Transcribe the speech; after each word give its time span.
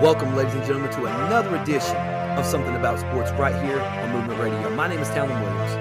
Welcome, 0.00 0.34
ladies 0.34 0.54
and 0.54 0.64
gentlemen, 0.64 0.90
to 0.92 1.04
another 1.04 1.56
edition 1.56 1.94
of 1.94 2.46
Something 2.46 2.74
About 2.74 2.98
Sports 3.00 3.32
right 3.32 3.54
here 3.62 3.78
on 3.78 4.10
Movement 4.12 4.40
Radio. 4.40 4.70
My 4.70 4.88
name 4.88 4.98
is 4.98 5.10
Talon 5.10 5.28
Williams. 5.28 5.72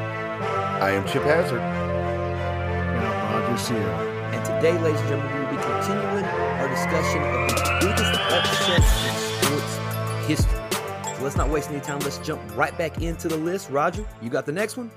I 0.82 0.92
am 0.92 1.08
Chip 1.08 1.24
Hazard. 1.24 1.62
And 1.62 3.08
I'm 3.08 3.42
Roger 3.42 3.58
Sear. 3.58 3.78
And 3.78 4.44
today, 4.44 4.78
ladies 4.82 5.00
and 5.00 5.08
gentlemen, 5.08 5.34
we 5.34 5.40
will 5.40 5.56
be 5.56 5.64
continuing 5.64 6.26
our 6.26 6.68
discussion 6.68 7.22
of 7.24 7.48
the 7.48 7.78
biggest 7.80 8.20
upsets 8.30 9.08
in 9.08 9.16
sports 9.48 10.28
history. 10.28 11.16
So 11.16 11.24
let's 11.24 11.38
not 11.38 11.50
waste 11.50 11.70
any 11.70 11.80
time. 11.80 12.00
Let's 12.00 12.18
jump 12.18 12.42
right 12.58 12.78
back 12.78 13.02
into 13.02 13.30
the 13.30 13.38
list. 13.38 13.70
Roger, 13.70 14.06
you 14.22 14.30
got 14.30 14.46
the 14.46 14.52
next 14.52 14.76
one? 14.76 14.92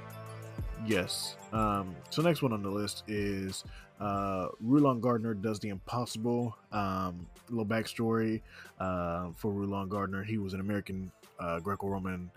Yes. 0.87 1.37
Um, 1.53 1.95
so 2.11 2.23
next 2.23 2.43
one 2.43 2.53
on 2.53 2.63
the 2.63 2.71
list 2.71 3.05
is 3.07 3.65
uh, 4.01 4.49
Rulon 4.61 5.01
Gardner 5.01 5.35
does 5.35 5.61
the 5.61 5.69
impossible. 5.69 6.57
Um, 6.73 7.27
little 7.51 7.67
backstory 7.67 8.41
uh, 8.81 9.31
for 9.37 9.53
Rulon 9.53 9.89
Gardner: 9.89 10.25
he 10.25 10.39
was 10.39 10.55
an 10.55 10.61
American 10.61 11.11
uh, 11.39 11.61
Greco-Roman 11.61 12.31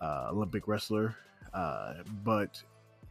uh, 0.00 0.28
Olympic 0.30 0.66
wrestler, 0.66 1.16
uh, 1.54 1.94
but 2.24 2.62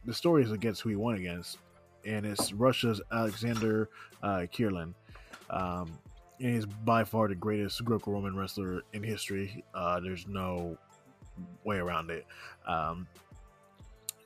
the 0.04 0.14
story 0.14 0.42
is 0.42 0.52
against 0.52 0.82
who 0.82 0.90
he 0.90 0.96
won 0.96 1.16
against, 1.16 1.58
and 2.04 2.26
it's 2.26 2.52
Russia's 2.52 3.00
Alexander 3.12 3.88
uh, 4.22 4.46
Karelin. 4.52 4.94
Um, 5.50 5.98
and 6.40 6.54
he's 6.54 6.66
by 6.66 7.04
far 7.04 7.26
the 7.28 7.34
greatest 7.34 7.84
Greco-Roman 7.84 8.36
wrestler 8.36 8.82
in 8.92 9.02
history. 9.02 9.64
Uh, 9.74 9.98
there's 10.00 10.26
no 10.26 10.76
way 11.64 11.78
around 11.78 12.10
it. 12.10 12.26
Um, 12.66 13.06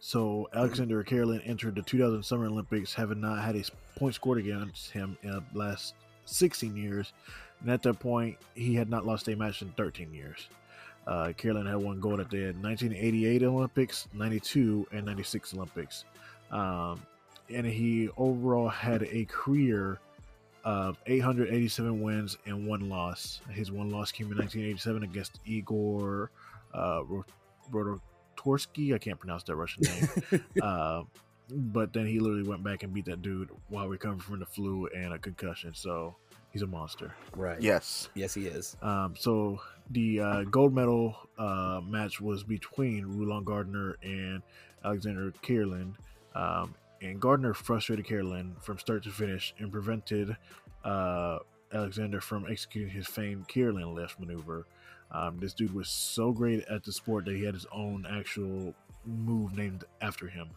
so 0.04 0.48
Alexander 0.52 1.04
Karelin 1.04 1.40
entered 1.48 1.76
the 1.76 1.82
2000 1.82 2.24
Summer 2.24 2.46
Olympics, 2.46 2.92
having 2.92 3.20
not 3.20 3.40
had 3.40 3.54
a 3.54 3.62
point 3.96 4.16
scored 4.16 4.38
against 4.38 4.90
him 4.90 5.16
in 5.22 5.30
the 5.30 5.44
last 5.54 5.94
16 6.24 6.76
years, 6.76 7.12
and 7.60 7.70
at 7.70 7.82
that 7.82 8.00
point 8.00 8.36
he 8.56 8.74
had 8.74 8.90
not 8.90 9.06
lost 9.06 9.28
a 9.28 9.36
match 9.36 9.62
in 9.62 9.68
13 9.76 10.12
years. 10.12 10.48
Uh, 11.06 11.32
had 11.40 11.76
won 11.76 12.00
gold 12.00 12.18
at 12.18 12.28
the 12.30 12.46
1988 12.46 13.44
Olympics, 13.44 14.08
92, 14.12 14.88
and 14.90 15.06
96 15.06 15.54
Olympics, 15.54 16.04
um, 16.50 17.00
and 17.48 17.64
he 17.64 18.08
overall 18.16 18.68
had 18.68 19.04
a 19.04 19.24
career 19.26 20.00
of 20.64 20.98
887 21.06 22.02
wins 22.02 22.36
and 22.46 22.66
one 22.66 22.88
loss. 22.88 23.40
His 23.50 23.70
one 23.70 23.90
loss 23.90 24.10
came 24.10 24.32
in 24.32 24.38
1987 24.38 25.04
against 25.04 25.38
Igor 25.46 26.32
uh, 26.74 27.02
Torsky. 28.42 28.94
I 28.94 28.98
can't 28.98 29.18
pronounce 29.18 29.42
that 29.44 29.56
Russian 29.56 29.82
name. 29.82 30.44
uh, 30.62 31.02
but 31.50 31.92
then 31.92 32.06
he 32.06 32.18
literally 32.18 32.48
went 32.48 32.62
back 32.62 32.82
and 32.82 32.92
beat 32.94 33.04
that 33.06 33.22
dude 33.22 33.50
while 33.68 33.88
recovering 33.88 34.20
from 34.20 34.40
the 34.40 34.46
flu 34.46 34.88
and 34.94 35.12
a 35.12 35.18
concussion. 35.18 35.74
So 35.74 36.14
he's 36.50 36.62
a 36.62 36.66
monster. 36.66 37.14
Right. 37.36 37.60
Yes. 37.60 38.08
Yes, 38.14 38.34
he 38.34 38.46
is. 38.46 38.76
Um, 38.82 39.14
so 39.18 39.60
the 39.90 40.20
uh, 40.20 40.42
gold 40.44 40.74
medal 40.74 41.16
uh, 41.38 41.80
match 41.84 42.20
was 42.20 42.42
between 42.42 43.04
Rulon 43.04 43.44
Gardner 43.44 43.96
and 44.02 44.42
Alexander 44.84 45.32
Karelin. 45.42 45.94
Um, 46.34 46.74
and 47.02 47.20
Gardner 47.20 47.52
frustrated 47.52 48.06
Karelin 48.06 48.52
from 48.62 48.78
start 48.78 49.02
to 49.04 49.10
finish 49.10 49.54
and 49.58 49.72
prevented 49.72 50.36
uh, 50.84 51.38
Alexander 51.72 52.20
from 52.20 52.46
executing 52.48 52.90
his 52.90 53.06
famed 53.06 53.48
Karelin 53.48 53.94
lift 53.94 54.20
maneuver. 54.20 54.66
Um, 55.12 55.38
this 55.38 55.52
dude 55.52 55.74
was 55.74 55.88
so 55.88 56.32
great 56.32 56.64
at 56.68 56.84
the 56.84 56.92
sport 56.92 57.26
that 57.26 57.34
he 57.34 57.44
had 57.44 57.54
his 57.54 57.66
own 57.72 58.06
actual 58.10 58.74
move 59.04 59.56
named 59.56 59.84
after 60.00 60.26
him. 60.26 60.48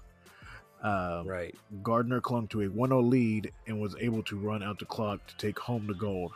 Um, 0.81 1.27
right. 1.27 1.55
Gardner 1.83 2.21
clung 2.21 2.47
to 2.49 2.61
a 2.61 2.67
1 2.67 2.89
0 2.89 3.01
lead 3.01 3.51
and 3.67 3.81
was 3.81 3.95
able 3.99 4.23
to 4.23 4.37
run 4.37 4.61
out 4.63 4.79
the 4.79 4.85
clock 4.85 5.25
to 5.27 5.37
take 5.37 5.57
home 5.57 5.87
the 5.87 5.93
gold. 5.93 6.33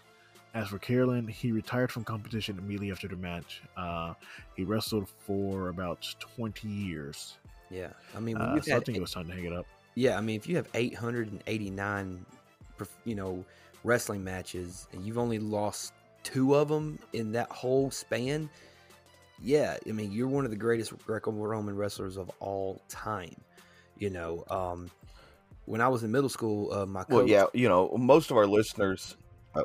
As 0.56 0.70
for 0.70 0.80
Karelin, 0.80 1.30
he 1.30 1.52
retired 1.52 1.92
from 1.92 2.03
competition 2.03 2.58
immediately 2.58 2.92
after 2.92 3.08
the 3.08 3.16
match. 3.16 3.62
Uh, 3.78 4.16
he 4.56 4.63
wrestled 4.63 5.07
for 5.07 5.69
about 5.69 6.07
20 6.19 6.68
years. 6.68 7.38
Yeah. 7.69 7.90
I 8.18 8.19
mean, 8.19 8.38
uh, 8.38 8.59
so 8.59 8.75
I 8.75 8.80
think 8.80 8.97
it 8.97 9.01
was 9.01 9.12
time 9.12 9.28
to 9.28 9.34
hang 9.34 9.46
it 9.46 9.53
up. 9.53 9.68
Yeah. 9.94 10.18
I 10.18 10.22
mean, 10.22 10.36
if 10.36 10.47
you 10.47 10.56
have 10.56 10.68
889, 10.74 12.25
you 13.06 13.16
know, 13.16 13.46
wrestling 13.84 14.24
matches 14.24 14.88
and 14.91 15.06
you've 15.06 15.19
only 15.19 15.38
lost 15.38 15.94
two 16.24 16.56
of 16.56 16.68
them 16.68 17.00
in 17.13 17.31
that 17.34 17.50
whole 17.52 17.91
span, 17.91 18.50
yeah, 19.41 19.78
I 19.88 19.91
mean, 19.91 20.12
you're 20.12 20.28
one 20.28 20.46
of 20.46 20.52
the 20.52 20.57
greatest 20.57 20.97
Greco-Roman 21.06 21.75
wrestlers 21.75 22.18
of 22.18 22.30
all 22.40 22.81
time. 22.90 23.35
You 23.97 24.09
know, 24.09 24.44
um, 24.50 24.90
when 25.66 25.81
I 25.81 25.88
was 25.88 26.03
in 26.03 26.12
middle 26.12 26.30
school, 26.30 26.74
uh, 26.74 26.85
my 26.85 27.03
coach, 27.03 27.09
well, 27.09 27.28
yeah, 27.28 27.46
you 27.53 27.69
know, 27.69 27.96
most 27.97 28.31
of 28.31 28.38
our 28.38 28.47
listeners. 28.47 29.16
Uh... 29.56 29.63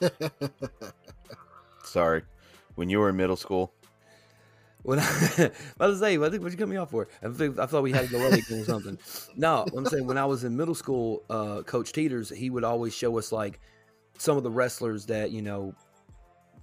Sorry, 1.84 2.22
when 2.74 2.88
you 2.88 2.98
were 2.98 3.08
in 3.08 3.16
middle 3.16 3.36
school, 3.36 3.72
when 4.84 4.98
I, 5.00 5.50
I 5.80 5.86
was 5.86 5.98
say, 5.98 6.16
what 6.18 6.32
you 6.32 6.56
cut 6.56 6.68
me 6.68 6.76
off 6.76 6.90
for? 6.90 7.08
I, 7.22 7.26
I 7.26 7.66
thought 7.66 7.82
we 7.82 7.90
had 7.90 8.06
to 8.06 8.12
go 8.12 8.20
early 8.20 8.42
or 8.50 8.64
something. 8.64 8.98
No, 9.34 9.66
I'm 9.76 9.86
saying 9.86 10.06
when 10.06 10.18
I 10.18 10.26
was 10.26 10.44
in 10.44 10.56
middle 10.56 10.74
school, 10.74 11.24
uh, 11.30 11.62
Coach 11.62 11.92
Teeters, 11.92 12.34
he 12.34 12.50
would 12.50 12.64
always 12.64 12.94
show 12.94 13.18
us 13.18 13.32
like 13.32 13.60
some 14.18 14.36
of 14.36 14.42
the 14.42 14.50
wrestlers 14.50 15.06
that 15.06 15.30
you 15.32 15.42
know 15.42 15.74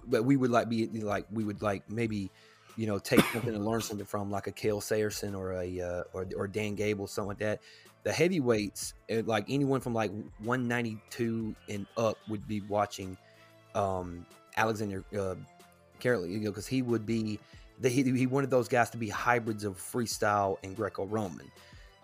that 0.08 0.24
we 0.24 0.36
would 0.36 0.50
like 0.50 0.68
be 0.68 0.86
like 0.86 1.26
we 1.32 1.44
would 1.44 1.62
like 1.62 1.88
maybe 1.90 2.30
you 2.76 2.86
know 2.86 2.98
take 2.98 3.20
something 3.32 3.54
and 3.54 3.64
learn 3.66 3.80
something 3.80 4.06
from 4.06 4.30
like 4.30 4.46
a 4.46 4.52
Cael 4.52 4.80
Sanderson 4.80 5.34
or 5.34 5.54
a 5.60 5.80
uh, 5.80 6.02
or 6.12 6.26
or 6.36 6.46
Dan 6.46 6.76
Gable 6.76 7.08
something 7.08 7.28
like 7.28 7.38
that. 7.38 7.60
The 8.04 8.12
heavyweights, 8.12 8.94
eh, 9.08 9.22
like 9.24 9.44
anyone 9.48 9.80
from 9.80 9.94
like 9.94 10.10
192 10.38 11.54
and 11.68 11.86
up, 11.96 12.18
would 12.28 12.46
be 12.48 12.60
watching 12.62 13.16
um, 13.74 14.26
Alexander 14.56 15.04
uh, 15.16 15.34
you 16.04 16.40
know, 16.40 16.50
because 16.50 16.66
he 16.66 16.82
would 16.82 17.06
be 17.06 17.38
he, 17.90 18.02
he 18.02 18.26
wanted 18.26 18.50
those 18.50 18.68
guys 18.68 18.90
to 18.90 18.96
be 18.96 19.08
hybrids 19.08 19.64
of 19.64 19.76
freestyle 19.76 20.58
and 20.62 20.76
Greco-Roman. 20.76 21.50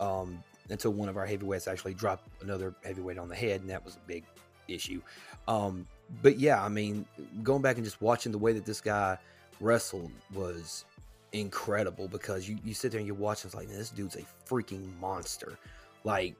Um, 0.00 0.42
until 0.70 0.92
one 0.92 1.08
of 1.08 1.16
our 1.16 1.26
heavyweights 1.26 1.66
actually 1.66 1.94
dropped 1.94 2.28
another 2.42 2.74
heavyweight 2.84 3.18
on 3.18 3.28
the 3.28 3.34
head, 3.34 3.60
and 3.62 3.70
that 3.70 3.84
was 3.84 3.96
a 3.96 4.06
big 4.06 4.24
issue. 4.68 5.00
Um, 5.46 5.86
but 6.22 6.38
yeah, 6.38 6.62
I 6.62 6.68
mean, 6.68 7.06
going 7.42 7.62
back 7.62 7.76
and 7.76 7.84
just 7.84 8.00
watching 8.00 8.32
the 8.32 8.38
way 8.38 8.52
that 8.52 8.64
this 8.64 8.80
guy 8.80 9.16
wrestled 9.60 10.10
was 10.34 10.84
incredible 11.32 12.08
because 12.08 12.48
you, 12.48 12.58
you 12.64 12.74
sit 12.74 12.92
there 12.92 12.98
and 12.98 13.06
you 13.06 13.14
watch 13.14 13.44
and 13.44 13.48
it's 13.48 13.54
like, 13.54 13.68
this 13.68 13.90
dude's 13.90 14.16
a 14.16 14.24
freaking 14.48 14.96
monster. 15.00 15.58
Like, 16.04 16.34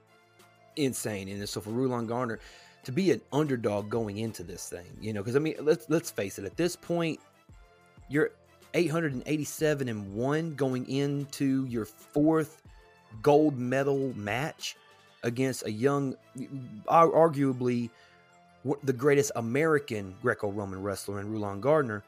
insane. 0.75 1.27
And 1.27 1.47
so 1.47 1.59
for 1.61 1.71
Rulon 1.71 2.07
Gardner 2.07 2.39
to 2.83 2.91
be 2.91 3.11
an 3.11 3.21
underdog 3.33 3.89
going 3.89 4.19
into 4.19 4.43
this 4.43 4.69
thing, 4.69 4.85
you 5.01 5.11
know, 5.13 5.21
because 5.21 5.35
I 5.35 5.39
mean, 5.39 5.55
let's 5.59 5.89
let's 5.89 6.09
face 6.09 6.39
it, 6.39 6.45
at 6.45 6.55
this 6.55 6.75
point, 6.75 7.19
you're 8.09 8.31
887 8.73 9.89
and 9.89 10.13
1 10.13 10.55
going 10.55 10.87
into 10.87 11.65
your 11.65 11.85
fourth 11.85 12.61
gold 13.21 13.57
medal 13.57 14.13
match 14.15 14.75
against 15.23 15.65
a 15.65 15.71
young 15.71 16.15
arguably 16.87 17.89
the 18.83 18.93
greatest 18.93 19.31
American 19.35 20.15
Greco-Roman 20.21 20.81
wrestler 20.81 21.19
in 21.19 21.31
Rulon 21.31 21.61
Gardner. 21.61 22.03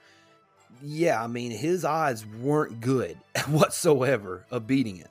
Yeah, 0.81 1.21
I 1.21 1.27
mean 1.27 1.51
his 1.51 1.85
odds 1.85 2.25
weren't 2.25 2.81
good 2.81 3.17
whatsoever 3.47 4.45
of 4.51 4.67
beating 4.67 4.97
it. 4.97 5.09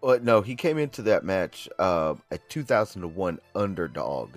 Well, 0.00 0.20
no, 0.20 0.42
he 0.42 0.54
came 0.54 0.78
into 0.78 1.02
that 1.02 1.24
match 1.24 1.68
uh, 1.78 2.14
a 2.30 2.38
2001 2.38 3.40
underdog. 3.54 4.36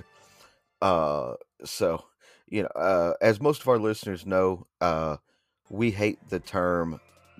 Uh, 0.82 1.36
so 1.64 2.06
you 2.52 2.64
know, 2.64 2.70
uh, 2.76 3.14
as 3.22 3.42
most 3.42 3.62
of 3.62 3.68
our 3.70 3.80
listeners 3.80 4.26
know, 4.26 4.68
uh, 4.82 5.18
we 5.70 5.90
hate 5.90 6.20
the 6.30 6.40
term 6.40 7.00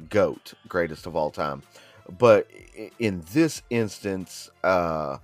"goat," 0.10 0.54
greatest 0.68 1.06
of 1.06 1.16
all 1.16 1.30
time. 1.30 1.62
But 2.18 2.50
in 2.98 3.24
this 3.34 3.62
instance, 3.70 4.50
uh, 4.64 5.18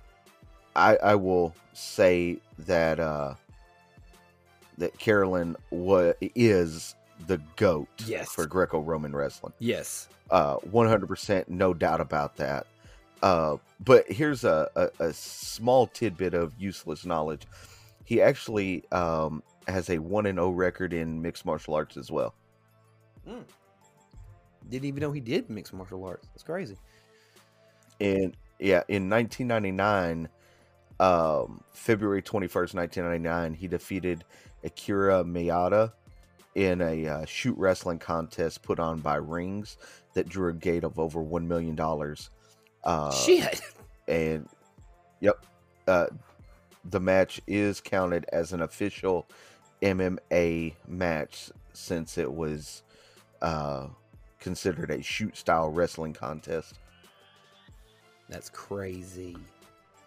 I, 0.76 0.96
I 0.96 1.14
will 1.16 1.54
say 1.72 2.38
that 2.60 3.00
uh, 3.00 3.34
that 4.76 4.96
Karelin 4.98 5.56
was 5.70 6.14
is 6.20 6.94
the 7.26 7.38
goat 7.56 7.88
yes. 8.06 8.28
for 8.28 8.46
Greco-Roman 8.46 9.16
wrestling. 9.16 9.54
Yes, 9.58 10.08
uh, 10.30 10.56
one 10.56 10.86
hundred 10.86 11.08
percent, 11.08 11.48
no 11.48 11.72
doubt 11.72 12.00
about 12.00 12.36
that. 12.36 12.66
Uh, 13.22 13.56
but 13.80 14.10
here's 14.10 14.44
a, 14.44 14.68
a, 14.76 15.06
a, 15.06 15.12
small 15.12 15.88
tidbit 15.88 16.34
of 16.34 16.52
useless 16.56 17.04
knowledge. 17.04 17.42
He 18.04 18.22
actually 18.22 18.84
um, 18.92 19.42
has 19.68 19.90
a 19.90 19.98
one 19.98 20.26
and 20.26 20.36
zero 20.36 20.48
oh 20.48 20.50
record 20.50 20.92
in 20.92 21.20
mixed 21.20 21.44
martial 21.44 21.74
arts 21.74 21.96
as 21.96 22.10
well. 22.10 22.34
Mm. 23.28 23.44
Didn't 24.68 24.86
even 24.86 25.00
know 25.00 25.12
he 25.12 25.20
did 25.20 25.48
mixed 25.48 25.72
martial 25.72 26.04
arts. 26.04 26.28
That's 26.28 26.42
crazy. 26.42 26.76
And 28.00 28.36
yeah, 28.58 28.82
in 28.88 29.08
1999, 29.08 30.28
um, 31.00 31.62
February 31.72 32.22
21st, 32.22 32.74
1999, 32.74 33.54
he 33.54 33.68
defeated 33.68 34.24
Akira 34.64 35.24
Maeda 35.24 35.92
in 36.54 36.80
a 36.80 37.06
uh, 37.06 37.24
shoot 37.24 37.56
wrestling 37.56 37.98
contest 37.98 38.62
put 38.62 38.80
on 38.80 38.98
by 38.98 39.16
Rings 39.16 39.76
that 40.14 40.28
drew 40.28 40.50
a 40.50 40.52
gate 40.52 40.84
of 40.84 40.98
over 40.98 41.20
$1 41.20 41.46
million. 41.46 41.78
Uh, 42.84 43.12
Shit. 43.12 43.60
And, 44.08 44.48
yep. 45.20 45.44
uh, 45.86 46.06
the 46.86 46.98
match 46.98 47.42
is 47.46 47.78
counted 47.78 48.24
as 48.32 48.54
an 48.54 48.62
official 48.62 49.28
MMA 49.82 50.74
match 50.86 51.50
since 51.72 52.18
it 52.18 52.32
was 52.32 52.82
uh, 53.42 53.86
considered 54.40 54.90
a 54.90 55.02
shoot 55.02 55.36
style 55.36 55.70
wrestling 55.70 56.12
contest. 56.12 56.78
That's 58.28 58.48
crazy. 58.50 59.36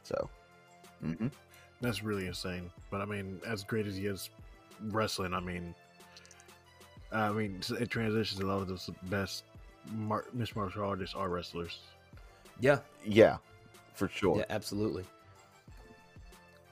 So, 0.03 0.29
hmm 1.01 1.27
That's 1.79 2.03
really 2.03 2.27
insane. 2.27 2.69
But 2.89 3.01
I 3.01 3.05
mean, 3.05 3.39
as 3.45 3.63
great 3.63 3.87
as 3.87 3.95
he 3.95 4.05
is 4.05 4.29
wrestling, 4.89 5.33
I 5.33 5.39
mean, 5.39 5.73
I 7.11 7.31
mean, 7.31 7.59
it 7.79 7.89
transitions 7.89 8.39
a 8.39 8.45
lot 8.45 8.61
of 8.61 8.67
the 8.67 8.79
best 9.03 9.43
mar- 9.93 10.25
mixed 10.33 10.55
martial 10.55 10.83
artists 10.83 11.15
are 11.15 11.29
wrestlers. 11.29 11.79
Yeah, 12.59 12.79
yeah, 13.05 13.37
for 13.93 14.07
sure. 14.07 14.37
yeah, 14.37 14.45
absolutely. 14.49 15.05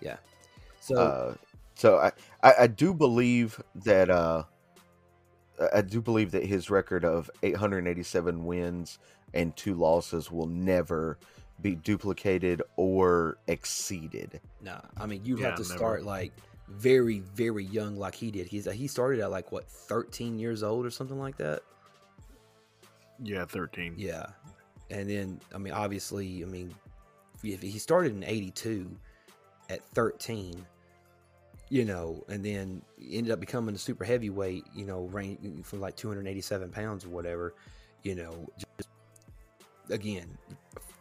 Yeah. 0.02 0.18
So 0.81 0.95
Uh, 0.98 1.34
so 1.80 1.98
I, 1.98 2.12
I, 2.44 2.54
I 2.64 2.68
do 2.68 2.94
believe 2.94 3.62
that 3.86 4.10
uh, 4.10 4.44
I- 5.62 5.78
I 5.78 5.81
do 5.81 6.02
believe 6.02 6.31
that 6.31 6.46
his 6.46 6.70
record 6.70 7.06
of 7.06 7.31
887 7.42 8.44
wins 8.46 9.00
and 9.34 9.56
two 9.56 9.76
losses 9.76 10.30
will 10.30 10.48
never 10.48 11.18
be 11.62 11.76
duplicated 11.76 12.62
or 12.76 13.38
exceeded. 13.48 14.42
Nah, 14.62 14.81
I 14.98 15.06
mean 15.06 15.22
you'd 15.24 15.40
Yeah, 15.40 15.48
have 15.48 15.56
to 15.56 15.64
never. 15.64 15.78
start 15.78 16.04
like 16.04 16.34
very, 16.68 17.20
very 17.20 17.64
young, 17.64 17.96
like 17.96 18.14
he 18.16 18.30
did. 18.30 18.48
He's 18.48 18.70
he 18.70 18.88
started 18.88 19.22
at 19.22 19.31
like 19.31 19.52
what 19.54 19.66
thirteen 19.70 20.38
years 20.38 20.64
old 20.64 20.86
or 20.86 20.92
something 20.92 21.18
like 21.20 21.38
that. 21.38 21.62
Yeah, 23.24 23.46
thirteen. 23.46 23.96
Yeah, 23.98 24.26
and 24.90 25.10
then 25.10 25.40
I 25.54 25.58
mean, 25.58 25.74
obviously, 25.74 26.44
I 26.44 26.46
mean, 26.46 26.74
if 27.44 27.62
he 27.62 27.80
started 27.80 28.14
in 28.14 28.24
'82 28.24 28.90
at 29.70 29.84
13, 29.94 30.66
you 31.69 31.86
know, 31.86 32.24
and 32.27 32.44
then 32.44 32.81
ended 33.12 33.31
up 33.31 33.39
becoming 33.39 33.75
a 33.75 33.77
super 33.77 34.04
heavyweight, 34.04 34.66
you 34.75 34.86
know, 34.86 35.04
range 35.06 35.66
from 35.66 35.80
like 35.80 35.95
287 35.95 36.69
pounds 36.69 37.06
or 37.06 37.10
whatever, 37.10 37.54
you 38.04 38.16
know, 38.16 38.48
just 38.57 38.89
again, 39.89 40.38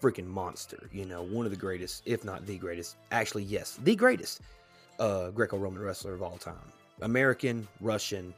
freaking 0.01 0.27
monster, 0.27 0.89
you 0.93 1.05
know, 1.05 1.23
one 1.23 1.47
of 1.47 1.51
the 1.51 1.57
greatest, 1.57 2.03
if 2.05 2.25
not 2.25 2.47
the 2.47 2.59
greatest, 2.59 2.97
actually, 3.11 3.43
yes, 3.45 3.79
the 3.83 3.97
greatest 3.97 4.41
uh, 4.99 5.31
Greco-Roman 5.31 5.83
wrestler 5.83 6.15
of 6.15 6.23
all 6.23 6.37
time, 6.37 6.73
American, 7.01 7.67
Russian, 7.81 8.35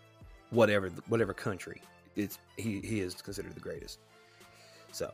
whatever, 0.51 0.89
whatever 1.09 1.33
country. 1.33 1.83
It's 2.17 2.39
he, 2.57 2.81
he 2.81 3.01
is 3.01 3.15
considered 3.15 3.55
the 3.55 3.61
greatest. 3.61 3.99
So, 4.93 5.13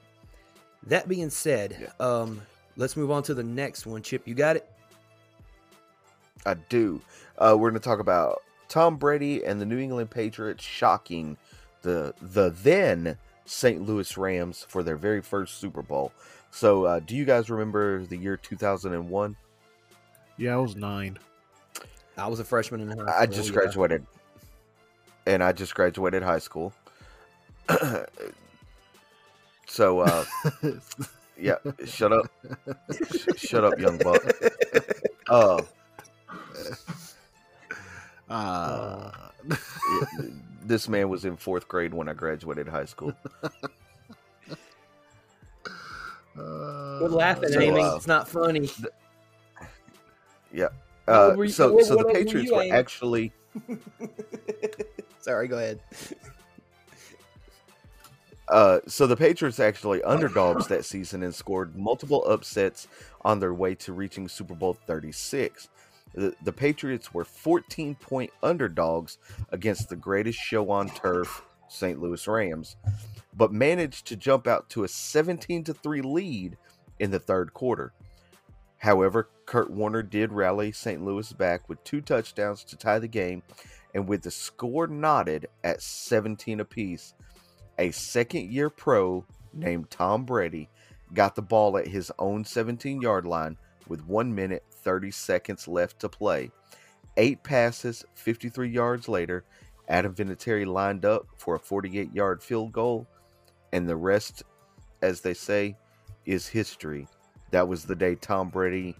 that 0.84 1.08
being 1.08 1.30
said, 1.30 1.92
um, 2.00 2.40
let's 2.76 2.96
move 2.96 3.10
on 3.10 3.22
to 3.24 3.34
the 3.34 3.42
next 3.42 3.86
one. 3.86 4.02
Chip, 4.02 4.26
you 4.26 4.34
got 4.34 4.56
it. 4.56 4.70
I 6.46 6.54
do. 6.54 7.00
Uh, 7.38 7.56
we're 7.58 7.70
going 7.70 7.80
to 7.80 7.86
talk 7.86 7.98
about 7.98 8.42
Tom 8.68 8.96
Brady 8.96 9.44
and 9.44 9.60
the 9.60 9.66
New 9.66 9.78
England 9.78 10.10
Patriots 10.10 10.64
shocking 10.64 11.36
the 11.82 12.14
the 12.20 12.50
then 12.50 13.18
St. 13.44 13.82
Louis 13.86 14.16
Rams 14.16 14.66
for 14.68 14.82
their 14.82 14.96
very 14.96 15.22
first 15.22 15.58
Super 15.58 15.82
Bowl. 15.82 16.12
So, 16.50 16.84
uh, 16.84 17.00
do 17.00 17.14
you 17.14 17.24
guys 17.24 17.50
remember 17.50 18.04
the 18.06 18.16
year 18.16 18.36
2001? 18.36 19.36
Yeah, 20.38 20.54
I 20.54 20.56
was 20.56 20.74
nine. 20.76 21.18
I 22.16 22.26
was 22.28 22.40
a 22.40 22.44
freshman 22.44 22.80
in 22.80 22.88
high 22.88 22.94
school. 22.94 23.08
I 23.08 23.26
just 23.26 23.48
yeah. 23.50 23.54
graduated, 23.54 24.06
and 25.26 25.42
I 25.42 25.52
just 25.52 25.74
graduated 25.74 26.22
high 26.22 26.38
school. 26.38 26.72
so, 29.66 30.00
uh, 30.00 30.24
yeah, 31.38 31.56
shut 31.84 32.12
up, 32.12 32.26
shut 33.36 33.64
up, 33.64 33.78
young 33.78 33.98
buck. 33.98 34.22
Uh, 35.28 35.60
Uh, 38.28 39.10
it- 39.48 40.32
this 40.66 40.88
man 40.88 41.08
was 41.08 41.24
in 41.24 41.36
fourth 41.36 41.68
grade 41.68 41.94
when 41.94 42.08
I 42.08 42.12
graduated 42.12 42.66
high 42.66 42.86
school. 42.86 43.12
We're 46.36 47.08
laughing, 47.08 47.48
So, 47.50 47.60
Amy. 47.60 47.80
uh, 47.80 47.96
it's 47.96 48.06
not 48.06 48.28
funny. 48.28 48.68
Yeah. 50.52 50.68
Uh, 51.08 51.34
you- 51.38 51.48
so, 51.48 51.72
what- 51.72 51.84
so 51.86 51.96
what 51.96 52.08
the 52.08 52.16
age 52.18 52.34
were 52.34 52.40
Patriots 52.42 52.50
you, 52.50 52.56
were 52.56 52.74
actually 52.76 53.32
Sorry, 55.20 55.48
go 55.48 55.56
ahead. 55.56 55.80
Uh, 58.48 58.78
so 58.86 59.06
the 59.06 59.16
Patriots 59.16 59.58
actually 59.58 60.02
underdogs 60.04 60.68
that 60.68 60.84
season 60.84 61.22
and 61.24 61.34
scored 61.34 61.74
multiple 61.76 62.24
upsets 62.28 62.86
on 63.22 63.40
their 63.40 63.52
way 63.54 63.74
to 63.74 63.92
reaching 63.92 64.28
Super 64.28 64.54
Bowl 64.54 64.74
36. 64.86 65.68
The, 66.16 66.52
Patriots 66.52 67.12
were 67.12 67.26
14 67.26 67.94
point 67.96 68.30
underdogs 68.42 69.18
against 69.50 69.88
the 69.88 69.96
greatest 69.96 70.38
show 70.38 70.70
on 70.70 70.88
turf, 70.88 71.42
St. 71.68 72.00
Louis 72.00 72.26
Rams, 72.26 72.76
but 73.34 73.52
managed 73.52 74.06
to 74.06 74.16
jump 74.16 74.46
out 74.46 74.70
to 74.70 74.84
a 74.84 74.88
17 74.88 75.64
to 75.64 75.74
3 75.74 76.00
lead 76.00 76.56
in 76.98 77.10
the 77.10 77.18
third 77.18 77.52
quarter. 77.52 77.92
However, 78.78 79.28
Kurt 79.44 79.70
Warner 79.70 80.02
did 80.02 80.32
rally 80.32 80.72
St. 80.72 81.04
Louis 81.04 81.32
back 81.34 81.68
with 81.68 81.84
two 81.84 82.00
touchdowns 82.00 82.64
to 82.64 82.76
tie 82.76 82.98
the 82.98 83.08
game, 83.08 83.42
and 83.94 84.08
with 84.08 84.22
the 84.22 84.30
score 84.30 84.86
knotted 84.86 85.48
at 85.62 85.82
17 85.82 86.60
apiece, 86.60 87.14
a 87.78 87.90
second 87.90 88.50
year 88.50 88.70
pro 88.70 89.24
named 89.52 89.90
Tom 89.90 90.24
Brady 90.24 90.70
got 91.12 91.34
the 91.34 91.42
ball 91.42 91.76
at 91.76 91.86
his 91.86 92.10
own 92.18 92.44
17 92.44 93.00
yard 93.02 93.26
line 93.26 93.56
with 93.86 94.06
1 94.06 94.34
minute 94.34 94.64
30 94.86 95.10
seconds 95.10 95.66
left 95.66 95.98
to 95.98 96.08
play. 96.08 96.48
Eight 97.16 97.42
passes, 97.42 98.04
53 98.14 98.68
yards 98.68 99.08
later, 99.08 99.42
Adam 99.88 100.14
Vinatieri 100.14 100.64
lined 100.64 101.04
up 101.04 101.26
for 101.36 101.56
a 101.56 101.58
48 101.58 102.14
yard 102.14 102.40
field 102.40 102.70
goal, 102.72 103.04
and 103.72 103.88
the 103.88 103.96
rest, 103.96 104.44
as 105.02 105.22
they 105.22 105.34
say, 105.34 105.76
is 106.24 106.46
history. 106.46 107.08
That 107.50 107.66
was 107.66 107.84
the 107.84 107.96
day 107.96 108.14
Tom 108.14 108.48
Brady 108.48 108.94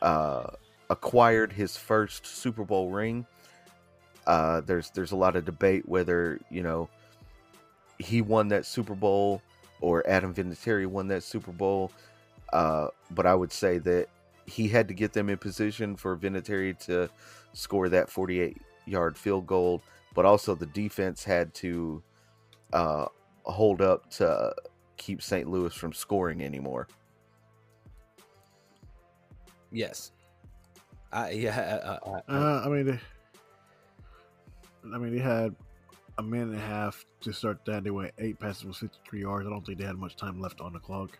uh, 0.00 0.46
acquired 0.88 1.52
his 1.52 1.76
first 1.76 2.26
Super 2.26 2.64
Bowl 2.64 2.90
ring. 2.90 3.26
Uh, 4.26 4.62
there's 4.62 4.90
there's 4.90 5.12
a 5.12 5.16
lot 5.16 5.36
of 5.36 5.44
debate 5.44 5.86
whether 5.86 6.40
you 6.50 6.62
know 6.62 6.88
he 7.98 8.22
won 8.22 8.48
that 8.48 8.64
Super 8.64 8.94
Bowl 8.94 9.42
or 9.82 10.02
Adam 10.08 10.32
Vinatieri 10.32 10.86
won 10.86 11.08
that 11.08 11.22
Super 11.22 11.52
Bowl. 11.52 11.92
Uh, 12.54 12.88
but 13.10 13.26
I 13.26 13.34
would 13.34 13.52
say 13.52 13.76
that 13.78 14.08
he 14.46 14.68
had 14.68 14.88
to 14.88 14.94
get 14.94 15.12
them 15.12 15.28
in 15.28 15.38
position 15.38 15.96
for 15.96 16.16
Vinatieri 16.16 16.78
to 16.86 17.10
score 17.52 17.88
that 17.88 18.08
48 18.08 18.56
yard 18.86 19.16
field 19.16 19.46
goal, 19.46 19.82
but 20.14 20.24
also 20.24 20.54
the 20.54 20.66
defense 20.66 21.24
had 21.24 21.52
to 21.54 22.02
uh, 22.72 23.06
hold 23.44 23.80
up 23.80 24.08
to 24.10 24.54
keep 24.96 25.22
St. 25.22 25.48
Louis 25.48 25.74
from 25.74 25.92
scoring 25.92 26.42
anymore. 26.42 26.88
Yes. 29.72 30.12
I 31.12 31.30
yeah. 31.32 31.98
I, 32.04 32.10
I, 32.10 32.22
I, 32.28 32.36
uh, 32.36 32.62
I 32.64 32.68
mean, 32.68 32.86
they, 32.86 33.00
I 34.94 34.98
mean, 34.98 35.14
they 35.14 35.22
had 35.22 35.54
a 36.18 36.22
minute 36.22 36.48
and 36.48 36.56
a 36.56 36.60
half 36.60 37.04
to 37.22 37.32
start 37.32 37.64
that. 37.66 37.84
They 37.84 37.90
went 37.90 38.12
eight 38.18 38.38
passes 38.38 38.64
with 38.64 38.76
53 38.76 39.20
yards. 39.20 39.46
I 39.46 39.50
don't 39.50 39.64
think 39.66 39.78
they 39.78 39.84
had 39.84 39.96
much 39.96 40.16
time 40.16 40.40
left 40.40 40.60
on 40.60 40.72
the 40.72 40.78
clock. 40.78 41.18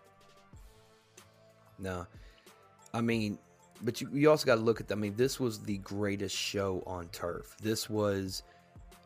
no. 1.79 2.07
I 2.97 3.03
mean, 3.03 3.39
but 3.83 4.01
you, 4.01 4.09
you 4.11 4.31
also 4.31 4.47
got 4.47 4.55
to 4.55 4.63
look 4.63 4.81
at. 4.81 4.91
I 4.91 4.95
mean, 4.95 5.15
this 5.17 5.39
was 5.39 5.59
the 5.59 5.77
greatest 5.79 6.35
show 6.35 6.83
on 6.87 7.09
turf. 7.09 7.55
This 7.63 7.91
was, 7.91 8.43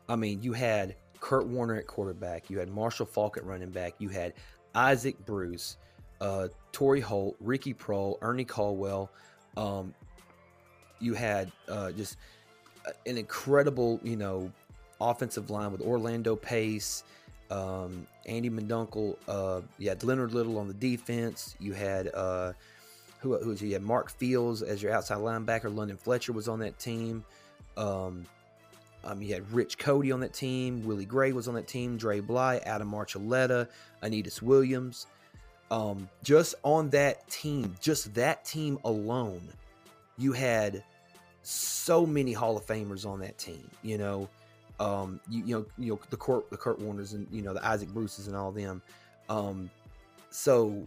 I 0.09 0.15
mean, 0.15 0.41
you 0.45 0.53
had 0.53 0.95
Kurt 1.19 1.49
Warner 1.49 1.75
at 1.75 1.89
quarterback. 1.89 2.49
You 2.49 2.61
had 2.61 2.69
Marshall 2.69 3.07
Faulk 3.07 3.37
at 3.37 3.45
running 3.45 3.71
back. 3.71 3.95
You 3.99 4.09
had 4.09 4.35
Isaac 4.77 5.17
Bruce, 5.27 5.77
uh, 6.21 6.47
Holt, 6.73 7.37
Ricky 7.41 7.75
Proehl, 7.75 8.17
Ernie 8.23 8.45
Caldwell. 8.45 9.11
Um, 9.57 9.93
you 11.01 11.15
had 11.15 11.51
uh, 11.69 11.91
just 11.91 12.17
an 13.07 13.19
incredible, 13.19 13.99
you 14.05 14.17
know, 14.17 14.53
offensive 15.01 15.51
line 15.51 15.73
with 15.73 15.81
Orlando 15.81 16.37
Pace, 16.37 17.03
um, 17.51 18.07
Andy 18.25 18.51
Mendunkel. 18.51 19.17
Uh, 19.27 19.63
you 19.79 19.89
had 19.89 20.05
Leonard 20.05 20.33
Little 20.33 20.59
on 20.59 20.69
the 20.69 20.75
defense. 20.75 21.57
You 21.59 21.73
had 21.73 22.15
uh, 22.15 22.53
who, 23.21 23.37
who 23.39 23.51
was 23.51 23.63
you 23.63 23.73
had 23.73 23.83
Mark 23.83 24.11
Fields 24.11 24.63
as 24.63 24.83
your 24.83 24.93
outside 24.93 25.19
linebacker. 25.19 25.75
London 25.75 25.97
Fletcher 25.97 26.33
was 26.33 26.49
on 26.49 26.59
that 26.61 26.79
team. 26.79 27.25
Um, 27.77 28.27
um, 29.05 29.23
you 29.23 29.33
had 29.33 29.51
Rich 29.53 29.79
Coady 29.79 30.13
on 30.13 30.21
that 30.21 30.33
team. 30.33 30.85
Willie 30.85 31.07
Gray 31.07 31.33
was 31.33 31.49
on 31.49 31.55
that 31.55 31.67
team. 31.67 31.97
Dre 31.97 32.21
Bly, 32.21 32.59
Adam 32.59 32.93
Archuleta, 32.93 33.69
Aeneas 34.03 34.43
Williams. 34.43 35.07
Um, 35.71 36.09
just 36.23 36.55
on 36.65 36.91
that 36.91 37.29
team, 37.31 37.77
just 37.81 38.13
that 38.15 38.45
team 38.45 38.79
alone, 38.85 39.41
you 40.19 40.33
had 40.33 40.83
so 41.43 42.05
many 42.05 42.33
Hall 42.33 42.57
of 42.57 42.67
Famers 42.67 43.07
on 43.07 43.21
that 43.21 43.39
team. 43.39 43.71
You 43.83 43.99
know, 43.99 44.29
um, 44.81 45.21
you, 45.31 45.45
you 45.45 45.55
know, 45.55 45.67
you 45.79 45.93
know 45.93 46.01
the 46.11 46.17
Kurt, 46.17 46.51
the 46.51 46.57
Kurt 46.57 46.81
Warners 46.81 47.13
and 47.13 47.27
you 47.31 47.43
know 47.43 47.55
the 47.55 47.65
Isaac 47.67 47.89
Bruces 47.91 48.27
and 48.27 48.37
all 48.37 48.51
them. 48.51 48.83
Um, 49.29 49.71
so, 50.31 50.87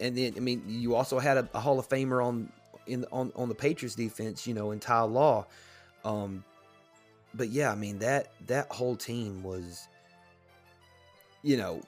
and 0.00 0.16
then 0.16 0.34
I 0.36 0.40
mean, 0.40 0.62
you 0.66 0.94
also 0.94 1.18
had 1.18 1.36
a, 1.36 1.48
a 1.54 1.60
Hall 1.60 1.78
of 1.78 1.88
Famer 1.88 2.24
on 2.24 2.50
in 2.86 3.04
on 3.12 3.32
on 3.36 3.48
the 3.48 3.54
Patriots 3.54 3.94
defense, 3.94 4.46
you 4.46 4.54
know, 4.54 4.70
in 4.70 4.80
Ty 4.80 5.02
Law. 5.02 5.46
Um, 6.04 6.44
but 7.34 7.48
yeah, 7.48 7.70
I 7.70 7.74
mean 7.74 7.98
that 8.00 8.32
that 8.46 8.70
whole 8.70 8.96
team 8.96 9.42
was, 9.42 9.88
you 11.42 11.56
know, 11.56 11.80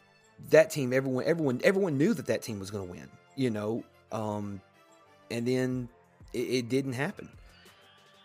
that 0.51 0.71
team. 0.71 0.93
Everyone, 0.93 1.25
everyone, 1.25 1.61
everyone 1.65 1.99
knew 1.99 2.15
that 2.15 2.27
that 2.27 2.43
team 2.43 2.59
was 2.59 2.71
going 2.71 2.87
to 2.87 2.93
win. 2.93 3.09
You 3.37 3.51
know, 3.51 3.85
um, 4.11 4.61
and 5.31 5.47
then 5.47 5.89
it, 6.33 6.39
it 6.39 6.69
didn't 6.69 6.95
happen. 6.95 7.29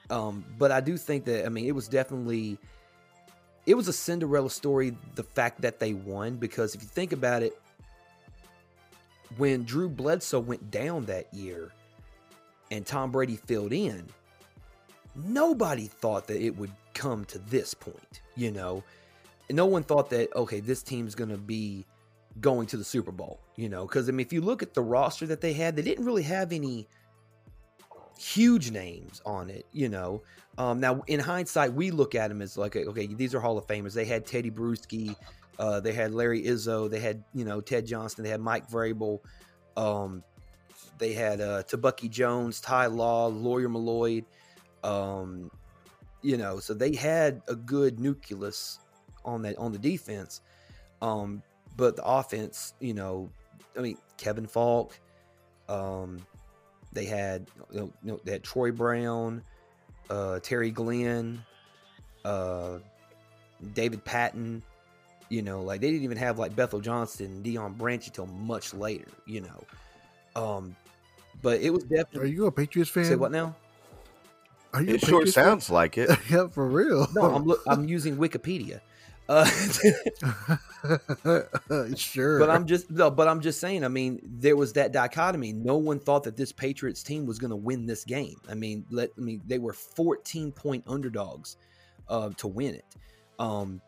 Um, 0.09 0.43
but 0.57 0.71
I 0.71 0.81
do 0.81 0.97
think 0.97 1.25
that 1.25 1.45
I 1.45 1.49
mean 1.49 1.65
it 1.65 1.73
was 1.73 1.87
definitely 1.87 2.57
it 3.65 3.75
was 3.75 3.87
a 3.87 3.93
Cinderella 3.93 4.49
story. 4.49 4.95
The 5.15 5.23
fact 5.23 5.61
that 5.61 5.79
they 5.79 5.93
won 5.93 6.35
because 6.35 6.75
if 6.75 6.81
you 6.81 6.87
think 6.87 7.13
about 7.13 7.43
it, 7.43 7.57
when 9.37 9.63
Drew 9.63 9.89
Bledsoe 9.89 10.39
went 10.39 10.71
down 10.71 11.05
that 11.05 11.33
year 11.33 11.71
and 12.71 12.85
Tom 12.85 13.11
Brady 13.11 13.35
filled 13.35 13.73
in, 13.73 14.07
nobody 15.15 15.87
thought 15.87 16.27
that 16.27 16.41
it 16.41 16.57
would 16.57 16.71
come 16.93 17.25
to 17.25 17.39
this 17.39 17.73
point, 17.73 18.21
you 18.35 18.51
know. 18.51 18.83
No 19.49 19.65
one 19.65 19.83
thought 19.83 20.09
that 20.11 20.33
okay, 20.35 20.59
this 20.59 20.83
team's 20.83 21.15
going 21.15 21.29
to 21.29 21.37
be 21.37 21.85
going 22.41 22.65
to 22.67 22.77
the 22.77 22.83
Super 22.83 23.11
Bowl, 23.11 23.39
you 23.55 23.69
know, 23.69 23.85
cuz 23.87 24.09
I 24.09 24.11
mean 24.11 24.25
if 24.25 24.33
you 24.33 24.41
look 24.41 24.63
at 24.63 24.73
the 24.73 24.81
roster 24.81 25.27
that 25.27 25.41
they 25.41 25.53
had, 25.53 25.75
they 25.75 25.81
didn't 25.81 26.05
really 26.05 26.23
have 26.23 26.51
any 26.51 26.87
huge 28.17 28.71
names 28.71 29.21
on 29.25 29.49
it, 29.49 29.65
you 29.71 29.89
know. 29.89 30.23
Um, 30.57 30.79
now, 30.79 31.03
in 31.07 31.19
hindsight, 31.19 31.73
we 31.73 31.91
look 31.91 32.15
at 32.15 32.27
them 32.27 32.41
as 32.41 32.57
like, 32.57 32.75
okay, 32.75 33.07
these 33.07 33.33
are 33.33 33.39
Hall 33.39 33.57
of 33.57 33.65
Famers. 33.67 33.93
They 33.93 34.05
had 34.05 34.25
Tedy 34.25 34.51
Bruschi, 34.51 35.15
uh, 35.59 35.79
they 35.79 35.93
had 35.93 36.13
Larry 36.13 36.43
Izzo, 36.43 36.89
they 36.89 36.99
had 36.99 37.23
you 37.33 37.45
know 37.45 37.61
Ted 37.61 37.85
Johnson, 37.85 38.23
they 38.23 38.29
had 38.29 38.41
Mike 38.41 38.69
Vrabel, 38.69 39.19
um, 39.77 40.23
they 40.97 41.13
had 41.13 41.41
uh, 41.41 41.63
Tebucky 41.63 42.09
Jones, 42.09 42.59
Ty 42.61 42.87
Law, 42.87 43.27
Lawyer 43.27 43.69
Milloy, 43.69 44.23
um, 44.83 45.51
you 46.21 46.37
know, 46.37 46.59
so 46.59 46.73
they 46.73 46.95
had 46.95 47.41
a 47.47 47.55
good 47.55 47.99
nucleus 47.99 48.79
on 49.25 49.41
that 49.43 49.57
on 49.57 49.71
the 49.71 49.79
defense, 49.79 50.41
um, 51.01 51.41
but 51.77 51.95
the 51.95 52.03
offense, 52.03 52.73
you 52.79 52.93
know, 52.93 53.29
I 53.77 53.81
mean 53.81 53.97
Kevin 54.17 54.47
Faulk. 54.47 54.99
um, 55.69 56.25
they 56.93 57.05
had 57.05 57.47
you 57.71 57.91
know, 58.03 58.19
they 58.23 58.33
had 58.33 58.43
Troy 58.43 58.71
Brown, 58.71 59.43
uh, 60.09 60.39
Terry 60.39 60.71
Glenn, 60.71 61.43
uh, 62.23 62.79
David 63.73 64.03
Patten. 64.05 64.61
You 65.33 65.41
know, 65.41 65.63
like 65.63 65.81
they 65.81 65.89
didn't 65.89 66.03
even 66.03 66.17
have 66.17 66.37
like 66.37 66.55
Bethel 66.55 66.79
Johnson 66.79 67.25
and 67.25 67.43
Deion 67.43 67.75
Branch 67.75 68.05
until 68.05 68.27
much 68.27 68.71
later. 68.71 69.07
You 69.25 69.41
know, 69.41 69.63
um, 70.35 70.75
but 71.41 71.59
it 71.59 71.71
was 71.71 71.85
definitely. 71.85 72.29
Are 72.29 72.31
you 72.31 72.45
a 72.45 72.51
Patriots 72.51 72.91
fan? 72.91 73.05
Say 73.05 73.15
what 73.15 73.31
now? 73.31 73.55
Are 74.75 74.83
you? 74.83 74.93
It 74.93 75.01
sure 75.01 75.25
sounds 75.25 75.69
fan? 75.69 75.73
like 75.73 75.97
it. 75.97 76.11
yeah, 76.29 76.49
for 76.49 76.67
real. 76.67 77.07
No, 77.15 77.33
I'm 77.33 77.51
I'm 77.67 77.87
using 77.87 78.15
Wikipedia. 78.15 78.81
Uh, 79.27 79.45
sure, 81.95 82.37
but 82.37 82.51
I'm 82.51 82.67
just 82.67 82.91
no, 82.91 83.09
but 83.09 83.27
I'm 83.27 83.41
just 83.41 83.59
saying. 83.59 83.83
I 83.83 83.87
mean, 83.87 84.19
there 84.23 84.55
was 84.55 84.73
that 84.73 84.91
dichotomy. 84.91 85.51
No 85.51 85.77
one 85.77 85.99
thought 85.99 86.25
that 86.25 86.37
this 86.37 86.51
Patriots 86.51 87.01
team 87.01 87.25
was 87.25 87.39
going 87.39 87.49
to 87.49 87.55
win 87.55 87.87
this 87.87 88.05
game. 88.05 88.39
I 88.47 88.53
mean, 88.53 88.85
let 88.91 89.09
I 89.17 89.21
mean 89.21 89.41
they 89.47 89.57
were 89.57 89.73
14 89.73 90.51
point 90.51 90.83
underdogs 90.85 91.57
uh, 92.07 92.29
to 92.37 92.47
win 92.47 92.75
it, 92.75 92.85
um, 93.39 93.81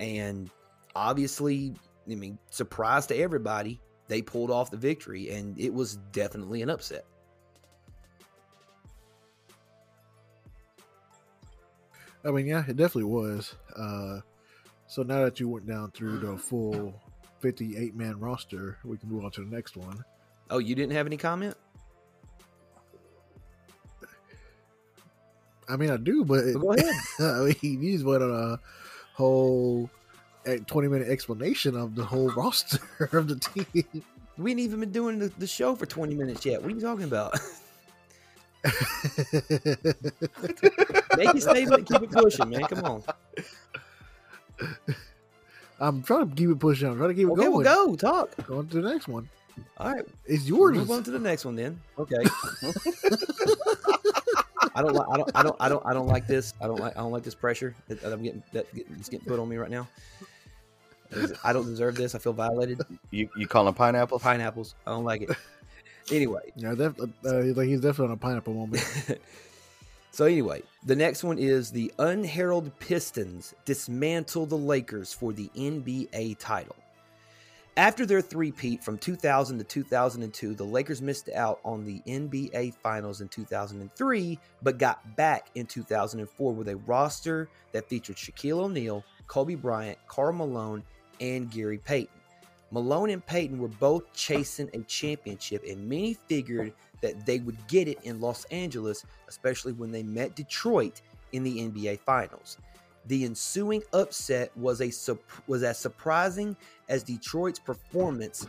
and 0.00 0.50
obviously, 0.94 1.74
I 2.10 2.14
mean, 2.14 2.38
surprise 2.50 3.06
to 3.06 3.16
everybody, 3.16 3.80
they 4.08 4.22
pulled 4.22 4.50
off 4.50 4.70
the 4.70 4.76
victory, 4.76 5.30
and 5.30 5.58
it 5.58 5.72
was 5.72 5.96
definitely 6.12 6.62
an 6.62 6.70
upset. 6.70 7.04
I 12.24 12.30
mean, 12.30 12.46
yeah, 12.46 12.64
it 12.66 12.76
definitely 12.76 13.04
was. 13.04 13.54
Uh, 13.74 14.20
so 14.86 15.02
now 15.02 15.24
that 15.24 15.40
you 15.40 15.48
went 15.48 15.66
down 15.66 15.90
through 15.92 16.18
the 16.18 16.36
full 16.36 16.94
58 17.40 17.94
man 17.94 18.18
roster, 18.18 18.78
we 18.84 18.98
can 18.98 19.08
move 19.08 19.24
on 19.24 19.30
to 19.32 19.44
the 19.44 19.50
next 19.50 19.76
one. 19.76 20.04
Oh, 20.50 20.58
you 20.58 20.74
didn't 20.74 20.92
have 20.92 21.06
any 21.06 21.16
comment? 21.16 21.56
I 25.68 25.76
mean, 25.76 25.90
I 25.90 25.96
do, 25.96 26.24
but 26.24 26.42
go 26.54 26.72
ahead. 26.72 26.92
I 27.20 27.54
mean, 27.62 27.82
you 27.82 27.92
just 27.92 28.04
went 28.04 28.24
on 28.24 28.30
a 28.32 28.58
whole 29.14 29.88
20 30.44 30.88
minute 30.88 31.08
explanation 31.08 31.76
of 31.76 31.94
the 31.94 32.04
whole 32.04 32.30
roster 32.30 32.78
of 33.12 33.28
the 33.28 33.36
team. 33.36 34.02
We 34.38 34.52
ain't 34.52 34.60
even 34.60 34.80
been 34.80 34.92
doing 34.92 35.18
the, 35.18 35.28
the 35.38 35.46
show 35.46 35.74
for 35.74 35.86
20 35.86 36.14
minutes 36.14 36.46
yet. 36.46 36.62
What 36.62 36.72
are 36.72 36.74
you 36.74 36.80
talking 36.80 37.04
about? 37.04 37.38
Make 41.16 41.32
your 41.32 41.40
statement, 41.40 41.88
keep 41.88 42.02
it 42.02 42.10
pushing, 42.10 42.50
man. 42.50 42.62
Come 42.62 42.84
on. 42.84 43.02
I'm 45.80 46.02
trying 46.02 46.28
to 46.28 46.36
keep 46.36 46.50
it 46.50 46.58
pushing. 46.58 46.88
I'm 46.88 46.96
trying 46.96 47.08
to 47.10 47.14
keep 47.14 47.28
it 47.28 47.32
okay, 47.32 47.44
going. 47.44 47.64
Well, 47.64 47.86
go 47.86 47.96
talk. 47.96 48.46
Go 48.46 48.58
on 48.58 48.68
to 48.68 48.82
the 48.82 48.90
next 48.90 49.08
one. 49.08 49.28
All 49.78 49.92
right, 49.92 50.04
it's 50.26 50.46
yours. 50.46 50.76
Move 50.76 50.90
on 50.90 51.02
to 51.04 51.10
the 51.10 51.18
next 51.18 51.44
one 51.44 51.56
then. 51.56 51.80
Okay. 51.98 52.16
I 54.74 54.82
don't 54.82 54.94
like. 54.94 55.06
I 55.10 55.16
don't. 55.16 55.30
I 55.34 55.42
don't. 55.42 55.56
I 55.60 55.68
don't. 55.68 55.86
I 55.86 55.92
don't 55.92 56.06
like 56.06 56.26
this. 56.26 56.54
I 56.60 56.66
don't 56.66 56.80
like. 56.80 56.96
I 56.96 57.00
don't 57.00 57.12
like 57.12 57.22
this 57.22 57.34
pressure 57.34 57.74
that 57.88 58.04
I'm 58.04 58.22
getting. 58.22 58.42
That 58.52 58.66
it's 58.74 59.08
getting 59.08 59.26
put 59.26 59.38
on 59.38 59.48
me 59.48 59.56
right 59.56 59.70
now. 59.70 59.88
I 61.42 61.52
don't 61.52 61.66
deserve 61.66 61.96
this. 61.96 62.14
I 62.14 62.18
feel 62.18 62.32
violated. 62.32 62.80
You 63.10 63.28
you 63.36 63.46
call 63.46 63.64
them 63.64 63.74
pineapples? 63.74 64.22
Pineapples. 64.22 64.74
I 64.86 64.90
don't 64.90 65.04
like 65.04 65.22
it. 65.22 65.30
Anyway. 66.12 66.52
Yeah, 66.56 66.74
def- 66.74 66.98
uh, 67.00 67.04
like 67.24 67.68
he's 67.68 67.80
definitely 67.80 68.06
on 68.06 68.10
a 68.12 68.16
pineapple 68.16 68.54
moment. 68.54 68.84
So 70.12 70.24
anyway, 70.24 70.62
the 70.84 70.96
next 70.96 71.22
one 71.22 71.38
is 71.38 71.70
the 71.70 71.92
unheralded 71.98 72.78
Pistons 72.80 73.54
dismantle 73.64 74.46
the 74.46 74.56
Lakers 74.56 75.12
for 75.12 75.32
the 75.32 75.48
NBA 75.56 76.36
title. 76.38 76.76
After 77.76 78.04
their 78.04 78.20
three-peat 78.20 78.82
from 78.82 78.98
2000 78.98 79.58
to 79.58 79.64
2002, 79.64 80.54
the 80.54 80.64
Lakers 80.64 81.00
missed 81.00 81.28
out 81.30 81.60
on 81.64 81.84
the 81.84 82.02
NBA 82.06 82.74
Finals 82.74 83.20
in 83.20 83.28
2003, 83.28 84.38
but 84.62 84.76
got 84.76 85.16
back 85.16 85.50
in 85.54 85.66
2004 85.66 86.52
with 86.52 86.68
a 86.68 86.76
roster 86.76 87.48
that 87.72 87.88
featured 87.88 88.16
Shaquille 88.16 88.64
O'Neal, 88.64 89.04
Kobe 89.28 89.54
Bryant, 89.54 89.98
Karl 90.08 90.32
Malone, 90.32 90.82
and 91.20 91.48
Gary 91.50 91.78
Payton. 91.78 92.12
Malone 92.72 93.10
and 93.10 93.24
Payton 93.24 93.58
were 93.58 93.68
both 93.68 94.12
chasing 94.12 94.68
a 94.74 94.80
championship, 94.80 95.64
and 95.64 95.88
many 95.88 96.14
figured 96.14 96.72
that 97.02 97.24
they 97.24 97.38
would 97.38 97.56
get 97.68 97.86
it 97.86 97.98
in 98.02 98.20
Los 98.20 98.44
Angeles, 98.46 99.04
especially 99.28 99.72
when 99.72 99.92
they 99.92 100.02
met 100.02 100.34
Detroit 100.34 101.00
in 101.32 101.44
the 101.44 101.58
NBA 101.58 102.00
Finals. 102.00 102.58
The 103.10 103.24
ensuing 103.24 103.82
upset 103.92 104.56
was 104.56 104.80
a 104.80 104.92
was 105.48 105.64
as 105.64 105.80
surprising 105.80 106.56
as 106.88 107.02
Detroit's 107.02 107.58
performance 107.58 108.46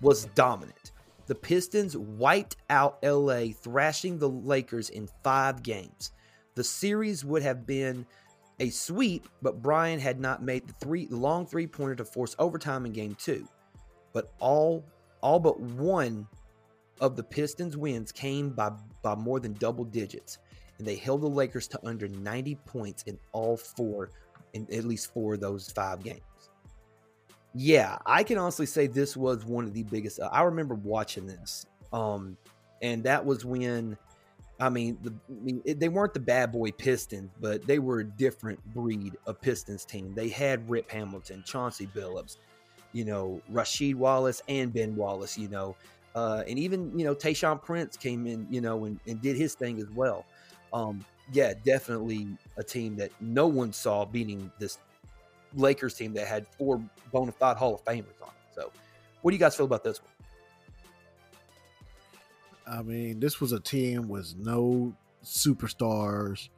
was 0.00 0.24
dominant. 0.34 0.90
The 1.26 1.36
Pistons 1.36 1.96
wiped 1.96 2.56
out 2.70 2.98
LA, 3.04 3.52
thrashing 3.54 4.18
the 4.18 4.28
Lakers 4.28 4.90
in 4.90 5.08
5 5.22 5.62
games. 5.62 6.10
The 6.56 6.64
series 6.64 7.24
would 7.24 7.44
have 7.44 7.64
been 7.68 8.04
a 8.58 8.70
sweep, 8.70 9.28
but 9.42 9.62
Bryant 9.62 10.02
had 10.02 10.18
not 10.18 10.42
made 10.42 10.66
the 10.66 10.74
three 10.84 11.06
long 11.08 11.46
three-pointer 11.46 11.94
to 11.94 12.04
force 12.04 12.34
overtime 12.40 12.86
in 12.86 12.92
game 12.92 13.14
2. 13.14 13.46
But 14.12 14.32
all 14.40 14.84
all 15.20 15.38
but 15.38 15.60
one 15.60 16.26
of 17.00 17.14
the 17.14 17.22
Pistons' 17.22 17.76
wins 17.76 18.10
came 18.10 18.50
by, 18.50 18.72
by 19.02 19.14
more 19.14 19.38
than 19.38 19.52
double 19.52 19.84
digits, 19.84 20.38
and 20.80 20.88
they 20.88 20.96
held 20.96 21.20
the 21.20 21.28
Lakers 21.28 21.68
to 21.68 21.86
under 21.86 22.08
90 22.08 22.54
points 22.64 23.02
in 23.04 23.18
all 23.32 23.56
four, 23.56 24.08
in 24.54 24.66
at 24.72 24.84
least 24.84 25.12
four 25.12 25.34
of 25.34 25.40
those 25.40 25.70
five 25.70 26.02
games. 26.02 26.22
Yeah, 27.54 27.98
I 28.06 28.22
can 28.24 28.38
honestly 28.38 28.64
say 28.64 28.86
this 28.86 29.14
was 29.14 29.44
one 29.44 29.64
of 29.64 29.74
the 29.74 29.82
biggest. 29.82 30.20
I 30.32 30.42
remember 30.42 30.74
watching 30.74 31.26
this, 31.26 31.66
um, 31.92 32.38
and 32.80 33.04
that 33.04 33.24
was 33.24 33.44
when, 33.44 33.98
I 34.58 34.70
mean, 34.70 34.96
the, 35.02 35.12
I 35.28 35.44
mean 35.44 35.60
it, 35.66 35.78
they 35.80 35.90
weren't 35.90 36.14
the 36.14 36.20
bad 36.20 36.50
boy 36.50 36.70
Pistons, 36.70 37.30
but 37.40 37.66
they 37.66 37.78
were 37.78 38.00
a 38.00 38.04
different 38.04 38.64
breed 38.72 39.16
of 39.26 39.38
Pistons 39.42 39.84
team. 39.84 40.14
They 40.14 40.28
had 40.28 40.68
Rip 40.70 40.90
Hamilton, 40.90 41.42
Chauncey 41.44 41.88
Billups, 41.88 42.38
you 42.92 43.04
know, 43.04 43.42
Rasheed 43.52 43.96
Wallace, 43.96 44.40
and 44.48 44.72
Ben 44.72 44.96
Wallace. 44.96 45.36
You 45.36 45.48
know, 45.48 45.76
uh, 46.14 46.42
and 46.48 46.58
even 46.58 46.96
you 46.98 47.04
know 47.04 47.14
Tayshaun 47.14 47.60
Prince 47.62 47.98
came 47.98 48.26
in, 48.26 48.46
you 48.48 48.62
know, 48.62 48.86
and, 48.86 48.98
and 49.06 49.20
did 49.20 49.36
his 49.36 49.54
thing 49.54 49.78
as 49.78 49.90
well. 49.90 50.24
Um, 50.72 51.04
yeah, 51.32 51.54
definitely 51.64 52.28
a 52.56 52.62
team 52.62 52.96
that 52.96 53.10
no 53.20 53.46
one 53.46 53.72
saw 53.72 54.04
beating 54.04 54.50
this 54.58 54.78
Lakers 55.54 55.94
team 55.94 56.12
that 56.14 56.26
had 56.26 56.46
four 56.58 56.82
bona 57.12 57.32
fide 57.32 57.56
Hall 57.56 57.74
of 57.74 57.84
Famers 57.84 58.20
on 58.22 58.28
it. 58.28 58.54
So, 58.54 58.70
what 59.22 59.30
do 59.30 59.34
you 59.34 59.40
guys 59.40 59.56
feel 59.56 59.66
about 59.66 59.84
this 59.84 60.00
one? 60.00 60.08
I 62.78 62.82
mean, 62.82 63.18
this 63.18 63.40
was 63.40 63.52
a 63.52 63.60
team 63.60 64.08
with 64.08 64.36
no 64.36 64.94
superstars, 65.24 66.48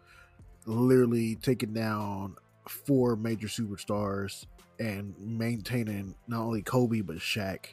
literally 0.67 1.37
taking 1.37 1.73
down 1.73 2.37
four 2.69 3.17
major 3.17 3.49
superstars 3.49 4.47
and 4.79 5.15
maintaining 5.19 6.15
not 6.29 6.43
only 6.43 6.63
Kobe 6.63 7.01
but 7.01 7.17
Shaq 7.17 7.69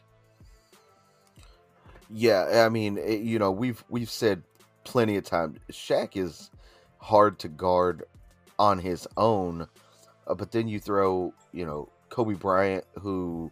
yeah, 2.09 2.65
I 2.65 2.69
mean, 2.69 2.97
it, 2.97 3.21
you 3.21 3.39
know, 3.39 3.51
we've 3.51 3.83
we've 3.89 4.09
said 4.09 4.43
plenty 4.83 5.17
of 5.17 5.23
time. 5.23 5.57
Shaq 5.71 6.17
is 6.17 6.51
hard 6.97 7.39
to 7.39 7.47
guard 7.47 8.03
on 8.57 8.79
his 8.79 9.07
own, 9.17 9.67
uh, 10.27 10.33
but 10.33 10.51
then 10.51 10.67
you 10.67 10.79
throw, 10.79 11.33
you 11.53 11.65
know, 11.65 11.89
Kobe 12.09 12.35
Bryant, 12.35 12.85
who 12.99 13.51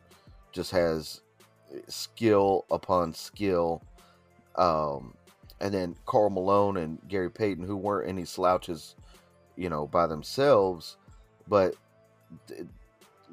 just 0.51 0.72
has 0.72 1.22
skill 1.88 2.65
upon 2.72 3.13
skill, 3.13 3.81
um, 4.55 5.13
and 5.60 5.74
then 5.74 5.96
Karl 6.05 6.29
Malone 6.29 6.77
and 6.77 7.00
Gary 7.07 7.29
Payton, 7.29 7.63
who 7.63 7.75
weren't 7.75 8.10
any 8.10 8.25
slouches, 8.25 8.96
you 9.55 9.69
know, 9.69 9.88
by 9.88 10.07
themselves, 10.07 10.98
but 11.48 11.75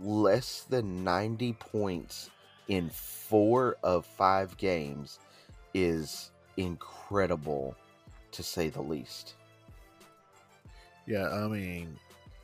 less 0.00 0.62
than 0.68 1.04
90 1.04 1.52
points 1.54 2.30
in 2.68 2.88
four 2.90 3.76
of 3.82 4.06
five 4.06 4.56
games 4.56 5.18
is 5.74 6.30
incredible 6.56 7.76
to 8.34 8.42
say 8.42 8.68
the 8.68 8.82
least. 8.82 9.34
Yeah, 11.06 11.28
I 11.28 11.48
mean, 11.48 11.96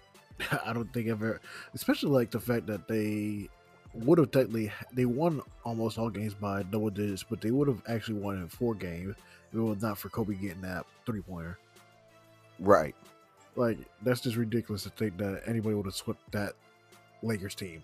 I 0.64 0.73
don't 0.73 0.92
think 0.92 1.09
ever, 1.09 1.40
especially 1.75 2.11
like 2.11 2.30
the 2.30 2.40
fact 2.40 2.66
that 2.66 2.88
they 2.88 3.49
would 3.92 4.18
have 4.18 4.30
technically 4.30 4.70
they 4.92 5.04
won 5.04 5.42
almost 5.64 5.99
all 5.99 6.11
games 6.11 6.35
by 6.35 6.62
double 6.64 6.90
digits, 6.90 7.23
but 7.23 7.40
they 7.40 7.50
would 7.50 7.68
have 7.68 7.82
actually 7.88 8.18
won 8.18 8.37
in 8.37 8.49
four 8.49 8.75
games 8.75 9.16
if 9.52 9.59
it 9.59 9.61
was 9.61 9.82
not 9.82 9.99
for 9.99 10.09
Kobe 10.09 10.35
getting 10.35 10.61
that 10.62 10.87
three 11.06 11.23
pointer. 11.23 11.59
Right. 12.59 12.94
Like 13.56 13.78
that's 14.02 14.20
just 14.20 14.37
ridiculous 14.37 14.85
to 14.85 14.90
think 14.90 15.16
that 15.18 15.42
anybody 15.47 15.75
would 15.75 15.87
have 15.87 15.94
swept 15.94 16.20
that 16.32 16.54
Lakers 17.23 17.54
team. 17.54 17.82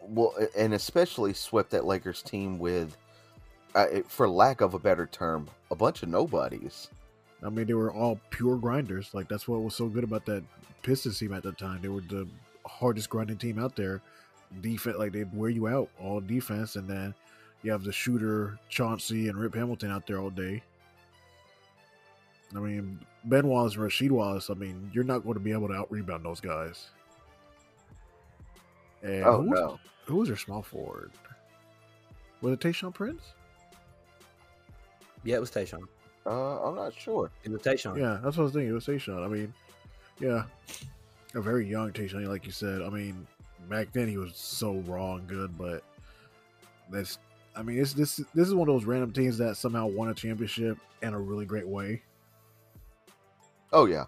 Well, 0.00 0.34
and 0.56 0.74
especially 0.74 1.32
swept 1.32 1.70
that 1.70 1.84
Lakers 1.84 2.22
team 2.22 2.58
with, 2.58 2.96
uh, 3.74 3.86
for 4.06 4.28
lack 4.28 4.60
of 4.60 4.74
a 4.74 4.78
better 4.78 5.06
term, 5.06 5.48
a 5.70 5.74
bunch 5.74 6.02
of 6.02 6.08
nobodies. 6.08 6.88
I 7.44 7.48
mean, 7.48 7.66
they 7.66 7.74
were 7.74 7.92
all 7.92 8.20
pure 8.30 8.56
grinders. 8.56 9.12
Like 9.14 9.28
that's 9.28 9.48
what 9.48 9.62
was 9.62 9.74
so 9.74 9.88
good 9.88 10.04
about 10.04 10.24
that 10.26 10.44
Pistons 10.82 11.18
team 11.18 11.32
at 11.32 11.42
the 11.42 11.52
time. 11.52 11.80
They 11.82 11.88
were 11.88 12.02
the 12.02 12.28
hardest 12.66 13.10
grinding 13.10 13.38
team 13.38 13.58
out 13.58 13.76
there. 13.76 14.00
Defense, 14.60 14.98
like 14.98 15.12
they'd 15.12 15.34
wear 15.34 15.50
you 15.50 15.66
out 15.66 15.88
all 15.98 16.20
defense, 16.20 16.76
and 16.76 16.88
then 16.88 17.14
you 17.62 17.72
have 17.72 17.84
the 17.84 17.92
shooter 17.92 18.58
Chauncey 18.68 19.28
and 19.28 19.38
Rip 19.38 19.54
Hamilton 19.54 19.90
out 19.90 20.06
there 20.06 20.18
all 20.18 20.30
day. 20.30 20.62
I 22.54 22.58
mean, 22.58 22.98
Ben 23.24 23.46
Wallace 23.46 23.76
and 23.76 23.82
Rasheed 23.82 24.10
Wallace. 24.10 24.50
I 24.50 24.54
mean, 24.54 24.90
you're 24.92 25.04
not 25.04 25.20
going 25.20 25.34
to 25.34 25.40
be 25.40 25.52
able 25.52 25.68
to 25.68 25.74
out 25.74 25.90
rebound 25.90 26.24
those 26.24 26.40
guys. 26.40 26.88
And 29.02 29.24
oh 29.24 29.42
who 29.42 29.50
was, 29.50 29.60
no! 29.60 29.80
Who 30.04 30.16
was 30.16 30.28
their 30.28 30.36
small 30.36 30.62
forward? 30.62 31.12
Was 32.42 32.52
it 32.52 32.60
Tayshaun 32.60 32.92
Prince? 32.92 33.22
Yeah, 35.24 35.36
it 35.36 35.40
was 35.40 35.50
Tayshaun. 35.50 35.84
Uh, 36.24 36.62
I'm 36.62 36.76
not 36.76 36.94
sure. 36.94 37.30
It 37.44 37.50
was 37.50 37.62
Tayshaun. 37.62 37.98
Yeah, 37.98 38.18
that's 38.22 38.36
what 38.36 38.42
I 38.42 38.44
was 38.44 38.52
thinking. 38.52 38.70
It 38.70 38.72
was 38.72 38.86
Tayshaun. 38.86 39.24
I 39.24 39.28
mean, 39.28 39.52
yeah, 40.20 40.44
a 41.34 41.40
very 41.40 41.66
young 41.66 41.92
Tayshaun, 41.92 42.26
like 42.26 42.46
you 42.46 42.52
said. 42.52 42.82
I 42.82 42.88
mean, 42.88 43.26
back 43.68 43.92
then 43.92 44.08
he 44.08 44.16
was 44.16 44.36
so 44.36 44.74
raw 44.86 45.14
and 45.14 45.26
good, 45.26 45.56
but 45.58 45.82
that's. 46.90 47.18
I 47.54 47.62
mean, 47.62 47.76
this 47.76 47.92
this. 47.92 48.16
This 48.34 48.48
is 48.48 48.54
one 48.54 48.68
of 48.68 48.74
those 48.74 48.84
random 48.84 49.12
teams 49.12 49.38
that 49.38 49.56
somehow 49.56 49.86
won 49.86 50.08
a 50.08 50.14
championship 50.14 50.78
in 51.02 51.14
a 51.14 51.20
really 51.20 51.44
great 51.44 51.66
way. 51.66 52.02
Oh 53.72 53.86
yeah. 53.86 54.04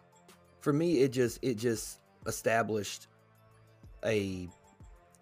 For 0.60 0.72
me, 0.72 1.00
it 1.00 1.12
just 1.12 1.38
it 1.42 1.56
just 1.56 1.98
established 2.26 3.08
a 4.04 4.48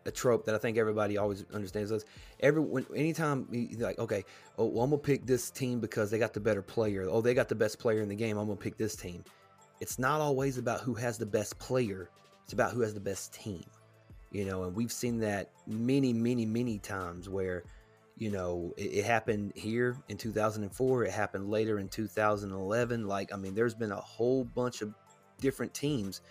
a 0.04 0.10
trope 0.10 0.44
that 0.46 0.54
I 0.54 0.58
think 0.58 0.76
everybody 0.76 1.18
always 1.18 1.44
understands. 1.52 1.92
Us 1.92 2.04
every 2.40 2.60
when 2.60 2.86
anytime 2.94 3.46
like, 3.78 3.98
okay, 3.98 4.24
oh, 4.58 4.66
well, 4.66 4.84
I'm 4.84 4.90
gonna 4.90 5.02
pick 5.02 5.26
this 5.26 5.50
team 5.50 5.80
because 5.80 6.10
they 6.10 6.18
got 6.18 6.32
the 6.32 6.40
better 6.40 6.62
player. 6.62 7.06
Oh, 7.08 7.20
they 7.20 7.34
got 7.34 7.48
the 7.48 7.54
best 7.54 7.78
player 7.78 8.02
in 8.02 8.08
the 8.08 8.14
game. 8.14 8.36
I'm 8.36 8.46
gonna 8.46 8.56
pick 8.56 8.76
this 8.76 8.96
team. 8.96 9.24
It's 9.80 9.98
not 9.98 10.20
always 10.20 10.58
about 10.58 10.80
who 10.80 10.94
has 10.94 11.18
the 11.18 11.26
best 11.26 11.58
player. 11.58 12.08
It's 12.44 12.52
about 12.52 12.72
who 12.72 12.80
has 12.80 12.94
the 12.94 13.00
best 13.00 13.32
team. 13.32 13.64
You 14.30 14.46
know, 14.46 14.64
and 14.64 14.74
we've 14.74 14.92
seen 14.92 15.18
that 15.20 15.50
many, 15.66 16.12
many, 16.12 16.46
many 16.46 16.78
times 16.78 17.28
where, 17.28 17.64
you 18.16 18.30
know, 18.30 18.72
it, 18.78 18.94
it 18.94 19.04
happened 19.04 19.52
here 19.54 19.96
in 20.08 20.16
2004. 20.16 21.04
It 21.04 21.10
happened 21.10 21.50
later 21.50 21.78
in 21.78 21.88
2011. 21.88 23.06
Like, 23.06 23.32
I 23.32 23.36
mean, 23.36 23.54
there's 23.54 23.74
been 23.74 23.92
a 23.92 23.96
whole 23.96 24.44
bunch 24.44 24.80
of 24.80 24.94
different 25.40 25.74
teams 25.74 26.22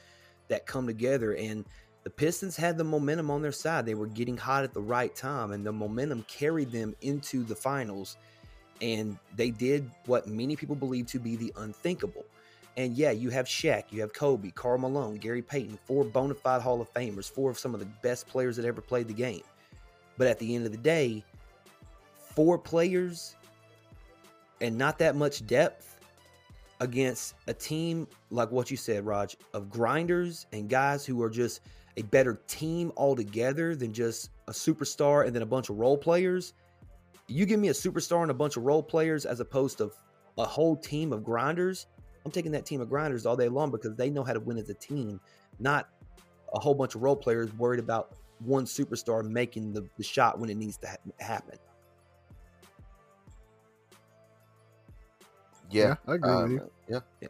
that 0.48 0.66
come 0.66 0.88
together 0.88 1.36
and 1.36 1.66
the 2.04 2.10
Pistons 2.10 2.58
had 2.58 2.78
the 2.78 2.84
momentum 2.84 3.30
on 3.30 3.42
their 3.42 3.52
side. 3.52 3.86
They 3.86 3.94
were 3.94 4.08
getting 4.08 4.38
hot 4.38 4.64
at 4.64 4.74
the 4.74 4.82
right 4.82 5.16
time, 5.16 5.52
and 5.52 5.66
the 5.66 5.72
momentum 5.72 6.26
carried 6.28 6.72
them 6.72 6.96
into 7.02 7.44
the 7.44 7.56
finals. 7.56 8.18
And 8.82 9.18
they 9.36 9.52
did 9.52 9.90
what 10.08 10.28
many 10.28 10.56
people 10.56 10.76
believe 10.76 11.06
to 11.08 11.20
be 11.20 11.36
the 11.36 11.54
unthinkable. 11.58 12.26
And 12.78 12.96
yeah, 12.96 13.12
you 13.12 13.30
have 13.30 13.46
Shaq, 13.46 13.84
you 13.92 14.02
have 14.02 14.14
Kobe, 14.14 14.50
Karl 14.52 14.80
Malone, 14.80 15.18
Gary 15.18 15.42
Payton, 15.42 15.78
four 15.86 16.04
bona 16.04 16.34
fide 16.34 16.62
Hall 16.62 16.82
of 16.82 16.92
Famers, 16.94 17.30
four 17.30 17.52
of 17.52 17.60
some 17.60 17.74
of 17.74 17.80
the 17.80 17.88
best 18.02 18.28
players 18.28 18.56
that 18.56 18.66
ever 18.66 18.82
played 18.82 19.08
the 19.08 19.14
game. 19.14 19.44
But 20.18 20.28
at 20.28 20.40
the 20.40 20.56
end 20.56 20.66
of 20.66 20.72
the 20.72 20.78
day, 20.78 21.24
four 22.34 22.58
players 22.58 23.36
and 24.62 24.78
not 24.78 24.98
that 25.00 25.16
much 25.16 25.46
depth 25.46 26.00
against 26.80 27.36
a 27.48 27.54
team 27.54 28.08
like 28.32 28.52
what 28.52 28.72
you 28.72 28.78
said, 28.78 29.06
Raj, 29.06 29.36
of 29.54 29.70
grinders 29.70 30.48
and 30.52 30.70
guys 30.70 31.06
who 31.06 31.22
are 31.22 31.30
just 31.30 31.62
a 31.98 32.04
better 32.04 32.42
team 32.48 32.92
altogether 32.98 33.76
than 33.76 33.94
just 33.94 34.32
a 34.48 34.52
superstar 34.52 35.26
and 35.26 35.36
then 35.36 35.42
a 35.42 35.46
bunch 35.46 35.70
of 35.70 35.78
role 35.78 35.98
players. 35.98 36.54
You 37.28 37.46
give 37.46 37.60
me 37.60 37.70
a 37.70 37.74
superstar 37.74 38.22
and 38.22 38.32
a 38.32 38.36
bunch 38.36 38.58
of 38.58 38.64
role 38.64 38.84
players 38.84 39.26
as 39.26 39.40
opposed 39.40 39.78
to 39.80 39.92
a 40.38 40.46
whole 40.46 40.76
team 40.76 41.14
of 41.14 41.24
grinders. 41.24 41.88
I'm 42.26 42.32
taking 42.32 42.52
that 42.52 42.66
team 42.66 42.82
of 42.82 42.90
grinders 42.90 43.26
all 43.26 43.36
day 43.36 43.50
long 43.50 43.72
because 43.72 43.96
they 43.96 44.10
know 44.10 44.24
how 44.24 44.34
to 44.34 44.40
win 44.40 44.58
as 44.58 44.70
a 44.70 44.74
team, 44.74 45.20
not 45.60 45.90
a 46.54 46.60
whole 46.60 46.76
bunch 46.76 46.96
of 46.96 47.02
role 47.02 47.16
players 47.16 47.54
worried 47.56 47.80
about 47.80 48.16
one 48.40 48.66
superstar 48.66 49.24
making 49.24 49.74
the, 49.74 49.88
the 49.98 50.04
shot 50.04 50.40
when 50.40 50.50
it 50.50 50.58
needs 50.58 50.78
to 50.78 50.88
ha- 50.88 50.98
happen. 51.20 51.58
Yeah, 55.70 55.96
I 56.08 56.16
agree 56.16 56.36
with 56.36 56.52
you. 56.52 56.72
Yeah, 56.90 57.00
Yeah. 57.22 57.28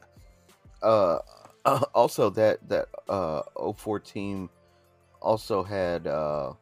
Uh, 0.82 1.20
also 1.66 2.30
that 2.32 2.58
that 2.70 2.88
uh 3.10 3.42
04 3.78 4.00
team 4.00 4.50
also 5.22 5.64
had 5.64 6.08
uh 6.08 6.54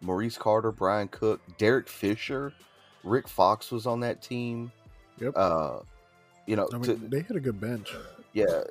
Maurice 0.00 0.38
Carter, 0.38 0.72
Brian 0.72 1.08
Cook, 1.08 1.40
Derek 1.58 1.88
Fisher, 1.88 2.52
Rick 3.04 3.28
Fox 3.28 3.70
was 3.70 3.86
on 3.86 4.00
that 4.00 4.22
team. 4.22 4.72
Yep. 5.18 5.34
Uh, 5.36 5.80
you 6.46 6.56
know, 6.56 6.68
I 6.72 6.78
mean, 6.78 6.82
to- 6.84 6.94
they 7.08 7.20
had 7.20 7.36
a 7.36 7.40
good 7.40 7.60
bench. 7.60 7.94
yeah, 8.32 8.44
uh, 8.46 8.64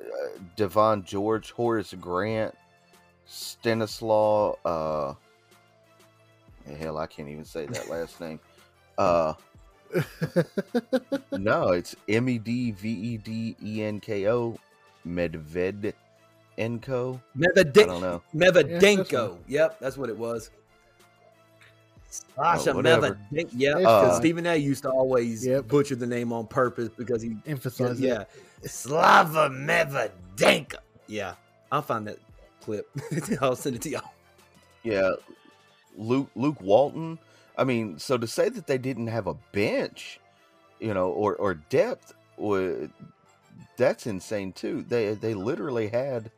Devean 0.56 1.04
George, 1.04 1.52
Horace 1.52 1.94
Grant, 2.00 2.52
Stanislaw. 3.26 4.56
Uh, 4.64 5.14
hell, 6.76 6.98
I 6.98 7.06
can't 7.06 7.28
even 7.28 7.44
say 7.44 7.66
that 7.66 7.88
last 7.88 8.20
name. 8.20 8.40
Uh, 8.98 9.32
no, 11.32 11.68
it's 11.70 11.96
M 12.08 12.28
E 12.28 12.38
D 12.38 12.70
V 12.72 12.88
E 12.88 13.16
D 13.16 13.56
E 13.62 13.82
N 13.82 14.00
K 14.00 14.28
O, 14.28 14.56
Medved 15.06 15.92
Enko. 16.58 17.20
I 17.42 17.62
don't 17.72 18.00
know. 18.00 18.22
Mevadenko. 18.34 19.38
yep, 19.48 19.78
that's 19.80 19.96
what 19.96 20.08
it 20.10 20.16
was. 20.16 20.50
Sasha 22.36 22.72
Oh, 22.72 22.76
whatever. 22.76 23.18
Mevadenko. 23.32 23.48
Yep, 23.52 23.76
Uh, 23.76 23.78
because 23.80 24.16
Stephen 24.16 24.46
A 24.46 24.56
used 24.56 24.82
to 24.82 24.90
always 24.90 25.46
Yep. 25.46 25.68
butcher 25.68 25.96
the 25.96 26.06
name 26.06 26.32
on 26.32 26.46
purpose 26.46 26.88
because 26.96 27.22
he, 27.22 27.36
Emphasize 27.46 28.00
yeah, 28.00 28.24
Slava 28.64 29.48
Mevadenko. 29.48 30.76
Yeah, 31.06 31.34
I'll 31.72 31.82
find 31.82 32.06
that 32.08 32.18
clip. 32.60 32.88
I'll 33.40 33.56
send 33.56 33.76
it 33.76 33.82
to 33.82 33.90
y'all. 33.90 34.12
Yeah, 34.82 35.12
Luke 35.96 36.30
Luke 36.34 36.60
Walton. 36.60 37.18
I 37.60 37.64
mean, 37.64 37.98
so 37.98 38.16
to 38.16 38.26
say 38.26 38.48
that 38.48 38.66
they 38.66 38.78
didn't 38.78 39.08
have 39.08 39.26
a 39.26 39.34
bench, 39.52 40.18
you 40.80 40.94
know, 40.94 41.10
or 41.10 41.36
or 41.36 41.54
depth, 41.54 42.14
would 42.38 42.90
that's 43.76 44.06
insane 44.06 44.52
too. 44.54 44.82
They 44.88 45.12
they 45.12 45.34
literally 45.34 45.88
had, 45.88 46.30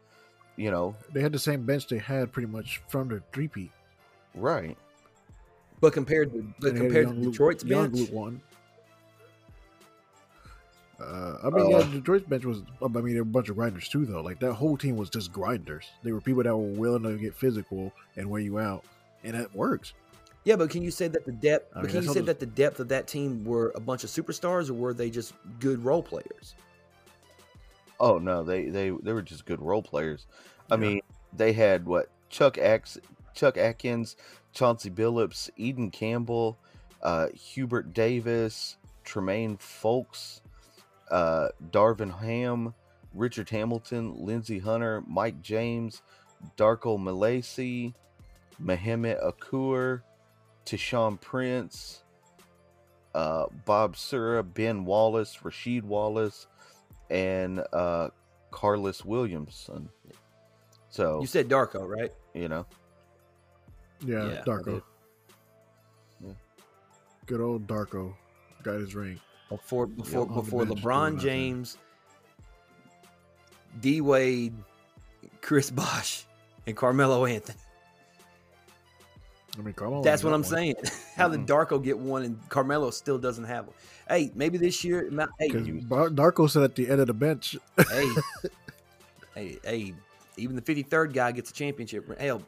you 0.56 0.72
know, 0.72 0.96
They 1.12 1.22
had 1.22 1.32
the 1.32 1.38
same 1.38 1.64
bench 1.64 1.87
they 1.87 1.98
had 1.98 2.32
pretty 2.32 2.48
much 2.48 2.82
from 2.88 3.08
the 3.08 3.22
three 3.32 3.70
right. 4.35 4.76
But 5.80 5.92
compared 5.92 6.32
to 6.32 6.52
but 6.58 6.74
compared 6.74 7.08
to 7.11 7.14
Detroit's 7.14 7.64
young 7.64 7.90
bench, 7.90 8.11
one. 8.11 8.42
Uh, 11.00 11.38
I 11.44 11.50
mean, 11.50 11.70
yeah, 11.70 11.76
Uh, 11.76 11.82
Detroit's 11.85 12.26
bench 12.26 12.44
was. 12.44 12.62
I 12.82 12.88
mean, 12.88 13.14
there 13.14 13.22
were 13.22 13.30
a 13.30 13.32
bunch 13.32 13.48
of 13.48 13.54
grinders 13.54 13.88
too, 13.88 14.06
though. 14.06 14.22
Like 14.22 14.40
that 14.40 14.54
whole 14.54 14.76
team 14.76 14.96
was 14.96 15.08
just 15.08 15.32
grinders. 15.32 15.87
They 16.02 16.11
were 16.11 16.20
people 16.20 16.42
that 16.42 16.56
were 16.56 16.72
willing 16.72 17.04
to 17.04 17.16
get 17.16 17.32
physical 17.32 17.92
and 18.16 18.28
wear 18.28 18.40
you 18.40 18.58
out, 18.58 18.85
and 19.22 19.35
that 19.35 19.54
works. 19.54 19.92
Yeah. 20.44 20.57
But 20.57 20.70
can 20.70 20.83
you 20.83 20.90
say 20.90 21.09
that 21.09 21.24
the 21.24 21.33
depth? 21.33 21.72
But 21.74 21.88
can 21.88 22.02
you 22.02 22.09
say 22.09 22.20
that 22.20 22.40
the 22.40 22.46
depth 22.46 22.81
of 22.81 22.88
that 22.88 23.07
team 23.07 23.44
were 23.44 23.72
a 23.74 23.81
bunch 23.81 24.05
of 24.05 24.11
superstars, 24.11 24.70
or 24.70 24.74
were 24.74 24.94
they 24.94 25.11
just 25.11 25.35
good 25.61 25.85
role 25.85 26.02
players? 26.02 26.55
Oh 28.00 28.18
no, 28.18 28.42
they 28.42 28.64
they 28.68 28.90
they 28.90 29.12
were 29.12 29.22
just 29.22 29.46
good 29.46 29.61
role 29.61 29.83
players. 29.83 30.26
I 30.70 30.74
Yeah. 30.74 30.81
mean, 30.81 31.00
they 31.33 31.52
had 31.52 31.87
what 31.87 32.09
Chuck 32.31 32.59
Ax, 32.59 32.98
Chuck 33.35 33.57
Atkins, 33.57 34.16
Chauncey 34.52 34.90
Billups, 34.90 35.50
Elden 35.59 35.90
Campbell, 35.90 36.59
uh, 37.02 37.28
Hubert 37.28 37.92
Davis, 37.94 38.76
Tremaine 39.05 39.57
Fowlkes, 39.59 40.40
uh, 41.11 41.48
Darvin 41.70 42.18
Ham, 42.20 42.74
Richard 43.14 43.50
Hamilton, 43.50 44.14
Lindsey 44.24 44.59
Hunter, 44.59 45.02
Mike 45.07 45.40
James, 45.42 46.02
Darko 46.57 46.98
Malaysi, 46.98 47.94
Mehmet 48.62 49.22
Okur, 49.22 50.02
Tayshaun 50.66 51.20
Prince, 51.20 52.03
uh, 53.14 53.46
Bob 53.64 53.96
Sura, 53.96 54.42
Ben 54.42 54.85
Wallace, 54.85 55.38
Rasheed 55.42 55.83
Wallace, 55.83 56.46
and 57.11 57.62
uh, 57.72 58.09
Corliss 58.51 59.05
Williamson. 59.05 59.88
So 60.88 61.20
You 61.20 61.27
said 61.27 61.48
Darko, 61.48 61.87
right? 61.88 62.12
you 62.35 62.48
know, 62.48 62.66
Yeah, 64.05 64.29
Yeah, 64.29 64.42
Darko. 64.46 64.83
Yeah. 66.25 66.33
Good 67.27 67.40
old 67.40 67.66
Darko 67.66 68.14
got 68.62 68.79
his 68.81 68.94
ring. 68.94 69.18
Before 69.48 69.87
before 69.87 70.22
on 70.22 70.29
the 70.29 70.35
before 70.35 70.64
LeBron. 70.64 71.20
James, 71.20 71.77
D 73.81 74.01
Wade, 74.01 74.55
Chris 75.42 75.70
Bosh, 75.70 76.25
and 76.66 76.77
Carmelo 76.77 77.27
Anthony. 77.27 77.59
I 79.58 79.62
mean, 79.62 79.74
Carmelo. 79.74 80.02
That's 80.02 80.24
what 80.24 80.32
I'm 80.32 80.40
one. 80.42 80.50
saying. 80.50 80.74
How 81.16 81.28
Mm-mm. 81.28 81.32
did 81.32 81.46
Darko 81.46 81.82
get 81.82 81.98
one 81.98 82.22
and 82.22 82.48
Carmelo 82.48 82.90
still 82.90 83.18
doesn't 83.18 83.44
have 83.44 83.66
one? 83.66 83.76
Hey, 84.08 84.30
maybe 84.34 84.56
this 84.58 84.82
year. 84.82 85.08
ma- 85.10 85.26
Hey, 85.38 85.48
'Cause 85.48 85.68
Bar- 85.84 86.08
Darko 86.08 86.48
said 86.48 86.62
at 86.62 86.74
the 86.74 86.88
end 86.88 87.00
of 87.00 87.06
the 87.06 87.12
bench, 87.14 87.56
hey, 87.90 88.08
hey, 89.34 89.58
hey, 89.64 89.94
even 90.36 90.56
the 90.56 90.62
53rd 90.62 91.12
guy 91.12 91.32
gets 91.32 91.50
a 91.50 91.54
championship. 91.54 92.08
ring. 92.08 92.18
Hell, 92.18 92.42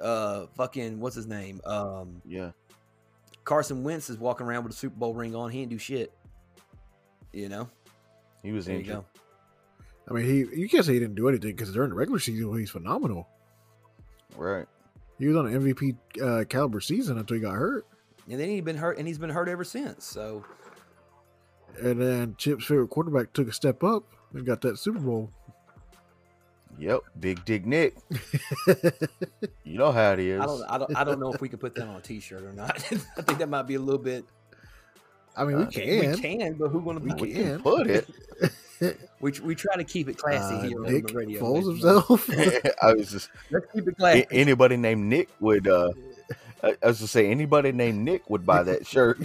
uh, 0.00 0.46
fucking, 0.56 1.00
what's 1.00 1.16
his 1.16 1.26
name? 1.26 1.60
Um, 1.64 2.20
yeah, 2.26 2.50
Carson 3.44 3.82
Wentz 3.82 4.10
is 4.10 4.18
walking 4.18 4.46
around 4.46 4.64
with 4.64 4.72
a 4.74 4.76
Super 4.76 4.96
Bowl 4.96 5.14
ring 5.14 5.34
on. 5.34 5.50
He 5.50 5.60
didn't 5.60 5.70
do 5.72 5.78
shit. 5.78 6.12
You 7.32 7.48
know, 7.48 7.68
he 8.42 8.52
was 8.52 8.66
there 8.66 8.74
you 8.74 8.80
injured. 8.80 8.94
go. 8.96 9.04
I 10.08 10.12
mean, 10.12 10.24
he 10.24 10.60
you 10.60 10.68
can't 10.68 10.84
say 10.84 10.92
he 10.92 10.98
didn't 11.00 11.16
do 11.16 11.28
anything 11.28 11.50
because 11.52 11.72
during 11.72 11.88
the 11.90 11.96
regular 11.96 12.18
season 12.18 12.56
he's 12.58 12.70
phenomenal. 12.70 13.26
Right. 14.36 14.66
He 15.18 15.26
was 15.26 15.36
on 15.36 15.46
an 15.46 15.62
MVP 15.62 15.96
uh, 16.22 16.44
caliber 16.44 16.80
season 16.80 17.18
until 17.18 17.36
he 17.36 17.40
got 17.40 17.54
hurt, 17.54 17.86
And 18.30 18.38
then 18.40 18.48
he's 18.48 18.62
been 18.62 18.76
hurt, 18.76 18.98
and 18.98 19.06
he's 19.08 19.18
been 19.18 19.30
hurt 19.30 19.48
ever 19.48 19.64
since. 19.64 20.04
So 20.04 20.44
and 21.80 22.00
then 22.00 22.34
Chip's 22.38 22.64
favorite 22.64 22.88
quarterback 22.88 23.32
took 23.32 23.48
a 23.48 23.52
step 23.52 23.82
up 23.84 24.04
and 24.34 24.44
got 24.46 24.60
that 24.62 24.78
Super 24.78 24.98
Bowl. 24.98 25.30
Yep. 26.78 27.00
Big 27.20 27.44
Dick 27.44 27.64
Nick. 27.66 27.96
You 29.64 29.78
know 29.78 29.92
how 29.92 30.12
it 30.12 30.20
is. 30.20 30.40
I 30.40 30.46
don't, 30.46 30.62
I 30.70 30.78
don't, 30.78 30.96
I 30.96 31.04
don't 31.04 31.20
know 31.20 31.32
if 31.32 31.40
we 31.40 31.48
could 31.48 31.60
put 31.60 31.74
that 31.74 31.86
on 31.86 31.96
a 31.96 32.00
T-shirt 32.00 32.42
or 32.42 32.52
not. 32.52 32.70
I 32.76 33.22
think 33.22 33.38
that 33.40 33.48
might 33.48 33.64
be 33.64 33.74
a 33.74 33.80
little 33.80 34.00
bit. 34.00 34.24
I 35.36 35.44
mean, 35.44 35.58
we 35.58 35.64
Uh, 35.64 35.70
can. 35.70 36.10
We 36.12 36.16
can, 36.20 36.52
but 36.54 36.68
who 36.68 36.80
gonna 36.82 37.00
We 37.00 37.12
we 37.14 37.32
can 37.32 37.42
can. 37.44 37.62
put 37.62 37.86
it. 37.88 38.08
We 39.20 39.32
we 39.42 39.54
try 39.54 39.76
to 39.76 39.84
keep 39.84 40.08
it 40.08 40.18
classy 40.18 40.54
Uh, 40.56 40.62
here 40.68 40.84
on 40.84 40.92
the 41.02 41.12
radio. 41.14 41.50
ladies 41.52 41.66
himself. 41.68 42.28
I 42.82 42.92
was 42.94 43.10
just 43.10 43.30
Let's 43.50 43.66
keep 43.72 43.88
it 43.88 43.96
classy. 43.96 44.26
anybody 44.30 44.76
named 44.76 45.04
Nick 45.06 45.28
would. 45.40 45.66
uh 45.68 45.92
I, 46.62 46.76
I 46.82 46.86
was 46.88 46.98
to 47.00 47.06
say 47.06 47.30
anybody 47.30 47.72
named 47.72 47.98
Nick 48.04 48.28
would 48.30 48.44
buy 48.46 48.62
that 48.64 48.86
shirt. 48.86 49.18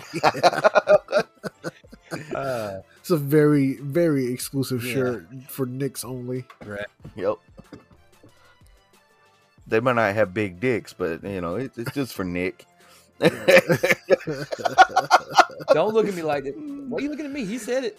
Uh, 2.35 2.81
it's 2.99 3.09
a 3.09 3.15
very, 3.17 3.75
very 3.75 4.31
exclusive 4.31 4.83
Yeah. 4.83 4.93
shirt 4.93 5.27
for 5.47 5.65
Knicks 5.65 6.03
only. 6.03 6.43
right. 6.65 6.85
yep. 7.15 7.35
They 9.65 9.79
might 9.79 9.95
not 9.95 10.13
have 10.13 10.33
big 10.33 10.59
dicks, 10.59 10.91
but 10.93 11.23
you 11.23 11.39
know 11.39 11.55
it, 11.55 11.71
it's 11.77 11.93
just 11.93 12.13
for 12.13 12.25
Nick. 12.25 12.65
Don't 15.73 15.93
look 15.93 16.07
at 16.07 16.13
me 16.15 16.21
like 16.23 16.43
that. 16.43 16.53
Why 16.57 16.97
are 16.97 17.01
you 17.01 17.09
looking 17.09 17.25
at 17.25 17.31
me? 17.31 17.45
He 17.45 17.57
said 17.57 17.85
it. 17.85 17.97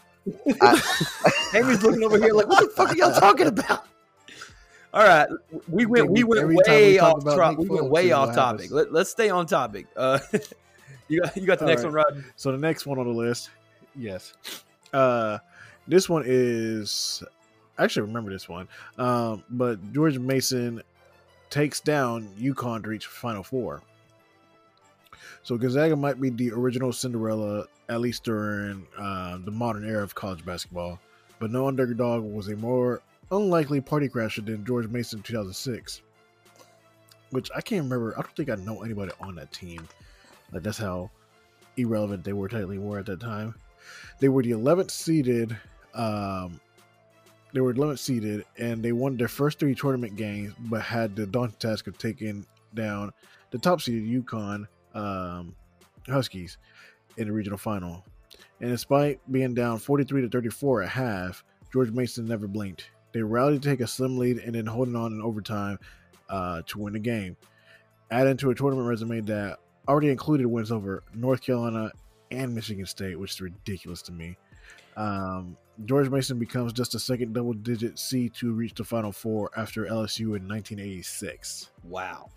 I- 0.61 1.30
Amy's 1.54 1.82
looking 1.82 2.02
over 2.02 2.18
here 2.18 2.32
like, 2.32 2.46
what 2.46 2.61
the 2.61 2.70
fuck 2.70 2.90
are 2.90 2.96
y'all 2.96 3.18
talking 3.18 3.46
about? 3.46 3.87
All 4.94 5.02
right, 5.04 5.26
we 5.68 5.87
went 5.87 6.11
we 6.11 6.22
went 6.22 6.42
Every 6.42 6.56
time 6.66 6.74
we 6.74 6.82
way 6.82 6.98
off 6.98 7.22
about 7.22 7.58
we 7.58 7.66
went 7.66 7.88
way 7.88 8.12
off 8.12 8.35
topic. 8.35 8.70
Let, 8.70 8.92
let's 8.92 9.08
stay 9.08 9.30
on 9.30 9.46
topic. 9.46 9.87
Uh, 9.96 10.18
you 11.08 11.22
got 11.22 11.37
you 11.37 11.46
got 11.46 11.58
the 11.58 11.64
All 11.64 11.68
next 11.70 11.85
right. 11.85 11.94
one, 11.94 11.94
Rod. 11.94 12.24
So 12.37 12.52
the 12.52 12.58
next 12.58 12.85
one 12.85 12.98
on 12.98 13.06
the 13.06 13.12
list, 13.12 13.48
yes, 13.96 14.35
uh, 14.92 15.38
this 15.88 16.11
one 16.11 16.24
is 16.26 17.22
I 17.78 17.85
actually 17.85 18.02
remember 18.02 18.30
this 18.30 18.50
one, 18.50 18.68
um, 18.98 19.44
but 19.48 19.92
George 19.94 20.18
Mason 20.18 20.82
takes 21.48 21.80
down 21.80 22.28
UConn 22.38 22.82
to 22.82 22.90
reach 22.90 23.06
Final 23.06 23.42
Four. 23.42 23.82
So 25.44 25.57
Gonzaga 25.57 25.96
might 25.96 26.20
be 26.20 26.31
the 26.31 26.52
original 26.52 26.92
Cinderella, 26.92 27.66
at 27.88 28.00
least 28.00 28.22
during 28.22 28.87
uh, 28.96 29.38
the 29.44 29.50
modern 29.50 29.85
era 29.88 30.02
of 30.02 30.14
college 30.14 30.44
basketball, 30.44 31.00
but 31.40 31.50
no 31.50 31.66
underdog 31.66 32.22
was 32.22 32.48
a 32.48 32.57
more 32.57 33.02
unlikely 33.33 33.81
party 33.81 34.09
crasher 34.09 34.44
than 34.44 34.64
George 34.64 34.87
Mason 34.88 35.18
in 35.18 35.22
2006. 35.24 36.02
Which 37.31 37.50
I 37.57 37.61
can't 37.61 37.85
remember. 37.85 38.12
I 38.16 38.22
don't 38.22 38.37
think 38.37 38.50
I 38.50 38.55
know 38.57 38.83
anybody 38.83 39.11
on 39.20 39.35
that 39.37 39.50
team. 39.52 39.88
Like 40.52 40.62
that's 40.62 40.78
how 40.78 41.11
irrelevant 41.76 42.24
they 42.24 42.35
were 42.35 42.48
technically 42.48 42.78
were 42.78 42.98
at 42.98 43.07
that 43.07 43.20
time. 43.20 43.55
They 44.20 44.28
were 44.28 44.42
the 44.42 44.52
11th 44.52 44.90
seeded. 44.90 45.57
Um, 45.94 46.61
they 47.52 47.61
were 47.61 47.74
11th 47.74 47.98
seeded, 47.98 48.44
and 48.59 48.83
they 48.83 48.92
won 48.92 49.16
their 49.16 49.28
first 49.28 49.59
three 49.59 49.74
tournament 49.74 50.16
games, 50.16 50.55
but 50.59 50.83
had 50.83 51.16
the 51.16 51.26
daunting 51.26 51.59
task 51.59 51.87
of 51.87 51.98
taking 51.98 52.46
down 52.74 53.12
the 53.50 53.59
top 53.59 53.81
seeded 53.81 54.24
UConn 54.24 54.66
um, 54.94 55.55
Huskies 56.09 56.59
in 57.16 57.26
the 57.26 57.33
regional 57.33 57.59
final. 57.59 58.05
And 58.61 58.70
despite 58.70 59.20
being 59.31 59.55
down 59.55 59.78
43 59.78 60.22
to 60.22 60.28
34 60.28 60.83
at 60.83 60.88
half, 60.88 61.44
George 61.72 61.90
Mason 61.90 62.26
never 62.26 62.46
blinked. 62.46 62.90
They 63.12 63.22
rallied 63.22 63.62
to 63.62 63.68
take 63.68 63.81
a 63.81 63.87
slim 63.87 64.18
lead 64.18 64.38
and 64.38 64.55
then 64.55 64.66
holding 64.66 64.96
on 64.96 65.12
in 65.12 65.20
overtime 65.20 65.78
uh, 66.28 66.62
to 66.66 66.78
win 66.78 66.94
the 66.94 66.98
game. 66.98 67.37
Add 68.11 68.26
into 68.26 68.50
a 68.50 68.55
tournament 68.55 68.88
resume 68.88 69.20
that 69.22 69.59
already 69.88 70.11
included 70.11 70.46
wins 70.46 70.70
over 70.70 71.02
North 71.14 71.42
Carolina 71.42 71.90
and 72.31 72.55
Michigan 72.55 72.87
State, 72.87 73.18
which 73.18 73.33
is 73.33 73.40
ridiculous 73.40 74.02
to 74.02 74.12
me. 74.12 74.37
Um, 74.96 75.57
George 75.87 76.09
Mason 76.11 76.38
becomes 76.38 76.72
just 76.72 76.94
a 76.94 76.98
second 76.98 77.33
double 77.33 77.55
digit 77.55 77.98
seed 77.98 78.35
to 78.35 78.52
reach 78.52 78.74
the 78.74 78.85
Final 78.85 79.12
Four 79.12 79.50
after 79.57 79.87
LSU 79.87 80.37
in 80.37 80.46
1986. 80.48 81.70
Wow. 81.85 82.28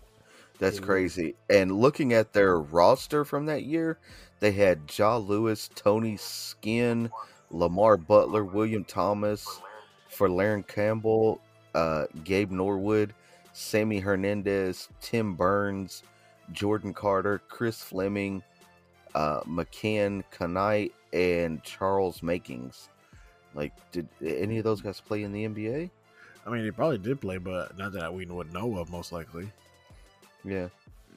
That's 0.58 0.80
crazy. 0.80 1.34
And 1.50 1.72
looking 1.72 2.12
at 2.12 2.32
their 2.32 2.58
roster 2.58 3.24
from 3.24 3.46
that 3.46 3.64
year, 3.64 3.98
they 4.40 4.52
had 4.52 4.86
Jai 4.88 5.16
Lewis, 5.16 5.68
Tony 5.74 6.16
Skinn, 6.16 7.10
Lamar 7.50 7.96
Butler, 7.96 8.44
William 8.44 8.84
Thomas, 8.84 9.46
Folarin 10.10 10.66
Campbell, 10.66 11.40
uh, 11.74 12.06
Gabe 12.24 12.50
Norwood, 12.50 13.14
Sammy 13.52 13.98
Hernandez, 13.98 14.88
Tim 15.00 15.34
Burns, 15.34 16.02
Jordan 16.52 16.94
Carter, 16.94 17.40
Chris 17.48 17.82
Fleming, 17.82 18.42
uh, 19.14 19.40
McCann 19.42 20.22
Knight, 20.48 20.92
and 21.12 21.62
Charles 21.62 22.22
Makings. 22.22 22.88
Like, 23.54 23.72
did 23.90 24.08
any 24.22 24.58
of 24.58 24.64
those 24.64 24.82
guys 24.82 25.00
play 25.00 25.22
in 25.22 25.32
the 25.32 25.46
NBA? 25.46 25.90
I 26.46 26.50
mean, 26.50 26.62
they 26.62 26.70
probably 26.70 26.98
did 26.98 27.20
play, 27.20 27.38
but 27.38 27.76
not 27.76 27.92
that 27.92 28.12
we 28.12 28.26
would 28.26 28.52
know 28.52 28.78
of, 28.78 28.90
most 28.90 29.12
likely. 29.12 29.50
Yeah. 30.46 30.68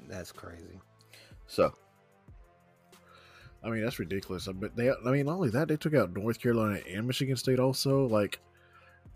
That's 0.08 0.32
crazy. 0.32 0.80
So, 1.48 1.74
I 3.64 3.70
mean, 3.70 3.84
that's 3.84 4.00
ridiculous. 4.00 4.48
But 4.48 4.76
they, 4.76 4.90
I 4.90 5.12
mean, 5.12 5.26
not 5.26 5.34
only 5.36 5.50
that, 5.50 5.68
they 5.68 5.78
took 5.78 5.94
out 5.94 6.14
North 6.16 6.40
Carolina 6.42 6.80
and 6.90 7.06
Michigan 7.06 7.36
State 7.36 7.60
also. 7.60 8.08
Like, 8.08 8.40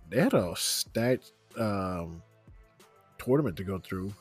they 0.10 0.20
had 0.20 0.34
a 0.34 0.54
stacked 0.56 1.32
um, 1.58 2.22
tournament 3.18 3.56
to 3.58 3.64
go 3.64 3.80
through. 3.80 4.14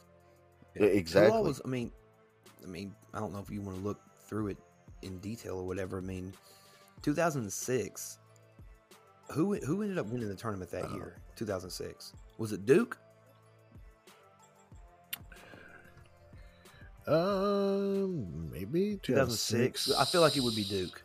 e- 0.81 0.85
exactly. 0.85 1.43
Was, 1.43 1.61
I 1.65 1.69
mean, 1.69 1.91
I 2.63 2.67
mean, 2.67 2.95
I 3.13 3.21
don't 3.21 3.33
know 3.33 3.41
if 3.41 3.51
you 3.51 3.61
want 3.61 3.77
to 3.79 3.83
look 3.85 4.01
through 4.27 4.49
it 4.49 4.59
in 5.03 5.19
detail 5.19 5.57
or 5.57 5.65
whatever. 5.67 5.99
I 5.99 6.03
mean, 6.03 6.33
2006. 7.03 8.19
Who 9.33 9.55
who 9.57 9.83
ended 9.83 9.99
up 9.99 10.07
winning 10.07 10.29
the 10.29 10.35
tournament 10.35 10.71
that 10.73 10.85
Uh, 10.91 10.95
year? 10.95 11.17
2006. 11.37 12.13
Was 12.39 12.53
it 12.53 12.67
Duke? 12.67 12.99
Um, 17.07 18.51
maybe 18.53 18.99
2006. 19.03 19.93
I 19.93 20.05
feel 20.05 20.21
like 20.21 20.37
it 20.37 20.43
would 20.43 20.55
be 20.55 20.65
Duke. 20.65 21.03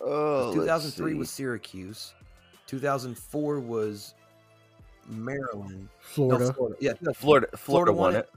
Oh, 0.00 0.52
let's 0.54 0.84
2003 0.94 1.12
see. 1.12 1.18
was 1.18 1.30
Syracuse. 1.30 2.14
2004 2.66 3.60
was 3.60 4.14
Maryland. 5.08 5.82
No, 5.82 5.88
Florida. 6.00 6.52
Florida. 6.52 6.76
Yeah, 6.80 6.92
Florida. 6.94 7.14
Florida, 7.14 7.56
Florida 7.56 7.92
won 7.92 8.12
won 8.12 8.16
it. 8.16 8.28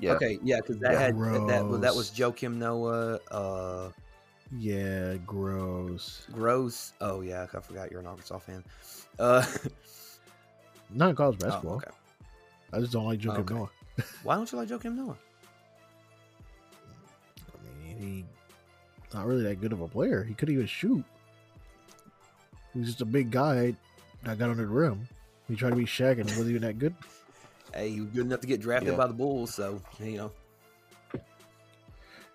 Yeah. 0.00 0.12
Okay, 0.12 0.38
yeah, 0.42 0.56
because 0.60 0.78
that 0.78 0.92
Yeah. 0.92 0.98
had 0.98 1.18
that, 1.18 1.46
that 1.46 1.66
was 1.66 1.80
that 1.80 1.94
was 1.94 2.10
Gross. 2.10 2.32
Joakim 2.34 2.56
Noah, 2.56 3.20
uh, 3.30 3.90
Yeah, 4.56 5.16
gross. 5.26 6.26
Gross. 6.32 6.92
Oh 7.00 7.20
yeah, 7.20 7.42
I 7.42 7.60
forgot 7.60 7.90
you're 7.90 8.00
an 8.00 8.06
Arkansas 8.06 8.38
fan. 8.38 8.64
Uh, 9.18 9.44
Not 10.90 11.10
in 11.10 11.16
college 11.16 11.38
oh, 11.42 11.46
basketball. 11.46 11.76
okay. 11.76 11.90
I 12.74 12.80
just 12.80 12.92
don't 12.92 13.04
like 13.06 13.20
Joakim 13.20 13.38
Okay. 13.40 13.54
Noah. 13.54 13.70
Why 14.24 14.34
don't 14.34 14.50
you 14.50 14.58
like 14.58 14.68
Joakim 14.68 14.96
Noah? 14.96 15.16
I 17.48 18.00
mean, 18.00 18.26
not 19.12 19.26
really 19.26 19.44
that 19.44 19.60
good 19.60 19.72
of 19.72 19.80
a 19.80 19.88
player. 19.88 20.24
He 20.24 20.34
couldn't 20.34 20.54
even 20.54 20.66
shoot. 20.66 21.04
He's 22.72 22.86
just 22.86 23.00
a 23.00 23.04
big 23.06 23.30
guy 23.30 23.74
that 24.24 24.38
got 24.38 24.50
under 24.50 24.64
the 24.64 24.68
rim. 24.68 25.06
He 25.48 25.54
tried 25.54 25.70
to 25.70 25.76
be 25.76 25.84
Shaq 25.84 26.18
and 26.18 26.28
he 26.28 26.36
wasn't 26.36 26.50
even 26.56 26.62
that 26.62 26.78
good. 26.78 26.94
Hey, 27.72 27.90
he 27.90 28.00
was 28.00 28.10
good 28.10 28.26
enough 28.26 28.40
to 28.40 28.46
get 28.46 28.60
drafted 28.60 28.90
Yeah. 28.92 28.96
by 28.96 29.08
the 29.08 29.12
Bulls, 29.12 29.52
so 29.52 29.82
you 29.98 30.16
know. 30.16 30.30
I 31.12 31.18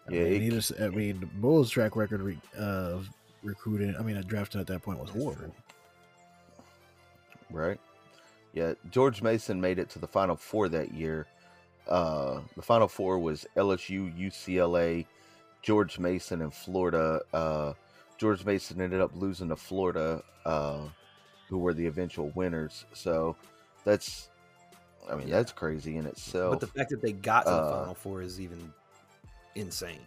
Yeah, 0.10 0.24
mean, 0.24 0.42
he 0.42 0.50
just, 0.50 0.74
I 0.82 0.90
mean, 0.90 1.22
the 1.22 1.28
Bulls' 1.28 1.70
track 1.70 1.96
record 1.96 2.20
re, 2.22 2.38
of 2.58 3.10
recruiting, 3.42 3.96
I 3.98 4.02
mean, 4.02 4.18
uh, 4.18 4.24
drafting 4.28 4.60
at 4.60 4.68
that 4.68 4.82
point 4.82 5.00
was 5.00 5.12
horrible. 5.12 5.56
right? 7.52 7.80
Yeah, 8.54 8.74
George 8.90 9.22
Mason 9.22 9.62
made 9.62 9.80
it 9.80 9.90
to 9.92 10.00
the 10.00 10.08
Final 10.08 10.36
Four 10.36 10.70
that 10.70 10.94
year. 10.94 11.28
Uh, 11.88 12.42
the 12.56 12.62
Final 12.62 12.88
Four 12.88 13.20
was 13.20 13.46
LSU, 13.56 14.16
UCLA, 14.18 15.06
George 15.62 16.00
Mason, 16.00 16.42
and 16.42 16.54
Florida. 16.54 17.22
Uh, 17.34 17.74
George 18.18 18.46
Mason 18.46 18.82
ended 18.82 19.02
up 19.02 19.12
losing 19.16 19.50
to 19.50 19.56
Florida, 19.56 20.24
uh, 20.46 20.82
who 21.48 21.58
were 21.58 21.74
the 21.74 21.86
eventual 21.86 22.30
winners. 22.36 22.86
So 22.94 23.36
that's, 23.86 24.30
I 25.10 25.16
mean, 25.16 25.28
Yeah. 25.28 25.38
that's 25.38 25.52
crazy 25.52 25.98
in 25.98 26.06
itself. 26.06 26.52
But 26.52 26.60
the 26.60 26.68
fact 26.68 26.90
that 26.90 27.02
they 27.02 27.12
got 27.14 27.46
to 27.46 27.50
the 27.52 27.56
uh, 27.56 27.80
Final 27.80 27.96
Four 27.96 28.22
is 28.22 28.40
even 28.42 28.74
insane. 29.56 30.00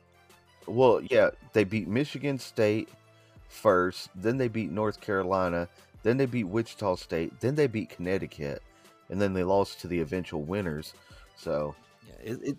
Well, 0.66 1.00
yeah, 1.11 1.31
they 1.52 1.64
beat 1.64 1.88
Michigan 1.88 2.38
State 2.38 2.88
first, 3.48 4.11
then 4.14 4.37
they 4.37 4.48
beat 4.48 4.70
North 4.70 5.00
Carolina, 5.00 5.68
then 6.03 6.17
they 6.17 6.27
beat 6.27 6.45
Wichita 6.45 6.97
State, 6.97 7.41
then 7.41 7.55
they 7.55 7.67
beat 7.67 7.91
Connecticut, 7.91 8.62
and 9.09 9.21
then 9.21 9.33
they 9.33 9.45
lost 9.45 9.81
to 9.81 9.88
the 9.88 10.01
eventual 10.01 10.43
winners. 10.43 10.95
So, 11.37 11.75
Yeah, 12.07 12.33
it, 12.33 12.38
it, 12.43 12.57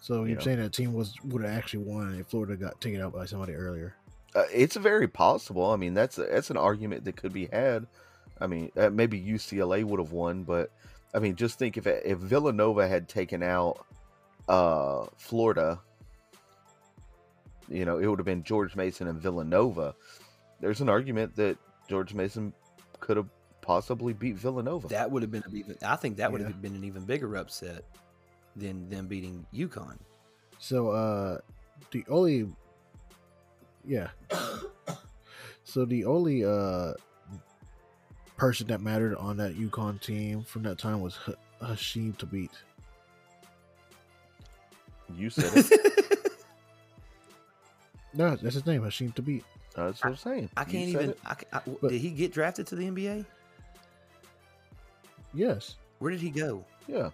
So 0.00 0.24
you're 0.24 0.36
Yeah. 0.36 0.42
saying 0.42 0.58
that 0.58 0.72
team 0.72 0.92
was 0.94 1.14
would 1.24 1.42
have 1.42 1.50
actually 1.50 1.84
won 1.84 2.14
if 2.18 2.28
Florida 2.28 2.56
got 2.56 2.80
taken 2.80 3.00
out 3.00 3.12
by 3.12 3.24
somebody 3.26 3.54
earlier? 3.54 3.94
uh, 4.34 4.44
it's 4.52 4.76
very 4.76 5.08
possible. 5.08 5.70
I 5.70 5.76
mean, 5.76 5.94
that's 5.94 6.16
that's 6.16 6.50
an 6.50 6.56
argument 6.56 7.04
that 7.04 7.16
could 7.16 7.32
be 7.32 7.46
had. 7.46 7.86
I 8.40 8.46
mean, 8.46 8.70
uh, 8.76 8.90
maybe 8.90 9.20
UCLA 9.20 9.82
would 9.82 9.98
have 9.98 10.12
won, 10.12 10.44
but 10.44 10.70
I 11.14 11.18
mean, 11.18 11.34
just 11.36 11.58
think 11.58 11.76
if 11.76 11.86
if 11.86 12.18
Villanova 12.18 12.86
had 12.86 13.08
taken 13.08 13.42
out 13.42 13.84
uh, 14.48 15.06
Florida, 15.16 15.80
you 17.68 17.84
know, 17.84 17.98
it 17.98 18.06
would 18.06 18.18
have 18.18 18.26
been 18.26 18.42
George 18.44 18.76
Mason 18.76 19.08
and 19.08 19.18
Villanova. 19.18 19.94
There's 20.60 20.80
an 20.80 20.88
argument 20.88 21.34
that 21.36 21.56
George 21.88 22.14
Mason 22.14 22.52
could 23.00 23.16
have 23.16 23.28
possibly 23.62 24.12
beat 24.12 24.36
Villanova. 24.36 24.88
that 24.88 25.10
would 25.10 25.22
have 25.22 25.30
been 25.30 25.42
even. 25.52 25.76
I 25.84 25.96
think 25.96 26.16
that 26.18 26.30
would 26.30 26.40
Yeah. 26.40 26.46
have 26.48 26.62
been 26.62 26.74
an 26.74 26.84
even 26.84 27.04
bigger 27.04 27.36
upset 27.36 27.84
than 28.54 28.88
them 28.88 29.06
beating 29.06 29.44
UConn. 29.52 29.98
So 30.58 30.90
uh 30.90 31.38
the 31.90 32.04
only 32.08 32.48
yeah. 33.84 34.08
So 35.64 35.84
the 35.84 36.04
only 36.04 36.44
uh 36.44 36.94
person 38.36 38.66
that 38.68 38.80
mattered 38.80 39.16
on 39.16 39.36
that 39.38 39.56
UConn 39.56 40.00
team 40.00 40.42
from 40.42 40.62
that 40.64 40.78
time 40.78 41.00
was 41.00 41.18
H- 41.28 41.34
Hashim 41.62 42.30
beat. 42.30 42.50
you 45.14 45.30
said 45.30 45.52
it. 45.54 46.22
No, 48.14 48.34
that's 48.34 48.54
his 48.54 48.64
name, 48.64 48.80
Hasheem 48.80 49.12
Thabeet. 49.14 49.42
That's 49.76 50.02
what 50.02 50.10
I'm 50.10 50.16
saying. 50.16 50.50
I 50.56 50.62
You 50.62 50.66
can't 50.66 50.88
even. 50.88 51.14
I, 51.24 51.36
I- 51.52 51.60
But- 51.80 51.90
did 51.90 52.00
he 52.00 52.10
get 52.10 52.32
drafted 52.32 52.66
to 52.68 52.76
the 52.76 52.84
NBA? 52.88 53.24
Yes. 55.34 55.76
Where 55.98 56.10
did 56.10 56.20
he 56.20 56.30
go? 56.30 56.64
Yeah. 56.88 57.10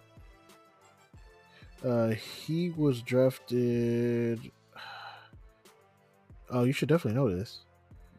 Uh 1.83 2.09
he 2.09 2.69
was 2.71 3.01
drafted 3.01 4.39
Oh, 6.49 6.63
you 6.63 6.71
should 6.71 6.89
definitely 6.89 7.19
know 7.19 7.35
this. 7.35 7.59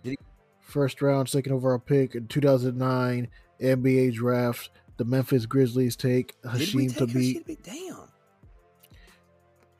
Did 0.03 0.11
he- 0.11 0.19
First 0.61 1.01
round, 1.03 1.29
second 1.29 1.53
overall 1.53 1.79
pick 1.79 2.15
in 2.15 2.27
2009 2.27 3.29
NBA 3.61 4.13
draft. 4.15 4.71
The 4.97 5.05
Memphis 5.05 5.47
Grizzlies 5.47 5.97
take 5.97 6.41
Hasheem 6.43 6.93
Thabeet. 6.93 7.59
Damn. 7.63 8.09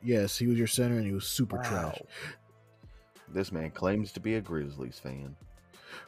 Yes, 0.03 0.37
he 0.37 0.47
was 0.47 0.57
your 0.57 0.67
center 0.67 0.95
and 0.97 1.05
he 1.05 1.11
was 1.13 1.25
super 1.27 1.55
Wow. 1.57 1.63
trash. 1.63 2.01
This 3.35 3.51
man 3.51 3.69
claims 3.71 4.13
to 4.13 4.21
be 4.21 4.35
a 4.35 4.41
Grizzlies 4.41 4.97
fan. 4.97 5.35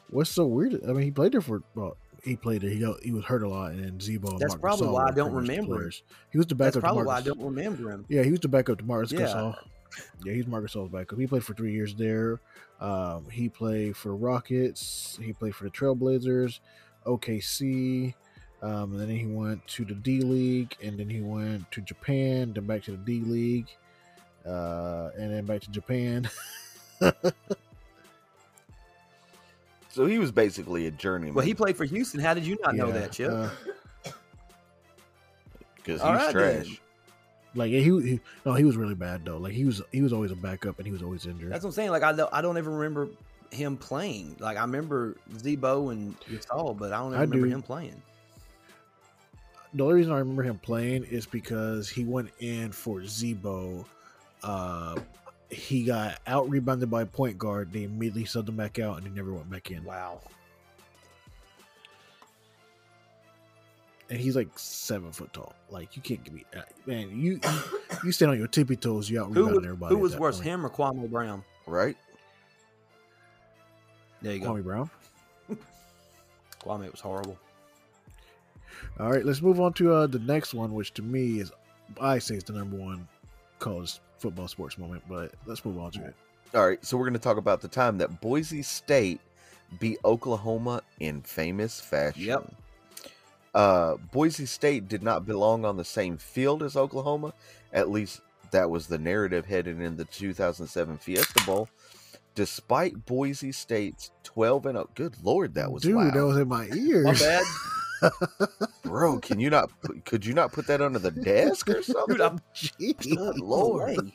What's 0.09 0.29
so 0.29 0.45
weird? 0.45 0.79
I 0.87 0.93
mean, 0.93 1.03
he 1.03 1.11
played 1.11 1.33
there 1.33 1.41
for 1.41 1.61
well, 1.75 1.97
he 2.23 2.37
played 2.37 2.61
there. 2.61 2.69
He 2.69 2.79
got, 2.79 3.03
he 3.03 3.11
was 3.11 3.25
hurt 3.25 3.43
a 3.43 3.49
lot, 3.49 3.71
and 3.73 3.83
then 3.83 3.99
Z-Bo. 3.99 4.29
And 4.29 4.39
That's 4.39 4.53
Marc 4.53 4.61
probably 4.61 4.87
Gasol 4.87 4.93
why 4.93 5.07
I 5.07 5.11
don't 5.11 5.31
pretty 5.33 5.35
much 5.35 5.45
the 5.47 5.51
remember 5.51 5.73
him. 5.73 5.77
players. 5.79 6.03
He 6.31 6.37
was 6.37 6.47
the 6.47 6.55
That's 6.55 6.75
backup 6.77 6.81
to 6.81 6.87
probably 6.87 7.03
why 7.03 7.17
I 7.17 7.21
don't 7.21 7.41
remember 7.41 7.91
him. 7.91 8.05
Yeah, 8.07 8.23
he 8.23 8.31
was 8.31 8.39
the 8.39 8.47
backup 8.47 8.77
to 8.79 8.85
Marcus 8.85 9.11
Yeah. 9.11 9.19
Gasol. 9.19 9.55
Yeah, 10.23 10.33
he's 10.33 10.47
Marcus 10.47 10.73
Gasol's 10.73 10.89
backup. 10.89 11.19
He 11.19 11.27
played 11.27 11.43
for 11.43 11.53
three 11.53 11.73
years 11.73 11.93
there. 11.95 12.39
Um, 12.79 13.29
he 13.29 13.49
played 13.49 13.97
for 13.97 14.09
the 14.09 14.15
Rockets. 14.15 15.19
He 15.21 15.33
played 15.33 15.53
for 15.55 15.65
the 15.65 15.69
Trailblazers, 15.69 16.59
OKC. 17.05 18.13
Um, 18.61 18.93
and 18.93 18.99
then 19.01 19.09
he 19.09 19.25
went 19.25 19.65
to 19.67 19.83
the 19.85 19.93
D 19.93 20.21
League, 20.21 20.75
and 20.81 20.97
then 20.97 21.09
he 21.09 21.21
went 21.21 21.69
to 21.73 21.81
Japan, 21.81 22.53
then 22.53 22.65
back 22.65 22.83
to 22.83 22.91
the 22.91 22.97
D 22.97 23.19
League, 23.21 23.67
uh, 24.45 25.09
and 25.17 25.31
then 25.31 25.45
back 25.45 25.61
to 25.61 25.71
Japan. 25.71 26.29
So 29.97 30.05
he 30.05 30.19
was 30.19 30.31
basically 30.31 30.85
a 30.85 30.91
journeyman. 30.91 31.33
Well, 31.33 31.43
he 31.43 31.55
played 31.55 31.75
for 31.75 31.83
Houston. 31.83 32.19
How 32.19 32.35
did 32.35 32.45
you 32.45 32.55
not 32.61 32.75
know 32.75 32.91
that, 32.91 33.13
Chip? 33.13 33.31
uh, 33.31 33.49
because 35.75 36.01
he's 36.01 36.01
All 36.01 36.13
right, 36.13 36.35
then. 36.35 36.65
trash. 36.65 36.81
Like 37.55 37.71
he, 37.71 37.81
he, 37.81 38.19
no, 38.45 38.53
he 38.53 38.63
was 38.63 38.77
really 38.77 38.93
bad 38.93 39.25
though. 39.25 39.37
Like 39.37 39.53
he 39.53 39.65
was, 39.65 39.81
he 39.91 40.03
was 40.03 40.13
always 40.13 40.29
a 40.29 40.35
backup, 40.35 40.77
and 40.77 40.85
he 40.85 40.91
was 40.93 41.01
always 41.01 41.25
injured. 41.25 41.51
That's 41.51 41.63
what 41.63 41.69
I'm 41.69 41.73
saying. 41.73 41.89
Like 41.89 42.03
I 42.03 42.11
don't, 42.11 42.31
I 42.31 42.41
don't 42.41 42.57
ever 42.57 42.69
remember 42.69 43.09
him 43.49 43.75
playing. 43.75 44.35
Like 44.39 44.57
I 44.57 44.61
remember 44.61 45.15
Z-Bo 45.39 45.89
and 45.89 46.15
Gasol, 46.21 46.77
but 46.77 46.93
I 46.93 46.97
don't 46.99 47.13
ever 47.13 47.21
I 47.21 47.21
remember 47.21 47.47
do. 47.47 47.53
him 47.53 47.63
playing. 47.63 47.99
the 49.73 49.83
only 49.83 49.95
reason 49.95 50.11
I 50.11 50.19
remember 50.19 50.43
him 50.43 50.59
playing 50.59 51.05
is 51.05 51.25
because 51.25 51.89
he 51.89 52.03
went 52.03 52.29
in 52.39 52.71
for 52.71 53.03
Z-Bo. 53.03 53.83
Uh, 54.43 54.99
he 55.49 55.83
got 55.83 56.19
out 56.27 56.49
rebounded 56.49 56.89
by 56.89 57.03
a 57.03 57.05
point 57.05 57.37
guard. 57.37 57.71
They 57.71 57.83
immediately 57.83 58.25
subbed 58.25 58.49
him 58.49 58.57
back 58.57 58.79
out, 58.79 58.97
and 58.97 59.07
he 59.07 59.13
never 59.13 59.33
went 59.33 59.49
back 59.49 59.71
in. 59.71 59.83
Wow. 59.83 60.21
And 64.09 64.19
he's 64.19 64.35
like 64.35 64.47
seven 64.55 65.11
foot 65.11 65.33
tall. 65.33 65.53
Like 65.69 65.95
you 65.95 66.01
can't 66.01 66.23
give 66.23 66.33
me, 66.33 66.45
uh, 66.55 66.61
man. 66.85 67.09
You 67.09 67.33
you, 67.33 67.39
you 68.05 68.11
stand 68.11 68.31
on 68.31 68.37
your 68.37 68.47
tippy 68.47 68.77
toes. 68.77 69.09
You 69.09 69.21
out 69.21 69.27
Who 69.27 69.33
rebounding 69.33 69.65
everybody. 69.65 69.95
who 69.95 69.99
was 69.99 70.17
worse, 70.17 70.37
point. 70.37 70.47
him 70.47 70.65
or 70.65 70.69
Kwame 70.69 71.09
Brown? 71.09 71.43
Right? 71.65 71.97
There 74.21 74.33
you 74.33 74.39
go. 74.39 74.53
Kwame 74.53 74.63
Brown. 74.63 74.89
Kwame 76.61 76.89
was 76.89 77.01
horrible. 77.01 77.37
All 78.99 79.11
right, 79.11 79.25
let's 79.25 79.41
move 79.41 79.59
on 79.59 79.73
to 79.73 79.93
uh, 79.93 80.07
the 80.07 80.19
next 80.19 80.53
one, 80.53 80.73
which 80.73 80.93
to 80.95 81.01
me 81.01 81.39
is, 81.39 81.51
I 81.99 82.19
say, 82.19 82.35
is 82.35 82.43
the 82.43 82.53
number 82.53 82.77
one 82.77 83.07
college 83.59 83.99
football 84.17 84.47
sports 84.47 84.77
moment. 84.77 85.03
But 85.09 85.31
let's 85.45 85.63
move 85.65 85.77
on 85.79 85.91
to 85.91 86.05
it. 86.05 86.15
All 86.53 86.67
right. 86.67 86.83
So 86.85 86.97
we're 86.97 87.05
going 87.05 87.13
to 87.13 87.19
talk 87.19 87.37
about 87.37 87.61
the 87.61 87.67
time 87.67 87.97
that 87.99 88.21
Boise 88.21 88.61
State 88.61 89.19
beat 89.79 89.97
Oklahoma 90.05 90.81
in 90.99 91.21
famous 91.21 91.79
fashion. 91.79 92.23
Yep. 92.23 92.53
Uh, 93.53 93.95
Boise 94.11 94.45
State 94.45 94.87
did 94.87 95.01
not 95.03 95.25
belong 95.25 95.65
on 95.65 95.77
the 95.77 95.83
same 95.85 96.17
field 96.17 96.63
as 96.63 96.77
Oklahoma. 96.77 97.33
At 97.73 97.89
least 97.89 98.21
that 98.51 98.69
was 98.69 98.87
the 98.87 98.97
narrative 98.97 99.45
headed 99.45 99.81
in 99.81 99.97
the 99.97 100.05
2007 100.05 100.97
Fiesta 100.97 101.43
Bowl. 101.45 101.67
Despite 102.35 103.05
Boise 103.05 103.51
State's 103.51 104.11
12 104.23 104.65
and 104.67 104.75
0, 104.77 104.89
good 104.93 105.15
lord, 105.23 105.55
that 105.55 105.71
was 105.71 105.81
Dude, 105.81 105.95
loud. 105.95 106.13
that 106.13 106.25
was 106.25 106.37
in 106.37 106.47
my 106.47 106.65
ears. 106.73 107.05
My 107.05 107.13
bad. 107.13 107.43
Bro, 108.83 109.19
can 109.19 109.39
you 109.39 109.49
not? 109.49 109.69
Could 110.05 110.25
you 110.25 110.33
not 110.33 110.51
put 110.51 110.67
that 110.67 110.81
under 110.81 110.99
the 110.99 111.11
desk 111.11 111.69
or 111.69 111.81
something? 111.81 112.05
Dude, 112.17 112.21
I'm 112.21 112.39
Jeez. 112.55 113.15
Good 113.15 113.39
lord, 113.39 114.11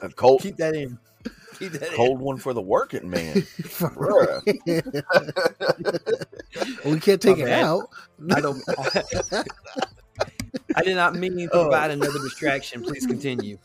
a 0.00 0.08
cold, 0.10 0.42
keep 0.42 0.56
that 0.56 0.74
in. 0.74 0.98
Keep 1.58 1.72
that 1.72 1.90
cold 1.92 2.20
one 2.20 2.36
for 2.38 2.52
the 2.52 2.60
working 2.60 3.08
man. 3.10 3.34
Bruh. 3.78 4.42
we 6.84 7.00
can't 7.00 7.20
take 7.20 7.38
My 7.38 7.42
it 7.44 7.46
bad. 7.46 7.64
out. 7.64 7.88
I 8.32 8.40
don't. 8.40 8.62
I 10.76 10.82
did 10.82 10.94
not 10.96 11.14
mean 11.16 11.36
to 11.36 11.48
Oh. 11.52 11.62
provide 11.64 11.90
another 11.90 12.18
distraction. 12.20 12.82
Please 12.82 13.06
continue. 13.06 13.58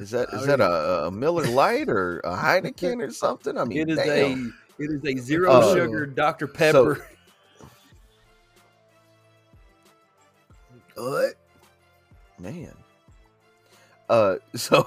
Is 0.00 0.10
that 0.12 0.28
is 0.32 0.46
that 0.46 0.60
a, 0.60 1.06
a 1.06 1.10
Miller 1.10 1.46
Lite 1.46 1.90
or 1.90 2.20
a 2.20 2.34
Heineken 2.34 3.06
or 3.06 3.10
something? 3.12 3.58
I 3.58 3.64
mean, 3.64 3.78
It 3.78 3.90
is 3.90 3.98
damn. 3.98 4.54
a 4.78 4.82
it 4.82 4.90
is 4.90 5.04
a 5.04 5.20
zero 5.20 5.52
Uh, 5.52 5.74
sugar 5.74 6.06
Dr 6.06 6.46
Pepper. 6.46 7.06
What? 10.96 11.34
Man. 12.38 12.74
Uh, 14.10 14.36
so 14.54 14.86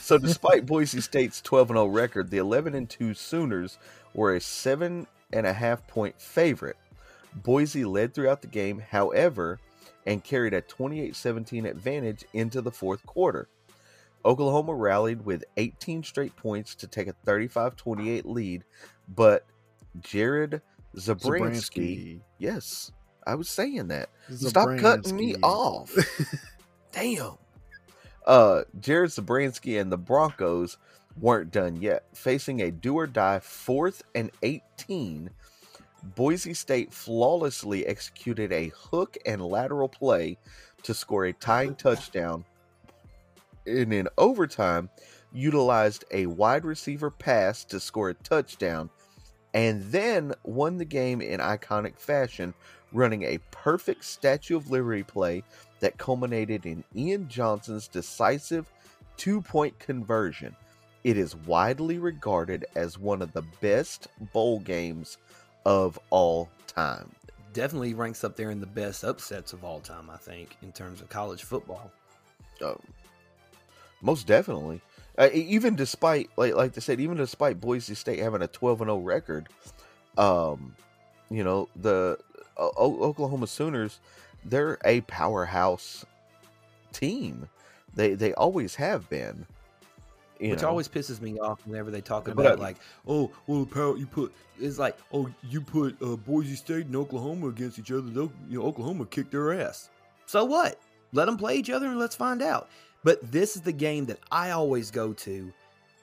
so 0.00 0.18
despite 0.18 0.66
Boise 0.66 1.00
State's 1.00 1.40
12 1.40 1.70
and 1.70 1.76
0 1.78 1.86
record, 1.86 2.30
the 2.30 2.36
11 2.38 2.74
and 2.74 2.88
2 2.90 3.14
Sooners 3.14 3.78
were 4.12 4.34
a 4.34 4.40
seven 4.40 5.06
and 5.32 5.46
a 5.46 5.52
half 5.54 5.86
point 5.86 6.20
favorite. 6.20 6.76
Boise 7.34 7.84
led 7.86 8.12
throughout 8.12 8.42
the 8.42 8.48
game, 8.48 8.78
however, 8.90 9.58
and 10.06 10.22
carried 10.24 10.52
a 10.52 10.60
28 10.60 11.16
17 11.16 11.64
advantage 11.64 12.24
into 12.34 12.60
the 12.60 12.70
fourth 12.72 13.06
quarter. 13.06 13.48
Oklahoma 14.28 14.74
rallied 14.74 15.24
with 15.24 15.42
18 15.56 16.02
straight 16.02 16.36
points 16.36 16.74
to 16.76 16.86
take 16.86 17.08
a 17.08 17.14
35 17.24 17.76
28 17.76 18.26
lead, 18.26 18.64
but 19.08 19.46
Jared 20.00 20.60
Zabransky, 20.94 22.20
yes, 22.36 22.92
I 23.26 23.34
was 23.36 23.48
saying 23.48 23.88
that. 23.88 24.10
Stop 24.34 24.76
cutting 24.78 25.16
me 25.16 25.34
off. 25.42 25.96
Damn. 26.92 27.38
Uh, 28.26 28.64
Jared 28.78 29.10
Zabransky 29.10 29.80
and 29.80 29.90
the 29.90 29.96
Broncos 29.96 30.76
weren't 31.18 31.50
done 31.50 31.76
yet. 31.80 32.04
Facing 32.12 32.60
a 32.60 32.70
do 32.70 32.96
or 32.98 33.06
die 33.06 33.38
fourth 33.38 34.02
and 34.14 34.30
18, 34.42 35.30
Boise 36.14 36.52
State 36.52 36.92
flawlessly 36.92 37.86
executed 37.86 38.52
a 38.52 38.72
hook 38.76 39.16
and 39.24 39.40
lateral 39.40 39.88
play 39.88 40.36
to 40.82 40.92
score 40.92 41.24
a 41.24 41.32
tying 41.32 41.74
touchdown. 41.74 42.44
And 43.68 43.92
in 43.92 44.08
overtime, 44.16 44.90
utilized 45.32 46.04
a 46.10 46.26
wide 46.26 46.64
receiver 46.64 47.10
pass 47.10 47.64
to 47.66 47.78
score 47.78 48.10
a 48.10 48.14
touchdown, 48.14 48.90
and 49.54 49.82
then 49.84 50.34
won 50.44 50.78
the 50.78 50.84
game 50.84 51.20
in 51.20 51.40
iconic 51.40 51.98
fashion, 51.98 52.54
running 52.92 53.22
a 53.24 53.38
perfect 53.50 54.04
Statue 54.04 54.56
of 54.56 54.70
Liberty 54.70 55.02
play 55.02 55.42
that 55.80 55.98
culminated 55.98 56.66
in 56.66 56.82
Ian 56.96 57.28
Johnson's 57.28 57.88
decisive 57.88 58.66
two 59.16 59.42
point 59.42 59.78
conversion. 59.78 60.56
It 61.04 61.16
is 61.16 61.36
widely 61.36 61.98
regarded 61.98 62.66
as 62.74 62.98
one 62.98 63.22
of 63.22 63.32
the 63.32 63.44
best 63.60 64.08
bowl 64.32 64.60
games 64.60 65.18
of 65.64 65.98
all 66.10 66.48
time. 66.66 67.10
Definitely 67.52 67.94
ranks 67.94 68.24
up 68.24 68.36
there 68.36 68.50
in 68.50 68.60
the 68.60 68.66
best 68.66 69.04
upsets 69.04 69.52
of 69.52 69.64
all 69.64 69.80
time, 69.80 70.10
I 70.10 70.16
think, 70.16 70.56
in 70.62 70.72
terms 70.72 71.00
of 71.00 71.08
college 71.08 71.44
football. 71.44 71.90
Um, 72.64 72.80
most 74.00 74.26
definitely. 74.26 74.80
Uh, 75.16 75.28
even 75.32 75.74
despite, 75.74 76.30
like, 76.36 76.54
like 76.54 76.72
they 76.72 76.80
said, 76.80 77.00
even 77.00 77.16
despite 77.16 77.60
Boise 77.60 77.94
State 77.94 78.20
having 78.20 78.42
a 78.42 78.46
12 78.46 78.82
and 78.82 78.88
0 78.88 78.98
record, 78.98 79.48
um, 80.16 80.74
you 81.28 81.42
know, 81.42 81.68
the 81.74 82.18
o- 82.56 82.72
O- 82.76 83.02
Oklahoma 83.02 83.48
Sooners, 83.48 83.98
they're 84.44 84.78
a 84.84 85.00
powerhouse 85.02 86.06
team. 86.92 87.48
They 87.94 88.14
they 88.14 88.32
always 88.34 88.76
have 88.76 89.08
been. 89.10 89.46
You 90.38 90.50
which 90.50 90.62
know? 90.62 90.68
always 90.68 90.86
pisses 90.86 91.20
me 91.20 91.36
off 91.40 91.66
whenever 91.66 91.90
they 91.90 92.00
talk 92.00 92.28
about 92.28 92.46
uh, 92.46 92.56
like, 92.56 92.76
oh, 93.08 93.32
well, 93.48 93.66
power 93.66 93.96
you 93.96 94.06
put 94.06 94.32
it's 94.60 94.78
like, 94.78 94.96
oh, 95.12 95.28
you 95.42 95.60
put 95.60 96.00
uh, 96.02 96.16
Boise 96.16 96.56
State 96.56 96.86
and 96.86 96.96
Oklahoma 96.96 97.48
against 97.48 97.78
each 97.78 97.90
other. 97.90 98.08
You 98.08 98.30
know, 98.48 98.62
Oklahoma 98.62 99.06
kicked 99.06 99.32
their 99.32 99.52
ass. 99.60 99.90
So 100.26 100.44
what? 100.44 100.78
Let 101.12 101.24
them 101.24 101.36
play 101.36 101.56
each 101.56 101.70
other 101.70 101.86
and 101.86 101.98
let's 101.98 102.16
find 102.16 102.42
out. 102.42 102.68
But 103.04 103.30
this 103.30 103.56
is 103.56 103.62
the 103.62 103.72
game 103.72 104.06
that 104.06 104.18
I 104.30 104.50
always 104.50 104.90
go 104.90 105.12
to 105.12 105.52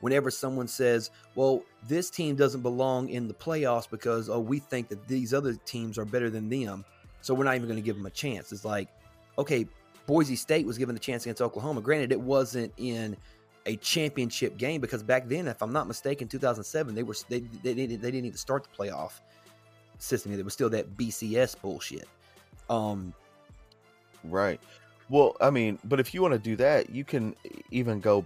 whenever 0.01 0.29
someone 0.31 0.67
says, 0.67 1.11
well, 1.35 1.63
this 1.87 2.09
team 2.09 2.35
doesn't 2.35 2.61
belong 2.61 3.09
in 3.09 3.27
the 3.27 3.33
playoffs 3.33 3.89
because 3.89 4.29
oh, 4.29 4.39
we 4.39 4.59
think 4.59 4.87
that 4.89 5.07
these 5.07 5.33
other 5.33 5.53
teams 5.65 5.97
are 5.97 6.05
better 6.05 6.29
than 6.29 6.49
them, 6.49 6.85
so 7.21 7.33
we're 7.33 7.43
not 7.43 7.55
even 7.55 7.67
going 7.67 7.79
to 7.79 7.85
give 7.85 7.97
them 7.97 8.05
a 8.05 8.11
chance. 8.11 8.51
It's 8.51 8.65
like, 8.65 8.89
okay, 9.37 9.67
Boise 10.05 10.35
State 10.35 10.65
was 10.65 10.77
given 10.77 10.95
the 10.95 10.99
chance 10.99 11.25
against 11.25 11.41
Oklahoma. 11.41 11.81
Granted, 11.81 12.11
it 12.11 12.21
wasn't 12.21 12.71
in 12.77 13.17
a 13.65 13.75
championship 13.77 14.57
game 14.57 14.79
because 14.79 15.01
back 15.01 15.27
then, 15.27 15.47
if 15.47 15.61
I'm 15.61 15.73
not 15.73 15.87
mistaken, 15.87 16.27
2007 16.27 16.93
they 16.93 17.03
were 17.03 17.15
they 17.29 17.39
they 17.39 17.73
didn't 17.73 18.01
they 18.01 18.11
didn't 18.11 18.25
even 18.25 18.37
start 18.37 18.63
the 18.63 18.83
playoff 18.83 19.13
system. 19.97 20.31
It 20.31 20.45
was 20.45 20.53
still 20.53 20.69
that 20.69 20.95
BCS 20.95 21.59
bullshit. 21.61 22.07
Um, 22.69 23.13
Right. 24.29 24.59
Well, 25.09 25.35
I 25.39 25.49
mean, 25.49 25.79
but 25.83 25.99
if 25.99 26.13
you 26.13 26.21
want 26.21 26.33
to 26.33 26.39
do 26.39 26.55
that, 26.57 26.89
you 26.89 27.03
can 27.03 27.35
even 27.71 27.99
go 27.99 28.25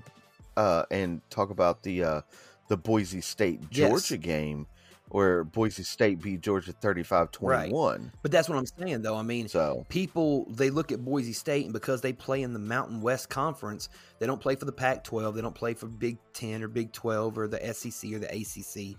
uh, 0.56 0.84
and 0.92 1.22
talk 1.30 1.50
about 1.50 1.84
the 1.84 2.04
uh, 2.04 2.22
the 2.68 2.78
Boise 2.78 3.22
State 3.22 3.62
Yes. 3.72 3.90
Georgia 3.90 4.18
game 4.18 4.68
where 5.10 5.44
Boise 5.44 5.82
State 5.84 6.22
beat 6.22 6.40
Georgia 6.42 6.72
35-21. 6.72 8.12
but 8.22 8.32
that's 8.32 8.48
what 8.48 8.58
I'm 8.58 8.66
saying 8.66 9.02
though. 9.02 9.16
I 9.16 9.24
mean, 9.24 9.48
So, 9.48 9.86
people 9.90 10.46
they 10.52 10.70
look 10.70 10.92
at 10.92 11.04
Boise 11.04 11.34
State 11.34 11.64
and 11.66 11.74
because 11.74 12.02
they 12.02 12.14
play 12.14 12.44
in 12.44 12.54
the 12.54 12.60
Mountain 12.60 13.02
West 13.02 13.30
Conference, 13.30 13.90
they 14.20 14.28
don't 14.28 14.40
play 14.40 14.56
for 14.56 14.66
the 14.66 14.72
Pac-12, 14.72 15.34
they 15.36 15.42
don't 15.42 15.56
play 15.56 15.74
for 15.74 15.88
Big 15.88 16.18
10 16.34 16.62
or 16.64 16.68
Big 16.68 16.92
12 16.94 17.38
or 17.38 17.48
the 17.48 17.74
SEC 17.74 18.14
or 18.14 18.20
the 18.20 18.28
ACC. 18.28 18.98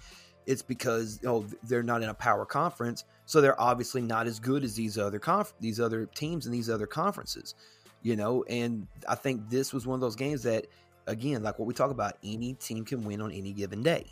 It's 0.51 0.63
because 0.63 1.21
oh 1.25 1.47
they're 1.63 1.83
not 1.83 2.03
in 2.03 2.09
a 2.09 2.15
power 2.15 2.45
conference, 2.45 3.05
so 3.27 3.41
they're 3.41 3.61
obviously 3.61 4.03
not 4.03 4.27
as 4.27 4.41
good 4.41 4.65
as 4.65 4.75
these 4.75 4.99
other 4.99 5.19
conf- 5.19 5.55
these 5.61 5.79
other 5.79 6.07
teams 6.07 6.47
in 6.47 6.53
these 6.53 6.69
other 6.69 6.87
conferences, 6.87 7.55
you 8.03 8.17
know. 8.17 8.43
And 8.49 8.87
I 9.09 9.15
think 9.15 9.49
this 9.49 9.73
was 9.73 9.87
one 9.87 9.95
of 9.95 10.01
those 10.01 10.17
games 10.17 10.43
that, 10.43 10.67
again, 11.07 11.43
like 11.43 11.59
what 11.59 11.67
we 11.67 11.75
talk 11.75 11.91
about, 11.91 12.17
any 12.25 12.55
team 12.55 12.85
can 12.85 13.05
win 13.05 13.21
on 13.21 13.31
any 13.31 13.53
given 13.53 13.83
day. 13.83 14.07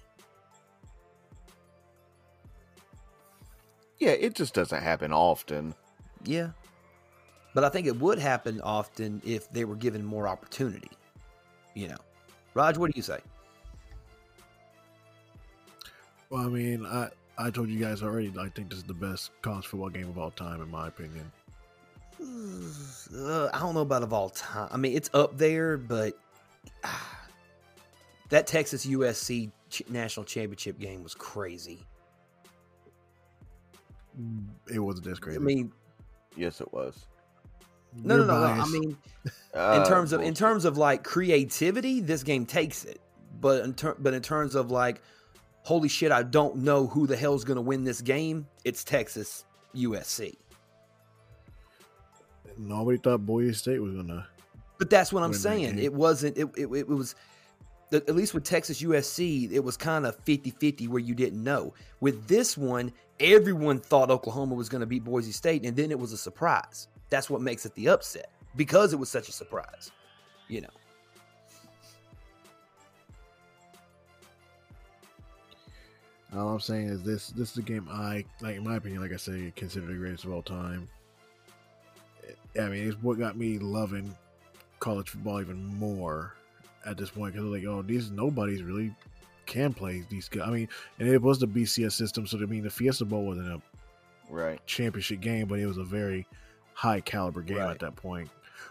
yeah, 3.98 4.10
it 4.10 4.34
just 4.34 4.54
doesn't 4.54 4.82
happen 4.82 5.12
often. 5.12 5.74
Yeah. 6.24 6.50
But 7.54 7.64
I 7.64 7.68
think 7.68 7.86
it 7.86 7.98
would 7.98 8.18
happen 8.18 8.60
often 8.60 9.20
if 9.24 9.50
they 9.50 9.64
were 9.64 9.74
given 9.74 10.04
more 10.04 10.28
opportunity. 10.28 10.90
You 11.74 11.88
know. 11.88 11.96
Raj, 12.54 12.78
what 12.78 12.92
do 12.92 12.96
you 12.96 13.02
say? 13.02 13.18
Well, 16.30 16.42
I 16.44 16.48
mean, 16.48 16.84
I 16.84 17.08
I 17.38 17.50
told 17.50 17.68
you 17.68 17.78
guys 17.78 18.02
already. 18.02 18.32
I 18.38 18.48
think 18.48 18.68
this 18.70 18.78
is 18.78 18.84
the 18.84 18.94
best 18.94 19.30
college 19.42 19.66
football 19.66 19.88
game 19.88 20.08
of 20.08 20.18
all 20.18 20.30
time, 20.30 20.60
in 20.60 20.70
my 20.70 20.88
opinion. 20.88 21.30
Uh, 22.20 23.48
I 23.54 23.58
don't 23.60 23.74
know 23.74 23.80
about 23.82 24.02
of 24.02 24.12
all 24.12 24.28
time. 24.30 24.68
I 24.72 24.76
mean, 24.76 24.96
it's 24.96 25.10
up 25.14 25.38
there, 25.38 25.76
but 25.78 26.14
ah, 26.84 27.18
that 28.28 28.46
Texas 28.46 28.84
USC 28.86 29.50
ch- 29.70 29.82
national 29.88 30.24
championship 30.24 30.78
game 30.78 31.02
was 31.02 31.14
crazy. 31.14 31.86
It 34.72 34.80
wasn't 34.80 35.06
this 35.06 35.18
crazy. 35.18 35.36
I 35.38 35.40
mean, 35.40 35.72
Yes, 36.36 36.60
it 36.60 36.72
was. 36.72 37.06
no, 37.94 38.16
You're 38.16 38.26
no, 38.26 38.34
no, 38.34 38.40
no. 38.40 38.46
I 38.46 38.56
biased. 38.58 38.72
mean, 38.72 38.96
in 39.24 39.30
Uh, 39.60 39.84
terms 39.88 40.12
of 40.12 40.20
in 40.20 40.34
terms 40.34 40.64
of 40.64 40.76
like 40.76 41.04
creativity, 41.04 42.00
this 42.00 42.22
game 42.22 42.44
takes 42.46 42.84
it. 42.84 43.00
But 43.40 43.64
in 43.64 43.74
ter- 43.74 43.96
but 43.98 44.14
in 44.14 44.22
terms 44.22 44.54
of 44.56 44.70
like, 44.72 45.00
holy 45.62 45.88
shit, 45.88 46.12
I 46.12 46.22
don't 46.22 46.56
know 46.56 46.86
who 46.86 47.06
the 47.06 47.16
hell's 47.16 47.44
going 47.44 47.56
to 47.56 47.62
win 47.62 47.84
this 47.84 48.00
game. 48.00 48.46
It's 48.64 48.84
Texas 48.84 49.44
USC. 49.74 50.36
nobody 52.56 52.98
thought 52.98 53.24
Boise 53.24 53.52
State 53.52 53.80
was 53.80 53.94
gonna. 53.94 54.26
But 54.78 54.90
that's 54.90 55.12
what 55.12 55.22
I'm 55.22 55.34
saying. 55.34 55.78
It 55.78 55.92
wasn't. 55.92 56.36
It, 56.38 56.48
it, 56.56 56.68
it 56.72 56.88
was. 56.88 57.14
At 57.90 58.14
least 58.14 58.34
with 58.34 58.44
Texas 58.44 58.82
USC, 58.82 59.50
it 59.50 59.60
was 59.60 59.78
kind 59.78 60.04
of 60.04 60.14
50 60.16 60.50
50 60.50 60.88
where 60.88 61.00
you 61.00 61.14
didn't 61.14 61.42
know. 61.42 61.72
With 62.00 62.28
this 62.28 62.56
one, 62.56 62.92
everyone 63.18 63.80
thought 63.80 64.10
Oklahoma 64.10 64.54
was 64.54 64.68
going 64.68 64.82
to 64.82 64.86
beat 64.86 65.04
Boise 65.04 65.32
State, 65.32 65.64
and 65.64 65.74
then 65.74 65.90
it 65.90 65.98
was 65.98 66.12
a 66.12 66.18
surprise. 66.18 66.88
That's 67.08 67.30
what 67.30 67.40
makes 67.40 67.64
it 67.64 67.74
the 67.74 67.88
upset 67.88 68.30
because 68.56 68.92
it 68.92 68.96
was 68.96 69.08
such 69.10 69.28
a 69.28 69.32
surprise. 69.32 69.90
You 70.48 70.62
know. 70.62 70.68
All 76.34 76.48
I'm 76.50 76.60
saying 76.60 76.88
is 76.88 77.02
this: 77.02 77.28
this 77.30 77.52
is 77.52 77.56
a 77.58 77.62
game 77.62 77.88
I 77.90 78.24
like. 78.40 78.56
In 78.56 78.64
my 78.64 78.76
opinion, 78.76 79.00
like 79.00 79.12
I 79.12 79.16
say, 79.16 79.52
consider 79.56 79.86
the 79.86 79.94
greatest 79.94 80.24
of 80.24 80.32
all 80.32 80.42
time. 80.42 80.88
I 82.60 82.68
mean, 82.68 82.86
it's 82.88 83.00
what 83.02 83.18
got 83.18 83.36
me 83.36 83.58
loving 83.58 84.14
college 84.80 85.10
football 85.10 85.40
even 85.40 85.64
more 85.78 86.34
at 86.84 86.96
this 86.96 87.10
point 87.10 87.34
because 87.34 87.48
like, 87.48 87.64
oh, 87.64 87.82
these 87.82 88.10
nobody's 88.10 88.62
really 88.62 88.94
can 89.46 89.72
play 89.72 90.04
these 90.10 90.28
guys. 90.28 90.46
I 90.46 90.50
mean, 90.50 90.68
and 90.98 91.08
it 91.08 91.22
was 91.22 91.38
the 91.38 91.46
BCS 91.46 91.92
system, 91.92 92.26
so 92.26 92.36
I 92.38 92.40
mean, 92.46 92.62
the 92.62 92.70
Fiesta 92.70 93.04
Bowl 93.04 93.24
wasn't 93.24 93.48
a 93.48 93.62
right. 94.28 94.64
championship 94.66 95.20
game, 95.20 95.46
but 95.46 95.58
it 95.58 95.66
was 95.66 95.78
a 95.78 95.84
very 95.84 96.26
high 96.74 97.00
caliber 97.00 97.40
game 97.42 97.58
Right. 97.58 97.70
at 97.70 97.78
that 97.80 97.96
point. 97.96 98.28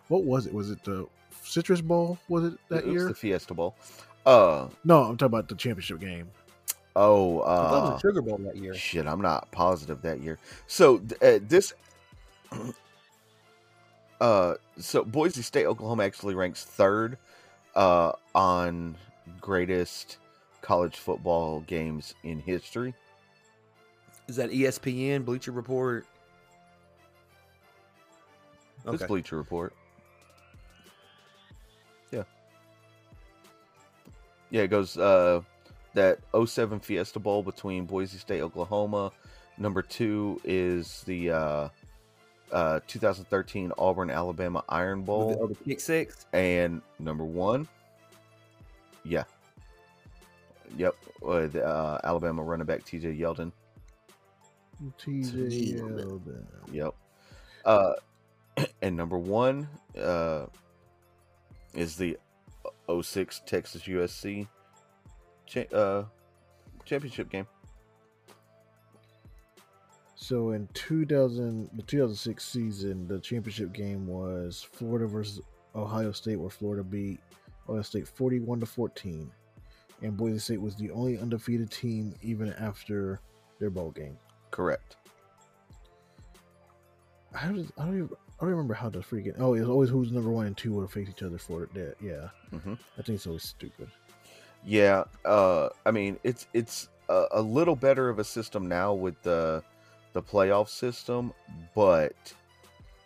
What 0.10 0.24
was 0.24 0.46
it? 0.46 0.54
Was 0.54 0.70
it 0.70 0.84
the 0.84 1.08
Citrus 1.44 1.82
Bowl? 1.82 2.18
Was 2.30 2.46
it 2.46 2.54
that 2.70 2.80
it 2.80 2.86
was 2.86 2.94
year? 2.94 3.08
the 3.08 3.16
Fiesta 3.16 3.54
Bowl. 3.54 3.76
Uh 4.26 4.68
no, 4.84 5.04
I'm 5.04 5.18
talking 5.18 5.34
about 5.34 5.48
the 5.48 5.56
championship 5.56 6.00
game. 6.00 6.30
Oh, 6.98 7.42
I 7.42 7.46
thought 7.46 7.78
it 7.78 7.78
uh 7.78 7.92
was 7.92 7.98
a 7.98 8.08
Sugar 8.08 8.22
Bowl 8.22 8.38
that 8.40 8.58
year. 8.58 8.74
Shit, 8.74 9.08
I'm 9.08 9.22
not 9.22 9.50
positive 9.52 10.02
that 10.02 10.22
year. 10.22 10.38
So 10.68 11.02
uh, 11.22 11.40
this, 11.42 11.74
uh, 14.22 14.56
so 14.78 15.04
Boise 15.04 15.42
State, 15.42 15.66
Oklahoma 15.66 16.04
actually 16.04 16.36
ranks 16.36 16.64
third, 16.64 17.18
uh, 17.76 18.12
on 18.34 18.96
greatest 19.40 20.18
college 20.62 20.98
football 20.98 21.62
games 21.62 22.16
in 22.24 22.40
history. 22.40 22.94
Is 24.28 24.36
that 24.36 24.52
ESPN, 24.52 25.24
Bleacher 25.24 25.52
Report? 25.52 26.06
This 28.86 29.04
Bleacher 29.04 29.38
Report. 29.38 29.74
Yeah. 32.12 32.24
Yeah, 34.50 34.64
it 34.64 34.68
goes 34.70 34.98
uh 34.98 35.42
that 35.98 36.20
07 36.46 36.80
Fiesta 36.80 37.20
Bowl 37.20 37.42
between 37.42 37.86
Boise 37.86 38.20
State, 38.20 38.42
Oklahoma. 38.42 39.12
Number 39.58 39.82
two 39.82 40.40
is 40.44 41.04
the 41.04 41.32
uh 41.32 41.70
uh, 42.50 42.80
2013 42.88 43.74
Auburn 43.78 44.10
Alabama 44.10 44.64
Iron 44.70 45.00
With 45.00 45.06
Bowl, 45.08 45.30
the, 45.32 45.40
oh, 45.40 45.48
the 45.48 45.56
kick 45.56 45.82
six. 45.82 46.26
and 46.32 46.82
number 46.98 47.26
one, 47.26 47.68
yeah, 49.04 49.26
yep, 50.78 50.96
with 51.22 51.58
uh, 51.58 52.00
Alabama 52.06 52.42
running 52.44 52.66
back 52.66 52.86
T.J. 52.86 53.18
Yeldon. 53.18 53.52
TJ 54.98 55.76
Yeldon. 55.76 56.22
Yeldon. 56.22 56.46
Yep. 56.72 56.96
Uh, 57.66 57.94
and 58.82 58.96
number 58.96 59.18
one 59.18 59.68
uh, 60.02 60.46
is 61.74 61.98
the 61.98 62.18
06 62.90 63.42
Texas 63.46 63.82
USC 63.82 64.48
cha- 65.48 65.76
uh, 65.76 66.06
championship 66.86 67.30
game. 67.30 67.48
So 70.16 70.52
in 70.52 70.68
2000, 70.74 71.70
the 71.74 71.84
2006 71.84 72.44
season, 72.44 73.08
the 73.08 73.20
championship 73.20 73.72
game 73.72 74.08
was 74.08 74.68
Florida 74.74 75.06
versus 75.08 75.42
Ohio 75.76 76.12
State, 76.12 76.38
where 76.38 76.50
Florida 76.50 76.84
beat 76.84 77.20
Ohio 77.70 77.82
State 77.84 78.08
41 78.08 78.60
to 78.62 78.66
14, 78.66 79.32
and 80.02 80.18
Boise 80.18 80.40
State 80.40 80.62
was 80.62 80.76
the 80.76 80.90
only 80.92 81.18
undefeated 81.20 81.70
team 81.72 82.14
even 82.22 82.52
after 82.54 83.20
their 83.60 83.70
bowl 83.70 83.92
game. 83.92 84.18
Correct. 84.52 84.98
How 87.34 87.52
does 87.52 87.72
I 87.78 87.86
don't 87.86 87.96
even, 87.96 88.10
I 88.40 88.42
don't 88.42 88.50
remember 88.50 88.74
how 88.74 88.90
the 88.90 89.00
freaking 89.00 89.36
oh 89.38 89.54
it's 89.54 89.68
always 89.68 89.90
who's 89.90 90.12
number 90.12 90.32
one 90.32 90.48
and 90.48 90.58
two 90.58 90.74
would 90.74 90.82
have 90.82 90.92
faced 90.92 91.12
each 91.12 91.24
other 91.24 91.38
for 91.38 91.68
that 91.74 91.96
yeah 92.02 92.30
hmm 92.58 92.74
I 92.98 93.02
think 93.02 93.18
it's 93.18 93.28
always 93.28 93.44
stupid. 93.44 93.90
Yeah. 94.68 95.06
Uh, 95.24 95.70
I 95.86 95.92
mean, 95.92 96.20
it's 96.24 96.46
it's 96.54 96.90
a, 97.08 97.26
a 97.32 97.42
little 97.42 97.76
better 97.76 98.10
of 98.10 98.20
a 98.20 98.24
system 98.24 98.68
now 98.68 98.94
with 98.94 99.20
the 99.24 99.64
the 100.12 100.22
playoff 100.22 100.68
system, 100.68 101.34
but 101.74 102.16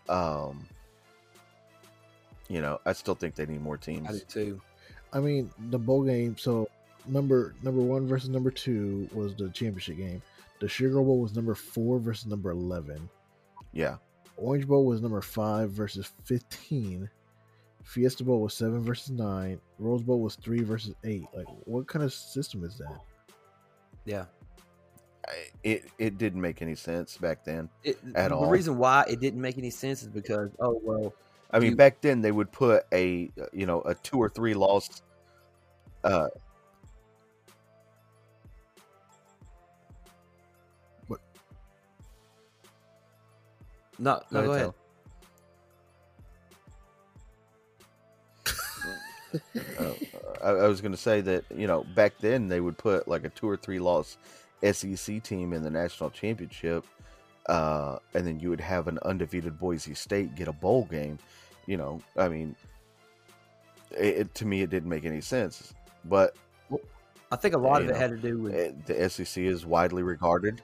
um, 0.10 0.68
you 2.50 2.62
know, 2.62 2.82
I 2.86 2.94
still 2.94 3.16
think 3.16 3.36
they 3.36 3.46
need 3.46 3.62
more 3.62 3.78
teams. 3.78 4.10
I 4.10 4.14
do 4.14 4.20
too. 4.20 4.62
I 5.14 5.20
mean 5.20 5.52
the 5.70 5.78
bowl 5.78 6.04
game. 6.04 6.36
So 6.36 6.68
number 7.08 7.54
number 7.62 7.82
one 7.82 8.08
versus 8.08 8.30
number 8.30 8.50
two 8.50 9.08
was 9.14 9.36
the 9.36 9.50
championship 9.50 9.98
game. 9.98 10.22
The 10.60 10.68
Sugar 10.68 11.02
Bowl 11.02 11.20
was 11.20 11.36
number 11.36 11.54
four 11.54 12.00
versus 12.00 12.26
number 12.26 12.50
eleven. 12.50 13.08
Yeah. 13.72 13.98
Orange 14.38 14.68
Bowl 14.68 14.86
was 14.86 15.02
number 15.02 15.22
five 15.22 15.70
versus 15.70 16.10
fifteen. 16.24 17.08
Fiesta 17.84 18.24
Bowl 18.24 18.42
was 18.42 18.54
seven 18.54 18.82
versus 18.82 19.10
nine. 19.12 19.60
Rose 19.80 20.02
Bowl 20.02 20.20
was 20.22 20.36
three 20.36 20.64
versus 20.64 20.94
eight. 21.04 21.26
Like, 21.34 21.48
what 21.66 21.88
kind 21.88 22.04
of 22.04 22.14
system 22.14 22.64
is 22.64 22.78
that? 22.78 23.00
Yeah. 24.06 24.26
I- 25.28 25.50
It 25.64 25.86
it 26.00 26.18
didn't 26.18 26.42
make 26.42 26.62
any 26.62 26.76
sense 26.76 27.18
back 27.18 27.44
then. 27.44 27.70
It, 27.84 27.98
At 28.16 28.30
the 28.30 28.36
all. 28.36 28.46
The 28.46 28.52
reason 28.52 28.78
why 28.78 29.06
it 29.08 29.20
didn't 29.20 29.42
make 29.42 29.58
any 29.58 29.70
sense 29.70 30.02
is 30.02 30.08
because 30.10 30.50
oh 30.60 30.80
well 30.84 31.14
I 31.52 31.60
mean, 31.60 31.72
You- 31.72 31.76
back 31.76 32.02
then 32.02 32.22
they 32.22 32.32
would 32.32 32.52
put 32.52 32.86
a 32.94 33.30
uh, 33.40 33.46
you 33.54 33.66
know 33.66 33.82
a 33.82 33.94
two 33.96 34.18
or 34.18 34.30
three 34.30 34.54
loss. 34.54 35.02
Uh, 36.04 36.28
what? 41.08 41.20
no 44.00 44.22
no 44.32 44.44
go 44.46 44.52
ahead. 44.54 44.74
Uh, 49.80 49.94
I, 50.44 50.50
I 50.50 50.68
was 50.68 50.82
going 50.82 50.92
to 50.92 50.98
say 50.98 51.22
that 51.22 51.44
you 51.56 51.68
know 51.68 51.84
back 51.96 52.14
then 52.20 52.48
they 52.48 52.60
would 52.62 52.78
put 52.78 53.08
like 53.08 53.24
a 53.26 53.30
two 53.30 53.48
or 53.50 53.58
three 53.58 53.80
loss 53.80 54.18
SEC 54.64 55.24
team 55.24 55.54
in 55.54 55.64
the 55.64 55.70
national 55.70 56.10
championship, 56.10 56.86
uh, 57.48 57.98
and 58.14 58.26
then 58.26 58.40
you 58.40 58.50
would 58.50 58.62
have 58.62 58.88
an 58.88 59.00
undefeated 59.04 59.60
Boise 59.60 59.94
State 59.94 60.36
get 60.36 60.48
a 60.48 60.54
bowl 60.54 60.86
game. 60.86 61.18
You 61.66 61.78
know, 61.78 62.02
I 62.18 62.28
mean, 62.28 62.56
it, 63.92 64.18
it- 64.18 64.36
to 64.36 64.46
me 64.46 64.62
it 64.62 64.70
didn't 64.70 64.90
make 64.90 65.06
any 65.06 65.22
sense, 65.22 65.74
but 66.06 66.36
I 67.32 67.36
think 67.38 67.56
a 67.56 67.58
lot 67.58 67.82
of 67.82 67.88
it 67.88 67.94
know, 67.94 67.98
had 67.98 68.12
to 68.12 68.18
do 68.18 68.38
with 68.40 68.54
uh, 68.54 68.74
the 68.86 69.10
SEC 69.10 69.44
is 69.44 69.66
widely 69.66 70.04
regarded. 70.04 70.62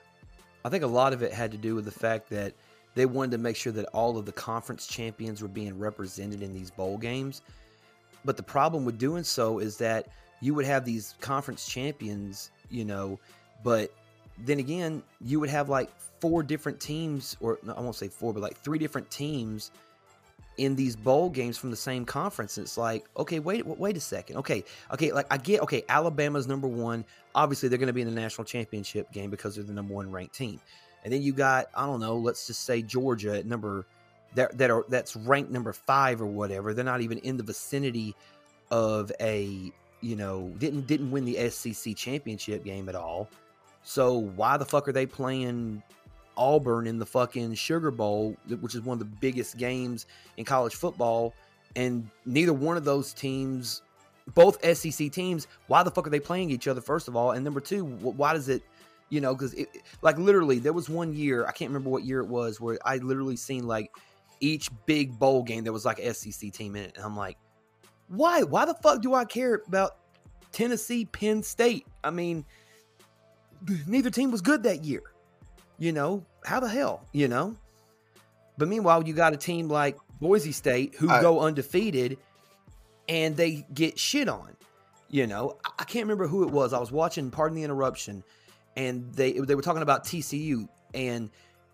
I 0.65 0.69
think 0.69 0.83
a 0.83 0.87
lot 0.87 1.13
of 1.13 1.21
it 1.23 1.31
had 1.31 1.51
to 1.51 1.57
do 1.57 1.75
with 1.75 1.85
the 1.85 1.91
fact 1.91 2.29
that 2.29 2.53
they 2.93 3.05
wanted 3.05 3.31
to 3.31 3.37
make 3.37 3.55
sure 3.55 3.71
that 3.73 3.85
all 3.93 4.17
of 4.17 4.25
the 4.25 4.31
conference 4.31 4.85
champions 4.87 5.41
were 5.41 5.47
being 5.47 5.77
represented 5.77 6.41
in 6.41 6.53
these 6.53 6.71
bowl 6.71 6.97
games. 6.97 7.41
But 8.27 8.35
the 8.35 8.43
problem 8.43 8.83
with 8.83 8.97
doing 8.97 9.23
so 9.23 9.59
is 9.59 9.77
that 9.77 10.09
you 10.41 10.53
would 10.53 10.65
have 10.65 10.83
these 10.83 11.15
conference 11.21 11.65
champions, 11.65 12.51
you 12.69 12.83
know, 12.83 13.17
but 13.63 13.93
then 14.39 14.59
again, 14.59 15.01
you 15.21 15.39
would 15.39 15.49
have 15.49 15.69
like 15.69 15.89
four 16.19 16.43
different 16.43 16.77
teams, 16.81 17.37
or 17.39 17.57
no, 17.63 17.73
I 17.73 17.79
won't 17.79 17.95
say 17.95 18.09
four, 18.09 18.33
but 18.33 18.43
like 18.43 18.57
three 18.57 18.79
different 18.79 19.09
teams 19.09 19.71
in 20.57 20.75
these 20.75 20.97
bowl 20.97 21.29
games 21.29 21.57
from 21.57 21.69
the 21.69 21.77
same 21.77 22.03
conference. 22.03 22.57
It's 22.57 22.77
like, 22.77 23.05
okay, 23.15 23.39
wait, 23.39 23.65
wait 23.65 23.95
a 23.95 24.01
second. 24.01 24.35
Okay, 24.35 24.65
okay, 24.91 25.13
like 25.13 25.27
I 25.31 25.37
get, 25.37 25.61
okay, 25.61 25.85
Alabama's 25.87 26.47
number 26.47 26.67
one. 26.67 27.05
Obviously, 27.33 27.69
they're 27.69 27.77
going 27.77 27.87
to 27.87 27.93
be 27.93 28.01
in 28.01 28.13
the 28.13 28.21
national 28.21 28.43
championship 28.43 29.09
game 29.13 29.29
because 29.29 29.55
they're 29.55 29.63
the 29.63 29.71
number 29.71 29.93
one 29.93 30.11
ranked 30.11 30.35
team. 30.35 30.59
And 31.05 31.13
then 31.13 31.21
you 31.21 31.31
got, 31.31 31.67
I 31.73 31.85
don't 31.85 32.01
know, 32.01 32.17
let's 32.17 32.45
just 32.45 32.65
say 32.65 32.81
Georgia 32.81 33.37
at 33.37 33.45
number 33.45 33.85
that 34.35 34.57
that 34.57 34.69
are 34.69 34.85
that's 34.89 35.15
ranked 35.15 35.51
number 35.51 35.73
five 35.73 36.21
or 36.21 36.25
whatever. 36.25 36.73
They're 36.73 36.85
not 36.85 37.01
even 37.01 37.17
in 37.19 37.37
the 37.37 37.43
vicinity 37.43 38.15
of 38.71 39.11
a, 39.19 39.71
you 40.01 40.15
know, 40.15 40.53
didn't 40.59 40.87
didn't 40.87 41.11
win 41.11 41.25
the 41.25 41.49
SEC 41.49 41.95
championship 41.95 42.63
game 42.63 42.89
at 42.89 42.95
all. 42.95 43.29
So 43.83 44.17
why 44.17 44.57
the 44.57 44.65
fuck 44.65 44.87
are 44.87 44.91
they 44.91 45.05
playing 45.05 45.81
Auburn 46.35 46.87
in 46.87 46.99
the 46.99 47.05
fucking 47.05 47.55
Sugar 47.55 47.89
Bowl, 47.89 48.35
which 48.59 48.75
is 48.75 48.81
one 48.81 48.95
of 48.95 48.99
the 48.99 49.05
biggest 49.05 49.57
games 49.57 50.05
in 50.35 50.45
college 50.45 50.75
football? 50.75 51.33
And 51.75 52.09
neither 52.25 52.53
one 52.53 52.75
of 52.75 52.83
those 52.83 53.13
teams, 53.13 53.81
both 54.33 54.63
SEC 54.75 55.11
teams, 55.11 55.47
why 55.67 55.83
the 55.83 55.91
fuck 55.91 56.07
are 56.07 56.09
they 56.09 56.19
playing 56.19 56.49
each 56.49 56.67
other? 56.67 56.81
First 56.81 57.07
of 57.07 57.15
all, 57.15 57.31
and 57.31 57.43
number 57.43 57.61
two, 57.61 57.85
why 57.85 58.33
does 58.33 58.49
it? 58.49 58.61
You 59.09 59.21
know, 59.21 59.33
because 59.33 59.55
like 60.01 60.17
literally 60.17 60.59
there 60.59 60.73
was 60.73 60.89
one 60.89 61.13
year 61.13 61.45
I 61.45 61.53
can't 61.53 61.69
remember 61.69 61.89
what 61.89 62.03
year 62.03 62.19
it 62.19 62.27
was 62.27 62.59
where 62.59 62.77
I 62.83 62.97
literally 62.97 63.37
seen 63.37 63.65
like 63.65 63.89
each 64.39 64.69
big 64.85 65.17
bowl 65.17 65.43
game 65.43 65.63
there 65.63 65.73
was 65.73 65.85
like 65.85 65.99
a 65.99 66.13
SEC 66.13 66.51
team 66.51 66.75
in 66.75 66.83
it, 66.83 66.93
and 66.95 67.05
I'm 67.05 67.15
like, 67.17 67.37
why? 68.07 68.43
Why 68.43 68.65
the 68.65 68.73
fuck 68.75 69.01
do 69.01 69.13
I 69.13 69.25
care 69.25 69.61
about 69.67 69.97
Tennessee, 70.51 71.05
Penn 71.05 71.43
State? 71.43 71.85
I 72.03 72.09
mean, 72.09 72.45
neither 73.85 74.09
team 74.09 74.31
was 74.31 74.41
good 74.41 74.63
that 74.63 74.83
year. 74.83 75.03
You 75.77 75.91
know, 75.91 76.25
how 76.45 76.59
the 76.59 76.67
hell, 76.69 77.05
you 77.11 77.27
know? 77.27 77.55
But 78.57 78.67
meanwhile, 78.67 79.07
you 79.07 79.13
got 79.13 79.33
a 79.33 79.37
team 79.37 79.67
like 79.67 79.97
Boise 80.19 80.51
State 80.51 80.95
who 80.95 81.09
I- 81.09 81.21
go 81.21 81.41
undefeated 81.41 82.17
and 83.07 83.35
they 83.35 83.65
get 83.73 83.99
shit 83.99 84.27
on. 84.27 84.55
You 85.09 85.27
know, 85.27 85.57
I- 85.63 85.71
I 85.79 85.83
can't 85.83 86.03
remember 86.05 86.27
who 86.27 86.43
it 86.43 86.49
was. 86.51 86.73
I 86.73 86.79
was 86.79 86.91
watching 86.91 87.29
Pardon 87.29 87.55
the 87.55 87.63
Interruption 87.63 88.23
and 88.75 89.13
they 89.13 89.33
they 89.33 89.53
were 89.55 89.61
talking 89.61 89.83
about 89.83 90.05
TCU 90.05 90.67
and 90.93 91.29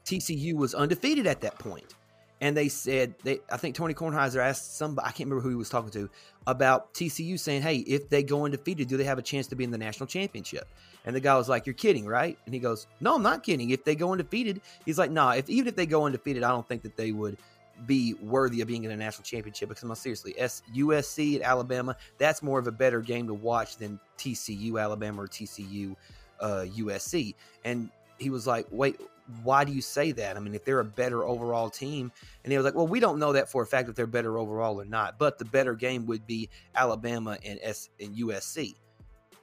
TCU 0.06 0.56
was 0.56 0.76
undefeated 0.76 1.26
at 1.28 1.42
that 1.42 1.58
point. 1.60 1.96
And 2.44 2.58
they 2.58 2.68
said 2.68 3.16
they 3.24 3.40
I 3.50 3.56
think 3.56 3.74
Tony 3.74 3.94
Kornheiser 3.94 4.44
asked 4.46 4.76
somebody 4.76 5.08
I 5.08 5.12
can't 5.12 5.30
remember 5.30 5.42
who 5.42 5.48
he 5.48 5.56
was 5.56 5.70
talking 5.70 5.92
to 5.92 6.10
about 6.46 6.94
TCU 6.94 7.40
saying, 7.40 7.62
"Hey, 7.62 7.78
if 7.78 8.10
they 8.10 8.22
go 8.22 8.44
undefeated, 8.44 8.90
do 8.90 8.98
they 8.98 9.06
have 9.06 9.18
a 9.18 9.22
chance 9.22 9.48
to 9.48 9.56
be 9.56 9.64
in 9.64 9.72
the 9.72 9.78
national 9.78 10.08
championship?" 10.08 10.68
And 11.06 11.16
the 11.16 11.22
guy 11.22 11.38
was 11.38 11.48
like, 11.48 11.66
"You're 11.66 11.74
kidding, 11.74 12.06
right?" 12.06 12.38
And 12.46 12.54
he 12.54 12.60
goes, 12.60 12.86
"No, 13.00 13.16
I'm 13.16 13.24
not 13.24 13.44
kidding. 13.44 13.70
If 13.70 13.86
they 13.86 13.96
go 13.96 14.12
undefeated, 14.12 14.60
he's 14.84 15.00
like, 15.00 15.10
nah. 15.10 15.32
If 15.32 15.50
even 15.50 15.70
if 15.70 15.78
they 15.78 15.86
go 15.86 16.06
undefeated, 16.06 16.44
I 16.44 16.50
don't 16.50 16.68
think 16.68 16.82
that 16.82 16.98
they 16.98 17.14
would 17.14 17.38
be 17.86 18.14
worthy 18.16 18.60
of 18.60 18.68
being 18.68 18.84
in 18.84 18.92
a 18.92 18.98
national 18.98 19.24
championship. 19.24 19.70
Because 19.70 19.86
no, 19.86 19.94
seriously, 19.94 20.36
S- 20.38 20.64
USC 20.76 21.38
at 21.38 21.44
Alabama, 21.44 21.96
that's 22.18 22.44
more 22.44 22.60
of 22.60 22.68
a 22.68 22.74
better 22.74 23.00
game 23.00 23.26
to 23.28 23.34
watch 23.34 23.78
than 23.78 24.02
TCU 24.18 24.82
Alabama 24.82 25.22
or 25.22 25.28
TCU 25.30 25.96
uh, 26.42 26.66
USC." 26.76 27.36
And 27.64 27.90
he 28.18 28.30
was 28.30 28.46
like, 28.46 28.68
"Wait." 28.70 29.00
Why 29.44 29.64
do 29.64 29.72
you 29.72 29.82
say 29.82 30.12
that? 30.14 30.36
I 30.36 30.40
mean, 30.40 30.54
if 30.54 30.66
they're 30.66 30.80
a 30.80 30.86
better 30.86 31.24
overall 31.24 31.70
team, 31.70 32.12
and 32.44 32.52
he 32.52 32.58
was 32.58 32.66
like, 32.66 32.76
"Well, 32.76 32.88
we 32.88 33.00
don't 33.00 33.20
know 33.20 33.34
that 33.34 33.50
for 33.50 33.64
a 33.64 33.66
fact 33.66 33.90
if 33.90 33.96
they're 33.96 34.06
better 34.06 34.38
overall 34.38 34.80
or 34.80 34.86
not, 34.86 35.18
but 35.18 35.38
the 35.38 35.46
better 35.46 35.76
game 35.76 36.06
would 36.08 36.28
be 36.28 36.50
Alabama 36.76 37.38
and 37.44 37.60
S 37.62 37.90
and 38.00 38.16
USC." 38.16 38.76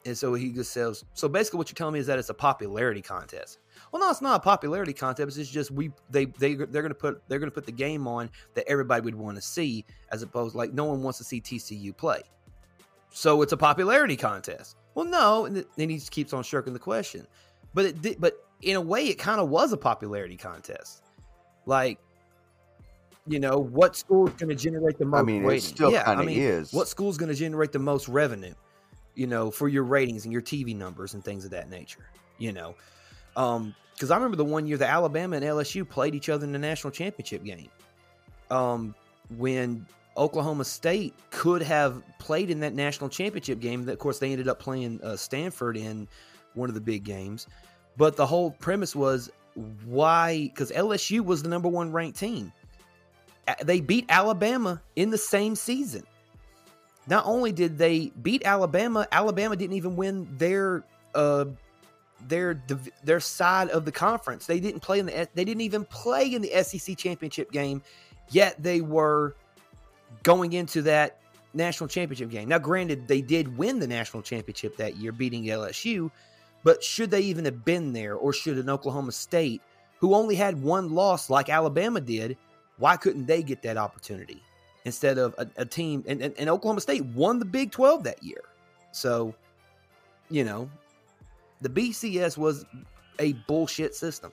And 0.06 0.16
so 0.16 0.32
he 0.32 0.50
just 0.50 0.72
says, 0.72 1.04
so 1.12 1.28
basically, 1.28 1.58
what 1.58 1.68
you're 1.68 1.74
telling 1.74 1.92
me 1.92 2.00
is 2.00 2.06
that 2.06 2.18
it's 2.18 2.30
a 2.30 2.34
popularity 2.34 3.02
contest. 3.02 3.58
Well, 3.92 4.00
no, 4.00 4.10
it's 4.10 4.22
not 4.22 4.36
a 4.36 4.42
popularity 4.42 4.94
contest. 4.94 5.36
It's 5.36 5.50
just 5.50 5.70
we 5.70 5.90
they 6.08 6.24
they 6.24 6.54
they're 6.54 6.82
gonna 6.82 6.94
put 6.94 7.22
they're 7.28 7.38
gonna 7.38 7.50
put 7.50 7.66
the 7.66 7.72
game 7.72 8.06
on 8.06 8.30
that 8.54 8.66
everybody 8.66 9.02
would 9.02 9.14
want 9.14 9.36
to 9.36 9.42
see, 9.42 9.84
as 10.10 10.22
opposed 10.22 10.54
like 10.54 10.72
no 10.72 10.84
one 10.84 11.02
wants 11.02 11.18
to 11.18 11.24
see 11.24 11.40
TCU 11.40 11.94
play. 11.94 12.22
So 13.10 13.42
it's 13.42 13.52
a 13.52 13.56
popularity 13.56 14.16
contest. 14.16 14.76
Well, 14.94 15.04
no, 15.04 15.44
and 15.44 15.64
then 15.76 15.90
he 15.90 15.96
just 15.96 16.12
keeps 16.12 16.32
on 16.32 16.44
shirking 16.44 16.72
the 16.72 16.78
question. 16.78 17.26
But 17.74 17.84
it 17.84 18.02
did, 18.02 18.20
but 18.20 18.34
in 18.62 18.76
a 18.76 18.80
way, 18.80 19.06
it 19.06 19.18
kind 19.18 19.40
of 19.40 19.48
was 19.48 19.72
a 19.72 19.76
popularity 19.76 20.36
contest. 20.36 21.02
Like, 21.66 21.98
you 23.26 23.38
know, 23.38 23.58
what 23.58 23.96
school 23.96 24.28
is 24.28 24.34
going 24.34 24.48
to 24.48 24.54
generate 24.54 24.98
the 24.98 25.04
most? 25.04 25.20
I 25.20 25.22
mean, 25.22 25.42
it 25.42 25.46
ratings? 25.46 25.64
still 25.66 25.92
yeah, 25.92 26.04
kind 26.04 26.18
I 26.18 26.22
of 26.22 26.26
mean, 26.26 26.38
is. 26.40 26.72
what 26.72 26.88
school's 26.88 27.16
going 27.16 27.28
to 27.28 27.34
generate 27.34 27.72
the 27.72 27.78
most 27.78 28.08
revenue? 28.08 28.54
You 29.14 29.26
know, 29.26 29.50
for 29.50 29.68
your 29.68 29.84
ratings 29.84 30.24
and 30.24 30.32
your 30.32 30.42
TV 30.42 30.74
numbers 30.74 31.14
and 31.14 31.24
things 31.24 31.44
of 31.44 31.50
that 31.50 31.68
nature. 31.68 32.06
You 32.38 32.52
know, 32.52 32.74
Um, 33.36 33.74
because 33.94 34.11
I 34.11 34.14
remember 34.16 34.38
the 34.38 34.44
one 34.46 34.66
year 34.66 34.78
that 34.78 34.88
Alabama 34.88 35.36
and 35.36 35.44
LSU 35.44 35.86
played 35.86 36.14
each 36.14 36.30
other 36.30 36.44
in 36.44 36.52
the 36.52 36.58
national 36.58 36.90
championship 36.90 37.44
game. 37.44 37.68
Um, 38.50 38.94
when 39.36 39.86
Oklahoma 40.16 40.64
State 40.64 41.14
could 41.30 41.62
have 41.62 42.02
played 42.18 42.50
in 42.50 42.61
that 42.61 42.74
national 42.74 43.08
championship 43.11 43.61
game. 43.61 43.84
That, 43.84 43.92
of 43.92 43.98
course, 43.98 44.18
they 44.18 44.32
ended 44.32 44.48
up 44.48 44.58
playing 44.58 45.00
uh, 45.02 45.16
Stanford 45.16 45.76
in 45.76 46.08
one 46.54 46.68
of 46.68 46.74
the 46.74 46.80
big 46.80 47.04
games. 47.04 47.46
But 47.97 48.16
the 48.16 48.26
whole 48.26 48.53
premise 48.53 48.95
was 48.95 49.30
why? 49.84 50.49
Because 50.49 50.70
LSU 50.70 51.24
was 51.24 51.43
the 51.43 51.49
number 51.49 51.68
one 51.68 51.93
ranked 51.93 52.18
team. 52.18 52.53
They 53.64 53.80
beat 53.80 54.07
Alabama 54.09 54.80
in 54.97 55.11
the 55.11 55.18
same 55.18 55.57
season. 55.57 56.05
Not 57.07 57.26
only 57.26 57.51
did 57.51 57.78
they 57.78 58.12
beat 58.22 58.45
Alabama, 58.45 59.07
Alabama 59.11 59.57
didn't 59.57 59.76
even 59.76 59.97
win 59.97 60.28
their 60.38 60.84
uh, 61.14 61.47
their 62.28 62.62
their 63.03 63.20
side 63.20 63.68
of 63.70 63.84
the 63.84 63.93
conference. 63.93 64.47
They 64.47 64.61
didn't 64.61 64.80
play 64.80 65.01
in 65.01 65.07
the 65.07 65.28
they 65.34 65.45
didn't 65.45 65.62
even 65.62 65.84
play 65.86 66.32
in 66.32 66.43
the 66.43 66.62
SEC 66.62 66.97
championship 66.97 67.51
game. 67.51 67.82
Yet 68.30 68.62
they 68.62 68.80
were 68.80 69.34
going 70.22 70.53
into 70.53 70.82
that 70.82 71.18
national 71.53 71.88
championship 71.88 72.30
game. 72.30 72.49
Now, 72.49 72.59
granted, 72.59 73.09
they 73.09 73.20
did 73.20 73.57
win 73.57 73.80
the 73.80 73.86
national 73.86 74.22
championship 74.22 74.76
that 74.76 74.97
year, 74.97 75.11
beating 75.11 75.45
LSU, 75.45 76.11
but 76.62 76.82
should 76.82 77.11
they 77.11 77.20
even 77.20 77.44
have 77.44 77.64
been 77.64 77.92
there, 77.92 78.14
or 78.14 78.32
should 78.32 78.58
an 78.58 78.68
Oklahoma 78.68 79.12
State, 79.12 79.62
who 79.98 80.14
only 80.14 80.34
had 80.34 80.62
one 80.62 80.94
loss 80.94 81.30
like 81.30 81.48
Alabama 81.48 82.00
did, 82.00 82.36
why 82.78 82.96
couldn't 82.96 83.26
they 83.26 83.42
get 83.42 83.62
that 83.62 83.76
opportunity 83.76 84.42
instead 84.84 85.18
of 85.18 85.34
a, 85.38 85.46
a 85.56 85.64
team? 85.64 86.04
And, 86.06 86.22
and, 86.22 86.34
and 86.38 86.48
Oklahoma 86.48 86.80
State 86.80 87.04
won 87.06 87.38
the 87.38 87.44
Big 87.44 87.70
12 87.70 88.04
that 88.04 88.22
year. 88.22 88.42
So, 88.92 89.34
you 90.30 90.44
know, 90.44 90.68
the 91.61 91.68
BCS 91.68 92.38
was 92.38 92.64
a 93.18 93.34
bullshit 93.46 93.94
system. 93.94 94.32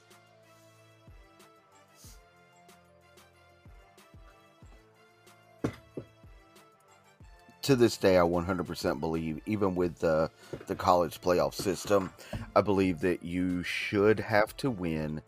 To 7.68 7.76
this 7.76 7.98
day, 7.98 8.18
I 8.18 8.22
100% 8.22 9.00
believe, 9.02 9.42
even 9.46 9.76
with 9.76 10.00
the 10.00 10.32
the 10.68 10.76
college 10.76 11.20
playoff 11.20 11.54
system, 11.54 12.12
I 12.56 12.62
believe 12.62 13.02
that 13.02 13.24
you 13.24 13.62
should 13.62 14.22
have 14.22 14.56
to 14.58 14.72
win 14.72 15.22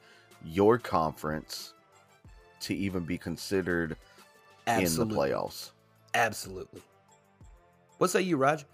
your 0.46 0.78
conference 0.78 1.74
to 2.62 2.74
even 2.74 3.04
be 3.04 3.18
considered 3.18 3.98
Absolutely. 4.68 5.02
in 5.02 5.10
the 5.10 5.16
playoffs. 5.36 5.72
Absolutely. 6.14 6.82
What 7.98 8.10
say 8.10 8.22
you, 8.22 8.38
Raj? 8.38 8.66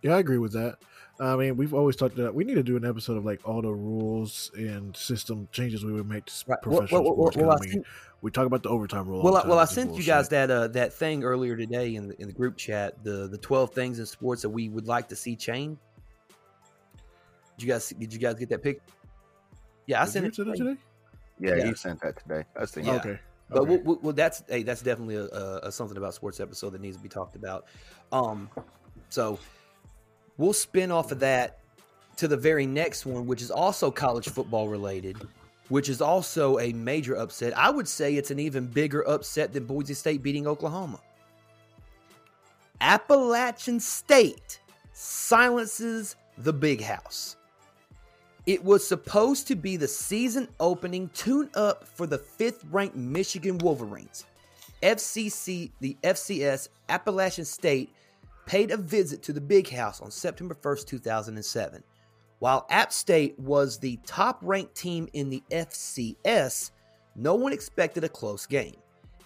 Yeah, 0.00 0.16
I 0.16 0.20
agree 0.20 0.38
with 0.38 0.52
that. 0.52 0.78
I 1.20 1.36
mean, 1.36 1.56
we've 1.56 1.74
always 1.74 1.96
talked 1.96 2.16
about 2.16 2.34
we 2.34 2.44
need 2.44 2.54
to 2.54 2.62
do 2.62 2.76
an 2.76 2.84
episode 2.84 3.16
of 3.16 3.24
like 3.24 3.40
all 3.46 3.60
the 3.60 3.72
rules 3.72 4.52
and 4.56 4.96
system 4.96 5.48
changes 5.50 5.84
we 5.84 5.92
would 5.92 6.08
make 6.08 6.26
to 6.26 6.32
right. 6.46 6.62
professional 6.62 7.02
well, 7.02 7.16
well, 7.16 7.32
sports. 7.32 7.36
Well, 7.36 7.58
I 7.60 7.66
mean, 7.66 7.84
we 8.22 8.30
talk 8.30 8.46
about 8.46 8.62
the 8.62 8.68
overtime 8.68 9.08
rule. 9.08 9.22
Well, 9.22 9.36
I, 9.36 9.46
well, 9.46 9.58
I 9.58 9.64
sent 9.64 9.96
you 9.96 10.04
guys 10.04 10.28
that 10.28 10.50
uh, 10.50 10.68
that 10.68 10.92
thing 10.92 11.24
earlier 11.24 11.56
today 11.56 11.96
in 11.96 12.08
the, 12.08 12.20
in 12.20 12.28
the 12.28 12.32
group 12.32 12.56
chat. 12.56 13.02
The 13.02 13.26
the 13.26 13.38
twelve 13.38 13.72
things 13.72 13.98
in 13.98 14.06
sports 14.06 14.42
that 14.42 14.50
we 14.50 14.68
would 14.68 14.86
like 14.86 15.08
to 15.08 15.16
see 15.16 15.34
change. 15.34 15.78
Did 17.56 17.66
you 17.66 17.72
guys 17.72 17.88
did 17.88 18.12
you 18.12 18.18
guys 18.20 18.36
get 18.36 18.48
that 18.50 18.62
pic? 18.62 18.80
Yeah, 19.86 20.00
I 20.00 20.04
did 20.04 20.12
sent 20.12 20.26
it 20.26 20.34
today. 20.34 20.52
today? 20.52 20.76
Yeah, 21.40 21.56
yeah, 21.56 21.66
he 21.66 21.74
sent 21.74 22.00
that 22.02 22.16
today. 22.22 22.44
I 22.56 22.60
was 22.60 22.70
thinking. 22.70 22.94
Yeah. 22.94 23.00
Okay. 23.00 23.18
But 23.50 23.62
okay. 23.62 23.76
We'll, 23.78 23.98
we'll, 24.02 24.12
that's 24.12 24.44
hey, 24.48 24.62
that's 24.62 24.82
definitely 24.82 25.16
a, 25.16 25.24
a, 25.62 25.72
something 25.72 25.96
about 25.96 26.14
sports 26.14 26.38
episode 26.38 26.70
that 26.70 26.80
needs 26.80 26.96
to 26.96 27.02
be 27.02 27.08
talked 27.08 27.34
about. 27.34 27.64
Um, 28.12 28.50
so 29.08 29.38
we'll 30.38 30.52
spin 30.52 30.90
off 30.90 31.12
of 31.12 31.20
that 31.20 31.58
to 32.16 32.26
the 32.26 32.36
very 32.36 32.66
next 32.66 33.04
one, 33.04 33.26
which 33.26 33.42
is 33.42 33.50
also 33.50 33.90
college 33.90 34.28
football 34.28 34.68
related, 34.68 35.16
which 35.68 35.88
is 35.88 36.00
also 36.00 36.58
a 36.58 36.72
major 36.72 37.14
upset. 37.14 37.56
I 37.56 37.70
would 37.70 37.86
say 37.86 38.14
it's 38.14 38.30
an 38.30 38.38
even 38.38 38.66
bigger 38.66 39.06
upset 39.06 39.52
than 39.52 39.66
Boise 39.66 39.94
State 39.94 40.22
beating 40.22 40.46
Oklahoma. 40.46 41.00
Appalachian 42.80 43.80
State 43.80 44.60
silences 44.92 46.16
the 46.38 46.52
big 46.52 46.80
house. 46.80 47.36
It 48.46 48.64
was 48.64 48.86
supposed 48.86 49.46
to 49.48 49.56
be 49.56 49.76
the 49.76 49.86
season 49.86 50.48
opening 50.58 51.10
tune 51.10 51.50
up 51.54 51.86
for 51.86 52.06
the 52.06 52.18
fifth 52.18 52.64
ranked 52.70 52.96
Michigan 52.96 53.58
Wolverines. 53.58 54.24
FCC, 54.82 55.70
the 55.80 55.96
FCS, 56.02 56.68
Appalachian 56.88 57.44
State 57.44 57.92
paid 58.48 58.70
a 58.70 58.78
visit 58.78 59.22
to 59.22 59.34
the 59.34 59.40
Big 59.42 59.68
House 59.68 60.00
on 60.00 60.10
September 60.10 60.54
1st, 60.54 60.86
2007. 60.86 61.84
While 62.38 62.66
App 62.70 62.94
State 62.94 63.38
was 63.38 63.78
the 63.78 63.98
top 64.06 64.38
ranked 64.40 64.74
team 64.74 65.06
in 65.12 65.28
the 65.28 65.42
FCS, 65.50 66.70
no 67.14 67.34
one 67.34 67.52
expected 67.52 68.04
a 68.04 68.08
close 68.08 68.46
game. 68.46 68.76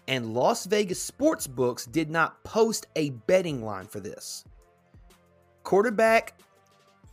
And 0.08 0.34
Las 0.34 0.66
Vegas 0.66 1.00
sports 1.00 1.46
books 1.46 1.86
did 1.86 2.10
not 2.10 2.42
post 2.42 2.88
a 2.96 3.10
betting 3.10 3.64
line 3.64 3.86
for 3.86 4.00
this. 4.00 4.44
Quarterback 5.62 6.34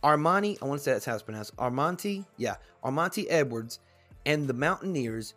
Armani, 0.02 0.58
I 0.60 0.64
want 0.64 0.80
to 0.80 0.84
say 0.84 0.92
that's 0.92 1.04
how 1.04 1.14
it's 1.14 1.22
pronounced. 1.22 1.54
Armanti, 1.58 2.26
yeah, 2.38 2.56
Armanti 2.82 3.26
Edwards 3.28 3.78
and 4.26 4.48
the 4.48 4.54
Mountaineers 4.54 5.34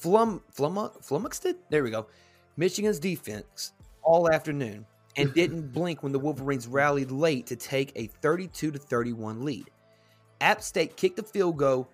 flum, 0.00 0.42
flum, 0.56 0.92
flummoxed 1.02 1.44
it? 1.44 1.58
There 1.70 1.82
we 1.82 1.90
go. 1.90 2.06
Michigan's 2.56 3.00
defense 3.00 3.72
all 4.04 4.30
afternoon 4.30 4.86
and 5.16 5.32
didn't 5.34 5.72
blink 5.72 6.02
when 6.02 6.12
the 6.12 6.18
Wolverines 6.18 6.68
rallied 6.68 7.10
late 7.10 7.46
to 7.46 7.56
take 7.56 7.92
a 7.96 8.06
32 8.06 8.70
to 8.70 8.78
31 8.78 9.44
lead. 9.44 9.70
App 10.40 10.62
State 10.62 10.96
kicked 10.96 11.16
the 11.16 11.22
field 11.22 11.56
goal 11.56 11.88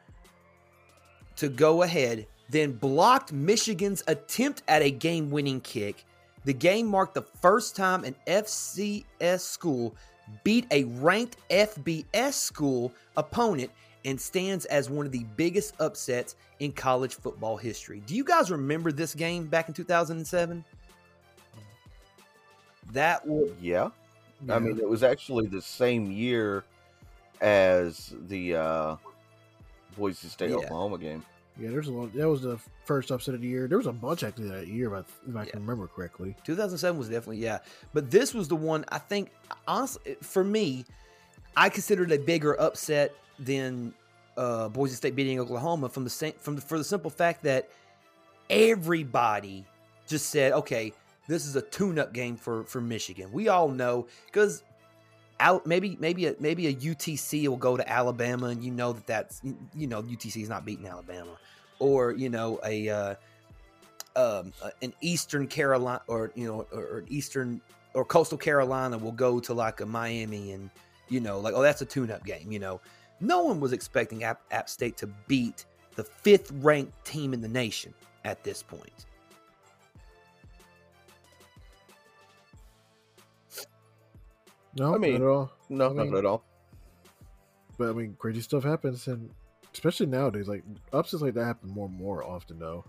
to 1.36 1.48
go 1.48 1.82
ahead, 1.82 2.26
then 2.50 2.72
blocked 2.72 3.32
Michigan's 3.32 4.02
attempt 4.06 4.62
at 4.68 4.82
a 4.82 4.90
game-winning 4.90 5.60
kick. 5.60 6.04
The 6.44 6.52
game 6.52 6.86
marked 6.86 7.14
the 7.14 7.22
first 7.22 7.76
time 7.76 8.04
an 8.04 8.16
FCS 8.26 9.40
school 9.40 9.94
beat 10.44 10.66
a 10.70 10.84
ranked 10.84 11.36
FBS 11.50 12.34
school 12.34 12.92
opponent 13.16 13.70
and 14.04 14.20
stands 14.20 14.64
as 14.66 14.90
one 14.90 15.06
of 15.06 15.12
the 15.12 15.24
biggest 15.36 15.74
upsets 15.80 16.34
in 16.58 16.72
college 16.72 17.14
football 17.14 17.56
history. 17.56 18.02
Do 18.06 18.14
you 18.14 18.24
guys 18.24 18.50
remember 18.50 18.90
this 18.90 19.14
game 19.14 19.46
back 19.46 19.68
in 19.68 19.74
2007? 19.74 20.64
That 22.90 23.26
was 23.26 23.50
yeah. 23.60 23.90
yeah. 24.46 24.56
I 24.56 24.58
mean, 24.58 24.78
it 24.78 24.88
was 24.88 25.02
actually 25.02 25.46
the 25.46 25.62
same 25.62 26.10
year 26.10 26.64
as 27.40 28.14
the 28.28 28.56
uh, 28.56 28.96
Boise 29.96 30.28
State 30.28 30.50
yeah. 30.50 30.56
Oklahoma 30.56 30.98
game. 30.98 31.24
Yeah, 31.60 31.70
there's 31.70 31.88
a 31.88 31.92
lot. 31.92 32.14
That 32.14 32.28
was 32.28 32.42
the 32.42 32.58
first 32.84 33.10
upset 33.10 33.34
of 33.34 33.42
the 33.42 33.48
year. 33.48 33.68
There 33.68 33.78
was 33.78 33.86
a 33.86 33.92
bunch 33.92 34.22
actually 34.22 34.48
that 34.48 34.68
year, 34.68 34.94
if 34.94 35.04
I, 35.04 35.30
if 35.30 35.36
I 35.36 35.44
yeah. 35.44 35.50
can 35.50 35.60
remember 35.60 35.86
correctly. 35.86 36.34
2007 36.44 36.98
was 36.98 37.08
definitely 37.08 37.38
yeah, 37.38 37.58
but 37.92 38.10
this 38.10 38.32
was 38.32 38.48
the 38.48 38.56
one 38.56 38.84
I 38.88 38.98
think 38.98 39.30
honestly 39.68 40.16
for 40.22 40.42
me, 40.42 40.84
I 41.56 41.68
considered 41.68 42.10
a 42.10 42.18
bigger 42.18 42.58
upset 42.58 43.14
than 43.38 43.92
uh, 44.36 44.68
Boise 44.70 44.94
State 44.94 45.14
beating 45.14 45.38
Oklahoma 45.40 45.88
from 45.88 46.04
the 46.04 46.10
same 46.10 46.32
from 46.40 46.56
the, 46.56 46.62
for 46.62 46.78
the 46.78 46.84
simple 46.84 47.10
fact 47.10 47.42
that 47.42 47.68
everybody 48.48 49.64
just 50.06 50.30
said, 50.30 50.52
okay, 50.52 50.92
this 51.32 51.46
is 51.46 51.56
a 51.56 51.62
tune-up 51.62 52.12
game 52.12 52.36
for 52.36 52.64
for 52.64 52.80
Michigan. 52.80 53.32
We 53.32 53.48
all 53.48 53.68
know 53.68 54.06
because 54.26 54.62
maybe 55.64 55.96
maybe 55.98 56.26
a 56.26 56.36
maybe 56.38 56.66
a 56.66 56.74
UTC 56.74 57.48
will 57.48 57.56
go 57.56 57.76
to 57.76 57.90
Alabama 57.90 58.48
and 58.48 58.62
you 58.62 58.70
know 58.70 58.92
that 58.92 59.06
that's 59.06 59.40
you 59.74 59.86
know 59.86 60.02
UTC 60.02 60.42
is 60.42 60.48
not 60.48 60.64
beating 60.64 60.86
Alabama. 60.86 61.30
Or 61.78 62.12
you 62.12 62.28
know 62.28 62.60
a 62.64 62.88
uh, 62.88 63.14
um, 64.14 64.52
an 64.82 64.92
Eastern 65.00 65.46
Carolina 65.46 66.02
or 66.06 66.32
you 66.34 66.46
know 66.46 66.66
or, 66.70 66.82
or 66.82 67.04
Eastern 67.08 67.60
or 67.94 68.04
Coastal 68.04 68.38
Carolina 68.38 68.98
will 68.98 69.12
go 69.12 69.40
to 69.40 69.54
like 69.54 69.80
a 69.80 69.86
Miami 69.86 70.52
and 70.52 70.70
you 71.08 71.20
know 71.20 71.40
like 71.40 71.54
oh 71.54 71.62
that's 71.62 71.80
a 71.80 71.86
tune-up 71.86 72.24
game 72.24 72.52
you 72.52 72.58
know. 72.58 72.80
No 73.20 73.44
one 73.44 73.60
was 73.60 73.72
expecting 73.72 74.24
App, 74.24 74.42
App 74.50 74.68
State 74.68 74.96
to 74.96 75.06
beat 75.28 75.64
the 75.94 76.02
fifth 76.02 76.50
ranked 76.56 77.04
team 77.04 77.32
in 77.32 77.40
the 77.40 77.48
nation 77.48 77.94
at 78.24 78.42
this 78.42 78.64
point 78.64 79.06
No, 84.76 84.94
I 84.94 84.98
mean, 84.98 85.14
not 85.14 85.22
at 85.22 85.28
all. 85.28 85.52
No, 85.68 85.90
I 85.90 85.92
mean, 85.92 86.10
not 86.10 86.18
at 86.18 86.26
all. 86.26 86.44
But 87.78 87.90
I 87.90 87.92
mean, 87.92 88.16
crazy 88.18 88.40
stuff 88.40 88.64
happens, 88.64 89.06
and 89.06 89.30
especially 89.72 90.06
nowadays, 90.06 90.48
like 90.48 90.64
upsets 90.92 91.22
like 91.22 91.34
that 91.34 91.44
happen 91.44 91.70
more 91.70 91.86
and 91.86 91.96
more 91.96 92.24
often, 92.24 92.58
though. 92.58 92.84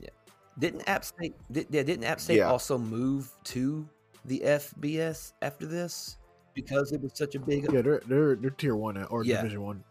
Yeah, 0.00 0.10
didn't 0.58 0.82
App 0.88 1.04
State? 1.04 1.34
Did, 1.50 1.68
yeah, 1.70 1.82
didn't 1.82 2.04
App 2.04 2.20
State 2.20 2.38
yeah. 2.38 2.50
also 2.50 2.76
move 2.76 3.30
to 3.44 3.88
the 4.26 4.40
FBS 4.40 5.32
after 5.42 5.66
this 5.66 6.16
because 6.54 6.92
it 6.92 7.00
was 7.00 7.12
such 7.14 7.34
a 7.34 7.40
big? 7.40 7.72
Yeah, 7.72 7.80
they're 7.80 8.02
they're, 8.06 8.36
they're 8.36 8.50
tier 8.50 8.76
one 8.76 9.02
or 9.04 9.24
yeah. 9.24 9.36
division 9.36 9.62
one. 9.62 9.84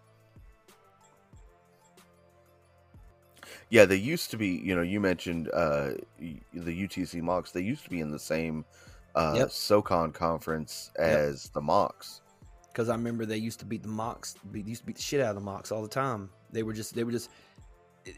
Yeah, 3.71 3.85
they 3.85 3.95
used 3.95 4.31
to 4.31 4.37
be. 4.37 4.47
You 4.47 4.75
know, 4.75 4.81
you 4.81 4.99
mentioned 4.99 5.49
uh, 5.53 5.91
the 6.19 6.87
UTC 6.87 7.21
Mocs. 7.21 7.51
They 7.51 7.61
used 7.61 7.83
to 7.83 7.89
be 7.89 8.01
in 8.01 8.11
the 8.11 8.19
same 8.19 8.65
uh, 9.19 9.33
yep. 9.35 9.51
SoCon 9.51 10.11
conference 10.11 10.91
as 10.97 11.45
yep. 11.45 11.53
the 11.53 11.61
Mocs. 11.61 12.21
because 12.67 12.89
I 12.89 12.95
remember 12.95 13.25
they 13.25 13.37
used 13.37 13.59
to 13.59 13.65
beat 13.65 13.83
the 13.83 13.89
Mocs. 13.89 14.35
They 14.51 14.59
used 14.61 14.81
to 14.81 14.87
beat 14.87 14.95
the 14.95 15.01
shit 15.01 15.21
out 15.21 15.35
of 15.35 15.43
the 15.43 15.49
Mocs 15.49 15.71
all 15.71 15.81
the 15.81 15.87
time. 15.87 16.29
They 16.51 16.63
were 16.63 16.73
just 16.73 16.95
they 16.95 17.03
were 17.03 17.11
just 17.11 17.29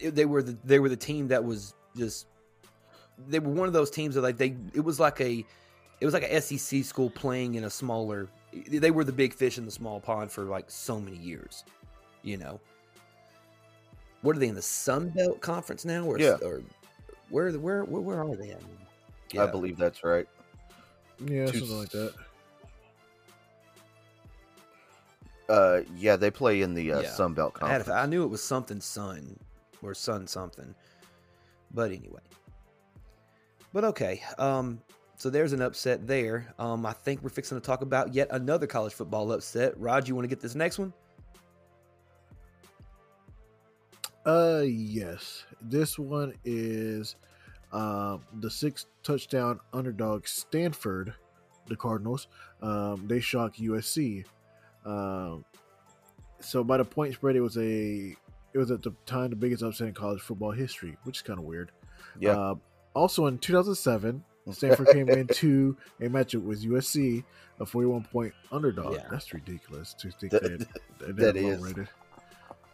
they 0.02 0.24
were 0.24 0.42
the 0.42 0.56
they 0.64 0.78
were 0.78 0.88
the 0.88 0.96
team 0.96 1.28
that 1.28 1.42
was 1.44 1.74
just 1.96 2.26
they 3.28 3.38
were 3.40 3.50
one 3.50 3.66
of 3.66 3.72
those 3.72 3.90
teams 3.90 4.14
that 4.14 4.22
like 4.22 4.38
they 4.38 4.56
it 4.74 4.80
was 4.80 4.98
like 5.00 5.20
a 5.20 5.44
it 6.00 6.04
was 6.04 6.14
like 6.14 6.24
a 6.24 6.40
SEC 6.40 6.84
school 6.84 7.10
playing 7.10 7.56
in 7.56 7.64
a 7.64 7.70
smaller. 7.70 8.28
They 8.68 8.90
were 8.90 9.04
the 9.04 9.12
big 9.12 9.34
fish 9.34 9.58
in 9.58 9.64
the 9.64 9.70
small 9.70 10.00
pond 10.00 10.30
for 10.30 10.44
like 10.44 10.70
so 10.70 11.00
many 11.00 11.16
years, 11.16 11.64
you 12.22 12.36
know. 12.36 12.60
What 14.20 14.36
are 14.36 14.38
they 14.38 14.48
in 14.48 14.54
the 14.54 14.62
Sun 14.62 15.10
Belt 15.10 15.40
Conference 15.40 15.84
now, 15.84 16.04
or 16.04 16.18
Yeah. 16.18 16.36
or 16.42 16.62
where 17.30 17.50
where 17.52 17.84
where, 17.84 18.00
where 18.00 18.22
are 18.22 18.36
they 18.36 18.50
at? 18.50 18.62
I 19.38 19.46
believe 19.50 19.78
that's 19.78 20.04
right. 20.04 20.28
Yeah, 21.26 21.46
Two- 21.46 21.58
something 21.60 21.78
like 21.78 21.90
that. 21.90 22.14
Uh, 25.48 25.80
yeah, 25.96 26.16
they 26.16 26.30
play 26.30 26.62
in 26.62 26.72
the 26.74 26.92
uh, 26.92 27.00
Yeah. 27.02 27.10
Sun 27.10 27.34
Belt 27.34 27.56
I, 27.60 27.68
had 27.68 27.76
Conference. 27.78 27.88
a- 27.88 28.00
I 28.02 28.06
knew 28.06 28.22
it 28.24 28.28
was 28.28 28.42
something 28.42 28.80
Sun 28.80 29.38
or 29.82 29.92
Sun 29.94 30.26
something, 30.26 30.74
but 31.74 31.90
anyway. 31.92 32.20
But 33.72 33.84
okay, 33.84 34.22
um, 34.38 34.80
so 35.16 35.28
there's 35.30 35.52
an 35.52 35.60
upset 35.62 36.06
there. 36.06 36.54
Um, 36.58 36.86
I 36.86 36.92
think 36.92 37.22
we're 37.22 37.28
fixing 37.30 37.58
to 37.58 37.64
talk 37.64 37.82
about 37.82 38.14
yet 38.14 38.28
another 38.30 38.66
college 38.66 38.92
football 38.94 39.30
upset. 39.32 39.78
Rod, 39.78 40.08
you 40.08 40.14
want 40.14 40.24
to 40.24 40.28
get 40.28 40.40
this 40.40 40.54
next 40.54 40.78
one? 40.78 40.92
Uh, 44.24 44.62
yes. 44.64 45.44
This 45.60 45.98
one 45.98 46.32
is 46.44 47.16
um, 47.72 48.22
the 48.40 48.50
six 48.50 48.86
touchdown 49.02 49.60
underdog 49.72 50.26
Stanford, 50.26 51.14
the 51.68 51.76
Cardinals. 51.76 52.28
Um, 52.60 53.04
they 53.06 53.20
shock 53.20 53.56
USC. 53.56 54.24
Um, 54.84 55.44
so 56.40 56.64
by 56.64 56.76
the 56.76 56.84
point 56.84 57.14
spread, 57.14 57.36
it 57.36 57.40
was 57.40 57.56
a 57.56 58.14
it 58.54 58.58
was 58.58 58.70
at 58.70 58.82
the 58.82 58.92
time 59.06 59.30
the 59.30 59.36
biggest 59.36 59.62
upset 59.62 59.88
in 59.88 59.94
college 59.94 60.20
football 60.20 60.50
history, 60.50 60.96
which 61.04 61.18
is 61.18 61.22
kind 61.22 61.38
of 61.38 61.44
weird. 61.44 61.72
Yeah. 62.18 62.32
Uh, 62.38 62.54
also 62.94 63.26
in 63.26 63.38
2007, 63.38 64.22
Stanford 64.52 64.88
came 64.88 65.08
into 65.08 65.76
a 66.00 66.04
matchup 66.08 66.42
with 66.42 66.62
USC, 66.64 67.24
a 67.60 67.64
41 67.66 68.04
point 68.04 68.34
underdog. 68.50 68.94
Yeah. 68.94 69.06
That's 69.10 69.32
ridiculous 69.32 69.94
to 69.94 70.10
think 70.10 70.32
That- 70.32 70.42
that, 70.42 70.58
that, 70.98 71.16
that 71.16 71.34
they're 71.34 71.56
low-rated. 71.56 71.88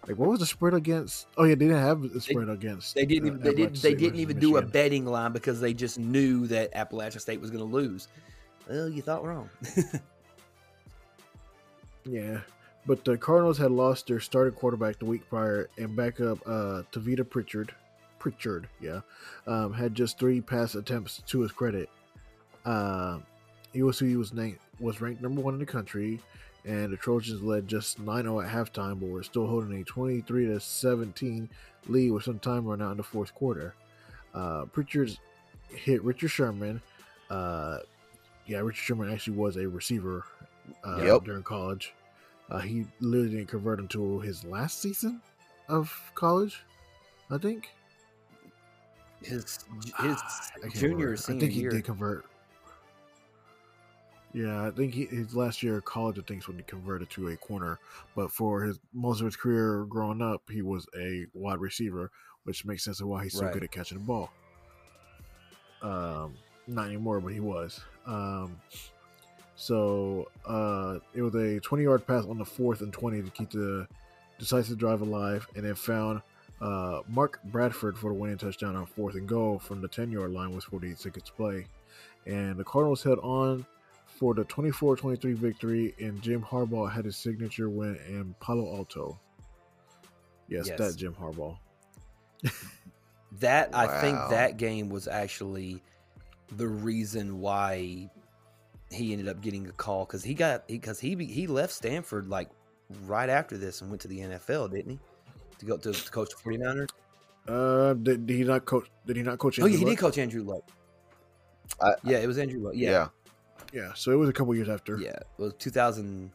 Like, 0.08 0.18
what 0.18 0.30
was 0.30 0.40
the 0.40 0.46
spread 0.46 0.74
against? 0.74 1.26
Oh 1.36 1.44
yeah, 1.44 1.54
they 1.54 1.66
didn't 1.66 1.82
have 1.82 2.00
the 2.00 2.20
spread 2.20 2.48
against. 2.48 2.94
They 2.94 3.04
didn't 3.04 3.24
uh, 3.24 3.26
even 3.26 3.40
they 3.40 3.50
didn't 3.50 3.76
Appalachian 3.76 3.90
they 3.90 3.94
didn't 3.94 4.20
even 4.20 4.38
do 4.38 4.56
a 4.56 4.62
betting 4.62 5.04
line 5.04 5.32
because 5.32 5.60
they 5.60 5.74
just 5.74 5.98
knew 5.98 6.46
that 6.46 6.70
Appalachian 6.74 7.20
State 7.20 7.40
was 7.40 7.50
going 7.50 7.62
to 7.62 7.70
lose. 7.70 8.08
Well, 8.68 8.88
you 8.88 9.02
thought 9.02 9.24
wrong. 9.24 9.50
Yeah, 12.08 12.40
but 12.86 13.04
the 13.04 13.18
Cardinals 13.18 13.58
had 13.58 13.70
lost 13.70 14.06
their 14.06 14.20
starting 14.20 14.54
quarterback 14.54 14.98
the 14.98 15.04
week 15.04 15.28
prior, 15.28 15.68
and 15.76 15.94
backup 15.94 16.38
uh, 16.46 16.82
Tavita 16.90 17.28
Pritchard, 17.28 17.74
Pritchard, 18.18 18.66
yeah, 18.80 19.00
um, 19.46 19.74
had 19.74 19.94
just 19.94 20.18
three 20.18 20.40
pass 20.40 20.74
attempts 20.74 21.22
to 21.26 21.40
his 21.40 21.52
credit. 21.52 21.90
Um, 22.64 23.24
USC 23.74 24.16
was 24.16 24.32
named 24.32 24.58
was 24.80 25.00
ranked 25.00 25.20
number 25.20 25.40
one 25.42 25.54
in 25.54 25.60
the 25.60 25.66
country, 25.66 26.20
and 26.64 26.92
the 26.92 26.96
Trojans 26.96 27.42
led 27.42 27.66
just 27.68 28.00
9-0 28.04 28.44
at 28.44 28.50
halftime, 28.52 29.00
but 29.00 29.08
were 29.08 29.22
still 29.22 29.46
holding 29.46 29.80
a 29.80 29.84
23 29.84 30.46
to 30.46 30.60
17 30.60 31.48
lead 31.88 32.10
with 32.10 32.24
some 32.24 32.38
time 32.38 32.64
run 32.66 32.82
out 32.82 32.90
in 32.92 32.96
the 32.96 33.02
fourth 33.02 33.34
quarter. 33.34 33.74
Uh, 34.34 34.64
Pritchard's 34.66 35.18
hit 35.70 36.02
Richard 36.02 36.28
Sherman. 36.28 36.80
Uh, 37.30 37.78
yeah, 38.46 38.58
Richard 38.58 38.80
Sherman 38.82 39.12
actually 39.12 39.36
was 39.36 39.56
a 39.56 39.66
receiver 39.68 40.24
uh, 40.84 41.02
Yep. 41.02 41.24
during 41.24 41.42
college. 41.42 41.94
Uh, 42.50 42.58
he 42.58 42.86
literally 43.00 43.36
didn't 43.36 43.48
convert 43.48 43.78
until 43.78 44.18
his 44.20 44.44
last 44.44 44.80
season 44.80 45.20
of 45.68 45.92
college, 46.14 46.62
I 47.30 47.36
think. 47.38 47.68
his 49.22 49.58
his 50.00 50.16
I 50.64 50.68
junior 50.72 51.08
remember. 51.08 51.10
or 51.10 51.14
I 51.14 51.16
think 51.38 51.42
he 51.52 51.60
year. 51.60 51.70
did 51.70 51.84
convert. 51.84 52.24
Yeah, 54.38 54.68
I 54.68 54.70
think 54.70 54.94
he, 54.94 55.06
his 55.06 55.34
last 55.34 55.64
year 55.64 55.78
of 55.78 55.84
college, 55.84 56.16
I 56.16 56.22
think, 56.22 56.42
is 56.42 56.46
when 56.48 56.58
he 56.58 56.62
converted 56.62 57.10
to 57.10 57.26
a 57.26 57.36
corner. 57.36 57.80
But 58.14 58.30
for 58.30 58.62
his 58.62 58.78
most 58.92 59.18
of 59.18 59.24
his 59.24 59.34
career 59.34 59.84
growing 59.86 60.22
up, 60.22 60.42
he 60.48 60.62
was 60.62 60.86
a 60.96 61.26
wide 61.34 61.58
receiver, 61.58 62.12
which 62.44 62.64
makes 62.64 62.84
sense 62.84 63.00
of 63.00 63.08
why 63.08 63.24
he's 63.24 63.34
so 63.34 63.46
Right. 63.46 63.52
good 63.52 63.64
at 63.64 63.72
catching 63.72 63.98
the 63.98 64.04
ball. 64.04 64.30
Um, 65.82 66.34
not 66.68 66.86
anymore, 66.86 67.20
but 67.20 67.32
he 67.32 67.40
was. 67.40 67.80
Um, 68.06 68.60
so 69.56 70.28
uh, 70.46 71.00
it 71.14 71.22
was 71.22 71.34
a 71.34 71.58
20 71.58 71.82
yard 71.82 72.06
pass 72.06 72.24
on 72.24 72.38
the 72.38 72.44
fourth 72.44 72.80
and 72.80 72.92
20 72.92 73.22
to 73.22 73.30
keep 73.30 73.50
the 73.50 73.88
decisive 74.38 74.78
drive 74.78 75.00
alive, 75.00 75.48
and 75.56 75.64
then 75.64 75.74
found 75.74 76.22
uh, 76.60 77.00
Mark 77.08 77.40
Bradford 77.46 77.98
for 77.98 78.10
the 78.10 78.14
winning 78.14 78.38
touchdown 78.38 78.76
on 78.76 78.86
fourth 78.86 79.16
and 79.16 79.26
goal 79.26 79.58
from 79.58 79.80
the 79.80 79.88
10 79.88 80.12
yard 80.12 80.30
line 80.30 80.54
with 80.54 80.62
48 80.62 80.96
seconds 80.96 81.24
to 81.24 81.32
play. 81.32 81.66
And 82.24 82.56
the 82.56 82.62
Cardinals 82.62 83.02
held 83.02 83.18
on 83.18 83.66
for 84.18 84.34
the 84.34 84.44
24 84.44 84.96
23 84.96 85.32
victory, 85.34 85.94
and 86.00 86.20
Jim 86.22 86.42
Harbaugh 86.42 86.90
had 86.90 87.04
his 87.04 87.16
signature 87.16 87.68
win 87.68 87.96
in 88.08 88.34
Palo 88.40 88.76
Alto. 88.76 89.18
Yes, 90.48 90.66
Yes. 90.68 90.78
that 90.78 90.96
Jim 90.96 91.14
Harbaugh. 91.14 91.56
That 93.40 93.74
I 93.74 94.00
think 94.00 94.16
that 94.30 94.56
game 94.56 94.88
was 94.88 95.06
actually 95.06 95.82
the 96.56 96.66
reason 96.66 97.40
why 97.40 98.10
he 98.90 99.12
ended 99.12 99.28
up 99.28 99.42
getting 99.42 99.66
a 99.66 99.72
call 99.72 100.06
because 100.06 100.24
he 100.24 100.32
got 100.32 100.66
because 100.66 100.98
he, 100.98 101.14
he 101.26 101.46
left 101.46 101.72
Stanford 101.74 102.26
like 102.26 102.48
right 103.04 103.28
after 103.28 103.58
this 103.58 103.82
and 103.82 103.90
went 103.90 104.00
to 104.02 104.08
the 104.08 104.20
NFL, 104.20 104.70
didn't 104.70 104.92
he? 104.92 104.98
To 105.58 105.66
go 105.66 105.76
to, 105.76 105.92
to 105.92 106.10
coach 106.10 106.30
the 106.30 106.50
49ers. 106.50 106.88
Uh, 107.46 107.92
did, 107.94 108.26
did 108.26 108.36
he 108.38 108.44
not 108.44 108.64
coach? 108.64 108.88
Did 109.06 109.16
he 109.16 109.22
not 109.22 109.38
coach? 109.38 109.60
Oh 109.60 109.66
yeah, 109.66 109.74
Andrew 109.74 109.88
he 109.90 109.94
did 109.94 110.00
coach 110.00 110.16
Andrew 110.18 110.42
Luck. 110.42 110.62
I- 111.82 111.94
yeah, 112.04 112.18
it 112.18 112.26
was 112.26 112.38
Andrew 112.38 112.60
Luck. 112.60 112.72
yeah. 112.76 112.90
Yeah, 112.90 113.08
Yeah, 113.72 113.92
so 113.94 114.12
it 114.12 114.16
was 114.16 114.28
a 114.28 114.32
couple 114.32 114.54
years 114.54 114.68
after. 114.68 114.96
yeah, 114.98 115.10
it 115.10 115.26
was 115.36 115.52
2009, 115.58 116.30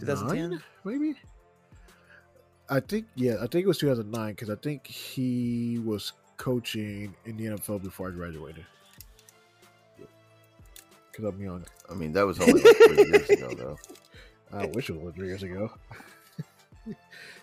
2010. 0.00 0.50
Nine, 0.50 0.62
maybe. 0.84 1.14
I 2.68 2.80
think 2.80 3.06
yeah, 3.14 3.34
I 3.36 3.46
think 3.46 3.64
it 3.64 3.66
was 3.68 3.78
2009 3.78 4.30
because 4.32 4.50
I 4.50 4.56
think 4.56 4.86
he 4.86 5.80
was 5.84 6.12
coaching 6.36 7.14
in 7.24 7.36
the 7.36 7.44
NFL 7.46 7.82
before 7.82 8.08
I 8.08 8.10
graduated. 8.12 8.64
Because 11.12 11.24
I'm 11.32 11.40
young. 11.40 11.64
I 11.90 11.94
mean, 11.94 12.12
that 12.12 12.26
was 12.26 12.38
only 12.40 12.60
like 12.60 12.76
three 12.76 13.06
years 13.06 13.30
ago, 13.30 13.54
though. 13.54 13.78
I 14.58 14.66
wish 14.66 14.90
it 14.90 15.00
was 15.00 15.14
three 15.14 15.28
years 15.28 15.42
ago. 15.42 15.70
if 16.86 16.96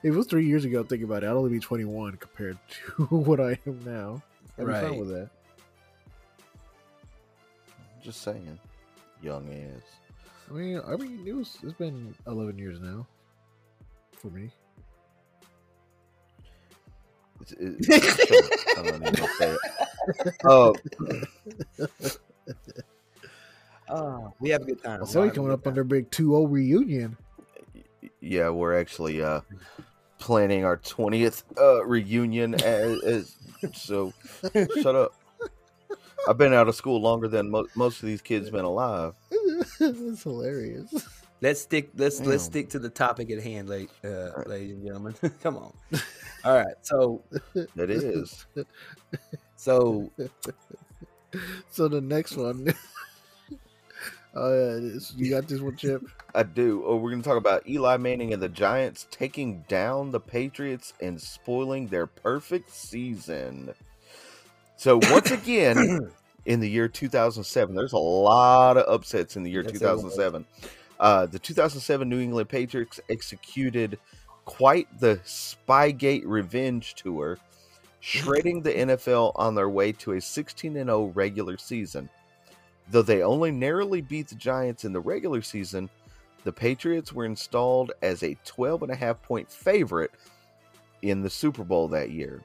it 0.04 0.12
was 0.12 0.28
three 0.28 0.46
years 0.46 0.64
ago, 0.66 0.84
think 0.84 1.04
about 1.04 1.24
it. 1.24 1.28
I'd 1.28 1.34
only 1.34 1.50
be 1.52 1.60
21 1.60 2.18
compared 2.18 2.58
to 2.98 3.04
what 3.06 3.40
I 3.40 3.58
am 3.66 3.80
now. 3.86 4.22
I'd 4.58 4.66
be 4.66 4.72
Right. 4.72 4.84
fine 4.90 5.00
with 5.00 5.10
that. 5.10 5.30
Just 8.04 8.22
saying, 8.22 8.60
young 9.22 9.48
ass. 9.50 9.82
I 10.50 10.54
mean, 10.54 10.82
I 10.86 10.96
mean, 10.98 11.24
it 11.26 11.34
was. 11.34 11.58
It's 11.64 11.74
been 11.74 12.14
11 12.28 12.58
years 12.60 12.80
now 12.82 13.08
for 14.18 14.28
me. 14.28 14.52
It's, 17.42 17.54
it's, 17.60 18.68
I 18.78 18.84
don't 18.84 19.02
even 19.08 19.28
say 19.38 19.52
it. 19.54 19.60
Oh, 20.46 20.76
Oh, 23.90 24.34
we 24.40 24.50
have 24.50 24.62
a 24.62 24.66
good 24.66 24.84
time. 24.84 25.00
So 25.06 25.06
saw 25.06 25.22
We 25.22 25.28
you 25.28 25.32
coming 25.32 25.52
up 25.52 25.60
on 25.68 25.72
time. 25.72 25.74
their 25.76 25.84
big 25.84 26.10
2-0 26.12 26.50
reunion. 26.52 27.18
yeah, 28.22 28.50
we're 28.50 28.78
actually 28.80 29.22
uh 29.22 29.42
planning 30.20 30.64
our 30.66 30.78
twentieth 30.78 31.44
uh 31.58 31.84
reunion. 31.86 32.56
As, 32.56 33.02
as 33.04 33.36
so, 33.74 34.14
shut 34.82 34.96
up. 34.96 35.14
I've 36.28 36.38
been 36.38 36.54
out 36.54 36.68
of 36.68 36.76
school 36.76 37.02
longer 37.02 37.28
than 37.28 37.50
mo- 37.50 37.68
most 37.76 38.02
of 38.02 38.08
these 38.08 38.22
kids 38.22 38.50
been 38.50 38.66
alive. 38.66 39.14
That's 39.80 40.24
hilarious. 40.24 40.94
Let's 41.42 41.62
stick. 41.62 41.90
Let's 41.98 42.22
let's 42.22 42.44
stick 42.44 42.70
to 42.70 42.80
the 42.80 42.90
topic 42.90 43.30
at 43.32 43.44
hand, 43.44 43.68
late, 43.68 43.90
uh, 44.06 44.30
ladies 44.46 44.76
and 44.76 44.86
gentlemen. 44.86 45.14
Come 45.44 45.58
on. 45.58 45.74
All 46.46 46.56
right. 46.56 46.76
So 46.82 47.22
It 47.76 47.90
is. 47.90 48.46
so 49.58 50.10
So 51.72 51.88
the 51.90 52.00
next 52.00 52.38
one. 52.38 52.74
uh, 54.36 54.50
this- 54.80 55.14
you 55.18 55.30
got 55.30 55.48
this 55.48 55.60
one, 55.60 55.76
Chip? 55.76 56.02
I 56.34 56.44
do. 56.44 56.84
Oh, 56.86 56.96
we're 56.96 57.12
going 57.12 57.22
to 57.22 57.28
talk 57.28 57.38
about 57.38 57.68
Eli 57.68 57.98
Manning 57.98 58.32
and 58.34 58.42
the 58.42 58.50
Giants 58.50 59.08
taking 59.12 59.64
down 59.68 60.12
the 60.12 60.20
Patriots 60.22 60.94
and 61.02 61.20
spoiling 61.22 61.88
their 61.88 62.08
perfect 62.08 62.72
season. 62.72 63.74
So 64.84 65.00
once 65.12 65.32
again, 65.32 66.12
in 66.46 66.60
the 66.60 66.70
year 66.70 66.90
2007, 66.90 67.74
there's 67.74 67.94
a 67.94 67.98
lot 67.98 68.76
of 68.76 68.94
upsets 68.94 69.38
in 69.38 69.44
the 69.44 69.50
year 69.50 69.64
Yes, 69.64 69.80
there 69.80 69.94
was. 69.94 70.02
2007. 70.02 70.46
Uh, 71.00 71.26
the 71.26 71.40
2007 71.40 72.10
New 72.10 72.20
England 72.20 72.50
Patriots 72.50 73.00
executed 73.10 73.98
quite 74.44 74.90
the 75.00 75.22
Spygate 75.24 76.24
revenge 76.26 76.96
tour, 76.96 77.40
shredding 78.02 78.62
the 78.62 78.74
NFL 78.74 79.32
on 79.36 79.56
their 79.56 79.70
way 79.70 79.94
to 79.94 80.12
a 80.14 80.22
16 80.22 80.76
and 80.76 80.90
0 80.90 81.14
regular 81.16 81.58
season. 81.58 82.10
Though 82.92 83.04
they 83.04 83.24
only 83.24 83.52
narrowly 83.52 84.02
beat 84.02 84.28
the 84.28 84.36
Giants 84.36 84.84
in 84.84 84.92
the 84.92 85.00
regular 85.00 85.42
season, 85.42 85.90
the 86.44 86.52
Patriots 86.52 87.14
were 87.14 87.24
installed 87.24 87.94
as 88.02 88.22
a 88.22 88.38
12 88.44 88.84
and 88.84 88.92
a 88.92 88.96
half 88.96 89.22
point 89.22 89.50
favorite 89.50 90.12
in 91.04 91.22
the 91.22 91.30
Super 91.30 91.64
Bowl 91.64 91.88
that 91.88 92.12
year. 92.12 92.44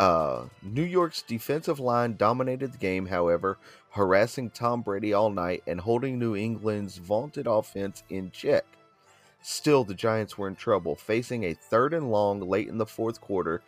Uh, 0.00 0.46
New 0.62 0.82
York's 0.82 1.20
defensive 1.20 1.78
line 1.78 2.16
dominated 2.16 2.72
the 2.72 2.78
game, 2.78 3.04
however, 3.04 3.58
harassing 3.90 4.48
Tom 4.48 4.80
Brady 4.80 5.12
all 5.12 5.28
night 5.28 5.62
and 5.66 5.78
holding 5.78 6.18
New 6.18 6.34
England's 6.34 6.96
vaunted 6.96 7.46
offense 7.46 8.02
in 8.08 8.30
check. 8.30 8.64
Still, 9.42 9.84
the 9.84 9.92
Giants 9.92 10.38
were 10.38 10.48
in 10.48 10.56
trouble, 10.56 10.96
facing 10.96 11.44
a 11.44 11.52
third 11.52 11.92
and 11.92 12.10
long 12.10 12.40
late 12.40 12.68
in 12.68 12.78
the 12.78 12.86
fourth 12.86 13.20
quarter 13.20 13.60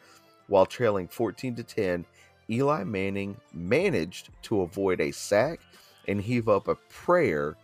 while 0.47 0.65
trailing 0.65 1.07
14 1.07 1.55
to 1.57 1.63
10. 1.63 2.07
Eli 2.49 2.83
Manning 2.83 3.37
managed 3.53 4.31
to 4.45 4.63
avoid 4.63 5.03
a 5.03 5.11
sack 5.11 5.61
and 6.09 6.19
heave 6.19 6.49
up 6.49 6.67
a 6.67 6.77
prayer 6.77 7.59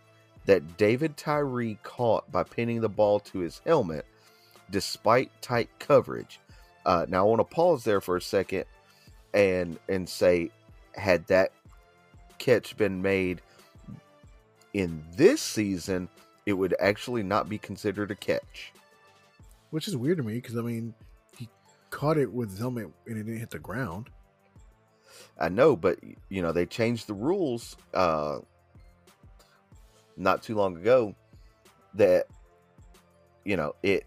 that 0.45 0.77
David 0.77 1.17
Tyree 1.17 1.79
caught 1.81 2.31
by 2.31 2.43
pinning 2.43 2.81
the 2.81 2.87
ball 2.87 3.19
to 3.21 3.39
his 3.39 3.61
helmet 3.65 4.05
despite 4.69 5.31
tight 5.41 5.71
coverage. 5.79 6.39
Uh, 6.85 7.05
now 7.07 7.19
I 7.19 7.29
want 7.29 7.39
to 7.39 7.55
pause 7.55 7.83
there 7.83 8.01
for 8.01 8.17
a 8.17 8.21
second 8.21 8.65
and 9.33 9.77
and 9.87 10.07
say 10.07 10.49
had 10.95 11.25
that 11.27 11.51
catch 12.37 12.75
been 12.77 13.01
made 13.01 13.41
in 14.73 15.03
this 15.15 15.41
season, 15.41 16.09
it 16.45 16.53
would 16.53 16.75
actually 16.79 17.23
not 17.23 17.49
be 17.49 17.57
considered 17.57 18.11
a 18.11 18.15
catch. 18.15 18.71
Which 19.71 19.87
is 19.87 19.95
weird 19.95 20.17
to 20.17 20.23
me 20.23 20.35
because 20.35 20.57
I 20.57 20.61
mean, 20.61 20.93
he 21.37 21.47
caught 21.89 22.17
it 22.17 22.31
with 22.31 22.51
his 22.51 22.59
helmet 22.59 22.89
and 23.07 23.17
it 23.17 23.23
didn't 23.23 23.39
hit 23.39 23.51
the 23.51 23.59
ground. 23.59 24.09
I 25.39 25.49
know, 25.49 25.75
but 25.75 25.99
you 26.29 26.41
know 26.41 26.51
they 26.51 26.65
changed 26.65 27.07
the 27.07 27.13
rules 27.13 27.77
uh, 27.93 28.39
not 30.17 30.43
too 30.43 30.55
long 30.55 30.77
ago 30.77 31.15
that 31.93 32.27
you 33.45 33.57
know 33.57 33.75
it 33.83 34.05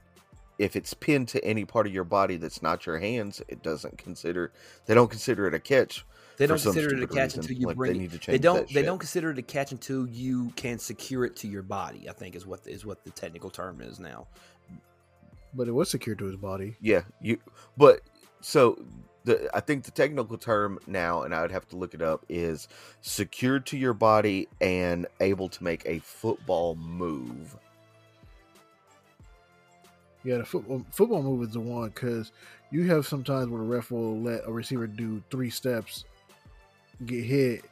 if 0.59 0.77
it's 0.77 0.95
pinned 0.95 1.29
to 1.29 1.45
any 1.45 1.65
part 1.65 1.87
of 1.87 1.93
your 1.93 2.05
body 2.05 2.37
that's 2.37 2.63
not 2.63 2.87
your 2.87 2.99
hands, 2.99 3.43
it 3.49 3.63
doesn't 3.63 3.99
consider 3.99 4.53
they 4.87 4.95
don't 4.95 5.11
consider 5.11 5.47
it 5.47 5.55
a 5.55 5.61
catch. 5.61 6.05
They 6.39 6.47
don't 6.47 6.61
consider 6.61 6.95
it 6.97 7.03
a 7.03 7.07
catch 7.07 7.37
reason. 7.37 7.41
until 7.41 7.57
you 7.57 7.67
Like, 7.67 7.77
bring 7.77 7.93
they 7.93 7.99
need 7.99 8.21
to 8.21 8.31
They 8.31 8.39
don't. 8.39 8.57
that 8.61 8.69
They 8.69 8.75
shit. 8.75 8.87
don't 8.87 8.99
consider 8.99 9.31
it 9.31 9.39
a 9.39 9.43
catch 9.43 9.73
until 9.73 10.07
you 10.07 10.51
can 10.57 10.79
secure 10.79 11.25
it 11.25 11.37
to 11.37 11.49
your 11.49 11.63
body. 11.63 12.09
I 12.09 12.13
think 12.13 12.35
is 12.35 12.47
what 12.47 12.67
is 12.67 12.85
what 12.87 13.05
the 13.05 13.11
technical 13.11 13.51
term 13.51 13.81
is 13.81 14.01
now. 14.01 14.27
But 15.55 15.69
it 15.69 15.73
was 15.73 15.91
secured 15.91 16.19
to 16.21 16.25
his 16.27 16.37
body. 16.37 16.77
Yeah, 16.81 17.03
you. 17.21 17.39
But 17.77 18.01
so 18.41 18.83
the 19.25 19.51
I 19.55 19.61
think 19.61 19.85
the 19.85 19.91
technical 19.91 20.39
term 20.39 20.79
now, 20.87 21.23
and 21.23 21.35
I 21.35 21.43
would 21.43 21.53
have 21.53 21.69
to 21.69 21.77
look 21.77 21.95
it 21.95 22.03
up, 22.03 22.25
is 22.29 22.67
secured 23.03 23.67
to 23.67 23.77
your 23.77 23.95
body 23.95 24.49
and 24.61 25.07
able 25.21 25.49
to 25.51 25.63
make 25.65 25.83
a 25.87 25.99
football 26.01 26.75
move. 26.77 27.57
Yeah, 30.25 30.39
the 30.39 30.45
football 30.45 30.85
football 30.91 31.23
move 31.23 31.43
is 31.49 31.55
the 31.55 31.61
one 31.61 31.89
because 31.89 32.33
you 32.71 32.85
have 32.89 33.07
sometimes 33.07 33.49
where 33.49 33.61
the 33.61 33.67
ref 33.67 33.91
will 33.91 34.21
let 34.21 34.47
a 34.47 34.53
receiver 34.53 34.87
do 34.87 35.23
three 35.31 35.51
steps, 35.51 36.05
get 37.07 37.25
hit, 37.25 37.65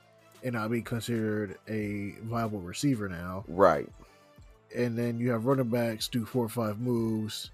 and 0.42 0.55
not 0.55 0.70
be 0.70 0.82
considered 0.82 1.59
a 1.68 2.14
viable 2.22 2.61
receiver 2.61 3.09
now. 3.09 3.44
Right. 3.46 3.88
And 4.74 4.96
then 4.98 5.18
you 5.18 5.30
have 5.30 5.46
running 5.46 5.68
backs 5.68 6.09
do 6.09 6.24
four 6.24 6.44
or 6.44 6.48
five 6.48 6.80
moves, 6.80 7.51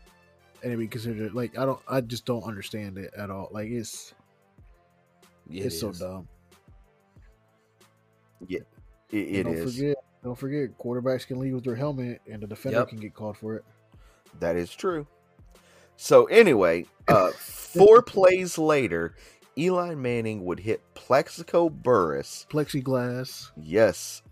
and 0.63 0.73
it 0.73 0.77
be 0.79 0.87
considered 0.89 1.35
like 1.35 1.59
I 1.59 1.67
don't, 1.67 1.81
I 1.89 2.01
just 2.01 2.25
don't 2.25 2.45
understand 2.45 2.97
it 2.99 3.13
at 3.17 3.31
all. 3.31 3.49
Like 3.53 3.69
it's 3.69 4.15
Yeah, 5.49 5.65
it's 5.65 5.77
it 5.77 5.79
so 5.79 5.93
dumb. 5.93 6.29
It, 8.49 8.67
And 9.13 9.21
it 9.37 9.43
don't 9.45 9.55
is. 9.55 9.77
forget, 9.77 9.97
don't 10.25 10.39
forget, 10.39 10.79
quarterbacks 10.79 11.27
can 11.27 11.39
leave 11.39 11.55
with 11.55 11.65
their 11.65 11.77
helmet, 11.77 12.21
and 12.31 12.43
the 12.43 12.47
defender 12.47 12.79
Yep. 12.81 12.89
can 12.89 12.99
get 12.99 13.15
called 13.15 13.37
for 13.39 13.57
it. 13.57 13.65
That 14.41 14.57
is 14.57 14.75
true. 14.75 15.07
So 15.97 16.27
anyway, 16.27 16.87
uh, 17.09 17.31
four 17.39 18.03
plays 18.03 18.59
later, 18.59 19.15
Eli 19.59 19.95
Manning 19.95 20.45
would 20.45 20.61
hit 20.61 20.83
Plaxico 20.95 21.69
Burress 21.69 22.47
Plexiglass. 22.51 23.51
Yes, 23.57 24.23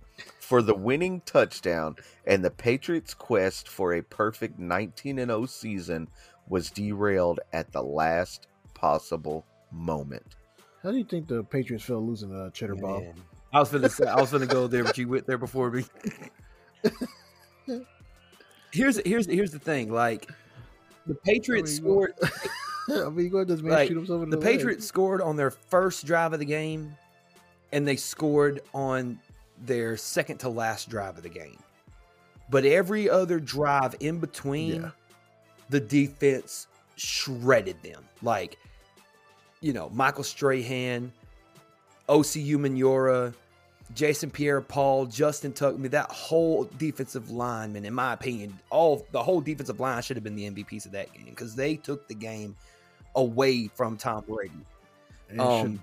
for 0.41 0.61
the 0.61 0.75
winning 0.75 1.23
touchdown, 1.23 1.97
and 2.27 2.45
the 2.45 2.51
Patriots' 2.51 3.15
quest 3.15 3.69
for 3.69 3.95
a 3.95 4.03
perfect 4.03 4.59
19 4.59 5.17
0 5.17 5.47
season 5.47 6.09
was 6.49 6.71
derailed 6.71 7.41
at 7.53 7.73
the 7.73 7.83
last 7.83 8.47
possible 8.75 9.45
moment. 9.73 10.37
How 10.83 10.91
do 10.91 10.99
you 10.99 11.05
think 11.05 11.29
the 11.29 11.43
Patriots 11.43 11.85
felt 11.85 12.03
losing 12.03 12.35
uh, 12.35 12.51
Cheddar 12.51 12.75
Bob? 12.75 13.05
I 13.53 13.61
was 13.61 13.71
gonna 13.71 13.89
say 13.89 14.07
I 14.07 14.21
was 14.21 14.33
gonna 14.33 14.47
go 14.47 14.67
there, 14.67 14.85
but 14.85 14.99
you 14.99 15.09
went 15.09 15.27
there 15.27 15.39
before 15.39 15.71
me. 15.71 15.85
here's 18.75 19.01
here's 19.07 19.27
here's 19.27 19.51
the 19.53 19.59
thing. 19.59 19.91
Like 19.91 20.29
the 21.07 21.15
Patriots 21.15 21.79
I 21.81 21.83
mean, 21.83 21.87
you- 21.87 22.11
scored. 22.11 22.13
I 22.91 23.09
mean, 23.09 23.29
go 23.31 23.39
Like, 23.39 23.89
shoot 23.89 23.97
himself 23.97 24.23
in 24.23 24.31
The 24.31 24.37
the, 24.37 24.43
leg. 24.45 24.57
Patriots 24.59 24.87
scored 24.87 25.23
on 25.23 25.37
their 25.37 25.51
first 25.51 26.05
drive 26.05 26.33
of 26.35 26.39
the 26.39 26.45
game, 26.45 26.95
and 27.73 27.87
they 27.89 27.97
scored 27.97 28.61
on 28.75 29.19
their 29.65 29.97
second 29.97 30.39
to 30.39 30.49
last 30.51 30.91
drive 30.91 31.17
of 31.17 31.23
the 31.23 31.29
game. 31.31 31.59
But 32.51 32.67
every 32.67 33.09
other 33.09 33.41
drive 33.41 33.95
in 34.01 34.19
between, 34.21 34.83
Yeah. 34.83 34.91
the 35.71 35.81
defense 35.81 36.67
shredded 36.97 37.83
them. 37.83 38.05
Like, 38.23 38.59
you 39.63 39.73
know, 39.73 39.89
Michael 39.95 40.25
Strahan, 40.25 41.11
Osi 42.09 42.47
Umenyiora, 42.51 43.33
Jason 43.95 44.31
Pierre 44.31 44.61
Paul, 44.61 45.07
Justin 45.07 45.53
Tuck. 45.53 45.75
I 45.75 45.77
mean, 45.77 45.91
that 45.91 46.11
whole 46.11 46.65
defensive 46.79 47.31
lineman, 47.31 47.85
in 47.85 47.93
my 47.95 48.13
opinion, 48.15 48.59
all 48.71 49.07
the 49.13 49.23
whole 49.23 49.41
defensive 49.41 49.79
line 49.79 50.03
should 50.03 50.17
have 50.17 50.25
been 50.25 50.37
the 50.37 50.51
MVPs 50.51 50.87
of 50.87 50.93
that 50.93 51.13
game 51.13 51.27
because 51.27 51.55
they 51.55 51.77
took 51.77 52.09
the 52.09 52.15
game 52.15 52.57
away 53.15 53.69
from 53.69 53.97
Tom 53.97 54.25
Brady. 54.27 54.53
Um, 55.39 55.83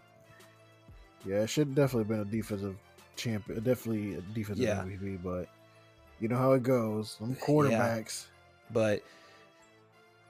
should, 1.24 1.32
yeah, 1.32 1.42
it 1.42 1.50
should 1.50 1.76
definitely 1.76 2.06
been 2.06 2.22
a 2.22 2.26
defensive 2.26 2.76
champion, 3.16 3.64
definitely 3.64 4.16
a 4.16 4.22
defensive 4.22 4.64
Yeah. 4.64 4.84
MVP. 4.84 5.20
But 5.24 5.48
you 6.20 6.28
know 6.28 6.38
how 6.38 6.54
it 6.54 6.64
goes. 6.64 7.18
Them 7.18 7.36
quarterbacks. 7.36 8.26
but 8.72 9.04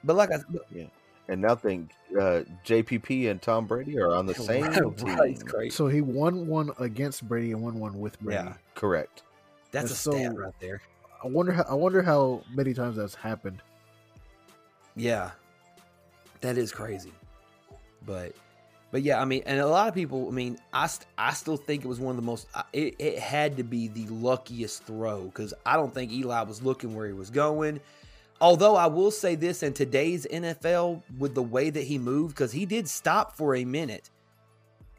but 0.04 0.16
like 0.16 0.30
I 0.32 0.40
And 1.32 1.42
now 1.42 1.56
think 1.56 1.92
uh, 2.12 2.42
JPP 2.66 3.32
and 3.32 3.42
Tom 3.42 3.66
Brady 3.66 3.98
are 3.98 4.14
on 4.14 4.26
the 4.26 4.36
same 4.36 4.66
right, 4.66 5.40
team. 5.40 5.72
So 5.72 5.88
he 5.88 6.02
won 6.02 6.46
one 6.46 6.72
against 6.78 7.26
Brady 7.26 7.54
and 7.54 7.62
won 7.62 7.80
one 7.80 7.98
with 8.02 8.20
Brady. 8.20 8.44
Yeah. 8.44 8.54
Correct. 8.76 9.24
That's 9.72 9.86
and 9.86 9.92
a 9.92 9.96
so- 9.96 10.12
stat 10.12 10.38
right 10.38 10.54
there. 10.60 10.82
I 11.24 11.28
wonder 11.28 11.54
how 11.54 11.64
I 11.70 11.74
wonder 11.76 12.02
how 12.02 12.44
many 12.54 12.74
times 12.74 12.98
that's 12.98 13.16
happened. 13.16 13.62
Yeah, 14.96 15.32
that 16.42 16.58
is 16.58 16.72
crazy. 16.72 17.14
But, 18.06 18.34
but 18.90 19.04
yeah, 19.04 19.22
I 19.22 19.26
mean, 19.26 19.44
and 19.46 19.60
a 19.60 19.68
lot 19.68 19.88
of 19.88 19.94
people. 19.94 20.28
I 20.28 20.32
mean, 20.32 20.58
I 20.74 20.88
st- 20.88 21.08
I 21.18 21.32
still 21.34 21.58
think 21.58 21.86
it 21.86 21.88
was 21.88 22.00
one 22.00 22.10
of 22.10 22.16
the 22.16 22.26
most. 22.26 22.48
It, 22.74 22.96
it 22.98 23.20
had 23.20 23.56
to 23.58 23.64
be 23.64 23.88
the 23.88 24.08
luckiest 24.08 24.84
throw 24.84 25.26
because 25.26 25.54
I 25.64 25.78
don't 25.78 25.94
think 25.94 26.12
Eli 26.12 26.42
was 26.42 26.64
looking 26.64 26.96
where 26.96 27.06
he 27.06 27.14
was 27.14 27.30
going. 27.30 27.80
Although 28.42 28.76
I 28.76 28.88
will 28.88 29.12
say 29.12 29.36
this 29.36 29.62
in 29.62 29.72
today's 29.72 30.26
NFL, 30.26 31.04
with 31.20 31.36
the 31.36 31.44
way 31.44 31.70
that 31.70 31.84
he 31.84 32.00
moved, 32.00 32.36
because 32.36 32.52
he 32.52 32.66
did 32.66 32.90
stop 32.90 33.38
for 33.38 33.56
a 33.56 33.64
minute, 33.64 34.10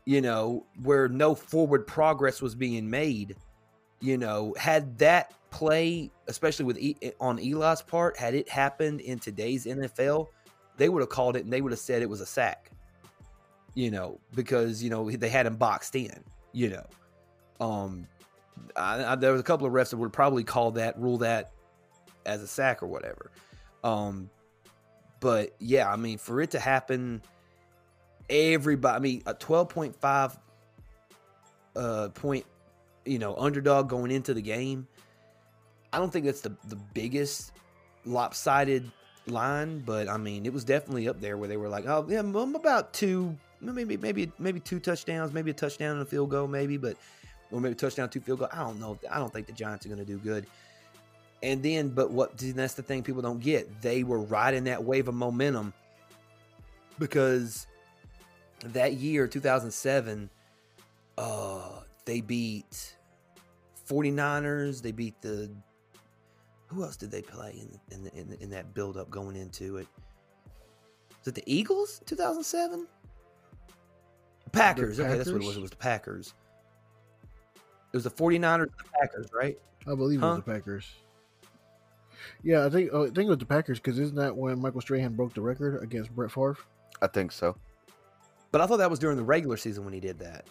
you 0.05 0.21
know, 0.21 0.65
where 0.85 1.09
no 1.09 1.35
forward 1.35 1.85
progress 1.85 2.41
was 2.41 2.55
being 2.55 2.89
made. 2.89 3.35
You 4.01 4.17
know, 4.17 4.55
had 4.57 4.97
that 4.99 5.35
play, 5.51 6.13
especially 6.29 6.67
with 6.67 6.79
e- 6.79 6.97
on 7.21 7.41
Eli's 7.41 7.83
part, 7.83 8.17
had 8.17 8.35
it 8.35 8.49
happened 8.49 9.01
in 9.01 9.19
today's 9.19 9.67
NFL, 9.67 10.29
they 10.77 10.89
would 10.89 11.01
have 11.01 11.09
called 11.09 11.37
it 11.37 11.45
and 11.45 11.53
they 11.53 11.61
would 11.61 11.73
have 11.73 11.81
said 11.81 12.01
it 12.01 12.09
was 12.09 12.21
a 12.21 12.27
sack. 12.27 12.71
You 13.75 13.91
know, 13.91 14.21
because 14.37 14.83
you 14.83 14.91
know 14.91 15.11
they 15.11 15.29
had 15.29 15.47
him 15.47 15.57
boxed 15.57 15.97
in. 15.97 16.23
You 16.53 16.71
know, 16.71 16.87
um, 17.65 18.07
I, 18.77 19.13
I, 19.13 19.15
there 19.17 19.33
was 19.33 19.41
a 19.41 19.45
couple 19.45 19.67
of 19.67 19.73
refs 19.73 19.91
that 19.91 19.97
would 19.97 20.13
probably 20.13 20.45
call 20.45 20.73
that 20.73 20.99
rule 21.01 21.19
that 21.19 21.53
as 22.27 22.43
a 22.43 22.47
sack 22.47 22.83
or 22.83 22.87
whatever. 22.87 23.31
Um, 23.85 24.31
but 25.21 25.55
yeah, 25.59 25.91
I 25.91 25.97
mean, 25.97 26.19
for 26.19 26.41
it 26.41 26.51
to 26.53 26.61
happen, 26.61 27.23
everybody. 28.29 28.97
I 28.97 28.99
mean, 28.99 29.23
a 29.27 29.35
twelve 29.35 29.69
point 29.69 29.95
five 29.97 30.39
uh 31.75 32.09
point, 32.11 32.45
you 33.05 33.19
know, 33.19 33.35
underdog 33.37 33.89
going 33.89 34.11
into 34.11 34.35
the 34.35 34.43
game. 34.43 34.87
I 35.93 35.99
don't 35.99 36.13
think 36.13 36.27
that's 36.27 36.41
the 36.41 36.57
the 36.69 36.77
biggest 36.95 37.53
lopsided 38.05 38.91
line, 39.27 39.81
but 39.81 40.09
I 40.09 40.17
mean, 40.17 40.47
it 40.47 40.53
was 40.53 40.65
definitely 40.65 41.09
up 41.09 41.21
there 41.21 41.37
where 41.37 41.49
they 41.49 41.57
were 41.57 41.69
like, 41.69 41.87
oh 41.87 42.07
yeah, 42.09 42.19
I'm 42.19 42.35
about 42.35 42.93
two, 42.93 43.37
maybe 43.61 43.97
maybe 43.97 44.33
maybe 44.39 44.61
two 44.61 44.81
touchdowns, 44.81 45.33
maybe 45.33 45.51
a 45.51 45.55
touchdown 45.55 45.93
and 45.93 46.03
a 46.03 46.07
field 46.07 46.31
goal, 46.31 46.49
maybe, 46.49 46.77
but 46.77 46.97
or 47.53 47.61
maybe 47.61 47.75
touchdown, 47.75 48.09
two 48.09 48.21
field 48.21 48.41
goal. 48.41 48.49
I 48.53 48.59
don't 48.59 48.81
know. 48.81 48.99
I 49.11 49.19
don't 49.19 49.33
think 49.33 49.47
the 49.47 49.53
Giants 49.53 49.87
are 49.87 49.89
going 49.89 50.01
to 50.01 50.05
do 50.05 50.19
good. 50.19 50.47
And 51.43 51.63
then, 51.63 51.89
but 51.89 52.11
what? 52.11 52.39
That's 52.39 52.75
the 52.75 52.83
thing 52.83 53.03
people 53.03 53.23
don't 53.23 53.41
get. 53.41 53.83
They 53.83 54.05
were 54.05 54.21
riding 54.21 54.65
that 54.65 54.83
wave 54.83 55.09
of 55.09 55.15
momentum 55.15 55.73
because 56.99 57.67
that 58.67 58.95
year, 58.95 59.27
2007, 59.27 60.31
uh, 61.19 61.61
they 62.05 62.21
beat 62.21 62.97
49ers. 63.89 64.83
They 64.83 64.93
beat 64.93 65.21
the. 65.21 65.51
Who 66.69 66.85
else 66.85 66.97
did 66.97 67.11
they 67.11 67.23
play 67.23 67.61
in 67.61 67.95
in 67.95 68.05
the, 68.05 68.15
in, 68.15 68.31
the, 68.31 68.43
in 68.43 68.51
that 68.51 68.73
build 68.73 68.97
up 68.97 69.11
going 69.11 69.37
into 69.37 69.79
it? 69.79 69.89
Was 71.19 71.29
it 71.29 71.35
the 71.35 71.45
Eagles? 71.47 72.01
2007. 72.07 72.87
Packers. 74.53 75.01
Okay, 75.01 75.17
that's 75.17 75.31
what 75.31 75.43
it 75.43 75.47
was. 75.47 75.57
It 75.57 75.61
was 75.63 75.71
the 75.71 75.77
Packers. 75.77 76.35
It 77.93 77.97
was 77.97 78.05
the 78.05 78.11
49ers 78.11 78.71
the 78.79 78.85
Packers, 79.01 79.27
right? 79.35 79.59
I 79.87 79.95
believe 79.95 80.23
it 80.23 80.27
was 80.27 80.37
the 80.37 80.53
Packers. 80.53 80.95
Yeah, 82.43 82.67
I 82.67 82.71
think 82.71 82.91
oh, 82.93 83.03
I 83.03 83.07
think 83.07 83.27
it 83.27 83.29
was 83.29 83.39
the 83.39 83.47
Packers 83.47 83.79
because 83.79 83.99
isn't 83.99 84.17
that 84.17 84.37
when 84.37 84.61
Michael 84.61 84.81
Strahan 84.81 85.15
broke 85.15 85.35
the 85.35 85.41
record 85.41 85.83
against 85.83 86.15
Brett 86.15 86.31
Favre? 86.31 86.57
I 87.01 87.07
think 87.07 87.33
so. 87.33 87.57
But 88.51 88.61
I 88.61 88.67
thought 88.67 88.79
that 88.79 88.91
was 88.91 88.99
during 88.99 89.17
the 89.17 89.25
regular 89.25 89.57
season 89.57 89.85
when 89.85 89.95
he 89.95 90.01
did 90.01 90.19
that. 90.19 90.45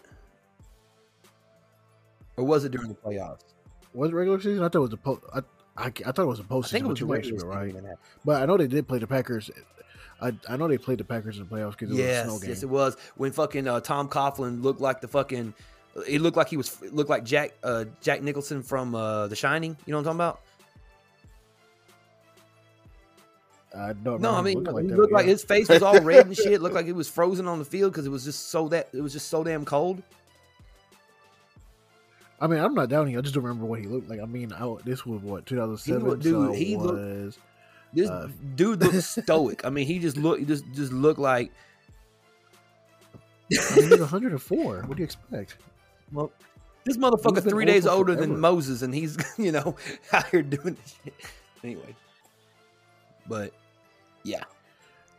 Or 2.37 2.43
was 2.43 2.65
it 2.65 2.71
during 2.71 2.89
the 2.89 2.95
playoffs? 2.95 3.41
Was 3.93 4.09
it 4.11 4.15
regular 4.15 4.39
season? 4.39 4.63
I 4.63 4.69
thought 4.69 4.75
it 4.75 4.79
was 4.79 4.89
the 4.91 4.97
po- 4.97 5.21
I, 5.33 5.39
I, 5.77 5.85
I 5.87 6.11
thought 6.11 6.19
it 6.19 6.25
was 6.25 6.39
the 6.39 6.45
postseason. 6.45 6.65
I 6.65 6.69
think 6.69 6.85
it 6.85 6.89
was 6.89 6.99
the 6.99 7.05
regular 7.05 7.47
right. 7.47 7.73
when 7.73 7.83
that 7.83 7.89
happened. 7.89 7.97
But 8.25 8.41
I 8.41 8.45
know 8.45 8.57
they 8.57 8.67
did 8.67 8.87
play 8.87 8.99
the 8.99 9.07
Packers. 9.07 9.51
I, 10.21 10.33
I 10.47 10.57
know 10.57 10.67
they 10.67 10.77
played 10.77 10.99
the 10.99 11.03
Packers 11.03 11.37
in 11.37 11.47
the 11.47 11.49
playoffs 11.49 11.71
because 11.71 11.89
it 11.91 11.93
was 11.93 12.01
a 12.01 12.23
snow 12.23 12.33
Yes, 12.33 12.41
game. 12.41 12.49
yes, 12.49 12.63
it 12.63 12.69
was 12.69 12.97
when 13.15 13.31
fucking 13.31 13.67
uh, 13.67 13.79
Tom 13.81 14.07
Coughlin 14.07 14.63
looked 14.63 14.81
like 14.81 15.01
the 15.01 15.07
fucking. 15.07 15.53
It 16.07 16.21
looked 16.21 16.37
like 16.37 16.47
he 16.47 16.55
was 16.55 16.81
looked 16.93 17.09
like 17.09 17.25
Jack 17.25 17.51
uh, 17.63 17.85
Jack 18.01 18.21
Nicholson 18.21 18.63
from 18.63 18.95
uh, 18.95 19.27
The 19.27 19.35
Shining. 19.35 19.75
You 19.85 19.91
know 19.91 19.97
what 19.97 20.07
I'm 20.09 20.17
talking 20.17 20.17
about? 20.17 20.41
I 23.77 23.93
don't. 23.93 24.21
No, 24.21 24.31
I 24.31 24.39
remember 24.41 24.43
mean, 24.49 24.57
him 24.57 24.63
looking 24.73 24.89
he 24.89 24.95
looked 24.95 25.13
like 25.13 25.25
his 25.25 25.43
face 25.43 25.69
was 25.69 25.81
all 25.81 25.99
red 26.01 26.25
and 26.27 26.35
shit. 26.35 26.61
Looked 26.61 26.75
like 26.75 26.85
he 26.85 26.91
was 26.91 27.07
frozen 27.09 27.47
on 27.47 27.57
the 27.59 27.65
field 27.65 27.93
because 27.93 28.05
it 28.05 28.09
was 28.09 28.23
just 28.25 28.49
so 28.49 28.67
that 28.69 28.89
it 28.93 29.01
was 29.01 29.13
just 29.13 29.29
so 29.29 29.43
damn 29.43 29.63
cold. 29.65 30.03
I 32.39 32.47
mean, 32.47 32.59
I'm 32.59 32.73
not 32.73 32.89
doubting. 32.89 33.13
you. 33.13 33.19
I 33.19 33.21
just 33.21 33.33
don't 33.35 33.43
remember 33.43 33.65
what 33.65 33.79
he 33.79 33.85
looked 33.85 34.09
like. 34.09 34.19
I 34.19 34.25
mean, 34.25 34.51
I, 34.51 34.75
this 34.83 35.05
was 35.05 35.21
what 35.21 35.45
2007. 35.45 36.03
looked- 36.03 36.23
dude, 36.23 36.47
so 36.47 36.51
he 36.53 36.73
it 36.73 36.79
looked- 36.79 36.93
was. 36.99 37.39
This 37.93 38.09
Uh, 38.09 38.29
dude 38.55 38.81
looked 38.81 39.03
stoic. 39.23 39.65
I 39.65 39.69
mean, 39.69 39.85
he 39.85 39.99
just 39.99 40.17
looked 40.17 40.47
just 40.47 40.65
just 40.73 40.91
looked 40.91 41.19
like 41.19 41.51
I 43.13 43.75
mean, 43.75 43.89
he's 43.89 43.99
104. 43.99 44.83
What 44.87 44.97
do 44.97 45.01
you 45.01 45.03
expect? 45.05 45.57
well, 46.13 46.31
this 46.85 46.97
motherfucker 46.97 47.41
three 47.47 47.63
old 47.63 47.67
days 47.67 47.83
for 47.83 47.91
older 47.91 48.15
than. 48.15 48.39
Moses, 48.39 48.81
and 48.81 48.93
he's 48.93 49.17
you 49.37 49.51
know 49.51 49.75
out 50.13 50.27
here 50.29 50.41
doing 50.41 50.75
this 50.81 50.95
shit. 51.03 51.13
Anyway, 51.63 51.95
but 53.27 53.53
yeah, 54.23 54.43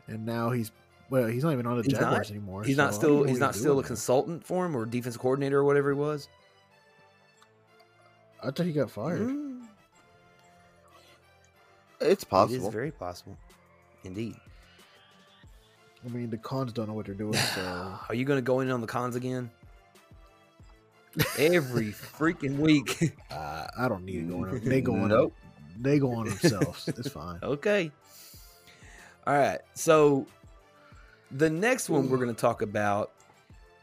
And 0.08 0.24
now 0.26 0.50
he's 0.50 0.70
well, 1.10 1.26
he's 1.26 1.44
not 1.44 1.52
even 1.52 1.66
on 1.66 1.76
the 1.76 1.82
He's 1.82 1.92
not. 1.92 2.00
Jaguars 2.00 2.30
anymore. 2.30 2.62
he's 2.64 2.76
so 2.76 2.84
not 2.84 2.94
still 2.94 3.24
he's 3.24 3.38
not 3.38 3.54
still 3.54 3.72
a 3.72 3.74
doing 3.74 3.82
now. 3.82 3.86
consultant 3.88 4.44
for 4.44 4.64
him 4.64 4.74
or 4.76 4.86
defense 4.86 5.16
coordinator 5.16 5.58
or 5.58 5.64
whatever 5.64 5.90
he 5.92 5.98
was. 5.98 6.28
I 8.42 8.50
thought 8.50 8.66
he 8.66 8.72
got 8.72 8.90
fired. 8.90 9.20
Mm, 9.20 9.62
It's 12.00 12.24
possible. 12.24 12.66
is 12.68 12.72
very 12.72 12.90
possible, 12.90 13.36
indeed. 14.04 14.34
I 16.04 16.08
mean, 16.08 16.30
the 16.30 16.38
cons 16.38 16.72
don't 16.72 16.88
know 16.88 16.94
what 16.94 17.06
they're 17.06 17.14
doing. 17.14 17.34
So 17.54 17.94
Are 18.08 18.14
you 18.14 18.24
going 18.24 18.38
to 18.38 18.42
go 18.42 18.60
in 18.60 18.70
on 18.70 18.80
the 18.80 18.86
cons 18.88 19.14
again? 19.14 19.50
Every 21.38 21.92
freaking 21.92 22.56
week. 22.58 23.12
uh, 23.30 23.66
I 23.78 23.86
don't 23.88 24.04
need 24.04 24.26
to 24.28 24.32
go 24.32 24.44
on. 24.44 24.60
They 24.64 24.80
go 24.80 24.94
on. 24.96 25.08
Nope. 25.08 25.34
They 25.78 25.98
go 25.98 26.12
on 26.14 26.26
themselves. 26.28 26.88
It's 26.88 27.08
fine. 27.10 27.38
okay. 27.42 27.92
All 29.26 29.34
right. 29.34 29.60
So 29.74 30.26
the 31.30 31.50
next 31.50 31.88
one 31.88 32.08
we're 32.08 32.18
going 32.18 32.34
to 32.34 32.40
talk 32.40 32.62
about 32.62 33.12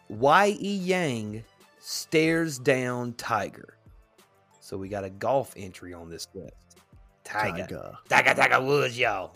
Y.E. 0.09 0.75
Yang 0.75 1.43
stares 1.79 2.59
down 2.59 3.13
Tiger. 3.13 3.75
So 4.59 4.77
we 4.77 4.89
got 4.89 5.03
a 5.03 5.09
golf 5.09 5.53
entry 5.57 5.93
on 5.93 6.09
this 6.09 6.27
list. 6.33 6.53
Tiger. 7.23 7.63
Tiger. 7.63 7.97
Tiger, 8.09 8.33
Tiger 8.33 8.61
Woods, 8.61 8.97
y'all. 8.99 9.35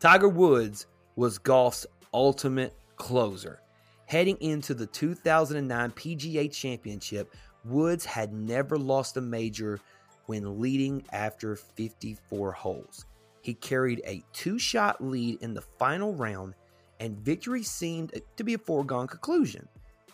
Tiger 0.00 0.28
Woods 0.28 0.86
was 1.16 1.38
golf's 1.38 1.86
ultimate 2.14 2.74
closer. 2.96 3.60
Heading 4.06 4.36
into 4.40 4.74
the 4.74 4.86
2009 4.86 5.90
PGA 5.92 6.52
Championship, 6.52 7.34
Woods 7.64 8.04
had 8.04 8.32
never 8.32 8.78
lost 8.78 9.16
a 9.16 9.20
major 9.20 9.80
when 10.26 10.60
leading 10.60 11.04
after 11.12 11.56
54 11.56 12.52
holes. 12.52 13.04
He 13.48 13.54
carried 13.54 14.02
a 14.04 14.22
two 14.34 14.58
shot 14.58 15.02
lead 15.02 15.40
in 15.40 15.54
the 15.54 15.62
final 15.62 16.12
round, 16.12 16.52
and 17.00 17.18
victory 17.18 17.62
seemed 17.62 18.12
to 18.36 18.44
be 18.44 18.52
a 18.52 18.58
foregone 18.58 19.06
conclusion, 19.06 19.66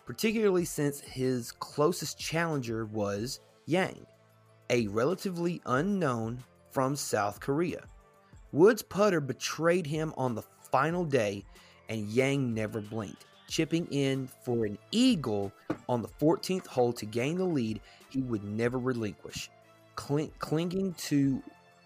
particularly 0.06 0.64
since 0.64 1.00
his 1.00 1.50
closest 1.50 2.16
challenger 2.16 2.84
was 2.84 3.40
Yang, 3.66 4.06
a 4.70 4.86
relatively 4.86 5.60
unknown 5.66 6.44
from 6.70 6.94
South 6.94 7.40
Korea. 7.40 7.82
Woods' 8.52 8.82
putter 8.82 9.20
betrayed 9.20 9.88
him 9.88 10.14
on 10.16 10.36
the 10.36 10.44
final 10.70 11.04
day, 11.04 11.44
and 11.88 12.06
Yang 12.10 12.54
never 12.54 12.80
blinked, 12.80 13.26
chipping 13.48 13.88
in 13.90 14.28
for 14.44 14.64
an 14.64 14.78
eagle 14.92 15.50
on 15.88 16.02
the 16.02 16.08
14th 16.20 16.68
hole 16.68 16.92
to 16.92 17.04
gain 17.04 17.36
the 17.36 17.44
lead 17.44 17.80
he 18.10 18.20
would 18.20 18.44
never 18.44 18.78
relinquish. 18.78 19.50
Cling- 19.96 20.30
clinging 20.38 20.94
to 20.94 21.42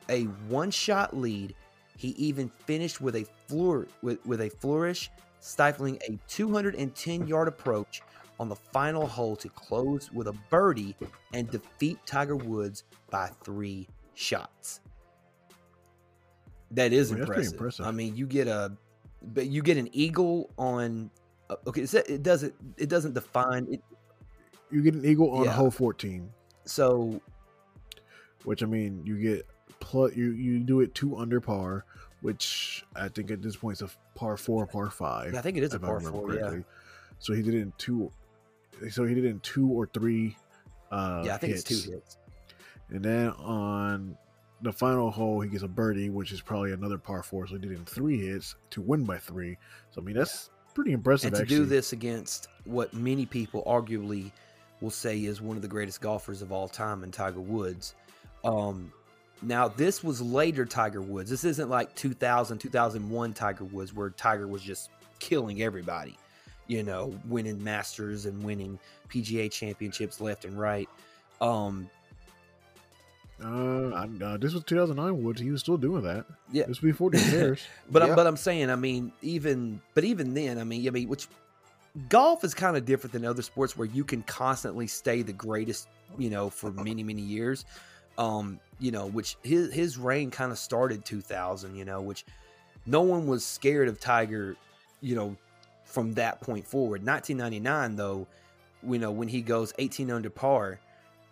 a 0.09 0.25
one-shot 0.49 1.17
lead, 1.17 1.55
he 1.97 2.09
even 2.11 2.49
finished 2.67 3.01
with 3.01 3.17
a 3.17 3.27
flour- 3.47 3.89
with, 4.03 4.25
with 4.27 4.41
a 4.41 4.49
flourish, 4.49 5.11
stifling 5.41 5.99
a 6.09 6.19
210-yard 6.29 7.49
approach 7.49 8.03
on 8.41 8.49
the 8.49 8.57
final 8.57 9.07
hole 9.07 9.35
to 9.37 9.49
close 9.49 10.13
with 10.13 10.29
a 10.29 10.33
birdie 10.51 10.95
and 11.35 11.51
defeat 11.51 11.99
Tiger 12.07 12.37
Woods 12.37 12.85
by 13.11 13.31
three 13.43 13.89
shots. 14.15 14.81
That 16.73 16.93
is 16.93 17.11
impressive. 17.13 17.53
impressive. 17.55 17.87
I 17.87 17.91
mean, 17.91 18.17
you 18.17 18.27
get 18.27 18.47
a, 18.47 18.73
but 19.23 19.47
you 19.47 19.63
get 19.63 19.77
an 19.77 19.89
eagle 19.93 20.51
on. 20.59 21.11
uh, 21.51 21.57
Okay, 21.67 21.83
it 21.83 21.95
it 21.95 22.23
doesn't 22.23 22.55
it 22.77 22.89
doesn't 22.89 23.15
define 23.15 23.67
it. 23.73 23.83
You 24.71 24.83
get 24.83 24.95
an 24.95 25.05
eagle 25.05 25.31
on 25.33 25.45
Yeah. 25.45 25.53
hole 25.53 25.71
14, 25.71 26.31
So 26.67 27.21
which 28.45 28.63
I 28.63 28.67
mean, 28.67 29.03
you 29.07 29.17
get 29.19 29.47
plus 29.81 30.15
you 30.17 30.33
you 30.33 30.59
do 30.61 30.81
it 30.81 30.95
two 30.95 31.17
under 31.17 31.41
par, 31.41 31.85
which 32.21 32.85
I 32.97 33.09
think 33.09 33.31
at 33.31 33.43
this 33.43 33.57
point 33.57 33.81
is 33.81 33.83
a 33.83 33.91
par 34.19 34.37
four, 34.37 34.67
par 34.67 34.91
five. 34.91 35.35
I 35.35 35.41
think 35.41 35.57
it 35.57 35.63
is 35.63 35.75
a 35.75 35.81
par 35.81 36.01
four. 36.01 36.35
Yeah. 36.35 36.59
So 37.19 37.33
he 37.33 37.43
did 37.43 37.55
it 37.55 37.61
in 37.61 37.73
two. 37.79 38.11
So 38.91 39.05
he 39.05 39.15
did 39.15 39.25
it 39.25 39.29
in 39.29 39.41
two 39.41 39.69
or 39.69 39.87
three. 39.87 40.37
Uh, 40.91 41.23
yeah, 41.27 41.35
I 41.35 41.39
think 41.39 41.55
hits. 41.55 41.71
it's 41.71 41.85
two 41.85 41.93
hits. 41.93 42.19
And 42.91 43.05
then 43.05 43.31
on 43.31 44.17
the 44.63 44.73
final 44.73 45.11
hole, 45.11 45.41
he 45.41 45.49
gets 45.49 45.63
a 45.63 45.69
birdie, 45.69 46.11
which 46.11 46.33
is 46.33 46.41
probably 46.41 46.73
another 46.73 46.99
par 46.99 47.23
four. 47.23 47.47
So 47.47 47.55
he 47.55 47.61
did 47.61 47.73
it 47.73 47.79
in 47.79 47.85
three 47.85 48.27
hits 48.27 48.55
to 48.71 48.81
win 48.81 49.05
by 49.05 49.19
three. 49.19 49.57
So 49.91 50.01
I 50.01 50.05
mean, 50.05 50.17
that's 50.17 50.51
pretty 50.75 50.93
impressive. 50.93 51.29
and 51.29 51.37
to 51.37 51.43
actually. 51.43 51.57
do 51.57 51.65
this 51.67 51.93
against 51.93 52.49
what 52.65 52.95
many 52.95 53.27
people 53.27 53.63
arguably 53.67 54.31
will 54.81 54.91
say 54.91 55.19
is 55.19 55.41
one 55.41 55.57
of 55.57 55.63
the 55.63 55.69
greatest 55.69 56.01
golfers 56.01 56.43
of 56.43 56.53
all 56.53 56.69
time 56.69 57.03
in 57.03 57.11
Tiger 57.11 57.41
Woods. 57.41 57.95
Um, 58.45 58.93
now, 59.43 59.69
this 59.69 60.03
was 60.03 60.21
later 60.21 60.65
Tiger 60.65 61.01
Woods. 61.01 61.31
This 61.31 61.45
isn't 61.45 61.69
like 61.69 61.95
2000, 61.95 62.59
2001 62.59 63.33
Tiger 63.35 63.65
Woods 63.65 63.95
where 63.95 64.11
Tiger 64.11 64.47
was 64.49 64.63
just 64.63 64.91
killing 65.19 65.63
everybody, 65.63 66.17
you 66.67 66.83
know, 66.83 67.15
winning 67.29 67.63
Masters 67.63 68.27
and 68.27 68.43
winning 68.43 68.79
PGA 69.09 69.51
championships 69.51 70.21
left 70.21 70.45
and 70.45 70.59
right. 70.59 70.89
Um, 71.41 71.89
Uh, 73.43 73.91
I, 73.91 74.09
uh, 74.25 74.37
this 74.37 74.53
was 74.53 74.65
2009 74.65 75.23
Woods. 75.23 75.41
He 75.41 75.51
was 75.51 75.61
still 75.61 75.77
doing 75.77 76.03
that. 76.03 76.27
Yeah. 76.51 76.65
This 76.67 76.81
was 76.81 76.91
before 76.91 77.11
the 77.11 77.19
years. 77.31 77.63
But 77.91 78.03
I'm, 78.03 78.17
but 78.17 78.27
I'm 78.27 78.37
saying, 78.37 78.71
I 78.71 78.75
mean, 78.77 79.13
even 79.23 79.81
but 79.95 80.03
even 80.05 80.35
then, 80.35 80.59
I 80.59 80.65
mean, 80.65 80.87
I 80.87 80.91
mean, 80.91 81.09
which 81.09 81.29
golf 82.09 82.43
is 82.43 82.55
kind 82.55 82.77
of 82.77 82.85
different 82.85 83.13
than 83.13 83.25
other 83.25 83.43
sports 83.43 83.77
where 83.77 83.87
you 83.87 84.03
can 84.05 84.23
constantly 84.25 84.89
stay 84.89 85.23
the 85.23 85.33
greatest, 85.33 85.89
you 86.19 86.31
know, 86.31 86.51
for 86.51 86.73
many 86.73 87.05
many 87.05 87.23
years. 87.23 87.65
Um, 88.19 88.61
you 88.79 88.91
know, 88.91 89.07
which 89.07 89.37
his 89.43 89.73
his 89.73 89.97
reign 89.97 90.31
kind 90.31 90.53
of 90.53 90.59
started 90.59 91.05
2000, 91.05 91.75
you 91.75 91.85
know, 91.85 92.03
which 92.03 92.25
no 92.85 93.01
one 93.03 93.27
was 93.27 93.45
scared 93.45 93.89
of 93.89 93.99
Tiger, 93.99 94.57
you 95.01 95.15
know, 95.15 95.37
from 95.85 96.15
that 96.15 96.41
point 96.41 96.67
forward. 96.67 97.07
1999 97.07 97.97
though, 97.97 98.27
you 98.83 98.99
know, 98.99 99.11
when 99.11 99.29
he 99.29 99.41
goes 99.41 99.73
18 99.79 100.11
under 100.11 100.31
par, 100.31 100.81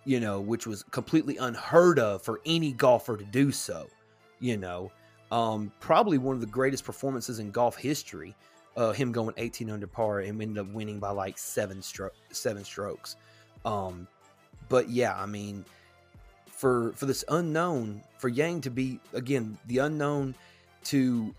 you 0.04 0.20
know, 0.20 0.40
which 0.40 0.66
was 0.66 0.82
completely 0.84 1.36
unheard 1.36 1.98
of 1.98 2.22
for 2.22 2.40
any 2.46 2.72
golfer 2.72 3.16
to 3.16 3.24
do 3.24 3.52
so, 3.52 3.88
you 4.40 4.56
know 4.56 4.90
um, 5.30 5.72
probably 5.80 6.18
one 6.18 6.34
of 6.34 6.40
the 6.40 6.46
greatest 6.46 6.84
performances 6.84 7.38
in 7.38 7.50
golf 7.50 7.76
history. 7.76 8.34
Uh, 8.76 8.92
him 8.92 9.10
going 9.10 9.32
18 9.38 9.70
under 9.70 9.86
par 9.86 10.20
and 10.20 10.40
ended 10.40 10.58
up 10.58 10.70
winning 10.72 10.98
by 10.98 11.10
like 11.10 11.38
seven 11.38 11.78
stro- 11.78 12.10
seven 12.30 12.62
strokes. 12.62 13.16
Um, 13.64 14.06
but 14.68 14.90
yeah, 14.90 15.16
I 15.16 15.24
mean, 15.24 15.64
for 16.56 16.92
for 16.92 17.06
this 17.06 17.24
unknown, 17.28 18.02
for 18.18 18.28
Yang 18.28 18.62
to 18.62 18.70
be 18.70 18.98
again 19.12 19.58
the 19.66 19.78
unknown 19.78 20.34
to 20.84 21.34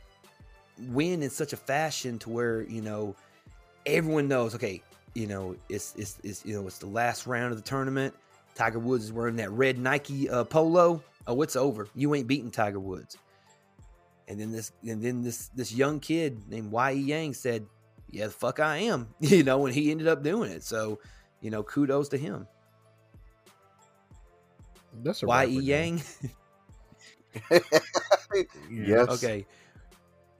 win 0.90 1.24
in 1.24 1.30
such 1.30 1.54
a 1.54 1.58
fashion 1.58 2.20
to 2.20 2.30
where 2.30 2.62
you 2.64 2.82
know 2.82 3.16
everyone 3.86 4.28
knows, 4.28 4.54
okay, 4.56 4.82
you 5.16 5.28
know 5.28 5.56
it's 5.70 5.96
it's, 5.96 6.20
it's 6.24 6.46
you 6.46 6.54
know 6.54 6.68
it's 6.68 6.78
the 6.78 6.88
last 6.88 7.26
round 7.26 7.52
of 7.52 7.58
the 7.58 7.68
tournament. 7.68 8.14
Tiger 8.54 8.80
Woods 8.80 9.06
is 9.06 9.14
wearing 9.14 9.36
that 9.36 9.52
red 9.52 9.78
Nike 9.78 10.30
uh, 10.30 10.44
polo. 10.44 11.02
Oh, 11.28 11.42
it's 11.42 11.56
over. 11.56 11.88
You 11.94 12.16
ain't 12.16 12.28
beating 12.28 12.50
Tiger 12.50 12.80
Woods. 12.80 13.18
And 14.28 14.40
then 14.40 14.52
this, 14.52 14.72
and 14.86 15.02
then 15.02 15.22
this, 15.24 15.50
this 15.50 15.72
young 15.72 16.00
kid 16.00 16.50
named 16.50 16.72
Y. 16.72 16.94
E. 16.94 16.96
Yang 16.96 17.34
said, 17.36 17.66
"Yeah, 18.10 18.26
the 18.26 18.32
fuck, 18.32 18.60
I 18.60 18.78
am." 18.78 19.08
You 19.20 19.44
know, 19.44 19.66
and 19.66 19.76
he 19.76 19.92
ended 19.92 20.08
up 20.08 20.24
doing 20.24 20.52
it. 20.52 20.64
So, 20.64 21.00
you 21.40 21.50
know, 21.50 21.64
kudos 21.64 22.10
to 22.10 22.18
him. 22.18 22.48
That's 25.04 25.24
a 25.24 25.28
Y. 25.28 25.40
rapper 25.46 25.52
E. 25.52 25.56
name. 25.58 25.64
Yang. 25.64 26.02
Yeah. 28.34 28.44
Yes. 28.70 29.10
Okay. 29.10 29.46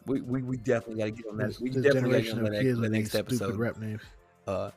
We, 0.06 0.22
we, 0.22 0.42
we 0.42 0.58
definitely 0.58 0.98
got 1.00 1.06
to 1.06 1.12
get 1.12 1.26
on 1.30 1.38
that. 1.38 1.48
This, 1.48 1.60
We 1.60 1.70
this 1.70 1.84
definitely 1.84 2.12
got 2.12 2.18
to 2.18 2.24
get 2.24 2.34
on 2.40 2.46
of 2.46 2.52
that, 2.54 2.62
kids 2.62 2.80
the 2.80 2.90
next 2.90 3.16
episode. 3.16 3.56
rap 3.58 3.78
names. 3.78 4.02
Uh, 4.46 4.72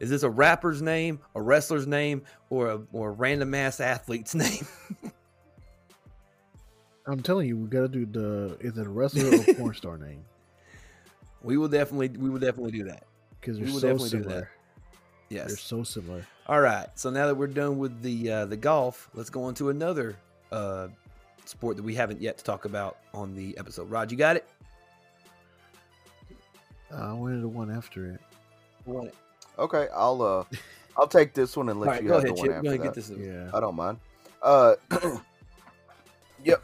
is 0.00 0.10
this 0.10 0.22
a 0.22 0.30
rapper's 0.30 0.82
name, 0.82 1.20
a 1.34 1.40
wrestler's 1.42 1.86
name, 1.86 2.22
or 2.50 2.68
a 2.70 2.80
or 2.92 3.08
a 3.10 3.12
random 3.12 3.54
ass 3.54 3.80
athlete's 3.80 4.34
name? 4.34 4.66
I'm 7.06 7.20
telling 7.22 7.46
you, 7.48 7.56
we 7.56 7.68
gotta 7.68 7.88
do 7.88 8.06
the 8.06 8.56
is 8.60 8.76
it 8.78 8.86
a 8.86 8.90
wrestler 8.90 9.28
or 9.30 9.34
a 9.50 9.54
porn 9.58 9.74
star 9.74 9.96
name? 9.98 10.24
we 11.42 11.56
will 11.58 11.68
definitely 11.68 12.08
we 12.08 12.30
will 12.30 12.38
definitely 12.40 12.72
do 12.72 12.84
that. 12.84 13.04
Because 13.40 13.58
We 13.58 13.64
they're 13.66 13.74
will 13.74 13.80
so 13.80 13.88
definitely 13.88 14.10
do 14.10 14.16
that. 14.24 14.30
similar. 14.30 14.50
Yes. 15.28 15.48
They're 15.48 15.56
so 15.56 15.82
similar. 15.82 16.26
All 16.46 16.60
right. 16.60 16.86
So 16.94 17.10
now 17.10 17.26
that 17.26 17.34
we're 17.34 17.46
done 17.46 17.78
with 17.78 18.02
the 18.02 18.30
uh, 18.30 18.46
the 18.46 18.56
golf, 18.56 19.08
let's 19.14 19.30
go 19.30 19.44
on 19.44 19.54
to 19.54 19.70
another 19.70 20.16
uh, 20.52 20.88
sport 21.44 21.76
that 21.76 21.82
we 21.82 21.94
haven't 21.94 22.20
yet 22.20 22.38
to 22.38 22.44
talk 22.44 22.64
about 22.64 22.98
on 23.12 23.34
the 23.34 23.56
episode. 23.58 23.90
Rod, 23.90 24.10
you 24.10 24.16
got 24.18 24.36
it. 24.36 24.46
Uh, 26.92 27.10
I 27.10 27.12
wanted 27.12 27.42
the 27.42 27.48
one 27.48 27.70
after 27.70 28.06
it. 28.06 28.20
Want 28.86 29.08
it. 29.08 29.14
Okay, 29.58 29.88
I'll 29.94 30.22
uh, 30.22 30.44
I'll 30.96 31.08
take 31.08 31.34
this 31.34 31.56
one 31.56 31.68
and 31.68 31.80
let 31.80 31.88
right, 31.88 32.02
you 32.02 32.08
go 32.08 32.14
have 32.14 32.24
ahead, 32.24 32.36
the 32.36 32.40
one 32.40 32.46
Chip. 32.48 32.56
after 32.56 32.62
Go 32.62 32.70
that. 32.70 32.74
and 32.74 32.84
get 32.84 32.94
this. 32.94 33.10
Yeah. 33.10 33.50
I 33.52 33.60
don't 33.60 33.74
mind. 33.74 33.98
Uh, 34.42 34.74
yep. 36.44 36.62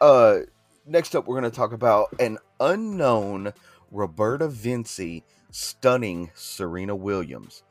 Uh, 0.00 0.38
next 0.86 1.16
up, 1.16 1.26
we're 1.26 1.38
going 1.38 1.50
to 1.50 1.56
talk 1.56 1.72
about 1.72 2.08
an 2.20 2.38
unknown 2.60 3.52
Roberta 3.90 4.48
Vinci 4.48 5.24
stunning 5.50 6.30
Serena 6.34 6.94
Williams. 6.94 7.62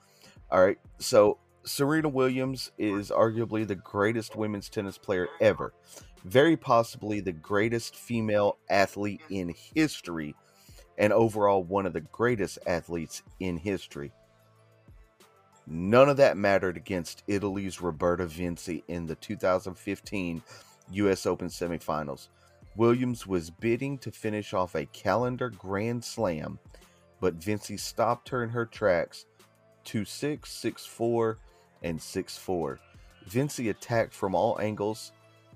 All 0.55 0.63
right, 0.63 0.79
so 0.99 1.37
Serena 1.65 2.07
Williams 2.07 2.71
is 2.77 3.09
arguably 3.09 3.67
the 3.67 3.75
greatest 3.75 4.37
women's 4.37 4.69
tennis 4.69 4.97
player 4.97 5.27
ever, 5.41 5.73
very 6.23 6.55
possibly 6.55 7.19
the 7.19 7.33
greatest 7.33 7.97
female 7.97 8.57
athlete 8.69 9.19
in 9.29 9.53
history, 9.75 10.33
and 10.97 11.11
overall 11.11 11.61
one 11.61 11.85
of 11.85 11.91
the 11.91 11.99
greatest 11.99 12.57
athletes 12.65 13.21
in 13.41 13.57
history. 13.57 14.13
None 15.67 16.07
of 16.07 16.15
that 16.15 16.37
mattered 16.37 16.77
against 16.77 17.23
Italy's 17.27 17.81
Roberta 17.81 18.25
Vinci 18.25 18.81
in 18.87 19.07
the 19.07 19.15
2015 19.15 20.41
US 20.91 21.25
Open 21.25 21.49
semifinals. 21.49 22.29
Williams 22.77 23.27
was 23.27 23.49
bidding 23.49 23.97
to 23.97 24.09
finish 24.09 24.53
off 24.53 24.73
a 24.75 24.85
calendar 24.85 25.49
grand 25.49 26.05
slam, 26.05 26.59
but 27.19 27.33
Vinci 27.33 27.75
stopped 27.75 28.29
her 28.29 28.41
in 28.41 28.51
her 28.51 28.65
tracks 28.65 29.25
2 29.85 30.05
6, 30.05 30.51
6 30.51 30.85
4, 30.85 31.37
and 31.83 32.01
6 32.01 32.37
4. 32.37 32.79
Vinci 33.25 33.69
attacked 33.69 34.13
from 34.13 34.35
all 34.35 34.59
angles 34.59 35.11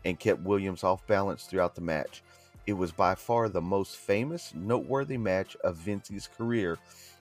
and 0.05 0.19
kept 0.19 0.41
Williams 0.41 0.84
off 0.84 1.05
balance 1.07 1.45
throughout 1.45 1.75
the 1.75 1.82
match. 1.82 2.23
It 2.65 2.73
was 2.73 2.91
by 2.91 3.15
far 3.15 3.49
the 3.49 3.61
most 3.61 3.97
famous, 3.97 4.53
noteworthy 4.55 5.17
match 5.17 5.55
of 5.63 5.77
Vinci's 5.77 6.30
career 6.38 6.77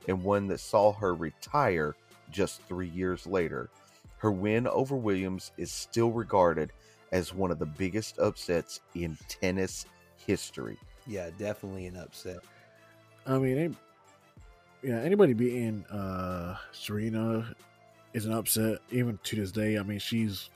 and 0.06 0.22
one 0.22 0.46
that 0.48 0.61
saw 0.61 0.92
her 0.92 1.14
retire 1.14 1.94
just 2.30 2.62
three 2.62 2.88
years 2.88 3.26
later. 3.26 3.70
Her 4.18 4.30
win 4.30 4.66
over 4.66 4.96
Williams 4.96 5.52
is 5.56 5.72
still 5.72 6.11
regarded 6.11 6.72
as 7.12 7.32
one 7.32 7.50
of 7.50 7.59
the 7.59 7.66
biggest 7.66 8.18
upsets 8.18 8.80
in 8.94 9.16
tennis 9.28 9.86
history. 10.26 10.78
Yeah, 11.06 11.30
definitely 11.38 11.86
an 11.86 11.96
upset. 11.96 12.40
I 13.26 13.38
mean, 13.38 13.59
any, 13.59 13.74
yeah, 14.82 15.00
anybody 15.00 15.32
beating 15.32 15.84
uh, 15.86 16.56
Serena 16.72 17.54
is 18.12 18.26
an 18.26 18.32
upset. 18.32 18.78
Even 18.90 19.18
to 19.24 19.36
this 19.36 19.52
day, 19.52 19.78
I 19.78 19.82
mean, 19.82 19.98
she's 19.98 20.50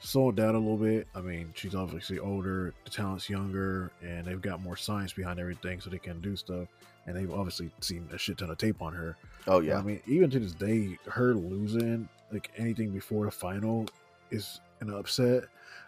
slowed 0.00 0.36
down 0.36 0.54
a 0.54 0.58
little 0.58 0.76
bit. 0.76 1.06
I 1.14 1.20
mean, 1.20 1.52
she's 1.54 1.74
obviously 1.74 2.18
older, 2.18 2.72
the 2.84 2.90
talent's 2.90 3.28
younger, 3.28 3.90
and 4.02 4.24
they've 4.24 4.40
got 4.40 4.62
more 4.62 4.76
science 4.76 5.12
behind 5.12 5.38
everything, 5.38 5.80
so 5.80 5.90
they 5.90 5.98
can 5.98 6.20
do 6.20 6.36
stuff. 6.36 6.68
And 7.06 7.16
they've 7.16 7.32
obviously 7.32 7.70
seen 7.80 8.08
a 8.12 8.18
shit 8.18 8.38
ton 8.38 8.50
of 8.50 8.58
tape 8.58 8.82
on 8.82 8.92
her. 8.92 9.16
Oh 9.46 9.60
But, 9.60 9.64
yeah, 9.64 9.78
I 9.78 9.82
mean, 9.82 10.00
even 10.06 10.30
to 10.30 10.38
this 10.38 10.52
day, 10.52 10.98
her 11.10 11.34
losing 11.34 12.08
like 12.30 12.50
anything 12.56 12.90
before 12.90 13.24
the 13.24 13.30
final 13.30 13.86
is 14.30 14.60
an 14.80 14.92
upset. 14.92 15.44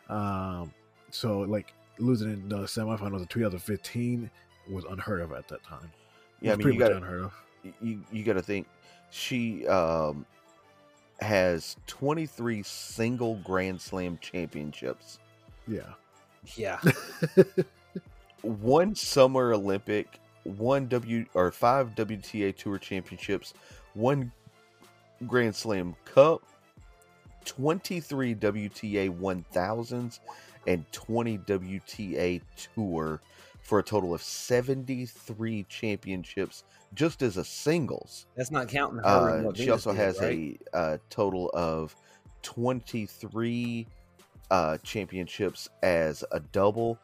Um, 0.08 0.72
so 1.10 1.40
like 1.40 1.74
losing 1.98 2.30
in 2.30 2.48
the 2.48 2.60
semifinals 2.60 3.22
of 3.22 3.28
2015 3.28 4.30
was 4.70 4.84
unheard 4.84 5.20
of 5.20 5.32
at 5.32 5.48
that 5.48 5.62
time. 5.62 5.90
Yeah. 6.40 6.52
I 6.52 6.56
mean, 6.56 6.62
pretty 6.62 6.76
you 6.76 6.80
much 6.80 6.88
got 6.88 6.96
unheard 6.96 7.24
of. 7.24 7.32
You 7.80 8.00
you 8.12 8.24
got 8.24 8.34
to 8.34 8.42
think 8.42 8.66
she 9.10 9.66
um 9.66 10.24
has 11.20 11.76
23 11.86 12.62
single 12.62 13.36
Grand 13.44 13.80
Slam 13.80 14.18
championships, 14.20 15.18
Yeah. 15.68 15.82
Yeah. 16.56 16.80
one 18.42 18.94
Summer 18.94 19.52
Olympic, 19.52 20.18
one 20.44 20.86
W 20.88 21.26
or 21.34 21.50
five 21.50 21.94
WTA 21.94 22.56
Tour 22.56 22.78
championships, 22.78 23.52
one 23.94 24.32
Grand 25.26 25.54
Slam 25.54 25.94
Cup, 26.06 26.42
23 27.44 28.34
WTA 28.36 29.10
1000s, 29.20 30.20
and 30.66 30.90
20 30.92 31.38
WTA 31.38 32.40
Tour 32.74 33.20
for 33.60 33.78
a 33.80 33.82
total 33.82 34.14
of 34.14 34.22
73 34.22 35.64
championships 35.68 36.64
just 36.94 37.22
as 37.22 37.36
a 37.36 37.44
singles. 37.44 38.26
That's 38.36 38.50
not 38.50 38.68
counting. 38.68 39.00
Uh, 39.00 39.52
she 39.54 39.70
also 39.70 39.92
did, 39.92 39.98
has 39.98 40.20
right? 40.20 40.60
a, 40.74 40.76
uh 40.76 40.98
total 41.08 41.50
of 41.54 41.94
23 42.42 43.86
uh, 44.50 44.78
championships 44.78 45.68
as 45.82 46.24
a 46.32 46.40
double. 46.40 46.98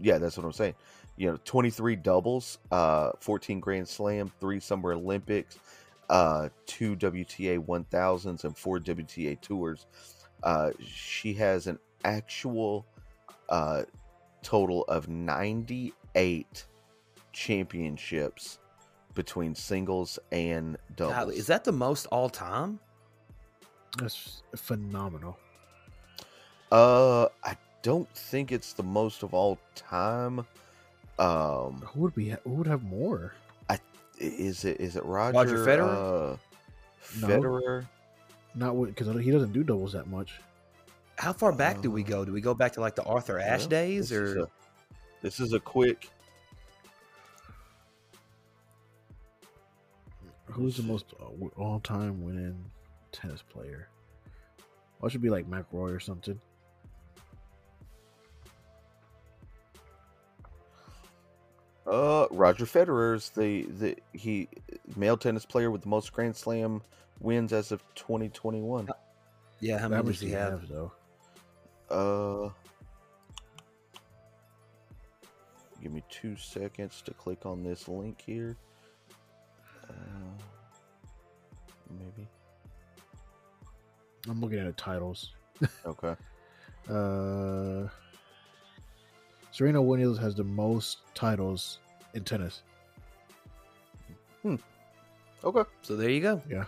Yeah, 0.00 0.18
that's 0.18 0.36
what 0.36 0.44
I'm 0.44 0.52
saying. 0.52 0.74
You 1.16 1.30
know, 1.30 1.38
23 1.44 1.96
doubles, 1.96 2.58
uh, 2.72 3.12
14 3.20 3.60
Grand 3.60 3.86
Slam, 3.86 4.32
three 4.40 4.58
Summer 4.58 4.92
Olympics, 4.92 5.58
uh, 6.10 6.48
two 6.66 6.96
WTA 6.96 7.64
1000s, 7.64 8.44
and 8.44 8.56
four 8.56 8.80
WTA 8.80 9.40
Tours. 9.40 9.86
Uh, 10.42 10.72
she 10.84 11.32
has 11.34 11.68
an 11.68 11.78
actual 12.04 12.84
uh, 13.48 13.84
total 14.42 14.82
of 14.84 15.08
98 15.08 16.64
championships 17.34 18.58
between 19.14 19.54
singles 19.54 20.18
and 20.32 20.78
doubles. 20.96 21.14
Golly, 21.16 21.36
is 21.36 21.46
that 21.48 21.64
the 21.64 21.72
most 21.72 22.06
all 22.06 22.30
time? 22.30 22.78
That's 23.98 24.42
phenomenal. 24.56 25.38
Uh, 26.72 27.26
I 27.44 27.56
don't 27.82 28.08
think 28.16 28.50
it's 28.50 28.72
the 28.72 28.82
most 28.82 29.22
of 29.22 29.34
all 29.34 29.58
time. 29.74 30.46
Um, 31.18 31.84
Who 31.92 32.00
would 32.00 32.14
be? 32.14 32.30
Who 32.44 32.50
would 32.50 32.66
have 32.66 32.82
more? 32.82 33.34
i- 33.70 33.78
is 34.18 34.64
it 34.64 34.80
is 34.80 34.96
it 34.96 35.04
Roger, 35.04 35.36
Roger 35.38 35.58
Federer? 35.66 36.32
Uh, 36.32 36.36
No. 37.20 37.28
Federer. 37.28 37.86
Not 38.56 38.72
because 38.86 39.08
he 39.22 39.30
doesn't 39.30 39.52
do 39.52 39.62
doubles 39.62 39.92
that 39.92 40.06
much. 40.08 40.40
How 41.18 41.32
far 41.32 41.52
back 41.52 41.80
do 41.82 41.90
we 41.90 42.02
Uh, 42.04 42.08
go? 42.08 42.24
Do 42.24 42.32
we 42.32 42.40
go 42.40 42.54
back 42.54 42.72
to 42.72 42.80
like 42.80 42.96
the 42.96 43.04
Arthur 43.04 43.38
Ashe 43.38 43.62
Well, 43.62 43.68
days, 43.68 44.08
this 44.08 44.18
is 44.18 44.34
or 44.36 44.40
a- 44.40 44.48
this 45.22 45.38
is 45.40 45.52
a 45.52 45.60
quick. 45.60 46.10
Who's 50.46 50.76
the 50.76 50.82
most 50.82 51.06
uh, 51.20 51.46
all-time 51.56 52.22
winning 52.24 52.64
tennis 53.12 53.42
player? 53.42 53.88
Well, 54.98 55.08
it 55.08 55.10
should 55.10 55.22
be 55.22 55.30
like 55.30 55.48
McRoy 55.48 55.94
or 55.94 56.00
something. 56.00 56.40
Uh, 61.86 62.26
Roger 62.30 62.64
Federer's 62.64 63.28
the 63.30 63.64
the 63.64 63.96
he 64.12 64.48
male 64.96 65.16
tennis 65.18 65.44
player 65.44 65.70
with 65.70 65.82
the 65.82 65.88
most 65.88 66.12
Grand 66.12 66.34
Slam 66.34 66.80
wins 67.20 67.52
as 67.52 67.72
of 67.72 67.82
2021. 67.94 68.88
yeah? 69.60 69.76
How 69.78 69.82
How 69.82 69.88
many 69.88 70.04
does 70.04 70.20
he 70.20 70.30
have? 70.30 70.66
though? 70.68 70.92
Uh, 71.90 72.50
give 75.82 75.92
me 75.92 76.02
two 76.08 76.36
seconds 76.36 77.02
to 77.02 77.12
click 77.12 77.44
on 77.44 77.62
this 77.62 77.86
link 77.86 78.22
here. 78.24 78.56
Uh, 79.94 80.42
maybe. 81.90 82.28
I'm 84.28 84.40
looking 84.40 84.58
at 84.58 84.66
the 84.66 84.72
titles. 84.72 85.32
Okay. 85.86 86.14
Uh, 86.90 87.88
Serena 89.50 89.80
Williams 89.80 90.18
has 90.18 90.34
the 90.34 90.44
most 90.44 90.98
titles 91.14 91.78
in 92.12 92.22
tennis. 92.24 92.62
Hmm. 94.42 94.56
Okay. 95.42 95.62
So 95.80 95.96
there 95.96 96.10
you 96.10 96.20
go. 96.20 96.42
Yeah. 96.46 96.64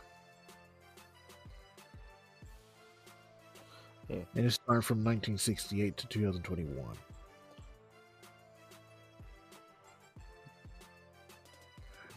And 4.09 4.27
it's 4.37 4.55
starting 4.55 4.83
from 4.83 4.99
1968 4.99 5.97
to 5.97 6.07
2021. 6.07 6.87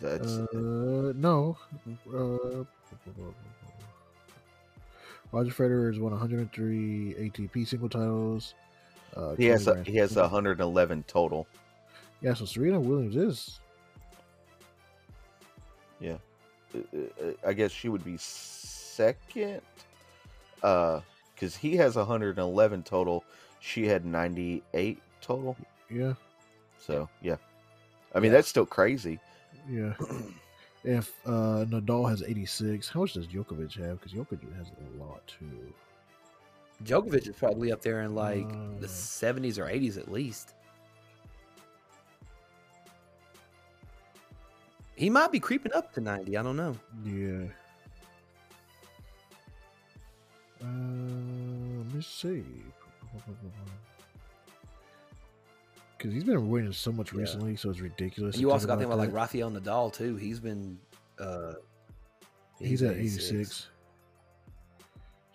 That's 0.01 0.37
Uh, 0.37 1.13
no. 1.15 1.57
Uh, 2.07 2.63
Roger 5.31 5.51
Federer 5.51 5.87
has 5.87 5.99
won 5.99 6.11
103 6.11 7.15
ATP 7.19 7.67
single 7.67 7.89
titles. 7.89 8.55
Uh, 9.15 9.35
he 9.35 9.45
has 9.45 9.67
a, 9.67 9.83
he 9.83 9.95
has 9.97 10.15
111 10.15 11.03
total. 11.03 11.47
Yeah, 12.21 12.33
so 12.33 12.45
Serena 12.45 12.79
Williams 12.79 13.15
is. 13.15 13.59
Uh, 16.75 16.97
uh, 17.23 17.31
I 17.45 17.53
guess 17.53 17.71
she 17.71 17.89
would 17.89 18.03
be 18.03 18.17
second. 18.17 19.61
Uh, 20.61 21.01
because 21.33 21.55
he 21.55 21.77
has 21.77 21.95
111 21.95 22.83
total. 22.83 23.23
She 23.61 23.87
had 23.87 24.05
98 24.05 24.99
total. 25.21 25.55
Yeah, 25.89 26.13
So 26.77 27.07
yeah, 27.21 27.37
I 28.13 28.19
mean 28.19 28.31
Yeah. 28.31 28.37
that's 28.37 28.49
still 28.49 28.65
crazy. 28.65 29.19
Yeah. 29.70 29.93
if 30.84 31.12
uh, 31.26 31.66
Nadal 31.70 32.10
has 32.10 32.22
86, 32.24 32.89
how 32.89 33.01
much 33.01 33.14
does 33.14 33.28
Djokovic 33.28 33.74
have? 33.84 33.99
Because 33.99 34.14
Djokovic 34.14 34.55
has 34.57 34.68
a 34.70 35.03
lot 35.03 35.26
too. 35.28 35.74
Djokovic 36.84 37.28
is 37.28 37.36
probably 37.36 37.72
up 37.72 37.82
there 37.82 38.01
in 38.03 38.16
like 38.16 38.45
Uh. 38.45 38.80
the 38.80 38.88
70s 38.88 39.57
or 39.57 39.66
80s 39.66 39.97
at 39.97 40.12
least. 40.12 40.53
He 44.95 45.10
might 45.10 45.32
be 45.32 45.39
creeping 45.39 45.74
up 45.74 45.93
to 45.93 46.01
90. 46.01 46.36
I 46.38 46.43
don't 46.43 46.57
know. 46.57 46.76
Yeah. 47.05 47.45
Uh, 50.62 50.66
let 50.68 51.93
me 51.95 52.01
see. 52.01 52.43
Because 55.99 56.13
he's 56.13 56.23
been 56.23 56.49
winning 56.49 56.71
so 56.71 56.93
much 56.93 57.11
Yeah. 57.13 57.19
recently, 57.19 57.57
so 57.57 57.69
it's 57.69 57.81
ridiculous. 57.81 58.35
And 58.35 58.41
you 58.41 58.51
also 58.51 58.65
got 58.65 58.75
to 58.75 58.79
think 58.79 58.87
about 58.87 58.99
like. 58.99 59.13
Rafael 59.13 59.51
Nadal 59.51 59.93
too. 59.93 60.15
He's 60.15 60.39
been 60.39 60.79
uh 61.19 61.55
He's 62.57 62.81
at 62.81 62.95
86. 62.95 63.67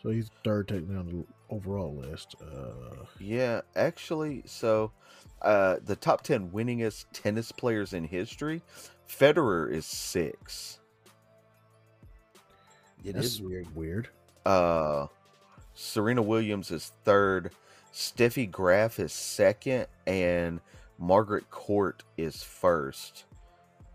So 0.02 0.10
he's 0.10 0.30
third 0.42 0.68
technically 0.68 0.96
on 0.96 1.06
the 1.06 1.24
overall 1.54 1.94
list. 1.94 2.34
Uh, 2.40 3.04
Yeah, 3.18 3.62
actually, 3.76 4.42
so 4.44 4.92
uh, 5.40 5.76
the 5.84 5.96
top 5.96 6.22
10 6.22 6.50
winningest 6.50 7.06
tennis 7.14 7.50
players 7.52 7.94
in 7.94 8.04
history, 8.04 8.62
Federer 9.08 9.70
is 9.70 9.86
six. 9.86 10.80
It 13.02 13.16
is 13.16 13.40
weird. 13.40 13.74
Weird. 13.74 14.08
Uh, 14.44 15.06
Serena 15.74 16.20
Williams 16.22 16.70
is 16.70 16.92
third. 17.04 17.50
Steffi 17.94 18.50
Graf 18.50 18.98
is 18.98 19.12
second, 19.12 19.86
and 20.06 20.60
Margaret 20.98 21.48
Court 21.50 22.02
is 22.16 22.42
first. 22.42 23.24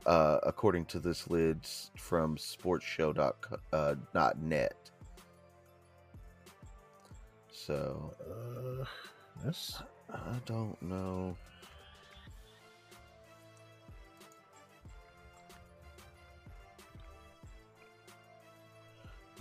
Uh, 0.06 0.39
according 0.43 0.86
to 0.86 1.00
this 1.00 1.30
list 1.30 1.91
from 1.97 2.38
sportsshow.net. 2.38 3.52
Uh, 3.74 3.95
so 7.52 8.14
Uh, 8.22 8.86
that's 9.43 9.82
I 10.10 10.39
don't 10.45 10.82
know. 10.82 11.36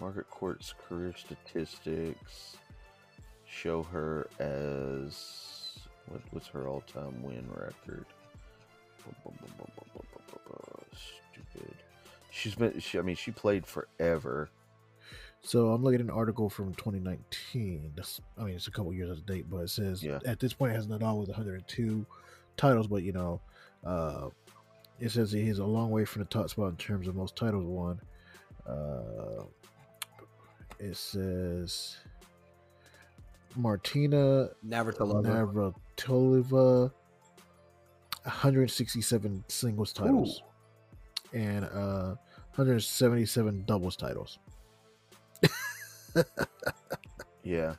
Margaret 0.00 0.28
Court's 0.28 0.74
career 0.88 1.14
statistics 1.16 2.56
show 3.48 3.82
her 3.84 4.28
as 4.38 5.78
what, 6.08 6.20
what's 6.30 6.46
her 6.48 6.66
all-time 6.68 7.22
win 7.22 7.46
record? 7.54 8.06
Stupid. 11.32 11.74
She's 12.30 12.54
been. 12.54 12.78
She, 12.78 12.98
I 12.98 13.02
mean, 13.02 13.16
she 13.16 13.30
played 13.30 13.66
forever. 13.66 14.50
so. 15.42 15.68
I'm 15.72 15.82
looking 15.82 16.00
at 16.00 16.04
an 16.06 16.10
article 16.10 16.50
from 16.50 16.74
2019. 16.74 17.92
That's, 17.96 18.20
I 18.38 18.44
mean, 18.44 18.54
it's 18.54 18.66
a 18.66 18.70
couple 18.70 18.92
years 18.92 19.10
out 19.10 19.16
of 19.18 19.26
date, 19.26 19.46
but 19.50 19.58
it 19.58 19.70
says 19.70 20.02
Yeah. 20.02 20.18
at 20.26 20.38
this 20.40 20.52
point 20.52 20.72
it 20.72 20.76
has 20.76 20.86
Nadal 20.86 21.18
with 21.20 21.28
102 21.28 22.04
titles, 22.56 22.86
but 22.86 23.02
you 23.02 23.12
know, 23.12 23.40
uh, 23.84 24.28
it 25.00 25.10
says 25.10 25.30
he's 25.32 25.58
a 25.58 25.64
long 25.64 25.90
way 25.90 26.04
from 26.04 26.22
the 26.22 26.28
top 26.28 26.50
spot 26.50 26.68
in 26.70 26.76
terms 26.76 27.06
of 27.08 27.14
most 27.14 27.36
titles 27.36 27.64
won. 27.64 28.00
Uh, 28.66 29.44
it 30.78 30.96
says 30.96 31.96
Martina 33.58 34.48
Navratilova. 34.66 35.74
Navratilova, 35.96 36.90
167 38.22 39.44
singles 39.48 39.92
titles 39.92 40.42
and 41.34 41.66
uh, 41.66 42.14
177 42.54 43.64
doubles 43.66 43.96
titles. 43.96 44.38
Yeah. 47.48 47.74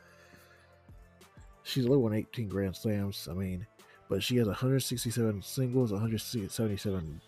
She's 1.62 1.86
only 1.86 1.98
won 1.98 2.12
18 2.12 2.48
Grand 2.48 2.74
Slams. 2.74 3.28
I 3.30 3.34
mean, 3.34 3.64
but 4.08 4.20
she 4.20 4.34
has 4.38 4.48
167 4.48 5.42
singles, 5.42 5.92
177 5.92 7.20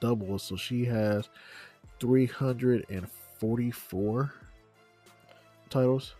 doubles, 0.00 0.42
so 0.42 0.56
she 0.56 0.84
has 0.86 1.28
344 2.00 4.34
titles. 5.70 6.14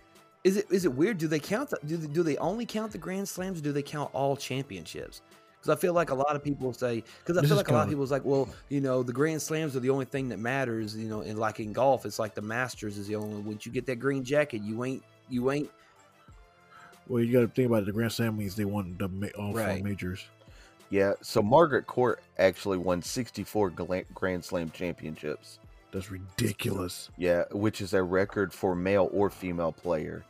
Is 0.45 0.59
it 0.59 0.66
is 0.70 0.84
it 0.84 0.92
weird? 0.92 1.18
Do 1.18 1.26
they 1.26 1.38
count? 1.40 1.70
The, 1.70 1.78
do 1.86 1.97
they, 1.97 2.07
do 2.07 2.22
they 2.22 2.36
only 2.36 2.66
count 2.66 2.92
the 2.92 2.99
Grand 2.99 3.28
Slams? 3.28 3.59
Or 3.59 3.62
do 3.62 3.72
they 3.72 3.82
count 3.82 4.11
all 4.12 4.36
championships? 4.36 5.22
Because 5.59 5.74
I 5.74 5.80
feel 5.80 5.95
like 5.95 6.11
a 6.11 6.14
lot 6.14 6.36
of 6.36 6.45
people 6.45 6.72
say. 6.74 7.03
Because 7.20 7.38
I 7.38 7.40
This 7.40 7.49
feel 7.51 7.57
like 7.57 7.68
a 7.68 7.72
lot 7.72 7.78
of 7.78 7.82
counting. 7.84 7.92
people 7.92 8.05
is 8.05 8.11
like, 8.11 8.24
well, 8.26 8.49
you 8.68 8.82
know, 8.82 9.03
the 9.03 9.14
Grand 9.14 9.40
Slams 9.40 9.74
are 9.74 9.80
the 9.80 9.88
only 9.88 10.05
thing 10.05 10.28
that 10.28 10.38
matters. 10.38 10.95
You 10.95 11.09
know, 11.09 11.22
and 11.22 11.38
like 11.38 11.61
in 11.61 11.72
golf, 11.72 12.05
it's 12.05 12.18
like 12.18 12.34
the 12.34 12.42
Masters 12.42 12.99
is 12.99 13.07
the 13.07 13.16
only. 13.16 13.40
Once 13.40 13.64
you 13.64 13.72
get 13.72 13.86
that 13.86 13.97
green 13.97 14.22
jacket, 14.22 14.61
you 14.62 14.84
ain't 14.84 15.03
you 15.30 15.51
ain't 15.51 15.70
Well, 17.09 17.22
you 17.22 17.32
got 17.32 17.40
to 17.40 17.49
think 17.49 17.68
about 17.68 17.84
it. 17.84 17.86
The 17.86 17.92
Grand 17.92 18.12
Slam 18.12 18.36
means 18.36 18.55
they 18.55 18.66
won 18.66 18.97
the 18.99 19.09
ma- 19.09 19.28
all 19.38 19.55
Right. 19.55 19.78
four 19.78 19.88
majors. 19.88 20.26
Yeah. 20.90 21.14
So 21.22 21.40
Margaret 21.42 21.86
Court 21.86 22.20
actually 22.39 22.77
won 22.78 23.01
64 23.01 23.70
Grand 23.70 24.44
Slam 24.44 24.70
championships. 24.70 25.59
That's 25.95 26.11
ridiculous. 26.11 27.09
Yeah, 27.16 27.45
which 27.53 27.81
is 27.81 27.95
a 27.95 28.03
record 28.03 28.53
for 28.53 28.75
male 28.75 29.09
or 29.12 29.31
female 29.31 29.71
player. 29.71 30.25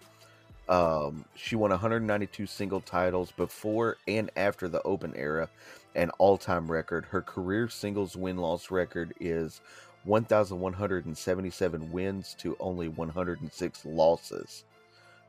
Um, 0.68 1.24
she 1.34 1.56
won 1.56 1.70
192 1.70 2.46
single 2.46 2.82
titles 2.82 3.32
before 3.32 3.96
and 4.06 4.30
after 4.36 4.68
the 4.68 4.82
Open 4.82 5.14
era, 5.16 5.48
an 5.94 6.10
all-time 6.18 6.70
record. 6.70 7.06
Her 7.06 7.22
career 7.22 7.68
singles 7.70 8.14
win-loss 8.14 8.70
record 8.70 9.14
is 9.20 9.62
1,177 10.04 11.90
wins 11.92 12.34
to 12.40 12.56
only 12.60 12.88
106 12.88 13.86
losses, 13.86 14.64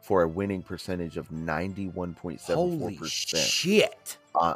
for 0.02 0.24
a 0.24 0.28
winning 0.28 0.62
percentage 0.62 1.16
of 1.16 1.30
91.74%. 1.30 2.54
holy 2.54 2.98
shit. 3.08 4.18
Uh, 4.36 4.56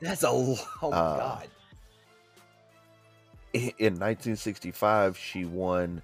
That's 0.00 0.24
a 0.24 0.28
oh 0.28 0.56
uh, 0.82 0.90
god. 0.90 1.48
in 3.54 3.94
1965 3.94 5.16
she 5.16 5.44
won 5.44 6.02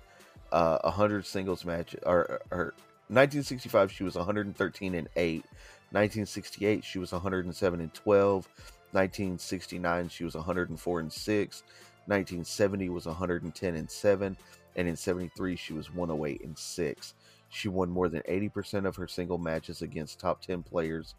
uh 0.53 0.79
100 0.83 1.25
singles 1.25 1.65
matches 1.65 2.01
or, 2.05 2.41
or 2.51 2.75
1965 3.09 3.93
she 3.93 4.05
was 4.05 4.17
113 4.17 4.95
and 4.95 5.09
8 5.17 5.45
1968 5.91 6.85
she 6.85 6.99
was 6.99 7.13
107 7.13 7.81
and 7.81 7.95
12 7.95 8.49
1969 8.93 10.09
she 10.09 10.25
was 10.25 10.35
104 10.35 11.01
and 11.01 11.13
6 11.13 11.63
1970 12.07 12.89
was 12.89 13.07
110 13.07 13.77
and 13.77 13.91
7 13.91 14.37
and 14.77 14.89
in 14.89 14.97
73 14.97 15.57
she 15.57 15.73
was 15.73 15.93
108 15.93 16.41
and 16.43 16.59
6 16.59 17.15
she 17.49 17.69
won 17.69 17.89
more 17.89 18.09
than 18.09 18.23
80% 18.23 18.87
of 18.87 18.97
her 18.97 19.07
single 19.07 19.39
matches 19.39 19.83
against 19.83 20.19
top 20.19 20.43
10 20.43 20.63
players 20.63 21.15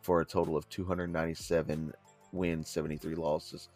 for 0.00 0.20
a 0.20 0.24
total 0.24 0.56
of 0.56 0.68
297 0.70 1.92
wins 2.32 2.68
73 2.68 3.14
losses 3.14 3.68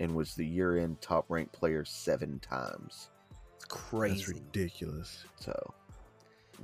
and 0.00 0.14
was 0.14 0.34
the 0.34 0.44
year-end 0.46 1.00
top-ranked 1.00 1.52
player 1.52 1.84
seven 1.84 2.38
times. 2.40 3.08
It's 3.30 3.64
That's 3.66 3.82
crazy. 3.82 4.32
Uh, 4.32 4.36
ridiculous. 4.36 5.24
So, 5.36 5.74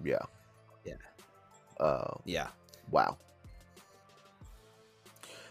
yeah, 0.05 0.19
Yeah. 0.85 0.95
uh, 1.79 2.15
Yeah. 2.25 2.49
wow. 2.91 3.17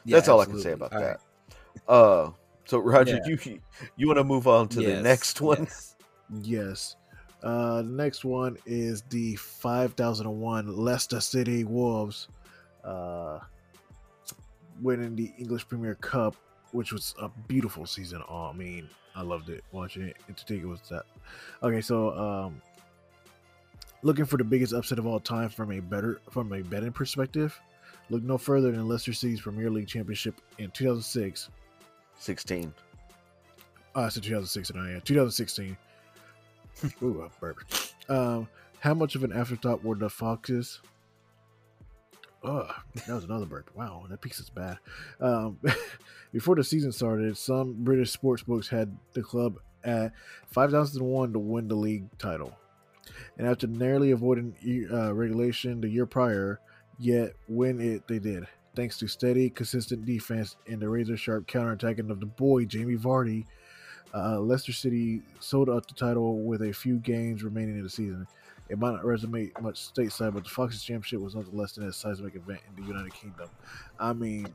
Yeah, 0.05 0.15
That's 0.17 0.27
all 0.29 0.39
I 0.41 0.45
can 0.45 0.59
say 0.59 0.71
about 0.71 0.93
All 0.93 1.01
right. 1.01 1.17
that. 1.87 1.91
Uh, 1.91 2.31
so 2.65 2.79
Roger, 2.79 3.19
Yeah. 3.25 3.35
you 3.43 3.59
you 3.95 4.07
want 4.07 4.17
to 4.17 4.23
move 4.23 4.47
on 4.47 4.67
to 4.69 4.81
the 4.81 5.01
next 5.01 5.41
one? 5.41 5.63
yes. 5.63 5.95
Yes. 6.41 6.95
Uh, 7.41 7.77
the 7.81 7.89
next 7.89 8.25
one 8.25 8.57
is 8.65 9.01
the 9.09 9.35
5001 9.37 10.75
Leicester 10.75 11.21
City 11.21 11.63
Wolves, 11.63 12.27
uh, 12.83 13.39
winning 14.81 15.15
the 15.15 15.31
English 15.37 15.67
Premier 15.67 15.95
Cup, 15.95 16.35
which 16.71 16.91
was 16.91 17.15
a 17.19 17.29
beautiful 17.47 17.85
season. 17.85 18.21
Oh, 18.29 18.45
I 18.45 18.53
mean, 18.53 18.89
I 19.15 19.21
loved 19.21 19.49
it 19.49 19.63
watching 19.71 20.03
it. 20.03 20.17
And 20.27 20.37
to 20.37 20.45
think 20.45 20.63
it 20.63 20.67
was 20.67 20.81
that. 20.89 21.03
Okay, 21.63 21.81
so 21.81 22.17
um, 22.17 22.61
Looking 24.01 24.25
for 24.25 24.37
the 24.37 24.45
biggest 24.45 24.71
upset 24.73 24.97
of 24.97 25.05
all 25.05 25.19
time 25.19 25.49
from 25.49 25.71
a 25.73 25.81
better 25.81 26.21
from 26.31 26.53
a 26.53 26.61
betting 26.61 26.93
perspective, 26.93 27.59
look 28.09 28.23
no 28.23 28.37
further 28.37 28.71
than 28.71 28.87
Leicester 28.87 29.11
City's 29.11 29.41
Premier 29.41 29.69
League 29.69 29.87
championship 29.87 30.39
in 30.57 30.71
2006. 30.71 31.49
16. 32.17 32.73
Uh, 33.95 33.99
I 33.99 34.09
said 34.09 34.23
2006 34.23 34.69
and 34.69 34.79
I 34.79 34.91
yeah, 34.91 34.99
2016. 35.03 35.77
Ooh, 37.03 37.23
a 37.23 37.39
burp. 37.41 37.59
Um, 38.07 38.47
how 38.79 38.93
much 38.93 39.15
of 39.15 39.25
an 39.25 39.33
afterthought 39.33 39.83
were 39.83 39.95
the 39.95 40.09
Foxes? 40.09 40.79
Oh, 42.43 42.69
that 42.95 43.13
was 43.13 43.25
another 43.25 43.45
burp. 43.45 43.69
Wow, 43.75 44.05
that 44.09 44.21
piece 44.21 44.39
is 44.39 44.49
bad. 44.49 44.77
Um, 45.19 45.59
before 46.31 46.55
the 46.55 46.63
season 46.63 46.91
started, 46.91 47.37
some 47.37 47.75
British 47.79 48.11
sports 48.11 48.43
books 48.43 48.69
had 48.69 48.95
the 49.13 49.21
club 49.21 49.59
at 49.83 50.13
5,001 50.47 51.33
to 51.33 51.39
win 51.39 51.67
the 51.67 51.75
league 51.75 52.05
title. 52.17 52.57
And 53.37 53.47
after 53.47 53.67
narrowly 53.67 54.11
avoiding 54.11 54.55
uh, 54.91 55.13
regulation 55.13 55.81
the 55.81 55.89
year 55.89 56.05
prior, 56.05 56.59
yet 56.97 57.33
win 57.47 57.81
it 57.81 58.07
they 58.07 58.19
did. 58.19 58.47
Thanks 58.75 58.97
to 58.99 59.07
steady, 59.07 59.49
consistent 59.49 60.05
defense 60.05 60.55
and 60.67 60.79
the 60.81 60.87
razor 60.87 61.17
sharp 61.17 61.47
counterattacking 61.47 62.09
of 62.09 62.19
the 62.19 62.25
boy 62.25 62.65
Jamie 62.65 62.95
Vardy, 62.95 63.45
uh, 64.13 64.39
Leicester 64.39 64.71
City 64.71 65.21
sold 65.39 65.69
up 65.69 65.87
the 65.87 65.93
title 65.93 66.39
with 66.43 66.61
a 66.61 66.71
few 66.71 66.97
games 66.97 67.43
remaining 67.43 67.77
in 67.77 67.83
the 67.83 67.89
season. 67.89 68.27
It 68.69 68.77
might 68.77 68.91
not 68.91 69.03
resonate 69.03 69.59
much 69.61 69.91
stateside, 69.93 70.33
but 70.33 70.43
the 70.43 70.49
Foxes 70.49 70.83
Championship 70.83 71.19
was 71.21 71.35
nothing 71.35 71.57
less 71.57 71.73
than 71.73 71.87
a 71.87 71.93
seismic 71.93 72.35
event 72.35 72.59
in 72.69 72.81
the 72.81 72.87
United 72.87 73.13
Kingdom. 73.13 73.49
I 73.99 74.13
mean, 74.13 74.47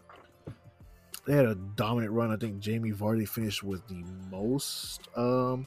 they 1.27 1.35
had 1.35 1.47
a 1.47 1.55
dominant 1.55 2.12
run. 2.12 2.31
I 2.31 2.36
think 2.36 2.61
Jamie 2.61 2.93
Vardy 2.93 3.28
finished 3.28 3.65
with 3.65 3.86
the 3.89 4.05
most 4.31 5.09
um, 5.16 5.66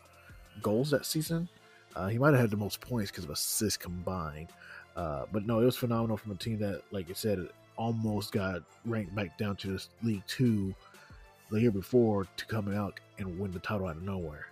goals 0.62 0.92
that 0.92 1.06
season. 1.06 1.50
Uh, 1.96 2.08
he 2.08 2.18
might 2.18 2.32
have 2.32 2.40
had 2.40 2.50
the 2.52 2.58
most 2.58 2.80
points 2.80 3.12
because 3.12 3.26
of 3.26 3.32
assists 3.32 3.78
combined. 3.78 4.50
Uh, 4.96 5.26
but 5.32 5.46
no, 5.46 5.60
it 5.60 5.66
was 5.66 5.76
phenomenal 5.76 6.16
from 6.16 6.32
a 6.32 6.36
team 6.36 6.60
that, 6.60 6.82
like 6.92 7.10
I 7.10 7.14
said, 7.14 7.50
almost 7.76 8.32
got 8.32 8.64
ranked 8.86 9.14
back 9.14 9.38
down 9.38 9.56
to 9.58 9.72
this 9.72 9.90
League 10.04 10.24
Two 10.28 10.74
the 11.52 11.62
year 11.62 11.72
before 11.72 12.28
to 12.38 12.46
coming 12.46 12.76
out 12.76 13.00
and 13.20 13.40
win 13.40 13.52
the 13.52 13.60
title 13.60 13.88
out 13.88 13.98
of 13.98 14.04
nowhere. 14.04 14.48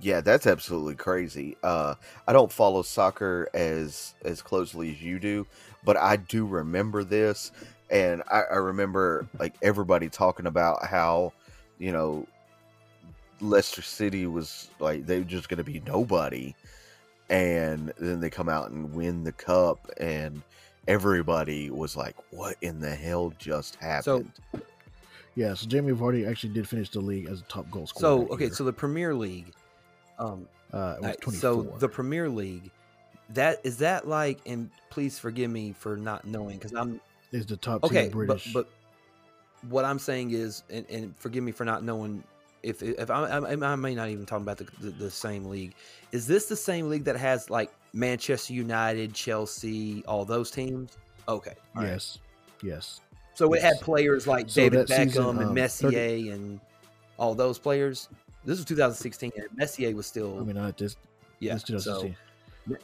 Yeah, 0.00 0.20
that's 0.20 0.46
absolutely 0.46 0.94
crazy. 0.94 1.56
Uh, 1.62 1.94
I 2.26 2.32
don't 2.32 2.52
follow 2.52 2.82
soccer 2.82 3.48
as 3.52 4.14
as 4.24 4.42
closely 4.42 4.90
as 4.90 5.02
you 5.02 5.18
do, 5.18 5.46
but 5.84 5.96
I 5.96 6.16
do 6.16 6.46
remember 6.46 7.02
this, 7.02 7.50
and 7.90 8.22
I, 8.30 8.42
I 8.42 8.56
remember 8.56 9.26
like 9.38 9.54
everybody 9.60 10.08
talking 10.08 10.46
about 10.46 10.86
how, 10.86 11.32
you 11.78 11.90
know, 11.90 12.26
Leicester 13.40 13.82
City 13.82 14.26
was 14.26 14.70
like 14.78 15.06
they 15.06 15.18
were 15.18 15.24
just 15.24 15.48
going 15.48 15.58
to 15.58 15.64
be 15.64 15.82
nobody, 15.84 16.54
and 17.28 17.92
then 17.98 18.20
they 18.20 18.30
come 18.30 18.48
out 18.48 18.70
and 18.70 18.94
win 18.94 19.24
the 19.24 19.32
cup, 19.32 19.90
and 19.98 20.42
everybody 20.86 21.70
was 21.70 21.96
like, 21.96 22.14
"What 22.30 22.56
in 22.62 22.78
the 22.80 22.94
hell 22.94 23.32
just 23.38 23.74
happened?" 23.76 24.30
So, 24.52 24.60
yeah, 25.34 25.54
so 25.54 25.66
Jamie 25.66 25.92
Vardy 25.92 26.28
actually 26.28 26.52
did 26.52 26.68
finish 26.68 26.90
the 26.90 27.00
league 27.00 27.26
as 27.26 27.40
a 27.40 27.44
top 27.44 27.68
goal 27.68 27.88
scorer. 27.88 28.26
So 28.26 28.32
okay, 28.32 28.44
year. 28.46 28.54
so 28.54 28.62
the 28.62 28.72
Premier 28.72 29.12
League 29.12 29.52
um, 30.18 30.48
uh, 30.72 31.12
so 31.30 31.62
the 31.78 31.88
Premier 31.88 32.28
League, 32.28 32.70
that 33.30 33.60
is 33.64 33.78
that 33.78 34.08
like, 34.08 34.40
and 34.46 34.70
please 34.90 35.18
forgive 35.18 35.50
me 35.50 35.72
for 35.72 35.96
not 35.96 36.26
knowing 36.26 36.56
because 36.56 36.72
I'm 36.72 37.00
is 37.32 37.46
the 37.46 37.56
top 37.56 37.84
okay, 37.84 38.08
British. 38.08 38.52
But, 38.52 38.68
but 39.62 39.70
what 39.70 39.84
I'm 39.84 39.98
saying 39.98 40.30
is, 40.32 40.62
and, 40.70 40.86
and 40.90 41.16
forgive 41.18 41.42
me 41.42 41.52
for 41.52 41.64
not 41.64 41.82
knowing 41.82 42.22
if 42.62 42.82
if 42.82 43.10
I, 43.10 43.24
I, 43.24 43.72
I 43.72 43.76
may 43.76 43.94
not 43.94 44.08
even 44.08 44.26
talk 44.26 44.40
about 44.40 44.58
the, 44.58 44.66
the, 44.80 44.90
the 44.90 45.10
same 45.10 45.46
league. 45.46 45.74
Is 46.12 46.26
this 46.26 46.46
the 46.46 46.56
same 46.56 46.88
league 46.88 47.04
that 47.04 47.16
has 47.16 47.50
like 47.50 47.72
Manchester 47.92 48.52
United, 48.52 49.14
Chelsea, 49.14 50.04
all 50.06 50.24
those 50.24 50.50
teams? 50.50 50.96
Okay. 51.28 51.54
yes. 51.76 52.18
Right. 52.62 52.70
Yes. 52.70 53.00
So 53.34 53.54
yes. 53.54 53.62
it 53.62 53.66
had 53.66 53.80
players 53.80 54.26
like 54.26 54.50
so 54.50 54.62
David 54.62 54.88
Beckham 54.88 55.04
season, 55.06 55.24
um, 55.24 55.38
and 55.38 55.54
Messier 55.54 55.90
30... 55.90 56.30
and 56.30 56.60
all 57.18 57.34
those 57.34 57.58
players. 57.58 58.08
This 58.48 58.56
was 58.56 58.64
2016, 58.64 59.32
and 59.36 59.46
Messier 59.54 59.94
was 59.94 60.06
still. 60.06 60.38
I 60.40 60.42
mean, 60.42 60.56
not 60.56 60.74
just 60.74 60.96
yeah. 61.38 61.52
This 61.52 61.64
2016. 61.64 62.16
So, 62.66 62.76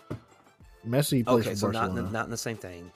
Messi 0.87 1.25
plays 1.25 1.47
okay, 1.47 1.55
so 1.55 1.71
not 1.71 1.97
in, 1.97 2.13
not 2.13 2.27
in 2.27 2.31
the 2.31 2.37
same 2.37 2.59
thing. 2.59 2.93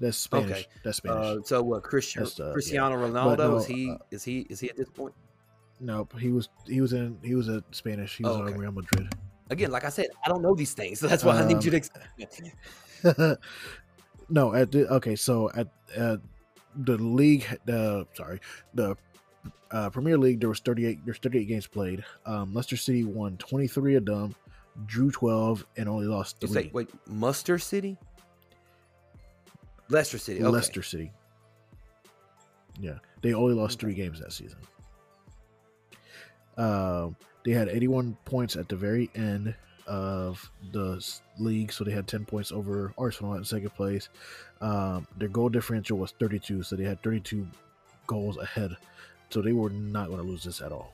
That's 0.00 0.16
Spanish. 0.16 0.50
Okay. 0.50 0.66
That's 0.82 0.96
Spanish. 0.96 1.26
Uh, 1.26 1.42
so 1.44 1.62
what? 1.62 1.82
Christian, 1.82 2.22
uh, 2.22 2.52
Cristiano 2.54 2.98
yeah. 2.98 3.10
Ronaldo 3.10 3.36
no, 3.36 3.56
is 3.56 3.66
he? 3.66 3.90
Uh, 3.90 3.98
is 4.10 4.24
he? 4.24 4.46
Is 4.48 4.58
he 4.58 4.70
at 4.70 4.76
this 4.78 4.88
point? 4.88 5.12
Nope. 5.80 6.18
He 6.18 6.30
was. 6.30 6.48
He 6.66 6.80
was 6.80 6.94
in. 6.94 7.18
He 7.22 7.34
was 7.34 7.50
at 7.50 7.62
Spanish. 7.72 8.16
He 8.16 8.24
was 8.24 8.38
oh, 8.38 8.42
okay. 8.44 8.54
on 8.54 8.58
Real 8.58 8.72
Madrid. 8.72 9.14
Again, 9.50 9.70
like 9.70 9.84
I 9.84 9.90
said, 9.90 10.06
I 10.24 10.30
don't 10.30 10.40
know 10.40 10.54
these 10.54 10.72
things, 10.72 11.00
so 11.00 11.08
that's 11.08 11.24
why 11.24 11.36
um, 11.36 11.44
I 11.44 11.52
need 11.52 11.62
you 11.62 11.72
to. 11.72 11.82
Um, 13.04 13.36
no, 14.30 14.54
at 14.54 14.72
the 14.72 14.88
okay. 14.94 15.14
So 15.14 15.50
at, 15.54 15.68
at 15.94 16.20
the 16.74 16.96
league, 16.96 17.44
the 17.66 18.06
sorry, 18.14 18.40
the 18.72 18.96
uh, 19.70 19.90
Premier 19.90 20.18
League, 20.18 20.40
there 20.40 20.48
was 20.48 20.60
38. 20.60 21.04
There's 21.04 21.18
38 21.18 21.44
games 21.44 21.66
played. 21.66 22.04
Um, 22.26 22.52
Leicester 22.52 22.76
City 22.76 23.04
won 23.04 23.36
23 23.36 23.96
of 23.96 24.04
them, 24.04 24.34
drew 24.86 25.10
12, 25.10 25.66
and 25.76 25.88
only 25.88 26.06
lost 26.06 26.40
three. 26.40 26.50
Say, 26.50 26.70
wait, 26.72 26.90
Muster 27.06 27.58
City, 27.58 27.96
Leicester 29.88 30.18
City, 30.18 30.40
okay. 30.40 30.48
Leicester 30.48 30.82
City. 30.82 31.12
Yeah, 32.80 32.98
they 33.22 33.34
only 33.34 33.54
lost 33.54 33.78
okay. 33.78 33.80
three 33.80 33.94
games 33.94 34.20
that 34.20 34.32
season. 34.32 34.58
Um, 36.56 37.16
they 37.44 37.52
had 37.52 37.68
81 37.68 38.16
points 38.24 38.56
at 38.56 38.68
the 38.68 38.76
very 38.76 39.10
end 39.14 39.54
of 39.86 40.50
the 40.72 41.04
league, 41.38 41.72
so 41.72 41.84
they 41.84 41.90
had 41.90 42.06
10 42.06 42.24
points 42.24 42.52
over 42.52 42.92
Arsenal 42.98 43.34
in 43.34 43.44
second 43.44 43.70
place. 43.70 44.08
Um, 44.60 45.06
their 45.16 45.28
goal 45.28 45.48
differential 45.48 45.98
was 45.98 46.12
32, 46.18 46.62
so 46.62 46.76
they 46.76 46.84
had 46.84 47.02
32 47.02 47.46
goals 48.06 48.36
ahead 48.36 48.76
so 49.30 49.40
they 49.40 49.52
were 49.52 49.70
not 49.70 50.08
going 50.08 50.20
to 50.20 50.26
lose 50.26 50.44
this 50.44 50.60
at 50.60 50.72
all. 50.72 50.92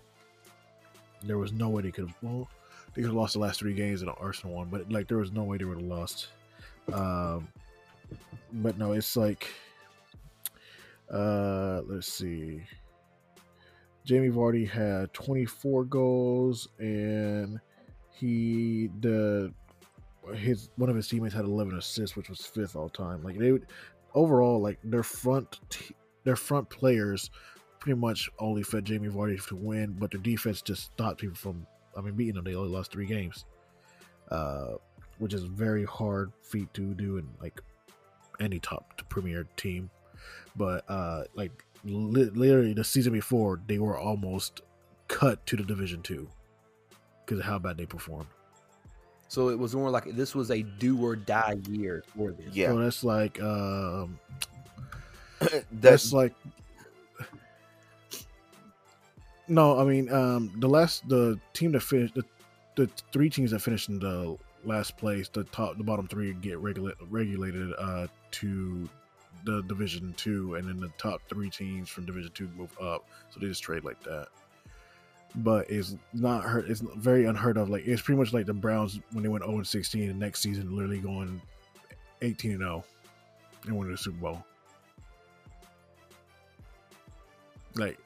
There 1.23 1.39
was 1.39 1.53
no 1.53 1.69
way 1.69 1.83
they 1.83 1.91
could 1.91 2.07
have. 2.07 2.17
Well, 2.23 2.49
they 2.95 3.03
could 3.03 3.09
have 3.09 3.17
lost 3.17 3.33
the 3.33 3.41
last 3.41 3.61
three 3.61 3.75
games 3.75 4.03
in 4.03 4.07
the 4.07 4.15
Arsenal 4.15 4.57
one, 4.57 4.69
but 4.69 4.91
like 4.93 5.09
there 5.09 5.19
was 5.19 5.33
no 5.33 5.43
way 5.43 5.57
they 5.57 5.65
would 5.65 5.79
have 5.79 5.87
lost. 5.87 6.29
Um, 6.93 7.49
but 8.53 8.79
no, 8.79 8.93
it's 8.93 9.17
like, 9.17 9.49
uh, 11.13 11.83
let's 11.87 12.13
see. 12.13 12.63
Jamie 14.05 14.29
Vardy 14.29 14.69
had 14.69 15.13
24 15.15 15.85
goals, 15.85 16.69
and 16.79 17.59
he 18.13 18.89
the 19.01 19.53
his 20.35 20.69
one 20.77 20.91
of 20.91 20.97
his 20.97 21.09
teammates 21.09 21.35
had 21.35 21.45
11 21.45 21.77
assists, 21.77 22.17
which 22.17 22.29
was 22.29 22.41
fifth 22.41 22.77
all 22.77 22.89
time. 22.89 23.23
Like 23.23 23.39
they 23.39 23.53
would 23.53 23.67
overall 24.15 24.61
like 24.61 24.79
their 24.85 25.03
front 25.03 25.59
t- 25.71 25.95
their 26.25 26.37
front 26.37 26.69
players 26.69 27.31
pretty 27.87 28.01
much 28.01 28.29
only 28.41 28.65
fed 28.65 28.85
Jamie 28.85 29.09
Vardy 29.09 29.41
to 29.47 29.55
win, 29.55 29.95
but 29.97 30.11
their 30.11 30.21
defense 30.21 30.61
just 30.61 30.83
stopped 30.83 31.21
people 31.21 31.37
from. 31.37 31.65
I 31.97 32.01
mean, 32.01 32.15
beating 32.15 32.35
them. 32.35 32.43
They 32.43 32.57
only 32.57 32.69
lost 32.69 32.91
three 32.91 33.07
games, 33.07 33.45
uh, 34.29 34.73
which 35.19 35.33
is 35.33 35.45
very 35.45 35.85
hard 35.85 36.33
feat 36.43 36.75
to 36.75 36.95
do 36.95 37.19
in 37.19 37.29
like 37.41 37.63
any 38.41 38.59
top 38.59 38.97
to 38.99 39.05
premier 39.05 39.47
team. 39.57 39.89
But 40.57 40.85
uh, 40.91 41.25
like 41.35 41.65
li- 41.85 42.31
literally 42.35 42.75
the 42.75 42.83
season 42.83 43.13
before, 43.13 43.61
they 43.69 43.79
were 43.79 43.97
almost 43.97 44.63
cut 45.07 45.47
to 45.47 45.57
the 45.57 45.63
Division 45.63 46.03
Two 46.03 46.29
because 47.25 47.39
of 47.39 47.45
how 47.45 47.61
bad 47.61 47.79
they 47.79 47.87
performed. 47.87 48.27
So 49.29 49.51
it 49.51 49.59
was 49.59 49.77
more 49.77 49.91
like 49.91 50.17
this 50.17 50.35
was 50.35 50.51
a 50.51 50.63
do 50.63 51.01
or 51.05 51.15
die 51.15 51.59
year 51.71 52.03
for 52.17 52.33
them. 52.33 52.51
Yeah, 52.53 52.71
so 52.71 52.79
that's 52.81 53.05
like 53.05 53.41
um, 53.41 54.19
that's, 55.39 55.65
that's 55.71 56.13
like 56.13 56.35
no, 59.49 59.79
I 59.79 59.85
mean 59.85 60.13
um, 60.13 60.53
the 60.57 60.69
last 60.69 61.09
the 61.09 61.39
team 61.53 61.73
that 61.73 61.81
finished 61.81 62.15
the, 62.15 62.25
the 62.75 62.91
three 63.13 63.31
teams 63.31 63.51
that 63.53 63.61
finished 63.61 63.89
in 63.89 63.99
the 63.99 64.37
last 64.65 64.97
place, 64.97 65.29
the 65.29 65.45
top 65.45 65.79
the 65.79 65.85
bottom 65.85 66.09
three 66.09 66.33
get 66.35 66.59
regula- 66.59 66.95
regulated 67.09 67.73
uh, 67.79 68.07
to 68.33 68.89
the 69.45 69.63
division 69.63 70.13
two, 70.17 70.57
and 70.57 70.69
then 70.69 70.81
the 70.81 70.91
top 70.99 71.21
three 71.29 71.49
teams 71.49 71.89
from 71.89 72.05
division 72.05 72.31
two 72.35 72.49
move 72.57 72.77
up. 72.81 73.05
So 73.31 73.41
they 73.41 73.47
just 73.47 73.63
trade 73.63 73.85
like 73.85 74.03
that. 74.03 74.29
But 75.37 75.71
it's 75.71 75.97
not 76.13 76.45
hurt. 76.45 76.69
It's 76.69 76.81
very 76.81 77.27
unheard 77.27 77.57
of. 77.57 77.69
Like 77.69 77.87
it's 77.87 78.03
pretty 78.03 78.19
much 78.19 78.33
like 78.33 78.47
the 78.47 78.55
Browns 78.55 79.01
when 79.13 79.23
they 79.23 79.29
went 79.29 79.45
0 79.45 79.57
and 79.57 79.67
16, 79.67 80.11
and 80.11 80.19
next 80.19 80.41
season 80.41 80.75
literally 80.75 80.99
going 80.99 81.41
18 82.23 82.53
and 82.53 82.61
0 82.61 82.85
and 83.67 83.77
winning 83.77 83.93
the 83.93 83.99
Super 83.99 84.19
Bowl. 84.19 84.45
Like 87.75 87.99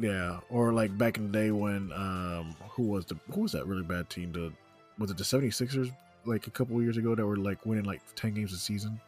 yeah, 0.00 0.40
or 0.50 0.72
like 0.72 0.96
back 0.96 1.18
in 1.18 1.30
the 1.30 1.38
day 1.38 1.50
when 1.50 1.92
um 1.92 2.54
who 2.70 2.84
was 2.84 3.04
the 3.06 3.16
who 3.32 3.42
was 3.42 3.52
that 3.52 3.66
really 3.66 3.82
bad 3.82 4.08
team? 4.08 4.32
The 4.32 4.52
was 4.98 5.10
it 5.10 5.18
the 5.18 5.24
76ers 5.24 5.94
like 6.24 6.46
a 6.46 6.50
couple 6.50 6.80
years 6.82 6.96
ago 6.96 7.14
that 7.14 7.26
were 7.26 7.36
like 7.36 7.64
winning 7.66 7.84
like 7.84 8.00
10 8.14 8.34
games 8.34 8.52
a 8.52 8.56
season? 8.56 9.00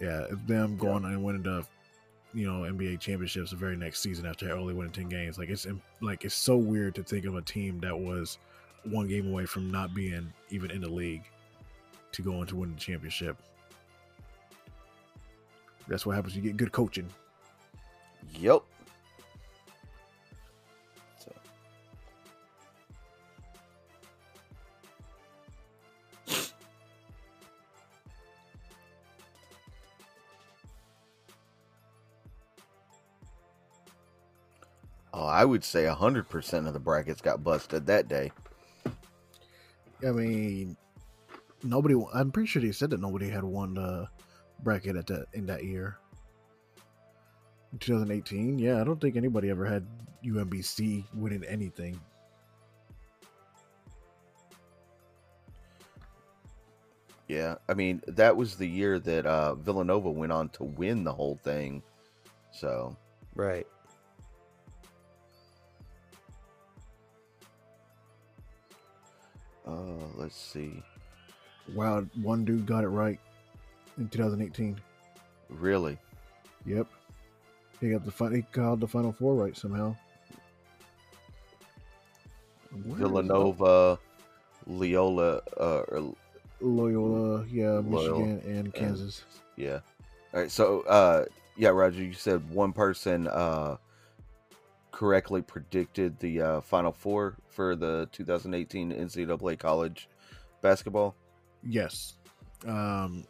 Yeah, 0.00 0.26
them 0.46 0.76
going 0.76 1.02
yeah. 1.02 1.10
and 1.10 1.24
winning 1.24 1.42
the 1.42 1.64
you 2.34 2.46
know 2.46 2.60
NBA 2.62 3.00
championships 3.00 3.50
the 3.50 3.56
very 3.56 3.76
next 3.76 4.00
season 4.00 4.26
after 4.26 4.50
only 4.52 4.74
winning 4.74 4.92
10 4.92 5.08
games. 5.08 5.38
Like 5.38 5.48
it's 5.48 5.66
like 6.00 6.24
it's 6.24 6.34
so 6.34 6.56
weird 6.56 6.94
to 6.96 7.02
think 7.02 7.24
of 7.24 7.34
a 7.34 7.42
team 7.42 7.80
that 7.80 7.98
was 7.98 8.38
one 8.84 9.08
game 9.08 9.28
away 9.28 9.46
from 9.46 9.70
not 9.70 9.94
being 9.94 10.32
even 10.50 10.70
in 10.70 10.80
the 10.80 10.88
league 10.88 11.24
to 12.12 12.22
go 12.22 12.40
on 12.40 12.46
to 12.46 12.56
win 12.56 12.74
the 12.74 12.80
championship. 12.80 13.36
That's 15.88 16.06
what 16.06 16.14
happens. 16.14 16.36
You 16.36 16.42
get 16.42 16.56
good 16.56 16.72
coaching. 16.72 17.08
Yep. 18.30 18.62
So. 21.18 21.32
Oh, 35.14 35.26
I 35.26 35.44
would 35.44 35.62
say 35.62 35.84
hundred 35.86 36.28
percent 36.30 36.66
of 36.66 36.72
the 36.72 36.80
brackets 36.80 37.20
got 37.20 37.44
busted 37.44 37.86
that 37.86 38.08
day. 38.08 38.32
I 40.06 40.10
mean, 40.10 40.76
nobody. 41.62 41.94
I'm 42.14 42.32
pretty 42.32 42.46
sure 42.48 42.62
they 42.62 42.72
said 42.72 42.90
that 42.90 43.00
nobody 43.00 43.28
had 43.28 43.44
won 43.44 43.74
the 43.74 44.08
bracket 44.62 44.96
at 44.96 45.06
that 45.08 45.26
in 45.32 45.46
that 45.46 45.64
year. 45.64 45.98
In 47.72 47.78
2018, 47.78 48.58
yeah, 48.58 48.80
I 48.80 48.84
don't 48.84 49.00
think 49.00 49.16
anybody 49.16 49.48
ever 49.48 49.64
had 49.64 49.86
UMBC 50.24 51.04
winning 51.14 51.42
anything. 51.44 51.98
Yeah, 57.28 57.54
I 57.68 57.74
mean 57.74 58.02
that 58.08 58.36
was 58.36 58.56
the 58.56 58.68
year 58.68 58.98
that 58.98 59.24
uh, 59.24 59.54
Villanova 59.54 60.10
went 60.10 60.32
on 60.32 60.50
to 60.50 60.64
win 60.64 61.02
the 61.02 61.12
whole 61.12 61.38
thing. 61.42 61.82
So 62.50 62.94
Right. 63.34 63.66
uh, 69.66 69.70
let's 70.16 70.36
see. 70.36 70.82
Wow, 71.74 72.04
one 72.20 72.44
dude 72.44 72.66
got 72.66 72.84
it 72.84 72.88
right 72.88 73.18
in 73.96 74.08
2018. 74.08 74.78
Really, 75.48 75.96
Yep, 76.66 76.86
he 77.82 77.90
got 77.90 78.04
the 78.04 78.10
fun. 78.10 78.32
He 78.34 78.42
called 78.42 78.80
the 78.80 78.86
final 78.86 79.12
four 79.12 79.34
right 79.34 79.56
somehow. 79.56 79.96
Where 82.84 82.98
Villanova, 82.98 83.98
Leola, 84.66 85.40
uh, 85.58 85.82
or 85.88 86.14
Loyola, 86.60 87.44
yeah, 87.50 87.80
Loyola 87.84 88.26
Michigan, 88.26 88.56
and 88.56 88.72
Kansas. 88.72 89.24
Yeah. 89.56 89.80
All 90.32 90.40
right. 90.40 90.50
So, 90.50 90.82
uh, 90.82 91.24
yeah, 91.56 91.70
Roger, 91.70 92.02
you 92.02 92.14
said 92.14 92.48
one 92.50 92.72
person 92.72 93.26
uh, 93.26 93.76
correctly 94.92 95.42
predicted 95.42 96.18
the 96.20 96.40
uh, 96.40 96.60
Final 96.60 96.92
Four 96.92 97.36
for 97.50 97.74
the 97.74 98.08
2018 98.12 98.92
NCAA 98.92 99.58
college 99.58 100.08
basketball. 100.62 101.16
Yes. 101.64 102.14
Um, 102.64 103.24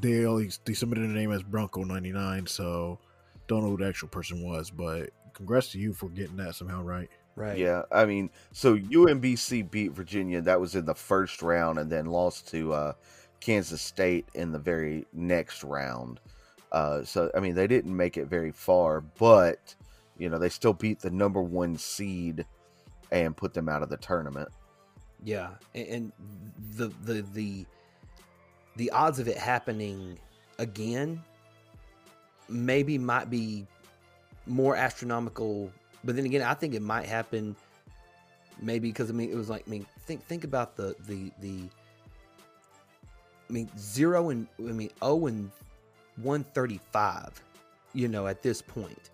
they 0.00 0.24
only 0.24 0.50
they 0.64 0.72
submitted 0.72 1.04
a 1.04 1.12
name 1.12 1.30
as 1.30 1.42
Bronco 1.42 1.84
ninety 1.84 2.12
nine, 2.12 2.46
so 2.46 2.98
don't 3.48 3.62
know 3.62 3.70
who 3.70 3.78
the 3.78 3.88
actual 3.88 4.08
person 4.08 4.42
was, 4.42 4.70
but 4.70 5.10
congrats 5.32 5.72
to 5.72 5.78
you 5.78 5.92
for 5.92 6.08
getting 6.10 6.36
that 6.36 6.54
somehow 6.54 6.82
right. 6.82 7.10
Right. 7.34 7.58
Yeah. 7.58 7.82
I 7.92 8.04
mean, 8.04 8.30
so 8.52 8.76
UMBC 8.76 9.70
beat 9.70 9.92
Virginia. 9.92 10.40
That 10.40 10.60
was 10.60 10.74
in 10.74 10.84
the 10.84 10.94
first 10.94 11.42
round, 11.42 11.78
and 11.78 11.90
then 11.90 12.06
lost 12.06 12.48
to 12.48 12.72
uh, 12.72 12.92
Kansas 13.40 13.80
State 13.80 14.28
in 14.34 14.52
the 14.52 14.58
very 14.58 15.06
next 15.12 15.62
round. 15.62 16.20
Uh, 16.72 17.02
so, 17.04 17.30
I 17.34 17.40
mean, 17.40 17.54
they 17.54 17.66
didn't 17.66 17.96
make 17.96 18.16
it 18.16 18.26
very 18.26 18.50
far, 18.50 19.00
but 19.00 19.74
you 20.18 20.28
know, 20.28 20.38
they 20.38 20.48
still 20.48 20.72
beat 20.72 21.00
the 21.00 21.10
number 21.10 21.40
one 21.40 21.76
seed 21.78 22.44
and 23.12 23.36
put 23.36 23.54
them 23.54 23.68
out 23.68 23.82
of 23.82 23.88
the 23.88 23.96
tournament. 23.96 24.48
Yeah, 25.24 25.50
and, 25.74 25.88
and 25.88 26.12
the 26.76 26.88
the 27.04 27.22
the 27.32 27.66
the 28.76 28.90
odds 28.90 29.18
of 29.18 29.28
it 29.28 29.38
happening 29.38 30.18
again 30.58 31.22
maybe 32.48 32.98
might 32.98 33.30
be 33.30 33.66
more 34.46 34.76
astronomical. 34.76 35.70
But 36.04 36.16
then 36.16 36.24
again, 36.24 36.42
I 36.42 36.54
think 36.54 36.74
it 36.74 36.82
might 36.82 37.06
happen 37.06 37.56
maybe 38.60 38.88
because 38.88 39.10
I 39.10 39.12
mean 39.12 39.30
it 39.30 39.36
was 39.36 39.48
like 39.48 39.64
I 39.66 39.70
mean 39.70 39.86
think 40.00 40.24
think 40.24 40.44
about 40.44 40.76
the 40.76 40.94
the 41.06 41.30
the 41.40 41.68
I 43.48 43.52
mean 43.52 43.68
zero 43.78 44.30
and 44.30 44.46
I 44.58 44.72
mean 44.72 44.90
oh 45.02 45.26
and 45.26 45.50
one 46.16 46.44
thirty 46.44 46.80
five, 46.92 47.40
you 47.94 48.08
know, 48.08 48.26
at 48.26 48.42
this 48.42 48.62
point. 48.62 49.10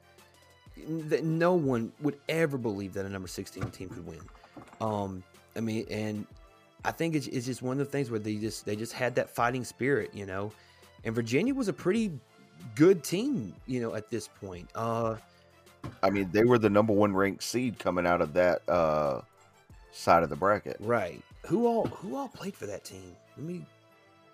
That 0.87 1.23
no 1.25 1.55
one 1.55 1.93
would 2.01 2.19
ever 2.29 2.59
believe 2.59 2.95
that 2.95 3.07
a 3.07 3.09
number 3.09 3.29
sixteen 3.29 3.71
team 3.71 3.89
could 3.89 4.07
win. 4.07 4.21
Um, 4.81 5.23
I 5.57 5.61
mean, 5.61 5.87
and 5.89 6.27
I 6.85 6.91
think 6.91 7.15
it's, 7.15 7.29
it's 7.29 7.47
just 7.47 7.63
one 7.63 7.81
of 7.81 7.87
the 7.87 7.93
things 7.93 8.11
where 8.11 8.19
they 8.19 8.35
just 8.35 8.67
they 8.67 8.75
just 8.75 8.93
had 8.93 9.15
that 9.15 9.31
fighting 9.31 9.65
spirit, 9.65 10.11
you 10.13 10.27
know. 10.27 10.53
And 11.05 11.15
Virginia 11.15 11.55
was 11.55 11.69
a 11.69 11.73
pretty 11.73 12.13
good 12.75 13.03
team, 13.05 13.55
you 13.67 13.81
know, 13.81 13.95
at 13.95 14.11
this 14.11 14.29
point. 14.29 14.69
Uh, 14.75 15.17
I 16.03 16.11
mean, 16.11 16.31
they 16.33 16.45
were 16.45 16.59
the 16.59 16.71
number 16.71 16.93
one 16.93 17.15
ranked 17.15 17.43
seed 17.43 17.79
coming 17.79 18.07
out 18.07 18.21
of 18.21 18.33
that 18.35 18.67
uh, 18.69 19.21
side 19.93 20.23
of 20.23 20.31
the 20.31 20.37
bracket. 20.37 20.77
right. 20.81 21.23
Who 21.47 21.67
all 21.67 21.85
who 21.87 22.17
all 22.17 22.29
played 22.29 22.57
for 22.57 22.65
that 22.67 22.85
team? 22.85 23.15
Let 23.37 23.47
me. 23.47 23.67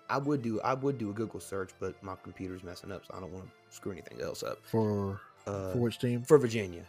I 0.09 0.17
would 0.17 0.41
do 0.41 0.61
I 0.61 0.73
would 0.73 0.97
do 0.97 1.09
a 1.09 1.13
Google 1.13 1.41
search, 1.41 1.71
but 1.79 2.01
my 2.01 2.15
computer's 2.23 2.63
messing 2.63 2.91
up, 2.91 3.05
so 3.05 3.13
I 3.17 3.19
don't 3.19 3.33
want 3.33 3.45
to 3.45 3.75
screw 3.75 3.91
anything 3.91 4.21
else 4.21 4.43
up. 4.43 4.59
For 4.63 5.19
Uh, 5.45 5.73
for 5.73 5.77
which 5.79 5.99
team? 5.99 6.23
for 6.23 6.37
Virginia. 6.37 6.83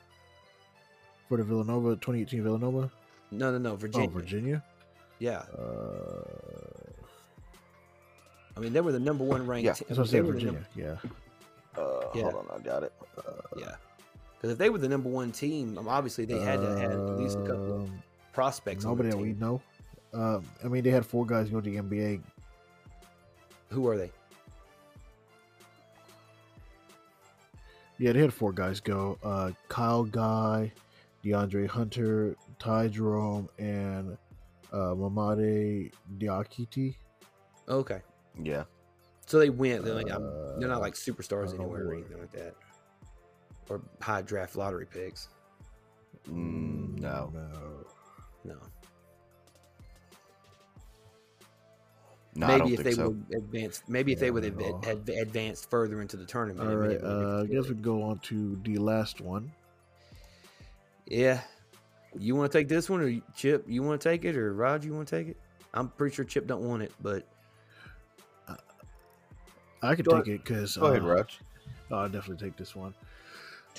For 1.28 1.38
the 1.38 1.42
Villanova 1.44 1.96
2018 1.96 2.42
Villanova? 2.44 2.90
No, 3.32 3.50
no, 3.50 3.58
no, 3.58 3.74
Virginia. 3.76 4.08
Oh, 4.08 4.10
Virginia. 4.12 4.64
Yeah, 5.18 5.38
Uh, 5.58 6.22
I 8.56 8.60
mean 8.60 8.72
they 8.72 8.80
were 8.80 8.92
the 8.92 9.00
number 9.00 9.24
one 9.24 9.46
ranked. 9.46 9.64
Yeah, 9.64 9.72
team. 9.72 9.86
that's 9.88 9.98
what 9.98 10.08
I 10.08 10.10
They 10.10 10.18
said. 10.18 10.26
Virginia. 10.26 10.52
num- 10.76 11.00
Yeah. 11.04 11.10
Uh, 11.76 12.00
Yeah. 12.14 12.22
Hold 12.30 12.46
on, 12.50 12.60
I 12.60 12.62
got 12.62 12.82
it. 12.82 12.92
Uh, 13.16 13.22
yeah, 13.56 13.74
because 14.36 14.50
if 14.52 14.58
they 14.58 14.68
were 14.70 14.78
the 14.78 14.88
number 14.88 15.08
one 15.08 15.32
team, 15.32 15.78
um, 15.78 15.88
obviously 15.88 16.24
they 16.24 16.38
had 16.38 16.60
to 16.60 16.78
have 16.78 16.92
at 16.92 17.18
least 17.18 17.38
a 17.38 17.42
couple 17.42 17.74
of 17.74 17.82
Um, 17.88 18.02
prospects. 18.32 18.84
Nobody 18.84 19.10
the 19.10 19.16
that 19.16 19.22
we 19.22 19.32
know. 19.34 19.60
Um, 20.12 20.44
I 20.62 20.68
mean, 20.68 20.82
they 20.84 20.90
had 20.90 21.06
four 21.06 21.24
guys 21.24 21.48
go 21.48 21.60
to 21.60 21.70
the 21.70 21.76
NBA. 21.78 22.20
Who 23.70 23.88
are 23.88 23.96
they? 23.96 24.10
Yeah, 27.98 28.12
they 28.12 28.20
had 28.20 28.32
four 28.34 28.52
guys 28.52 28.80
go. 28.80 29.18
Uh, 29.22 29.52
Kyle 29.68 30.04
Guy, 30.04 30.72
DeAndre 31.24 31.68
Hunter, 31.68 32.36
Ty 32.58 32.88
Jerome, 32.88 33.48
and 33.58 34.16
uh, 34.72 34.94
Mamadi 34.94 35.92
Diakite. 36.18 36.96
Okay, 37.68 38.00
yeah. 38.42 38.64
So 39.32 39.38
they 39.38 39.48
went. 39.48 39.82
They're, 39.82 39.94
like, 39.94 40.10
um, 40.10 40.24
they're 40.58 40.68
Uh, 40.68 40.74
not 40.74 40.82
like 40.82 40.92
superstars 40.92 41.52
oh, 41.52 41.54
anywhere 41.54 41.88
or 41.88 41.94
anything 41.94 42.18
like 42.18 42.32
that, 42.32 42.54
or 43.70 43.80
high 44.02 44.20
draft 44.20 44.56
lottery 44.56 44.84
picks. 44.84 45.28
Mm, 46.28 46.98
no. 47.00 47.30
No. 47.32 47.48
No, 48.44 48.56
No, 52.34 52.46
I 52.46 52.48
maybe 52.50 52.58
don't 52.60 52.68
if 52.72 52.76
think 52.76 52.84
they 52.84 52.92
so. 52.92 53.08
would 53.08 53.34
advance, 53.34 53.82
maybe 53.88 54.12
if 54.12 54.18
they 54.18 54.30
would 54.30 54.54
no. 54.58 54.80
have 54.84 55.06
had 55.06 55.08
advanced 55.08 55.70
further 55.70 56.02
into 56.02 56.18
the 56.18 56.26
tournament. 56.26 56.68
All 56.68 56.76
right, 56.76 56.90
maybe 56.90 57.02
right. 57.02 57.02
they 57.02 57.14
would 57.24 57.24
Uh, 57.24 57.42
I 57.42 57.46
guess 57.46 57.66
good. 57.68 57.76
we 57.78 57.82
go 57.82 58.02
on 58.02 58.18
to 58.18 58.60
the 58.64 58.76
last 58.76 59.22
one. 59.22 59.50
Yeah, 61.06 61.40
you 62.18 62.36
want 62.36 62.52
to 62.52 62.58
take 62.58 62.68
this 62.68 62.90
one, 62.90 63.00
or 63.00 63.18
Chip? 63.34 63.64
You 63.66 63.82
want 63.82 63.98
to 63.98 64.06
take 64.10 64.26
it, 64.26 64.36
or 64.36 64.52
Rod? 64.52 64.84
You 64.84 64.92
want 64.92 65.08
to 65.08 65.16
take 65.16 65.28
it? 65.28 65.36
I'm 65.72 65.88
pretty 65.88 66.14
sure 66.14 66.26
Chip 66.26 66.46
don't 66.46 66.68
want 66.68 66.82
it, 66.82 66.92
but 67.00 67.26
I 69.82 69.94
could 69.94 70.06
take 70.06 70.28
it 70.28 70.44
because 70.44 70.76
Go 70.76 70.86
ahead, 70.86 71.02
uh, 71.02 71.06
Raj. 71.06 71.40
I'll 71.90 72.08
definitely 72.08 72.46
take 72.46 72.56
this 72.56 72.74
one. 72.74 72.94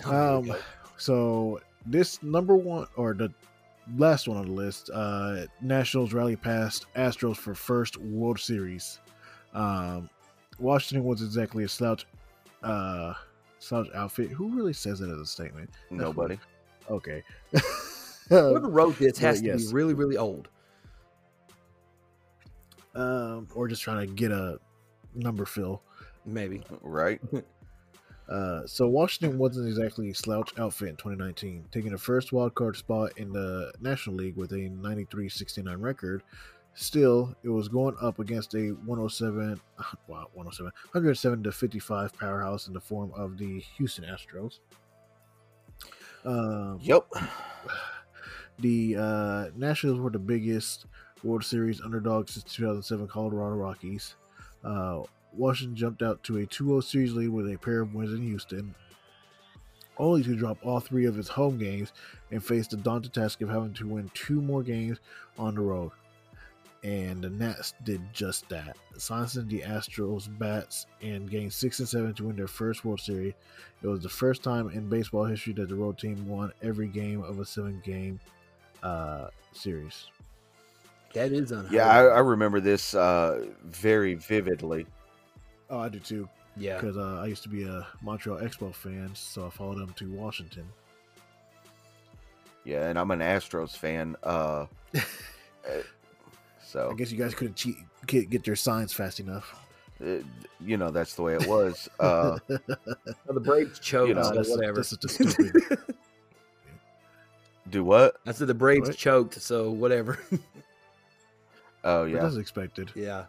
Um, 0.05 0.53
so 0.97 1.59
this 1.85 2.21
number 2.23 2.55
one 2.55 2.87
or 2.95 3.13
the 3.13 3.31
last 3.97 4.27
one 4.27 4.37
on 4.37 4.47
the 4.47 4.51
list, 4.51 4.89
uh, 4.93 5.45
Nationals 5.61 6.13
rally 6.13 6.35
past 6.35 6.85
Astros 6.95 7.37
for 7.37 7.55
first 7.55 7.97
World 7.97 8.39
Series. 8.39 8.99
Um, 9.53 10.09
Washington 10.59 11.05
was 11.05 11.21
exactly 11.21 11.63
a 11.63 11.67
slouch, 11.67 12.05
uh, 12.63 13.13
slouch 13.59 13.87
outfit. 13.95 14.29
Who 14.31 14.49
really 14.49 14.73
says 14.73 14.99
that 14.99 15.09
as 15.09 15.19
a 15.19 15.25
statement? 15.25 15.69
Nobody. 15.89 16.39
Okay. 16.89 17.23
whoever 18.29 18.69
wrote 18.69 18.97
this 18.99 19.17
has 19.19 19.39
to 19.39 19.47
yes. 19.47 19.67
be 19.67 19.73
really, 19.73 19.93
really 19.93 20.17
old. 20.17 20.49
um, 22.95 23.47
or 23.55 23.67
just 23.67 23.81
trying 23.81 24.07
to 24.07 24.13
get 24.13 24.31
a 24.31 24.59
number 25.15 25.45
fill. 25.45 25.81
Maybe. 26.25 26.63
Right? 26.81 27.21
Uh, 28.29 28.65
so 28.65 28.87
Washington 28.87 29.37
wasn't 29.37 29.67
exactly 29.67 30.09
a 30.09 30.15
slouch 30.15 30.53
outfit 30.57 30.87
in 30.87 30.95
2019, 30.95 31.65
taking 31.71 31.91
the 31.91 31.97
first 31.97 32.31
wild 32.31 32.55
card 32.55 32.75
spot 32.77 33.11
in 33.17 33.33
the 33.33 33.71
National 33.81 34.15
League 34.15 34.37
with 34.37 34.51
a 34.53 34.69
93-69 34.69 35.81
record. 35.81 36.23
Still, 36.73 37.35
it 37.43 37.49
was 37.49 37.67
going 37.67 37.95
up 38.01 38.19
against 38.19 38.55
a 38.55 38.69
107, 38.85 39.59
wow, 40.07 40.27
107, 40.33 40.71
107 40.91 41.43
to 41.43 41.51
55 41.51 42.17
powerhouse 42.17 42.67
in 42.67 42.73
the 42.73 42.79
form 42.79 43.11
of 43.15 43.37
the 43.37 43.59
Houston 43.77 44.05
Astros. 44.05 44.59
Um, 46.25 46.79
Yep. 46.81 47.05
The 48.59 48.95
uh, 48.97 49.45
Nationals 49.55 49.99
were 49.99 50.11
the 50.11 50.19
biggest 50.19 50.85
World 51.23 51.43
Series 51.43 51.81
underdog 51.81 52.29
since 52.29 52.43
2007 52.53 53.07
Colorado 53.07 53.55
Rockies. 53.55 54.15
Uh, 54.63 55.01
Washington 55.35 55.75
jumped 55.75 56.01
out 56.01 56.23
to 56.23 56.37
a 56.37 56.45
2 56.45 56.67
0 56.67 56.79
series 56.81 57.13
lead 57.13 57.29
with 57.29 57.51
a 57.51 57.57
pair 57.57 57.81
of 57.81 57.93
wins 57.93 58.13
in 58.13 58.21
Houston, 58.21 58.75
only 59.97 60.23
to 60.23 60.35
drop 60.35 60.57
all 60.63 60.79
three 60.79 61.05
of 61.05 61.17
its 61.17 61.29
home 61.29 61.57
games 61.57 61.93
and 62.31 62.43
face 62.43 62.67
the 62.67 62.77
daunting 62.77 63.11
task 63.11 63.41
of 63.41 63.49
having 63.49 63.73
to 63.73 63.87
win 63.87 64.09
two 64.13 64.41
more 64.41 64.63
games 64.63 64.99
on 65.37 65.55
the 65.55 65.61
road. 65.61 65.91
And 66.83 67.23
the 67.23 67.29
Nats 67.29 67.73
did 67.85 68.01
just 68.13 68.49
that. 68.49 68.75
Silencing 68.97 69.47
the 69.47 69.61
Astros 69.61 70.27
bats 70.37 70.85
and 71.01 71.29
games 71.29 71.55
six 71.55 71.79
and 71.79 71.87
seven 71.87 72.13
to 72.15 72.25
win 72.25 72.35
their 72.35 72.47
first 72.47 72.83
World 72.83 72.99
Series. 72.99 73.33
It 73.81 73.87
was 73.87 74.03
the 74.03 74.09
first 74.09 74.43
time 74.43 74.69
in 74.69 74.89
baseball 74.89 75.23
history 75.23 75.53
that 75.53 75.69
the 75.69 75.75
road 75.75 75.97
team 75.97 76.27
won 76.27 76.51
every 76.61 76.87
game 76.87 77.23
of 77.23 77.39
a 77.39 77.45
seven 77.45 77.81
game 77.85 78.19
uh, 78.83 79.27
series. 79.53 80.07
That 81.13 81.31
is 81.31 81.51
unheard. 81.51 81.71
Yeah, 81.71 81.87
I. 81.87 82.05
I 82.05 82.19
remember 82.19 82.59
this 82.59 82.95
uh, 82.95 83.45
very 83.63 84.15
vividly. 84.15 84.85
Oh, 85.69 85.79
I 85.79 85.89
do 85.89 85.99
too. 85.99 86.27
yeah. 86.57 86.75
Because 86.75 86.97
uh, 86.97 87.19
I 87.21 87.27
used 87.27 87.43
to 87.43 87.49
be 87.49 87.63
a 87.63 87.85
Montreal 88.01 88.39
Expo 88.39 88.73
fan, 88.73 89.11
so 89.13 89.47
I 89.47 89.49
followed 89.49 89.79
them 89.79 89.93
to 89.97 90.11
Washington. 90.11 90.65
Yeah, 92.65 92.87
and 92.87 92.97
I'm 92.97 93.11
an 93.11 93.19
Astros 93.19 93.75
fan. 93.75 94.15
Uh, 94.23 94.67
uh, 94.95 94.99
I 96.89 96.93
guess 96.95 97.11
you 97.11 97.17
guys 97.17 97.35
couldn't 97.35 97.55
cheat, 97.55 97.75
get, 98.07 98.29
get 98.29 98.47
your 98.47 98.55
signs 98.55 98.93
fast 98.93 99.19
enough. 99.19 99.53
uh, 100.03 100.17
you 100.61 100.77
know 100.77 100.89
that's 100.89 101.13
the 101.15 101.21
way 101.23 101.35
it 101.35 101.47
was. 101.47 101.89
Uh, 101.99 102.37
Well, 102.47 103.33
the 103.33 103.39
Braves 103.41 103.79
choked, 103.79 104.09
You 104.09 104.15
know, 104.15 104.23
so 104.23 104.33
that's, 104.35 104.49
whatever. 104.49 104.77
This 104.77 104.91
is 104.91 104.97
just 104.97 105.15
stupid. 105.15 105.61
do 107.69 107.83
what? 107.83 108.15
I 108.25 108.31
said 108.31 108.47
the 108.47 108.53
Braves 108.53 108.89
What? 108.89 108.97
choked, 108.97 109.41
so 109.41 109.71
whatever. 109.71 110.19
Oh 111.85 112.03
But 112.03 112.11
yeah, 112.11 112.21
That's 112.21 112.37
expected. 112.37 112.91
yeah. 112.95 113.25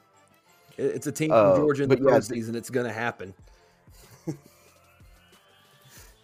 It- 0.77 0.97
It's 0.97 1.07
a 1.07 1.13
team 1.13 1.31
Uh, 1.33 1.55
from 1.55 1.63
Georgia 1.63 1.83
in 1.85 1.89
the 1.89 1.97
but 1.97 2.13
yeah, 2.13 2.21
season. 2.21 2.55
It's 2.55 2.71
going 2.71 2.87
to 2.87 2.93
happen. 2.93 3.35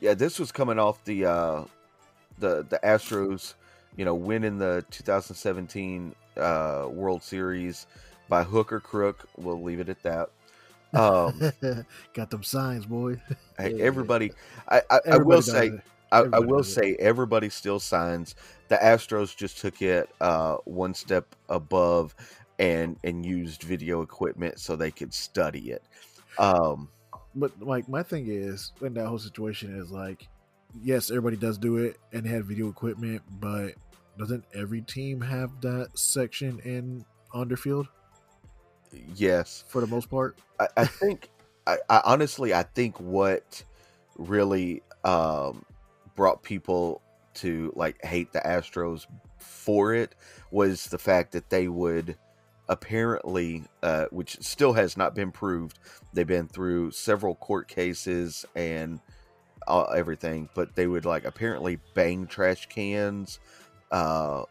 yeah. 0.01 0.15
This 0.15 0.39
was 0.39 0.53
coming 0.53 0.79
off 0.79 1.03
the 1.05 1.25
uh, 1.27 1.65
the 2.39 2.65
the 2.69 2.81
Astros, 2.83 3.55
you 3.97 4.05
know, 4.05 4.15
winning 4.15 4.59
the 4.59 4.85
2017 4.91 6.15
uh, 6.37 6.87
World 6.91 7.23
Series 7.23 7.87
by 8.29 8.43
hook 8.43 8.73
or 8.73 8.81
crook. 8.81 9.27
We'll 9.37 9.63
leave 9.63 9.81
it 9.81 9.89
at 9.89 10.03
that. 10.03 10.31
Um, 10.93 11.53
Got 12.15 12.31
them 12.31 12.43
signs, 12.43 12.87
boy. 12.87 13.21
hey, 13.59 13.75
Yeah. 13.77 13.85
everybody, 13.85 14.33
I, 14.69 14.83
I, 14.91 15.01
I 15.13 15.17
will 15.19 15.43
say. 15.43 15.71
I, 16.13 16.25
I 16.33 16.41
will 16.41 16.65
say 16.65 16.97
everybody 16.97 17.49
still 17.51 17.79
signs. 17.79 18.35
The 18.67 18.75
Astros 18.75 19.37
just 19.37 19.59
took 19.59 19.81
it 19.81 20.11
uh, 20.21 20.57
one 20.65 20.93
step 20.93 21.25
above 21.49 22.17
and 22.61 22.97
and 23.03 23.27
used 23.27 23.65
video 23.65 24.03
equipment 24.03 24.61
so 24.61 24.77
they 24.77 24.93
could 24.93 25.13
study 25.13 25.73
it. 25.73 25.83
Um, 26.39 26.89
But 27.35 27.61
like 27.61 27.89
my 27.89 28.05
thing 28.05 28.27
is, 28.29 28.73
in 28.81 28.95
that 28.95 29.07
whole 29.07 29.19
situation 29.19 29.77
is 29.77 29.91
like, 29.91 30.29
yes, 30.81 31.11
everybody 31.11 31.37
does 31.37 31.59
do 31.59 31.79
it 31.79 31.97
and 32.13 32.25
had 32.25 32.45
video 32.45 32.69
equipment, 32.69 33.23
but 33.41 33.73
doesn't 34.19 34.45
every 34.55 34.83
team 34.83 35.21
have 35.21 35.61
that 35.63 35.99
section 35.99 36.61
in 36.61 37.05
on 37.33 37.49
their 37.49 37.57
field 37.57 37.89
yes, 39.15 39.65
for 39.69 39.81
the 39.81 39.87
most 39.87 40.11
part? 40.11 40.39
I, 40.59 40.69
I 40.77 40.85
think 40.85 41.31
I, 41.67 41.79
I 41.89 42.01
honestly 42.05 42.55
I 42.55 42.63
think 42.63 42.99
what 43.01 43.63
really 44.17 44.83
um, 45.05 45.65
brought 46.15 46.43
people 46.43 47.03
to 47.35 47.73
like 47.77 48.05
hate 48.05 48.33
the 48.33 48.41
Astros 48.41 49.07
for 49.39 49.95
it 49.95 50.15
was 50.51 50.87
the 50.87 50.99
fact 50.99 51.33
that 51.33 51.49
they 51.51 51.69
would 51.69 52.17
apparently, 52.71 53.65
uh, 53.83 54.07
which 54.11 54.39
still 54.41 54.73
has 54.73 54.97
not 54.97 55.13
been 55.15 55.33
proved, 55.33 55.79
they've 56.15 56.27
been 56.27 56.47
through 56.47 56.93
several 56.93 57.35
court 57.35 57.67
cases 57.67 58.47
and 58.55 59.01
uh, 59.67 59.83
everything, 59.87 60.49
but 60.55 60.75
they 60.77 60.87
would 60.87 61.05
like 61.05 61.25
apparently 61.25 61.81
bang 61.95 62.27
trash 62.29 62.67
cans 62.67 63.41
uh, 63.91 64.45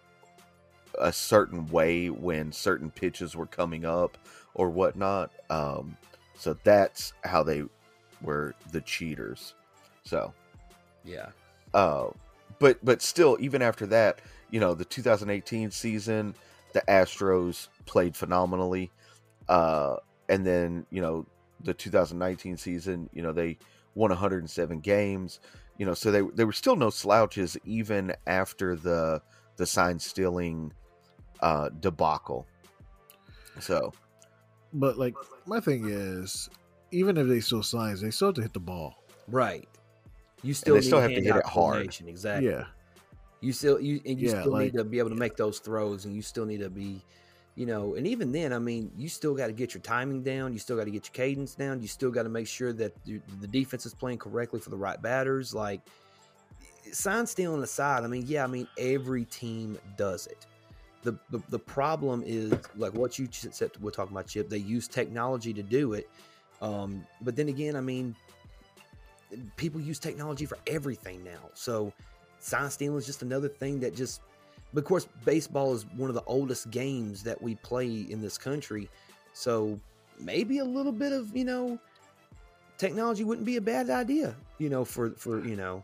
a 0.99 1.13
certain 1.13 1.65
way 1.67 2.09
when 2.09 2.51
certain 2.51 2.91
pitches 2.91 3.37
were 3.37 3.45
coming 3.45 3.85
up 3.85 4.17
or 4.53 4.69
whatnot. 4.69 5.31
Um, 5.49 5.95
so 6.37 6.57
that's 6.65 7.13
how 7.23 7.41
they 7.41 7.63
were 8.21 8.53
the 8.73 8.81
cheaters. 8.81 9.53
So, 10.03 10.33
Yeah. 11.05 11.29
uh, 11.73 12.07
but 12.59 12.83
but 12.83 13.01
still, 13.01 13.37
even 13.39 13.61
after 13.61 13.85
that, 13.87 14.19
you 14.51 14.59
know, 14.59 14.73
the 14.73 14.83
2018 14.83 15.71
season, 15.71 16.35
the 16.73 16.83
Astros 16.87 17.67
played 17.85 18.15
phenomenally, 18.15 18.91
uh, 19.47 19.97
and 20.27 20.45
then 20.45 20.85
you 20.89 21.01
know 21.01 21.25
the 21.61 21.73
2019 21.73 22.57
season, 22.57 23.09
you 23.13 23.21
know 23.21 23.33
they 23.33 23.57
won 23.95 24.09
107 24.09 24.79
games, 24.79 25.39
you 25.77 25.85
know, 25.85 25.93
so 25.93 26.11
they 26.11 26.21
they 26.35 26.45
were 26.45 26.53
still 26.53 26.75
no 26.75 26.89
slouches 26.89 27.57
even 27.65 28.13
after 28.27 28.75
the 28.75 29.21
the 29.57 29.65
sign 29.65 29.99
stealing 29.99 30.71
uh, 31.41 31.69
debacle. 31.79 32.45
So 33.59 33.93
But 34.73 34.97
like 34.97 35.15
my 35.45 35.59
thing 35.59 35.89
is, 35.89 36.49
even 36.91 37.17
if 37.17 37.27
they 37.27 37.39
still 37.39 37.63
signs, 37.63 38.01
they 38.01 38.11
still 38.11 38.29
have 38.29 38.35
to 38.35 38.41
hit 38.41 38.53
the 38.53 38.59
ball. 38.59 38.95
Right. 39.27 39.67
You 40.43 40.53
still 40.53 40.75
they 40.75 40.81
need 40.81 40.85
still 40.85 41.01
have 41.01 41.09
to 41.09 41.21
hit 41.21 41.35
it 41.35 41.45
hard. 41.45 41.95
Exactly. 42.05 42.49
Yeah, 42.49 42.65
You 43.41 43.53
still 43.53 43.79
you 43.79 44.01
and 44.05 44.19
you 44.19 44.29
Yeah, 44.29 44.41
still 44.41 44.51
like- 44.53 44.65
need 44.73 44.77
to 44.77 44.83
be 44.83 44.99
able 44.99 45.09
to 45.09 45.15
make 45.15 45.35
those 45.37 45.59
throws, 45.59 46.05
and 46.05 46.15
you 46.15 46.21
still 46.21 46.45
need 46.45 46.59
to 46.59 46.69
be, 46.69 47.01
you 47.55 47.65
know, 47.65 47.95
and 47.95 48.05
even 48.07 48.31
then, 48.31 48.51
I 48.53 48.59
mean, 48.59 48.91
you 48.97 49.07
still 49.09 49.33
got 49.33 49.47
to 49.47 49.53
get 49.53 49.73
your 49.73 49.81
timing 49.81 50.23
down. 50.23 50.53
You 50.53 50.59
still 50.59 50.75
got 50.77 50.85
to 50.85 50.91
get 50.91 51.05
your 51.07 51.13
cadence 51.13 51.55
down. 51.55 51.81
You 51.81 51.87
still 51.87 52.11
got 52.11 52.23
to 52.23 52.29
make 52.29 52.47
sure 52.47 52.73
that 52.73 52.93
the 53.05 53.47
defense 53.47 53.85
is 53.85 53.93
playing 53.93 54.17
correctly 54.17 54.59
for 54.59 54.69
the 54.69 54.77
right 54.77 55.01
batters. 55.01 55.53
Like 55.53 55.81
sign 56.91 57.25
stealing 57.27 57.61
aside, 57.63 58.03
I 58.03 58.07
mean, 58.07 58.25
yeah, 58.27 58.43
I 58.43 58.47
mean, 58.47 58.67
every 58.77 59.25
team 59.25 59.77
does 59.97 60.27
it. 60.27 60.45
The, 61.03 61.17
the, 61.29 61.39
the 61.49 61.59
problem 61.59 62.23
is 62.25 62.51
like 62.75 62.93
what 62.93 63.17
you 63.17 63.29
said 63.31 63.71
we're 63.79 63.89
talking 63.89 64.13
about 64.13 64.27
chip 64.27 64.49
they 64.49 64.57
use 64.57 64.85
technology 64.85 65.53
to 65.53 65.63
do 65.63 65.93
it 65.93 66.09
um, 66.61 67.05
but 67.21 67.37
then 67.37 67.47
again 67.47 67.77
i 67.77 67.79
mean 67.81 68.13
people 69.55 69.79
use 69.79 69.97
technology 69.97 70.45
for 70.45 70.57
everything 70.67 71.23
now 71.23 71.39
so 71.53 71.93
sign 72.39 72.69
stealing 72.69 72.97
is 72.97 73.05
just 73.05 73.21
another 73.21 73.47
thing 73.47 73.79
that 73.79 73.95
just 73.95 74.21
but 74.73 74.79
of 74.79 74.85
course 74.85 75.07
baseball 75.25 75.73
is 75.73 75.85
one 75.97 76.09
of 76.09 76.15
the 76.15 76.23
oldest 76.25 76.69
games 76.71 77.23
that 77.23 77.41
we 77.41 77.55
play 77.55 78.05
in 78.09 78.21
this 78.21 78.37
country 78.37 78.89
so 79.33 79.79
maybe 80.19 80.59
a 80.59 80.65
little 80.65 80.91
bit 80.91 81.11
of 81.11 81.35
you 81.35 81.45
know 81.45 81.77
technology 82.77 83.23
wouldn't 83.23 83.45
be 83.45 83.57
a 83.57 83.61
bad 83.61 83.89
idea 83.89 84.35
you 84.57 84.69
know 84.69 84.85
for 84.85 85.11
for 85.11 85.45
you 85.45 85.55
know 85.55 85.83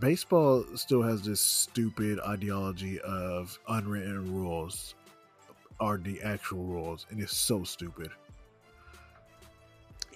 baseball 0.00 0.64
still 0.74 1.02
has 1.02 1.22
this 1.22 1.40
stupid 1.40 2.18
ideology 2.20 3.00
of 3.00 3.58
unwritten 3.68 4.34
rules 4.34 4.94
are 5.80 5.98
the 5.98 6.20
actual 6.22 6.64
rules, 6.64 7.06
and 7.10 7.20
it's 7.20 7.36
so 7.36 7.64
stupid. 7.64 8.10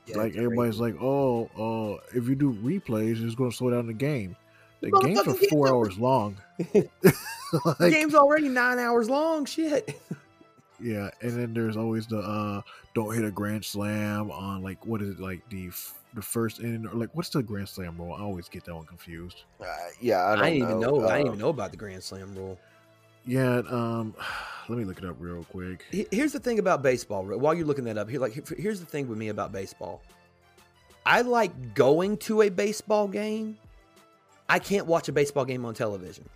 yeah, 0.07 0.16
like 0.16 0.36
everybody's 0.36 0.81
like, 0.81 0.97
oh, 1.01 1.51
oh, 1.57 2.01
if 2.15 2.28
you 2.28 2.35
do 2.35 2.52
replays, 2.55 3.24
it's 3.24 3.35
going 3.35 3.51
to 3.51 3.57
slow 3.57 3.70
down 3.70 3.86
the 3.86 3.93
game. 3.93 4.36
The 4.81 4.90
games 4.93 5.27
are 5.27 5.35
four 5.35 5.69
over. 5.69 5.77
hours 5.77 5.98
long. 5.98 6.36
the 6.59 6.89
Like, 7.78 7.93
game's 7.93 8.15
already 8.15 8.48
nine 8.48 8.78
hours 8.78 9.09
long 9.11 9.44
shit 9.44 9.98
yeah, 10.82 11.11
and 11.20 11.32
then 11.32 11.52
there's 11.52 11.77
always 11.77 12.07
the 12.07 12.19
uh 12.19 12.62
don't 12.94 13.15
hit 13.15 13.24
a 13.24 13.31
grand 13.31 13.65
slam 13.65 14.31
on 14.31 14.62
like 14.62 14.85
what 14.86 15.02
is 15.02 15.11
it 15.11 15.20
like 15.20 15.47
the 15.51 15.69
f- 15.69 15.94
the 16.15 16.23
first 16.23 16.61
inning 16.61 16.86
or 16.86 16.94
like 16.94 17.11
what's 17.15 17.28
the 17.28 17.43
grand 17.43 17.69
slam 17.69 17.97
rule? 17.98 18.15
I 18.15 18.20
always 18.20 18.48
get 18.48 18.65
that 18.65 18.74
one 18.74 18.86
confused. 18.86 19.43
uh, 19.61 19.66
yeah, 20.01 20.24
I 20.24 20.32
I, 20.32 20.36
don't 20.36 20.44
didn't 20.55 20.62
even 20.62 20.81
know. 20.81 21.07
I 21.07 21.19
didn't 21.19 21.27
Uh, 21.27 21.27
even 21.28 21.39
know 21.39 21.48
about 21.51 21.70
the 21.70 21.77
Grand 21.77 22.02
Slam 22.02 22.35
rule. 22.35 22.59
Yeah, 23.27 23.62
um, 23.69 24.15
let 24.69 24.78
me 24.78 24.85
look 24.85 24.98
it 24.98 25.05
up 25.05 25.16
real 25.19 25.44
quick. 25.44 25.85
Here's 26.11 26.32
the 26.32 26.40
thing 26.40 26.59
about 26.59 26.82
baseball. 26.82 27.24
While 27.24 27.55
you're 27.55 27.66
looking 27.66 27.85
that 27.85 27.98
up, 27.98 28.09
here, 28.09 28.20
like 28.20 28.48
here's 28.59 28.81
the 28.81 28.86
thing 28.86 29.07
with 29.09 29.19
me 29.19 29.28
about 29.28 29.52
baseball. 29.52 30.02
I 31.05 31.20
like 31.23 31.74
going 31.74 32.16
to 32.19 32.43
a 32.43 32.48
baseball 32.48 33.07
game. 33.09 33.59
I 34.51 34.59
can't 34.59 34.87
watch 34.87 35.09
a 35.09 35.13
baseball 35.13 35.45
game 35.45 35.65
on 35.65 35.75
television. 35.75 36.29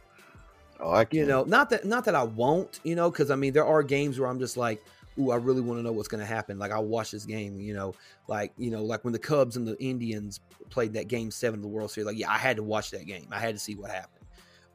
Oh, 0.78 0.93
I 0.93 1.05
can. 1.05 1.19
You 1.19 1.27
know, 1.27 1.43
not 1.45 1.69
that 1.70 1.85
not 1.85 2.05
that 2.05 2.15
I 2.15 2.23
won't. 2.23 2.81
You 2.85 2.95
know, 2.95 3.11
because 3.11 3.31
I 3.31 3.35
mean, 3.35 3.53
there 3.53 3.66
are 3.66 3.82
games 3.82 4.19
where 4.20 4.28
I'm 4.28 4.39
just 4.39 4.57
like, 4.57 4.82
ooh, 5.19 5.31
I 5.31 5.36
really 5.36 5.61
want 5.61 5.78
to 5.81 5.82
know 5.82 5.93
what's 5.93 6.09
going 6.09 6.20
to 6.20 6.27
happen. 6.27 6.59
Like 6.59 6.70
I'll 6.70 6.85
watch 6.85 7.11
this 7.11 7.24
game. 7.27 7.61
You 7.61 7.74
know, 7.74 7.95
like 8.28 8.53
you 8.57 8.70
know, 8.70 8.85
like 8.85 9.03
when 9.05 9.12
the 9.12 9.19
Cubs 9.19 9.57
and 9.57 9.66
the 9.66 9.77
Indians 9.82 10.41
played 10.70 10.93
that 10.93 11.09
Game 11.09 11.31
Seven 11.31 11.59
of 11.59 11.62
the 11.62 11.69
World 11.69 11.91
Series. 11.91 12.07
Like, 12.07 12.19
yeah, 12.19 12.31
I 12.31 12.39
had 12.39 12.57
to 12.57 12.62
watch 12.62 12.93
that 12.93 13.07
game. 13.07 13.27
I 13.32 13.41
had 13.41 13.55
to 13.55 13.59
see 13.59 13.74
what 13.74 13.91
happened. 13.91 14.24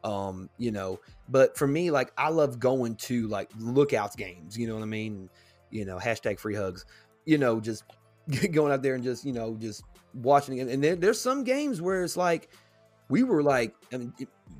Um, 0.04 0.50
you 0.58 0.72
know, 0.72 1.00
but 1.30 1.58
for 1.58 1.68
me, 1.68 1.92
like 1.92 2.12
I 2.18 2.30
love 2.30 2.60
going 2.60 2.96
to 2.96 3.28
like 3.28 3.50
lookouts 3.58 4.16
games. 4.18 4.58
You 4.58 4.68
know 4.68 4.76
what 4.76 4.84
I 4.84 4.88
mean? 4.88 5.30
You 5.72 5.86
know, 5.86 5.98
hashtag 5.98 6.40
free 6.40 6.56
hugs. 6.56 6.86
You 7.26 7.38
know, 7.38 7.62
just 7.62 7.84
going 8.52 8.74
out 8.74 8.82
there 8.82 8.96
and 8.96 9.04
just 9.04 9.26
you 9.26 9.34
know 9.34 9.56
just 9.56 9.84
watching 10.14 10.58
it. 10.58 10.68
And 10.68 10.84
there, 10.84 10.96
there's 10.96 11.22
some 11.22 11.44
games 11.44 11.82
where 11.82 12.04
it's 12.04 12.18
like 12.18 12.50
we 13.10 13.24
were 13.24 13.44
like, 13.44 13.76
I 13.92 13.98
mean, 13.98 14.14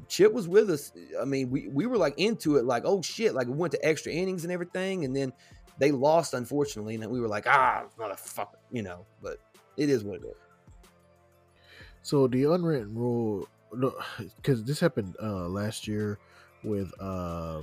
Chip 0.08 0.34
was 0.34 0.48
with 0.48 0.70
us. 0.70 0.92
I 1.22 1.26
mean, 1.26 1.50
we 1.50 1.68
we 1.68 1.86
were 1.86 1.98
like 1.98 2.16
into 2.18 2.58
it, 2.58 2.66
like, 2.66 2.84
oh 2.86 3.02
shit, 3.02 3.36
like 3.36 3.48
we 3.48 3.54
went 3.54 3.72
to 3.74 3.86
extra 3.86 4.12
innings 4.12 4.44
and 4.44 4.52
everything, 4.52 5.06
and 5.06 5.16
then 5.16 5.32
they 5.78 5.92
lost 5.92 6.34
unfortunately, 6.34 6.96
and 6.96 7.10
we 7.10 7.22
were 7.22 7.28
like, 7.28 7.46
ah, 7.48 7.86
motherfucker, 7.98 8.58
you 8.72 8.82
know. 8.82 9.06
But 9.22 9.38
it 9.78 9.90
is 9.90 10.04
what 10.04 10.22
it 10.22 10.26
is. 10.26 10.36
So 12.02 12.28
the 12.28 12.46
unwritten 12.46 12.96
rule, 12.96 13.48
because 14.36 14.64
this 14.66 14.80
happened 14.80 15.16
uh, 15.22 15.48
last 15.48 15.88
year 15.88 16.18
with 16.64 16.92
uh, 17.00 17.62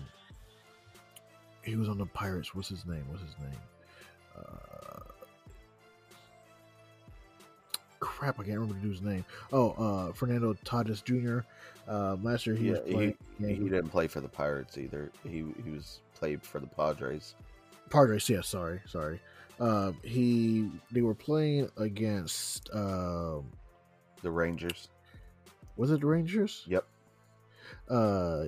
he 1.62 1.74
was 1.74 1.88
on 1.88 1.98
the 1.98 2.06
Pirates. 2.06 2.54
What's 2.54 2.68
his 2.68 2.86
name? 2.86 3.04
What's 3.08 3.22
his 3.22 3.34
name? 3.40 3.58
Crap, 8.16 8.40
I 8.40 8.44
can't 8.44 8.58
remember 8.58 8.74
the 8.74 8.80
dude's 8.80 9.02
name. 9.02 9.24
Oh, 9.52 9.70
uh, 9.72 10.12
Fernando 10.12 10.54
Tatis 10.64 11.04
Jr. 11.04 11.40
Uh, 11.88 12.16
last 12.22 12.46
year 12.46 12.56
he 12.56 12.66
yeah, 12.66 12.72
was 12.72 12.80
playing. 12.80 13.14
he, 13.38 13.46
he 13.46 13.68
didn't 13.68 13.90
play 13.90 14.06
for 14.06 14.20
the 14.20 14.28
Pirates 14.28 14.78
either. 14.78 15.10
He 15.22 15.44
he 15.64 15.70
was 15.70 16.00
played 16.14 16.42
for 16.42 16.58
the 16.58 16.66
Padres. 16.66 17.34
Padres, 17.90 18.28
yeah, 18.28 18.40
sorry, 18.40 18.80
sorry. 18.86 19.20
Uh, 19.60 19.92
he 20.02 20.70
they 20.90 21.02
were 21.02 21.14
playing 21.14 21.68
against 21.76 22.70
um, 22.72 23.46
The 24.22 24.30
Rangers. 24.30 24.88
was 25.76 25.90
it 25.90 26.00
the 26.00 26.06
Rangers? 26.06 26.64
Yep. 26.66 26.86
Uh, 27.88 28.44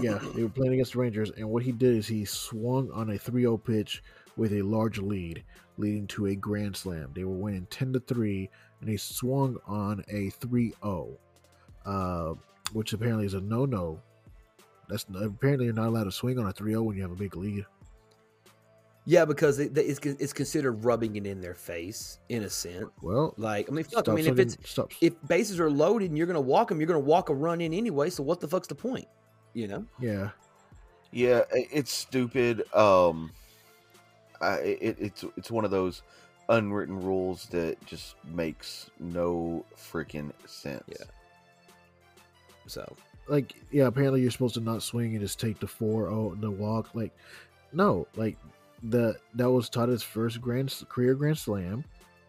yeah, 0.00 0.18
they 0.34 0.42
were 0.42 0.48
playing 0.48 0.74
against 0.74 0.94
the 0.94 0.98
Rangers, 0.98 1.30
and 1.30 1.48
what 1.48 1.62
he 1.62 1.72
did 1.72 1.96
is 1.96 2.06
he 2.06 2.24
swung 2.24 2.90
on 2.92 3.10
a 3.10 3.14
3-0 3.14 3.62
pitch 3.62 4.02
with 4.36 4.52
a 4.52 4.62
large 4.62 4.98
lead, 4.98 5.42
leading 5.82 6.06
to 6.08 6.26
a 6.26 6.34
grand 6.34 6.76
slam. 6.76 7.10
They 7.14 7.24
were 7.24 7.34
winning 7.36 7.66
10 7.70 7.92
to 7.94 8.00
3, 8.00 8.48
and 8.80 8.88
he 8.88 8.96
swung 8.96 9.58
on 9.66 10.04
a 10.08 10.30
3-0, 10.30 11.16
uh, 11.84 12.34
which 12.72 12.92
apparently 12.92 13.26
is 13.26 13.34
a 13.34 13.40
no-no. 13.40 14.00
That's 14.88 15.04
apparently 15.14 15.66
you're 15.66 15.74
not 15.74 15.88
allowed 15.88 16.04
to 16.04 16.12
swing 16.12 16.38
on 16.38 16.46
a 16.46 16.52
3-0 16.52 16.84
when 16.84 16.96
you 16.96 17.02
have 17.02 17.12
a 17.12 17.16
big 17.16 17.36
lead. 17.36 17.66
Yeah, 19.04 19.24
because 19.24 19.58
it, 19.58 19.76
it's 19.76 19.98
it's 19.98 20.32
considered 20.32 20.84
rubbing 20.84 21.16
it 21.16 21.26
in 21.26 21.40
their 21.40 21.54
face 21.54 22.20
in 22.28 22.44
a 22.44 22.50
sense. 22.50 22.86
Well, 23.02 23.34
Like, 23.36 23.68
I 23.68 23.72
mean, 23.72 23.84
fuck, 23.84 24.08
I 24.08 24.14
mean, 24.14 24.26
if 24.26 24.38
it's 24.38 24.56
stop. 24.64 24.92
if 25.00 25.14
bases 25.26 25.58
are 25.58 25.68
loaded 25.70 26.10
and 26.10 26.16
you're 26.16 26.28
gonna 26.28 26.40
walk 26.40 26.68
them, 26.68 26.78
you're 26.80 26.86
gonna 26.86 27.00
walk 27.00 27.28
a 27.28 27.34
run 27.34 27.60
in 27.60 27.74
anyway. 27.74 28.10
So 28.10 28.22
what 28.22 28.38
the 28.38 28.46
fuck's 28.46 28.68
the 28.68 28.76
point? 28.76 29.08
You 29.54 29.66
know? 29.66 29.84
yeah, 29.98 30.30
Yeah, 31.10 31.42
it's 31.50 31.92
stupid. 31.92 32.62
Um, 32.72 33.32
I, 34.42 34.54
it, 34.56 34.96
it's 34.98 35.24
it's 35.36 35.50
one 35.50 35.64
of 35.64 35.70
those 35.70 36.02
unwritten 36.48 37.00
rules 37.02 37.46
that 37.46 37.84
just 37.86 38.16
makes 38.24 38.90
no 38.98 39.64
freaking 39.76 40.32
sense. 40.46 40.84
Yeah. 40.88 41.06
So 42.66 42.94
like 43.28 43.54
yeah, 43.70 43.86
apparently 43.86 44.20
you're 44.20 44.30
supposed 44.30 44.54
to 44.54 44.60
not 44.60 44.82
swing 44.82 45.12
and 45.12 45.20
just 45.20 45.40
take 45.40 45.58
the 45.60 45.66
four 45.66 46.08
oh 46.08 46.36
the 46.40 46.50
walk. 46.50 46.94
Like 46.94 47.12
no, 47.72 48.06
like 48.16 48.36
the 48.82 49.16
that 49.34 49.50
was 49.50 49.68
Tatis's 49.68 50.02
first 50.02 50.40
grand 50.40 50.74
career 50.88 51.14
grand 51.14 51.38
slam. 51.38 51.84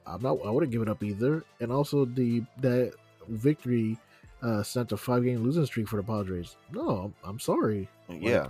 I'm 0.06 0.22
not. 0.22 0.38
I 0.46 0.50
wouldn't 0.50 0.72
give 0.72 0.82
it 0.82 0.90
up 0.90 1.04
either. 1.04 1.44
And 1.60 1.72
also 1.72 2.06
the 2.06 2.44
that 2.60 2.94
victory 3.30 3.98
uh 4.42 4.62
sent 4.62 4.92
a 4.92 4.98
five 4.98 5.24
game 5.24 5.44
losing 5.44 5.66
streak 5.66 5.88
for 5.88 5.96
the 5.98 6.04
Padres. 6.04 6.58
No, 6.72 6.90
I'm, 6.90 7.30
I'm 7.30 7.40
sorry. 7.40 7.88
Yeah, 8.10 8.48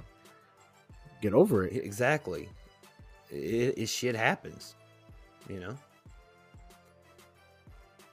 Get 1.21 1.33
over 1.33 1.65
it. 1.65 1.73
exactly, 1.75 2.49
it, 3.33 3.77
it 3.77 3.89
shit 3.89 4.15
happens. 4.15 4.75
You 5.49 5.59
know. 5.59 5.77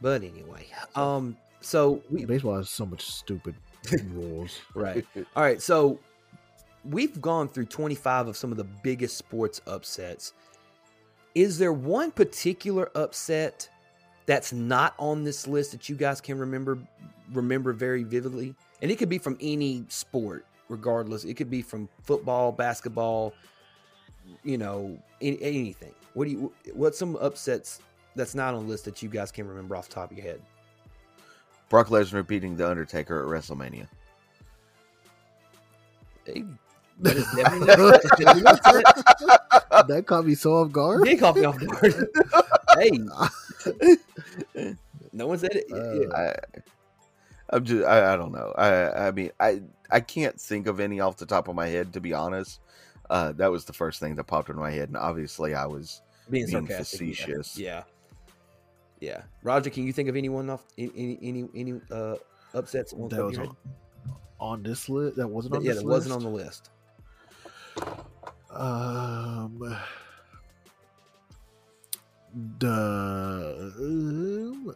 But 0.00 0.22
anyway, 0.22 0.66
um, 0.94 1.36
so 1.60 2.02
we 2.10 2.24
Baseball 2.24 2.56
has 2.56 2.70
so 2.70 2.86
much 2.86 3.02
stupid 3.02 3.54
rules. 4.12 4.58
right. 4.74 5.04
All 5.36 5.42
right, 5.42 5.60
so 5.60 5.98
we've 6.84 7.20
gone 7.20 7.48
through 7.48 7.66
25 7.66 8.28
of 8.28 8.36
some 8.36 8.50
of 8.50 8.56
the 8.56 8.64
biggest 8.64 9.16
sports 9.16 9.60
upsets. 9.66 10.32
Is 11.34 11.58
there 11.58 11.72
one 11.72 12.10
particular 12.10 12.90
upset 12.94 13.68
that's 14.26 14.52
not 14.52 14.94
on 14.98 15.22
this 15.22 15.46
list 15.46 15.72
that 15.72 15.88
you 15.88 15.94
guys 15.94 16.20
can 16.20 16.38
remember 16.38 16.78
remember 17.32 17.72
very 17.72 18.02
vividly? 18.02 18.54
And 18.82 18.90
it 18.90 18.96
could 18.96 19.08
be 19.10 19.18
from 19.18 19.36
any 19.40 19.84
sport, 19.88 20.46
regardless. 20.68 21.24
It 21.24 21.34
could 21.34 21.50
be 21.50 21.62
from 21.62 21.88
football, 22.02 22.52
basketball, 22.52 23.34
you 24.44 24.58
know, 24.58 24.98
a- 25.20 25.38
anything. 25.38 25.94
What 26.14 26.26
do 26.26 26.30
you 26.30 26.52
what's 26.74 26.98
some 26.98 27.16
upsets 27.16 27.80
that's 28.16 28.34
not 28.34 28.54
on 28.54 28.64
the 28.64 28.70
list 28.70 28.84
that 28.86 29.02
you 29.02 29.08
guys 29.08 29.30
can 29.30 29.46
remember 29.46 29.76
off 29.76 29.88
the 29.88 29.94
top 29.94 30.10
of 30.10 30.16
your 30.16 30.26
head? 30.26 30.40
Brock 31.68 31.88
Lesnar 31.88 32.26
beating 32.26 32.56
the 32.56 32.68
Undertaker 32.68 33.20
at 33.20 33.26
WrestleMania. 33.26 33.86
Hey, 36.26 36.44
that 36.98 37.16
is 37.16 37.26
definitely 37.34 37.66
that 39.88 40.06
caught 40.06 40.26
me 40.26 40.34
so 40.34 40.54
off 40.54 40.72
guard. 40.72 41.04
Did 41.04 41.20
caught 41.20 41.36
me 41.36 41.44
off 41.44 41.58
guard. 41.58 41.94
hey, 42.78 42.90
no 45.12 45.26
one 45.26 45.38
said 45.38 45.54
it. 45.54 45.66
Uh, 45.72 46.14
I, 46.14 46.34
I'm 47.50 47.64
just, 47.64 47.84
I, 47.84 48.12
I 48.12 48.16
don't 48.16 48.32
know. 48.32 48.52
I, 48.56 49.08
I 49.08 49.10
mean, 49.12 49.30
I, 49.40 49.62
I 49.90 50.00
can't 50.00 50.38
think 50.40 50.66
of 50.66 50.80
any 50.80 51.00
off 51.00 51.16
the 51.16 51.26
top 51.26 51.48
of 51.48 51.54
my 51.54 51.66
head, 51.66 51.92
to 51.94 52.00
be 52.00 52.12
honest. 52.12 52.60
Uh, 53.10 53.32
that 53.32 53.50
was 53.50 53.64
the 53.64 53.72
first 53.72 53.98
thing 53.98 54.14
that 54.14 54.24
popped 54.24 54.48
into 54.48 54.60
my 54.60 54.70
head, 54.70 54.88
and 54.88 54.96
obviously, 54.96 55.52
I 55.52 55.66
was 55.66 56.00
being 56.30 56.46
being 56.46 56.66
sarcastic. 56.68 57.00
yeah. 57.00 57.06
facetious. 57.08 57.58
Yeah. 57.58 57.82
yeah, 59.00 59.22
Roger, 59.42 59.68
can 59.68 59.84
you 59.84 59.92
think 59.92 60.08
of 60.08 60.14
anyone 60.14 60.48
off 60.48 60.64
any 60.78 61.18
any 61.20 61.48
any 61.54 61.80
uh, 61.90 62.14
upsets 62.54 62.92
on, 62.92 63.08
that 63.08 63.24
was 63.24 63.36
on, 63.38 63.56
on 64.38 64.62
this 64.62 64.88
list. 64.88 65.16
That 65.16 65.26
wasn't 65.26 65.54
head? 65.54 65.58
on 65.58 65.64
Yeah, 65.64 65.72
this 65.72 65.82
that 65.82 65.88
list. 65.88 66.08
wasn't 66.08 66.14
on 66.14 66.32
the 66.32 66.38
list. 66.38 66.70
Um, 68.50 69.76
the 72.60 72.68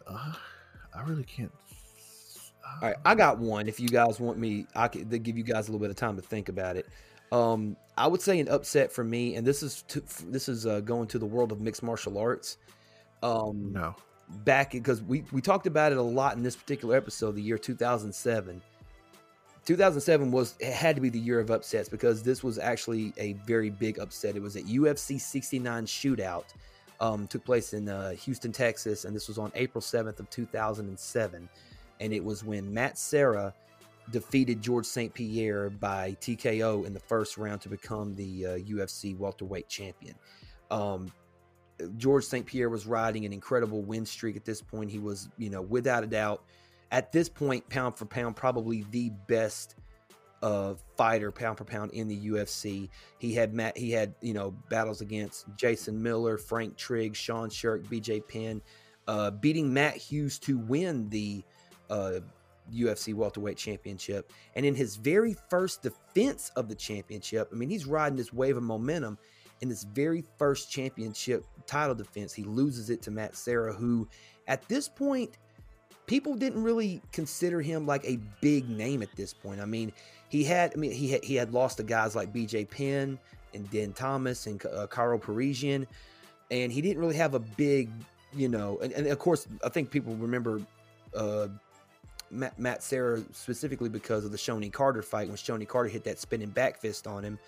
uh, 0.07 0.33
I 0.93 1.01
really 1.03 1.23
can't. 1.23 1.51
All 2.81 2.89
right, 2.89 2.97
I 3.05 3.15
got 3.15 3.37
one. 3.37 3.69
If 3.69 3.79
you 3.79 3.87
guys 3.87 4.19
want 4.19 4.37
me, 4.37 4.67
I 4.75 4.89
could 4.89 5.23
give 5.23 5.37
you 5.37 5.43
guys 5.45 5.69
a 5.69 5.71
little 5.71 5.79
bit 5.79 5.89
of 5.89 5.95
time 5.95 6.17
to 6.17 6.21
think 6.21 6.49
about 6.49 6.75
it. 6.75 6.87
Um, 7.31 7.75
I 7.97 8.07
would 8.07 8.21
say 8.21 8.39
an 8.39 8.49
upset 8.49 8.91
for 8.91 9.03
me, 9.03 9.35
and 9.35 9.45
this 9.45 9.63
is 9.63 9.83
to, 9.89 10.01
this 10.27 10.49
is 10.49 10.65
uh, 10.65 10.81
going 10.81 11.07
to 11.07 11.19
the 11.19 11.25
world 11.25 11.51
of 11.51 11.61
mixed 11.61 11.83
martial 11.83 12.17
arts. 12.17 12.57
Um, 13.23 13.71
no. 13.73 13.95
back 14.43 14.71
because 14.71 15.01
we 15.01 15.23
we 15.31 15.41
talked 15.41 15.67
about 15.67 15.91
it 15.91 15.97
a 15.97 16.01
lot 16.01 16.35
in 16.35 16.43
this 16.43 16.55
particular 16.55 16.95
episode, 16.95 17.35
the 17.35 17.41
year 17.41 17.57
2007. 17.57 18.61
2007 19.65 20.31
was 20.31 20.55
it 20.59 20.73
had 20.73 20.95
to 20.95 21.01
be 21.01 21.09
the 21.09 21.19
year 21.19 21.39
of 21.39 21.49
upsets 21.49 21.89
because 21.89 22.21
this 22.21 22.43
was 22.43 22.59
actually 22.59 23.13
a 23.17 23.33
very 23.47 23.69
big 23.69 23.97
upset. 23.97 24.35
It 24.35 24.41
was 24.41 24.55
at 24.55 24.63
UFC 24.65 25.19
69 25.19 25.85
shootout. 25.85 26.45
Um, 27.01 27.27
took 27.27 27.43
place 27.43 27.73
in 27.73 27.89
uh, 27.89 28.11
Houston, 28.11 28.53
Texas, 28.53 29.03
and 29.03 29.13
this 29.13 29.27
was 29.27 29.37
on 29.37 29.51
April 29.55 29.81
7th 29.81 30.19
of 30.19 30.29
2007. 30.29 31.49
And 31.99 32.13
it 32.13 32.23
was 32.23 32.43
when 32.43 32.73
Matt 32.73 32.97
Serra 32.97 33.53
defeated 34.11 34.61
George 34.61 34.85
St. 34.85 35.13
Pierre 35.13 35.69
by 35.69 36.15
TKO 36.21 36.85
in 36.85 36.93
the 36.93 36.99
first 36.99 37.37
round 37.37 37.61
to 37.61 37.69
become 37.69 38.15
the 38.15 38.45
uh, 38.45 38.49
UFC 38.57 39.17
welterweight 39.17 39.67
champion. 39.67 40.15
Um, 40.71 41.11
George 41.97 42.23
St. 42.23 42.45
Pierre 42.45 42.69
was 42.69 42.85
riding 42.85 43.25
an 43.25 43.33
incredible 43.33 43.81
win 43.81 44.05
streak 44.05 44.35
at 44.35 44.45
this 44.45 44.61
point. 44.61 44.89
He 44.89 44.99
was, 44.99 45.29
you 45.37 45.49
know, 45.49 45.61
without 45.61 46.03
a 46.03 46.07
doubt, 46.07 46.43
at 46.91 47.11
this 47.11 47.27
point, 47.27 47.67
pound 47.69 47.97
for 47.97 48.05
pound, 48.05 48.35
probably 48.35 48.85
the 48.91 49.11
best 49.27 49.75
uh, 50.41 50.75
fighter, 50.95 51.31
pound 51.31 51.57
for 51.57 51.65
pound 51.65 51.91
in 51.91 52.07
the 52.07 52.27
UFC. 52.29 52.89
He 53.19 53.33
had 53.33 53.53
Matt, 53.53 53.77
he 53.77 53.91
had, 53.91 54.13
you 54.21 54.33
know, 54.33 54.51
battles 54.69 55.01
against 55.01 55.45
Jason 55.57 56.01
Miller, 56.01 56.37
Frank 56.37 56.77
Trigg, 56.77 57.15
Sean 57.15 57.49
Sherk, 57.49 57.85
BJ 57.87 58.25
Penn, 58.25 58.61
uh, 59.07 59.31
beating 59.31 59.73
Matt 59.73 59.95
Hughes 59.97 60.39
to 60.39 60.57
win 60.57 61.09
the 61.09 61.43
uh, 61.89 62.19
UFC 62.73 63.13
welterweight 63.13 63.57
championship. 63.57 64.31
And 64.55 64.65
in 64.65 64.75
his 64.75 64.95
very 64.95 65.35
first 65.49 65.81
defense 65.81 66.51
of 66.55 66.67
the 66.67 66.75
championship, 66.75 67.49
I 67.51 67.55
mean, 67.55 67.69
he's 67.69 67.85
riding 67.85 68.17
this 68.17 68.33
wave 68.33 68.57
of 68.57 68.63
momentum. 68.63 69.17
In 69.61 69.69
this 69.69 69.83
very 69.83 70.23
first 70.37 70.69
championship 70.69 71.45
title 71.65 71.95
defense, 71.95 72.33
he 72.33 72.43
loses 72.43 72.89
it 72.89 73.01
to 73.03 73.11
Matt 73.11 73.35
Serra, 73.35 73.73
who 73.73 74.07
at 74.47 74.67
this 74.67 74.87
point, 74.87 75.37
people 76.07 76.35
didn't 76.35 76.61
really 76.61 77.01
consider 77.11 77.61
him 77.61 77.85
like 77.85 78.03
a 78.05 78.19
big 78.41 78.69
name 78.69 79.01
at 79.01 79.15
this 79.15 79.33
point. 79.33 79.59
I 79.59 79.65
mean, 79.65 79.91
he 80.29 80.43
had, 80.43 80.73
I 80.75 80.77
mean, 80.77 80.91
he 80.91 81.11
had, 81.11 81.23
he 81.23 81.35
had 81.35 81.51
lost 81.51 81.77
to 81.77 81.83
guys 81.83 82.15
like 82.15 82.33
BJ 82.33 82.69
Penn 82.69 83.17
and 83.53 83.69
Din 83.71 83.93
Thomas 83.93 84.47
and 84.47 84.63
uh, 84.65 84.87
Karo 84.87 85.17
Parisyan, 85.17 85.87
and 86.51 86.71
he 86.71 86.81
didn't 86.81 86.99
really 86.99 87.15
have 87.15 87.33
a 87.33 87.39
big, 87.39 87.89
you 88.33 88.49
know, 88.49 88.79
and, 88.83 88.91
and 88.93 89.07
of 89.07 89.17
course, 89.19 89.47
I 89.63 89.69
think 89.69 89.89
people 89.89 90.15
remember 90.15 90.61
uh, 91.15 91.47
Matt, 92.31 92.57
Matt 92.59 92.83
Serra 92.83 93.21
specifically 93.31 93.89
because 93.89 94.25
of 94.25 94.31
the 94.31 94.37
Shonie 94.37 94.71
Carter 94.71 95.01
fight 95.01 95.27
when 95.27 95.37
Shonie 95.37 95.67
Carter 95.67 95.89
hit 95.89 96.03
that 96.05 96.19
spinning 96.19 96.49
back 96.49 96.79
fist 96.79 97.07
on 97.07 97.23
him. 97.23 97.39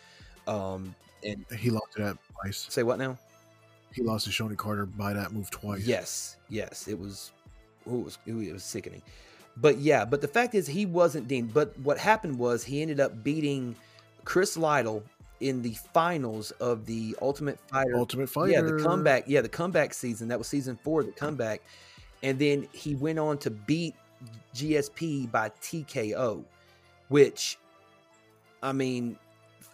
Um, 0.48 0.96
and 1.24 1.46
He 1.58 1.70
lost 1.70 1.88
to 1.96 2.04
that 2.04 2.18
twice. 2.42 2.68
say 2.70 2.84
what 2.84 3.00
now? 3.00 3.18
He 3.94 4.04
lost 4.04 4.26
to 4.26 4.32
Shonie 4.32 4.58
Carter 4.58 4.86
by 4.86 5.14
that 5.14 5.32
move 5.32 5.50
twice. 5.50 5.82
Yes, 5.86 6.38
yes, 6.50 6.88
it 6.88 7.00
was. 7.00 7.32
Ooh, 7.88 8.00
it 8.02 8.04
was, 8.04 8.18
it 8.28 8.54
was 8.54 8.64
sickening. 8.64 9.02
But 9.56 9.80
yeah, 9.80 10.06
but 10.06 10.22
the 10.22 10.28
fact 10.28 10.54
is 10.54 10.68
he 10.68 10.86
wasn't 10.86 11.28
deemed. 11.28 11.54
But 11.54 11.78
what 11.80 11.98
happened 11.98 12.38
was 12.38 12.64
he 12.64 12.82
ended 12.82 13.00
up 13.00 13.24
beating 13.24 13.76
Chris 14.24 14.56
Lytle 14.58 15.04
in 15.40 15.62
the 15.62 15.74
finals 15.94 16.52
of 16.52 16.86
the 16.86 17.16
Ultimate 17.22 17.60
Fighter. 17.72 17.96
Ultimate 17.96 18.30
Fighter. 18.30 18.52
Yeah, 18.52 18.62
the 18.62 18.84
comeback. 18.84 19.24
Yeah, 19.28 19.42
the 19.42 19.50
comeback 19.50 19.94
season. 19.94 20.28
That 20.28 20.38
was 20.38 20.48
season 20.48 20.78
four, 20.84 21.04
the 21.04 21.12
comeback. 21.12 21.62
And 22.24 22.38
then 22.38 22.68
he 22.72 22.94
went 22.96 23.20
on 23.20 23.38
to 23.40 23.50
beat 23.50 23.96
GSP 24.54 25.32
by 25.32 25.50
TKO, 25.62 26.44
which, 27.10 27.58
I 28.62 28.72
mean, 28.72 29.18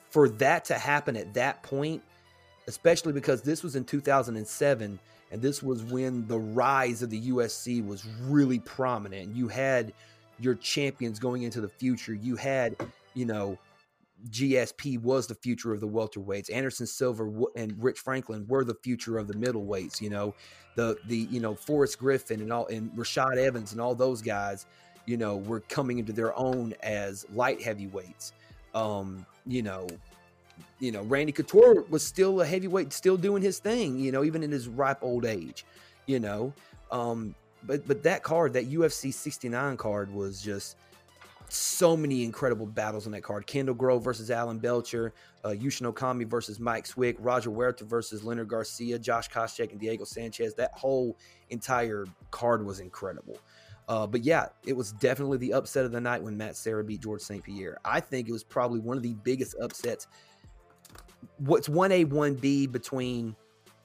for 0.10 0.30
that 0.30 0.66
to 0.66 0.76
happen 0.76 1.16
at 1.16 1.34
that 1.34 1.64
point, 1.64 2.02
especially 2.68 3.14
because 3.14 3.42
this 3.42 3.64
was 3.64 3.76
in 3.76 3.84
2007 3.84 5.00
and 5.32 5.42
this 5.42 5.64
was 5.64 5.84
when 5.84 6.28
the 6.28 6.40
rise 6.40 7.02
of 7.02 7.10
the 7.10 7.30
UFC 7.30 7.86
was 7.86 8.06
really 8.22 8.60
prominent. 8.60 9.36
You 9.36 9.48
had 9.48 9.92
your 10.40 10.56
champions 10.56 11.20
going 11.20 11.44
into 11.44 11.60
the 11.60 11.68
future. 11.68 12.14
You 12.14 12.36
had, 12.36 12.76
you 13.16 13.26
know, 13.26 13.58
GSP 14.30 15.02
was 15.02 15.28
the 15.28 15.36
future 15.36 15.74
of 15.74 15.80
the 15.80 15.88
welterweights. 15.88 16.54
Anderson 16.54 16.86
Silva 16.86 17.30
and 17.56 17.82
Rich 17.82 18.00
Franklin 18.00 18.46
were 18.48 18.64
the 18.64 18.76
future 18.76 19.18
of 19.18 19.28
the 19.28 19.34
middleweights. 19.34 20.02
You 20.02 20.10
know, 20.10 20.34
the 20.76 20.98
the 21.08 21.18
you 21.32 21.40
know 21.40 21.56
Forrest 21.56 22.00
Griffin 22.00 22.42
and 22.42 22.52
all 22.52 22.68
and 22.68 22.92
Rashad 22.92 23.38
Evans 23.38 23.72
and 23.72 23.82
all 23.82 23.96
those 23.96 24.22
guys. 24.22 24.66
You 25.06 25.18
know, 25.18 25.38
were 25.38 25.60
coming 25.62 26.00
into 26.00 26.14
their 26.14 26.38
own 26.40 26.74
as 26.82 27.26
light 27.34 27.62
heavyweights. 27.62 28.32
Um, 28.74 29.26
you 29.46 29.62
know, 29.62 29.88
you 30.80 30.94
know, 30.94 31.02
Randy 31.04 31.34
Couture 31.34 31.84
was 31.90 32.06
still 32.06 32.40
a 32.40 32.46
heavyweight, 32.46 32.94
still 32.94 33.18
doing 33.18 33.44
his 33.44 33.60
thing. 33.60 34.00
You 34.00 34.14
know, 34.14 34.24
even 34.24 34.44
in 34.44 34.52
his 34.52 34.70
ripe 34.70 35.00
old 35.02 35.26
age. 35.26 35.66
You 36.06 36.20
know, 36.20 36.54
um, 36.92 37.36
but 37.64 37.86
but 37.88 38.04
that 38.04 38.24
card, 38.24 38.54
that 38.54 38.70
UFC 38.70 39.14
69 39.14 39.78
card, 39.78 40.14
was 40.14 40.42
just 40.42 40.78
so 41.50 41.96
many 41.96 42.24
incredible 42.24 42.66
battles 42.66 43.06
on 43.06 43.12
that 43.14 43.24
card. 43.24 43.46
Kendall 43.46 43.76
Grove 43.76 44.04
versus 44.04 44.32
Alan 44.32 44.60
Belcher, 44.60 45.14
uh, 45.44 45.50
Yushin 45.50 45.92
Okami 45.92 46.28
versus 46.28 46.60
Mike 46.60 46.86
Swick, 46.86 47.16
Roger 47.20 47.50
Huerta 47.50 47.84
versus 47.84 48.24
Leonard 48.24 48.48
Garcia, 48.48 48.98
Josh 49.00 49.30
Koscheck 49.30 49.72
and 49.72 49.80
Diego 49.80 50.04
Sanchez. 50.04 50.54
That 50.56 50.72
whole 50.74 51.18
entire 51.50 52.06
card 52.32 52.66
was 52.66 52.80
incredible. 52.80 53.38
Uh, 53.88 54.08
but 54.08 54.24
yeah, 54.24 54.48
it 54.66 54.74
was 54.74 54.94
definitely 54.94 55.38
the 55.38 55.54
upset 55.54 55.86
of 55.86 55.92
the 55.92 56.00
night 56.00 56.24
when 56.24 56.38
Matt 56.38 56.56
Serra 56.56 56.84
beat 56.84 57.02
George 57.02 57.22
St. 57.22 57.44
Pierre. 57.44 57.78
I 57.84 58.00
think 58.00 58.30
it 58.30 58.32
was 58.32 58.44
probably 58.44 58.80
one 58.80 58.96
of 58.96 59.04
the 59.04 59.14
biggest 59.24 59.56
upsets. 59.62 60.08
What's 61.38 61.68
1A, 61.68 62.06
1B 62.06 62.72
between 62.72 63.36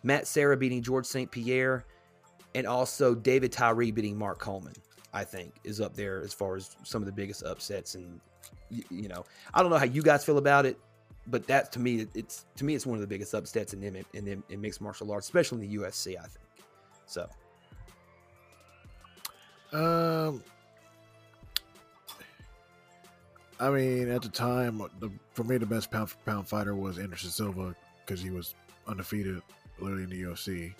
Matt 0.03 0.27
Serra 0.27 0.57
beating 0.57 0.83
George 0.83 1.07
St. 1.07 1.31
Pierre 1.31 1.85
and 2.55 2.67
also 2.67 3.15
David 3.15 3.53
Tyree 3.53 3.91
beating 3.91 4.17
Mark 4.17 4.39
Coleman. 4.39 4.75
I 5.13 5.25
think 5.25 5.55
is 5.65 5.81
up 5.81 5.95
there 5.95 6.21
as 6.21 6.33
far 6.33 6.57
as 6.57 6.77
some 6.85 7.03
of 7.03 7.07
the 7.07 7.13
biggest 7.13 7.43
upsets. 7.45 7.95
And 7.95 8.21
you, 8.71 8.85
you 8.91 9.09
know, 9.09 9.25
I 9.55 9.63
don't 9.63 9.71
know 9.71 9.79
how 9.79 9.85
you 9.85 10.03
guys 10.03 10.25
feel 10.25 10.39
about 10.39 10.67
it, 10.67 10.79
but 11.27 11.47
that 11.47 11.73
to 11.73 11.81
me, 11.81 12.07
it's 12.15 12.47
to 12.57 12.65
me, 12.65 12.75
it's 12.75 12.87
one 12.87 12.97
of 12.97 13.01
the 13.01 13.07
biggest 13.07 13.35
upsets 13.35 13.73
in 13.73 13.83
in, 13.83 14.05
in, 14.13 14.43
in 14.49 14.61
mixed 14.61 14.81
martial 14.81 15.11
arts, 15.13 15.27
especially 15.27 15.65
in 15.65 15.71
the 15.71 15.77
UFC. 15.79 16.17
I 16.19 16.27
think 16.27 16.47
so. 17.07 17.29
Um, 19.73 20.43
I 23.61 23.71
mean, 23.71 24.09
at 24.09 24.23
the 24.23 24.29
time, 24.29 24.79
the, 25.01 25.11
for 25.33 25.45
me, 25.45 25.59
the 25.59 25.67
best 25.67 25.91
pound 25.91 26.11
for 26.11 26.17
pound 26.25 26.49
fighter 26.49 26.75
was 26.75 26.99
Anderson 26.99 27.31
Silva 27.31 27.75
because 28.05 28.23
he 28.23 28.31
was 28.31 28.55
undefeated, 28.87 29.43
literally 29.79 30.05
in 30.05 30.11
the 30.11 30.23
UFC, 30.23 30.73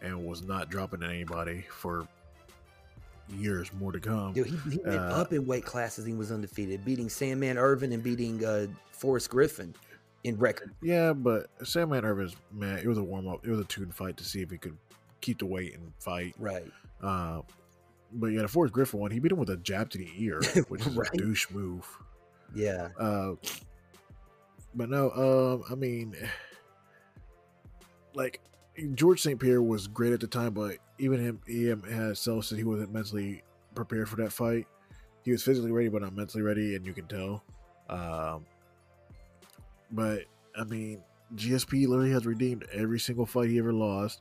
and 0.00 0.26
was 0.26 0.42
not 0.42 0.70
dropping 0.70 1.02
anybody 1.02 1.64
for 1.70 2.06
years 3.28 3.72
more 3.74 3.92
to 3.92 4.00
come. 4.00 4.32
Dude, 4.32 4.46
he, 4.46 4.56
he 4.70 4.78
went 4.78 5.00
uh, 5.00 5.20
up 5.20 5.32
in 5.32 5.46
weight 5.46 5.64
classes. 5.64 6.04
He 6.04 6.12
was 6.12 6.32
undefeated, 6.32 6.84
beating 6.84 7.08
Sandman 7.08 7.58
Irvin 7.58 7.92
and 7.92 8.02
beating 8.02 8.44
uh, 8.44 8.66
Forrest 8.90 9.30
Griffin 9.30 9.74
in 10.24 10.38
record. 10.38 10.72
Yeah, 10.82 11.12
but 11.12 11.46
Sandman 11.64 12.04
Irvin's 12.04 12.36
man, 12.52 12.78
it 12.78 12.86
was 12.86 12.98
a 12.98 13.02
warm 13.02 13.28
up. 13.28 13.46
It 13.46 13.50
was 13.50 13.60
a 13.60 13.64
tune 13.64 13.90
fight 13.90 14.16
to 14.18 14.24
see 14.24 14.42
if 14.42 14.50
he 14.50 14.58
could 14.58 14.76
keep 15.20 15.38
the 15.38 15.46
weight 15.46 15.74
and 15.74 15.92
fight. 15.98 16.34
Right. 16.38 16.70
Uh, 17.02 17.42
but 18.14 18.28
yeah, 18.28 18.42
the 18.42 18.48
Forrest 18.48 18.74
Griffin 18.74 19.00
one, 19.00 19.10
he 19.10 19.18
beat 19.18 19.32
him 19.32 19.38
with 19.38 19.50
a 19.50 19.56
jab 19.56 19.90
to 19.90 19.98
the 19.98 20.08
ear, 20.16 20.40
which 20.68 20.86
is 20.86 20.94
right? 20.94 21.08
a 21.12 21.16
douche 21.16 21.50
move. 21.50 21.86
Yeah. 22.54 22.88
Uh, 22.98 23.34
but 24.74 24.88
no, 24.88 25.10
um, 25.10 25.64
I 25.70 25.74
mean, 25.74 26.14
like 28.14 28.40
George 28.94 29.20
St. 29.20 29.38
Pierre 29.38 29.62
was 29.62 29.86
great 29.86 30.12
at 30.12 30.20
the 30.20 30.26
time, 30.26 30.54
but 30.54 30.78
even 30.98 31.20
him, 31.20 31.40
he 31.46 31.66
had 31.66 32.16
self 32.16 32.46
said 32.46 32.58
he 32.58 32.64
wasn't 32.64 32.92
mentally 32.92 33.42
prepared 33.74 34.08
for 34.08 34.16
that 34.16 34.32
fight. 34.32 34.66
He 35.24 35.30
was 35.30 35.42
physically 35.42 35.72
ready, 35.72 35.88
but 35.88 36.02
not 36.02 36.14
mentally 36.14 36.42
ready, 36.42 36.74
and 36.74 36.86
you 36.86 36.92
can 36.92 37.06
tell. 37.06 37.42
Um, 37.88 38.46
but 39.90 40.24
I 40.56 40.64
mean, 40.64 41.02
GSP 41.36 41.86
literally 41.86 42.10
has 42.12 42.26
redeemed 42.26 42.66
every 42.72 42.98
single 42.98 43.26
fight 43.26 43.50
he 43.50 43.58
ever 43.58 43.72
lost. 43.72 44.20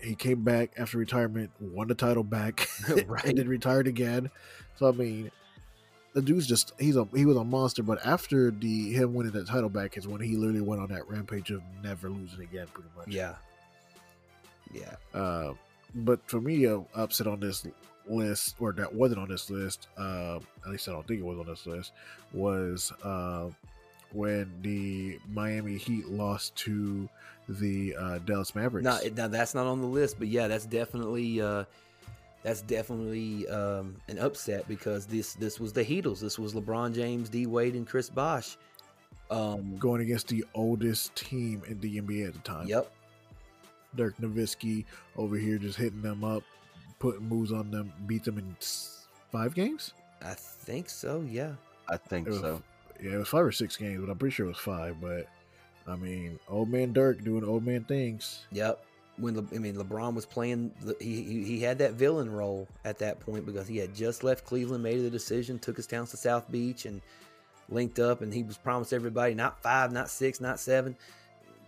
He 0.00 0.14
came 0.14 0.42
back 0.42 0.72
after 0.78 0.96
retirement, 0.96 1.50
won 1.60 1.88
the 1.88 1.94
title 1.94 2.24
back, 2.24 2.68
right. 3.06 3.24
and 3.24 3.38
then 3.38 3.48
retired 3.48 3.86
again. 3.86 4.30
So 4.76 4.88
I 4.88 4.92
mean, 4.92 5.30
the 6.14 6.22
dude's 6.22 6.46
just 6.46 6.72
he's 6.78 6.96
a 6.96 7.06
he 7.14 7.26
was 7.26 7.36
a 7.36 7.44
monster. 7.44 7.82
But 7.82 8.04
after 8.06 8.50
the 8.50 8.92
him 8.92 9.14
winning 9.14 9.32
that 9.32 9.46
title 9.46 9.68
back 9.68 9.96
is 9.96 10.06
when 10.06 10.20
he 10.20 10.36
literally 10.36 10.62
went 10.62 10.80
on 10.80 10.88
that 10.88 11.08
rampage 11.08 11.50
of 11.50 11.62
never 11.82 12.08
losing 12.08 12.40
again, 12.40 12.66
pretty 12.72 12.88
much. 12.96 13.08
Yeah, 13.08 13.34
yeah. 14.72 15.18
Uh, 15.18 15.54
but 15.94 16.20
for 16.26 16.40
me, 16.40 16.64
a 16.64 16.82
upset 16.94 17.26
on 17.26 17.40
this 17.40 17.66
list, 18.08 18.56
or 18.60 18.72
that 18.72 18.92
wasn't 18.92 19.20
on 19.20 19.28
this 19.28 19.50
list, 19.50 19.88
uh, 19.98 20.36
at 20.64 20.70
least 20.70 20.88
I 20.88 20.92
don't 20.92 21.06
think 21.06 21.20
it 21.20 21.26
was 21.26 21.38
on 21.38 21.46
this 21.46 21.66
list, 21.66 21.92
was 22.32 22.92
uh, 23.02 23.48
when 24.12 24.52
the 24.62 25.18
Miami 25.32 25.76
Heat 25.76 26.08
lost 26.08 26.54
to 26.56 27.08
the 27.48 27.96
uh, 27.96 28.18
Dallas 28.20 28.54
Mavericks. 28.54 28.84
No, 28.84 28.98
now 29.16 29.28
that's 29.28 29.54
not 29.54 29.66
on 29.66 29.80
the 29.80 29.86
list, 29.86 30.18
but 30.18 30.28
yeah, 30.28 30.48
that's 30.48 30.66
definitely 30.66 31.40
uh, 31.40 31.64
that's 32.42 32.62
definitely 32.62 33.48
um, 33.48 33.96
an 34.08 34.18
upset 34.18 34.66
because 34.68 35.06
this 35.06 35.34
this 35.34 35.58
was 35.58 35.72
the 35.72 35.84
Heatles. 35.84 36.20
This 36.20 36.38
was 36.38 36.54
LeBron 36.54 36.94
James, 36.94 37.28
D 37.28 37.46
Wade, 37.46 37.74
and 37.74 37.86
Chris 37.86 38.08
Bosh 38.08 38.56
um, 39.30 39.76
going 39.76 40.00
against 40.00 40.28
the 40.28 40.44
oldest 40.54 41.14
team 41.14 41.62
in 41.66 41.80
the 41.80 42.00
NBA 42.00 42.28
at 42.28 42.34
the 42.34 42.40
time. 42.40 42.66
Yep, 42.66 42.90
Dirk 43.96 44.16
Nowitzki 44.18 44.84
over 45.16 45.36
here 45.36 45.58
just 45.58 45.78
hitting 45.78 46.02
them 46.02 46.24
up, 46.24 46.42
putting 46.98 47.28
moves 47.28 47.52
on 47.52 47.70
them, 47.70 47.92
beat 48.06 48.24
them 48.24 48.38
in 48.38 48.56
five 49.32 49.54
games. 49.54 49.92
I 50.22 50.34
think 50.34 50.88
so. 50.88 51.24
Yeah, 51.28 51.52
I 51.88 51.96
think 51.96 52.28
was, 52.28 52.40
so. 52.40 52.62
Yeah, 53.02 53.12
it 53.12 53.16
was 53.16 53.28
five 53.28 53.44
or 53.44 53.52
six 53.52 53.76
games, 53.76 54.00
but 54.00 54.10
I'm 54.10 54.18
pretty 54.18 54.34
sure 54.34 54.46
it 54.46 54.50
was 54.50 54.58
five. 54.58 55.00
But 55.00 55.26
I 55.86 55.96
mean, 55.96 56.38
old 56.48 56.70
man 56.70 56.92
Dirk 56.92 57.24
doing 57.24 57.44
old 57.44 57.64
man 57.64 57.84
things. 57.84 58.46
Yep. 58.52 58.84
When 59.16 59.36
Le, 59.36 59.44
I 59.54 59.58
mean 59.58 59.74
LeBron 59.74 60.14
was 60.14 60.24
playing, 60.24 60.72
he, 60.98 61.22
he 61.22 61.44
he 61.44 61.60
had 61.60 61.78
that 61.78 61.92
villain 61.94 62.30
role 62.30 62.68
at 62.84 62.98
that 62.98 63.20
point 63.20 63.44
because 63.44 63.68
he 63.68 63.76
had 63.76 63.94
just 63.94 64.24
left 64.24 64.46
Cleveland, 64.46 64.82
made 64.82 65.02
the 65.02 65.10
decision, 65.10 65.58
took 65.58 65.76
his 65.76 65.86
talents 65.86 66.12
to 66.12 66.16
South 66.16 66.50
Beach, 66.50 66.86
and 66.86 67.02
linked 67.68 67.98
up, 67.98 68.22
and 68.22 68.32
he 68.32 68.42
was 68.42 68.56
promised 68.56 68.92
everybody 68.92 69.34
not 69.34 69.62
five, 69.62 69.92
not 69.92 70.08
six, 70.08 70.40
not 70.40 70.58
seven 70.58 70.96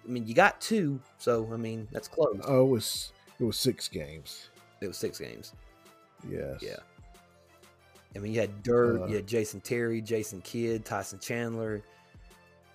I 0.05 0.11
mean, 0.11 0.27
you 0.27 0.35
got 0.35 0.61
two, 0.61 1.01
so 1.19 1.49
I 1.53 1.57
mean 1.57 1.89
that's 1.93 2.09
close. 2.09 2.41
Oh, 2.45 2.65
it 2.65 2.69
was 2.69 3.13
it 3.39 3.45
was 3.45 3.57
six 3.57 3.89
games. 3.89 4.51
It 4.81 4.89
was 4.89 4.97
six 4.97 5.19
games. 5.19 5.53
Yes. 6.29 6.59
Yeah. 6.61 6.77
I 8.15 8.19
mean, 8.19 8.35
you 8.35 8.41
had 8.41 8.63
Dirk, 8.63 9.03
uh, 9.03 9.07
you 9.07 9.17
had 9.17 9.27
Jason 9.27 9.61
Terry, 9.61 10.01
Jason 10.01 10.43
Kidd, 10.43 10.85
Tyson 10.85 11.19
Chandler. 11.19 11.83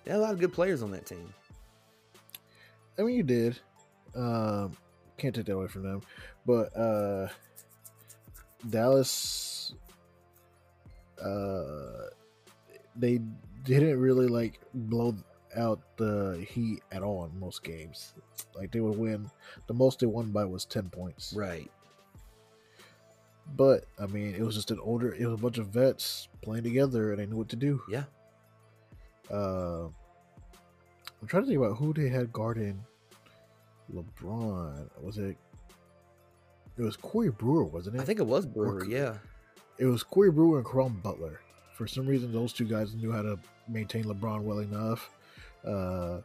You 0.04 0.12
had 0.12 0.18
a 0.18 0.22
lot 0.22 0.32
of 0.32 0.40
good 0.40 0.52
players 0.52 0.82
on 0.82 0.90
that 0.92 1.06
team. 1.06 1.32
I 2.98 3.02
mean, 3.02 3.14
you 3.14 3.22
did. 3.22 3.58
Um, 4.16 4.72
can't 5.16 5.34
take 5.34 5.44
that 5.44 5.52
away 5.52 5.68
from 5.68 5.82
them, 5.82 6.02
but 6.44 6.76
uh, 6.76 7.28
Dallas, 8.68 9.74
uh, 11.22 12.08
they 12.96 13.20
didn't 13.64 14.00
really 14.00 14.26
like 14.26 14.60
blow 14.74 15.14
out 15.56 15.80
the 15.96 16.44
Heat 16.48 16.82
at 16.92 17.02
all 17.02 17.24
in 17.24 17.40
most 17.40 17.62
games. 17.62 18.14
Like 18.54 18.70
they 18.70 18.80
would 18.80 18.98
win. 18.98 19.30
The 19.66 19.74
most 19.74 20.00
they 20.00 20.06
won 20.06 20.30
by 20.30 20.44
was 20.44 20.64
ten 20.64 20.88
points. 20.88 21.32
Right. 21.36 21.70
But 23.56 23.84
I 23.98 24.06
mean, 24.06 24.34
it 24.34 24.42
was 24.42 24.54
just 24.54 24.70
an 24.70 24.78
older. 24.80 25.14
It 25.14 25.24
was 25.24 25.38
a 25.38 25.42
bunch 25.42 25.58
of 25.58 25.68
vets 25.68 26.28
playing 26.42 26.64
together, 26.64 27.12
and 27.12 27.20
they 27.20 27.26
knew 27.26 27.36
what 27.36 27.48
to 27.50 27.56
do. 27.56 27.80
Yeah. 27.88 28.04
Uh, 29.30 29.86
I'm 31.20 31.28
trying 31.28 31.44
to 31.44 31.48
think 31.48 31.58
about 31.58 31.76
who 31.76 31.92
they 31.92 32.08
had 32.08 32.32
guarding 32.32 32.82
LeBron. 33.94 34.88
Was 35.02 35.18
it? 35.18 35.36
It 36.76 36.82
was 36.82 36.96
Corey 36.96 37.30
Brewer, 37.30 37.64
wasn't 37.64 37.96
it? 37.96 38.00
I 38.00 38.04
think 38.04 38.20
it 38.20 38.26
was 38.26 38.46
Brewer. 38.46 38.76
Or, 38.76 38.84
yeah. 38.84 39.14
It 39.78 39.86
was 39.86 40.02
Corey 40.02 40.30
Brewer 40.30 40.58
and 40.58 40.66
Caron 40.66 41.00
Butler. 41.02 41.40
For 41.72 41.86
some 41.86 42.06
reason, 42.06 42.32
those 42.32 42.52
two 42.52 42.64
guys 42.64 42.94
knew 42.94 43.12
how 43.12 43.22
to 43.22 43.38
maintain 43.68 44.04
LeBron 44.04 44.42
well 44.42 44.58
enough. 44.58 45.10
Uh, 45.68 46.20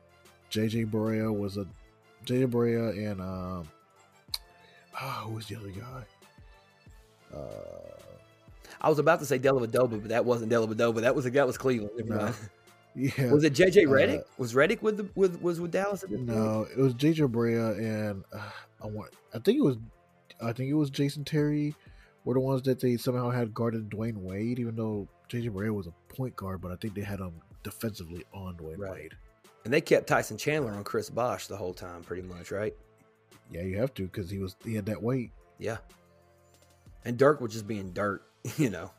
JJ 0.51 0.89
Barea 0.91 1.35
was 1.35 1.57
a 1.57 1.65
JJ 2.25 2.47
Barea 2.51 3.11
and 3.11 3.19
um, 3.21 3.67
oh, 5.01 5.07
who 5.25 5.33
was 5.35 5.47
the 5.47 5.55
other 5.55 5.69
guy? 5.69 6.03
Uh, 7.35 7.39
I 8.81 8.89
was 8.89 8.99
about 8.99 9.19
to 9.19 9.25
say 9.25 9.39
Dellavedova, 9.39 10.01
but 10.01 10.09
that 10.09 10.25
wasn't 10.25 10.51
Dellavedova. 10.51 11.01
That 11.01 11.15
was 11.15 11.25
that 11.25 11.47
was 11.47 11.57
Cleveland. 11.57 11.91
No. 12.09 12.33
Yeah. 12.95 13.31
Was 13.31 13.43
it 13.43 13.53
JJ 13.55 13.87
Uh, 13.87 13.89
Redick? 13.89 14.23
was 14.37 14.53
Redick 14.53 14.83
with 14.83 14.97
the 14.97 15.09
with 15.15 15.41
was 15.41 15.59
with 15.59 15.71
Dallas 15.71 16.03
at 16.03 16.11
this 16.11 16.17
point? 16.19 16.29
No, 16.29 16.67
it 16.71 16.77
was 16.77 16.93
JJ 16.93 17.27
Barea 17.31 17.75
and 17.79 18.23
uh, 18.31 18.37
I 18.83 18.85
want. 18.85 19.09
I 19.33 19.39
think 19.39 19.57
it 19.57 19.63
was. 19.63 19.77
I 20.39 20.53
think 20.53 20.69
it 20.69 20.75
was 20.75 20.91
Jason 20.91 21.25
Terry. 21.25 21.73
Were 22.23 22.35
the 22.35 22.39
ones 22.39 22.61
that 22.61 22.79
they 22.79 22.97
somehow 22.97 23.31
had 23.31 23.51
guarded 23.51 23.89
Dwyane 23.89 24.17
Wade, 24.17 24.59
even 24.59 24.75
though 24.75 25.07
JJ 25.27 25.49
Barea 25.49 25.73
was 25.73 25.87
a 25.87 26.13
point 26.13 26.35
guard, 26.35 26.61
but 26.61 26.71
I 26.71 26.75
think 26.75 26.93
they 26.93 27.01
had 27.01 27.17
him 27.19 27.33
defensively 27.63 28.25
on 28.31 28.57
Dwyane 28.57 28.77
Right. 28.77 28.91
Wade. 28.91 29.13
And 29.65 29.73
they 29.73 29.81
kept 29.81 30.07
Tyson 30.07 30.37
Chandler 30.37 30.73
on 30.73 30.83
Chris 30.83 31.09
Bosh 31.09 31.47
the 31.47 31.55
whole 31.55 31.73
time, 31.73 32.03
pretty 32.03 32.21
much, 32.23 32.51
right? 32.51 32.73
Yeah, 33.49 33.61
you 33.61 33.77
have 33.77 33.93
to 33.95 34.03
because 34.03 34.29
he 34.29 34.39
was 34.39 34.55
he 34.63 34.73
had 34.75 34.85
that 34.87 35.01
weight. 35.01 35.31
Yeah. 35.57 35.77
And 37.05 37.17
Dirk 37.17 37.39
was 37.41 37.51
just 37.53 37.67
being 37.67 37.91
dirt, 37.91 38.23
you 38.57 38.69
know. 38.69 38.91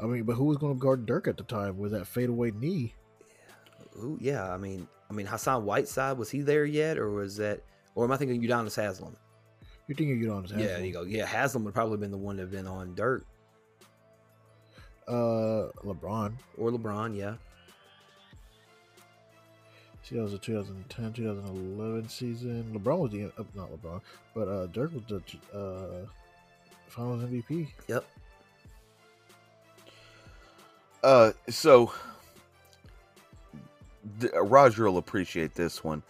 I 0.00 0.04
mean, 0.06 0.24
but 0.24 0.34
who 0.34 0.44
was 0.44 0.56
going 0.58 0.74
to 0.74 0.78
guard 0.78 1.06
Dirk 1.06 1.26
at 1.28 1.36
the 1.36 1.42
time 1.44 1.76
with 1.78 1.92
that 1.92 2.06
fadeaway 2.06 2.50
knee? 2.52 2.94
Ooh, 3.96 4.16
yeah, 4.20 4.52
I 4.52 4.56
mean, 4.56 4.86
I 5.10 5.12
mean 5.12 5.26
Hassan 5.26 5.64
Whiteside 5.64 6.16
was 6.18 6.30
he 6.30 6.40
there 6.40 6.64
yet, 6.64 6.98
or 6.98 7.10
was 7.10 7.36
that, 7.38 7.62
or 7.94 8.04
am 8.04 8.12
I 8.12 8.16
thinking 8.16 8.40
Udonis 8.40 8.76
Haslem? 8.76 9.16
You're 9.88 9.96
thinking 9.96 10.20
Udonis 10.20 10.50
Yeah, 10.50 10.66
there 10.66 10.84
you 10.84 10.92
go. 10.92 11.02
Yeah, 11.02 11.26
Haslem 11.26 11.64
would 11.64 11.74
probably 11.74 11.94
have 11.94 12.00
been 12.00 12.10
the 12.10 12.16
one 12.18 12.36
that 12.36 12.42
have 12.42 12.50
been 12.52 12.66
on 12.66 12.94
Dirk 12.94 13.24
Uh, 15.08 15.70
LeBron. 15.84 16.32
or 16.58 16.70
LeBron. 16.70 17.16
Yeah, 17.16 17.34
See, 20.08 20.16
that 20.16 20.22
was 20.22 20.32
a 20.32 20.38
2010, 20.38 21.12
2011 21.12 22.08
season. 22.08 22.72
LeBron 22.74 22.98
was 22.98 23.10
the 23.10 23.26
uh, 23.26 23.44
not 23.54 23.70
LeBron, 23.70 24.00
but 24.34 24.48
uh, 24.48 24.66
Dirk 24.68 24.92
was 24.94 25.02
the 25.06 25.20
uh, 25.54 26.06
Finals 26.86 27.24
MVP. 27.24 27.68
yep. 27.88 28.06
Uh, 31.04 31.32
so 31.50 31.92
th- 34.20 34.32
Roger 34.34 34.84
will 34.90 34.96
appreciate 34.96 35.54
this 35.54 35.84
one. 35.84 36.02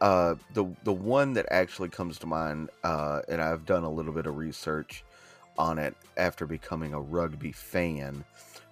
Uh, 0.00 0.36
the 0.54 0.64
the 0.84 0.92
one 0.92 1.34
that 1.34 1.44
actually 1.50 1.90
comes 1.90 2.18
to 2.20 2.26
mind, 2.26 2.70
uh, 2.82 3.20
and 3.28 3.42
I've 3.42 3.66
done 3.66 3.84
a 3.84 3.90
little 3.90 4.12
bit 4.12 4.24
of 4.24 4.38
research 4.38 5.04
on 5.58 5.78
it 5.78 5.94
after 6.16 6.46
becoming 6.46 6.94
a 6.94 7.00
rugby 7.00 7.52
fan, 7.52 8.24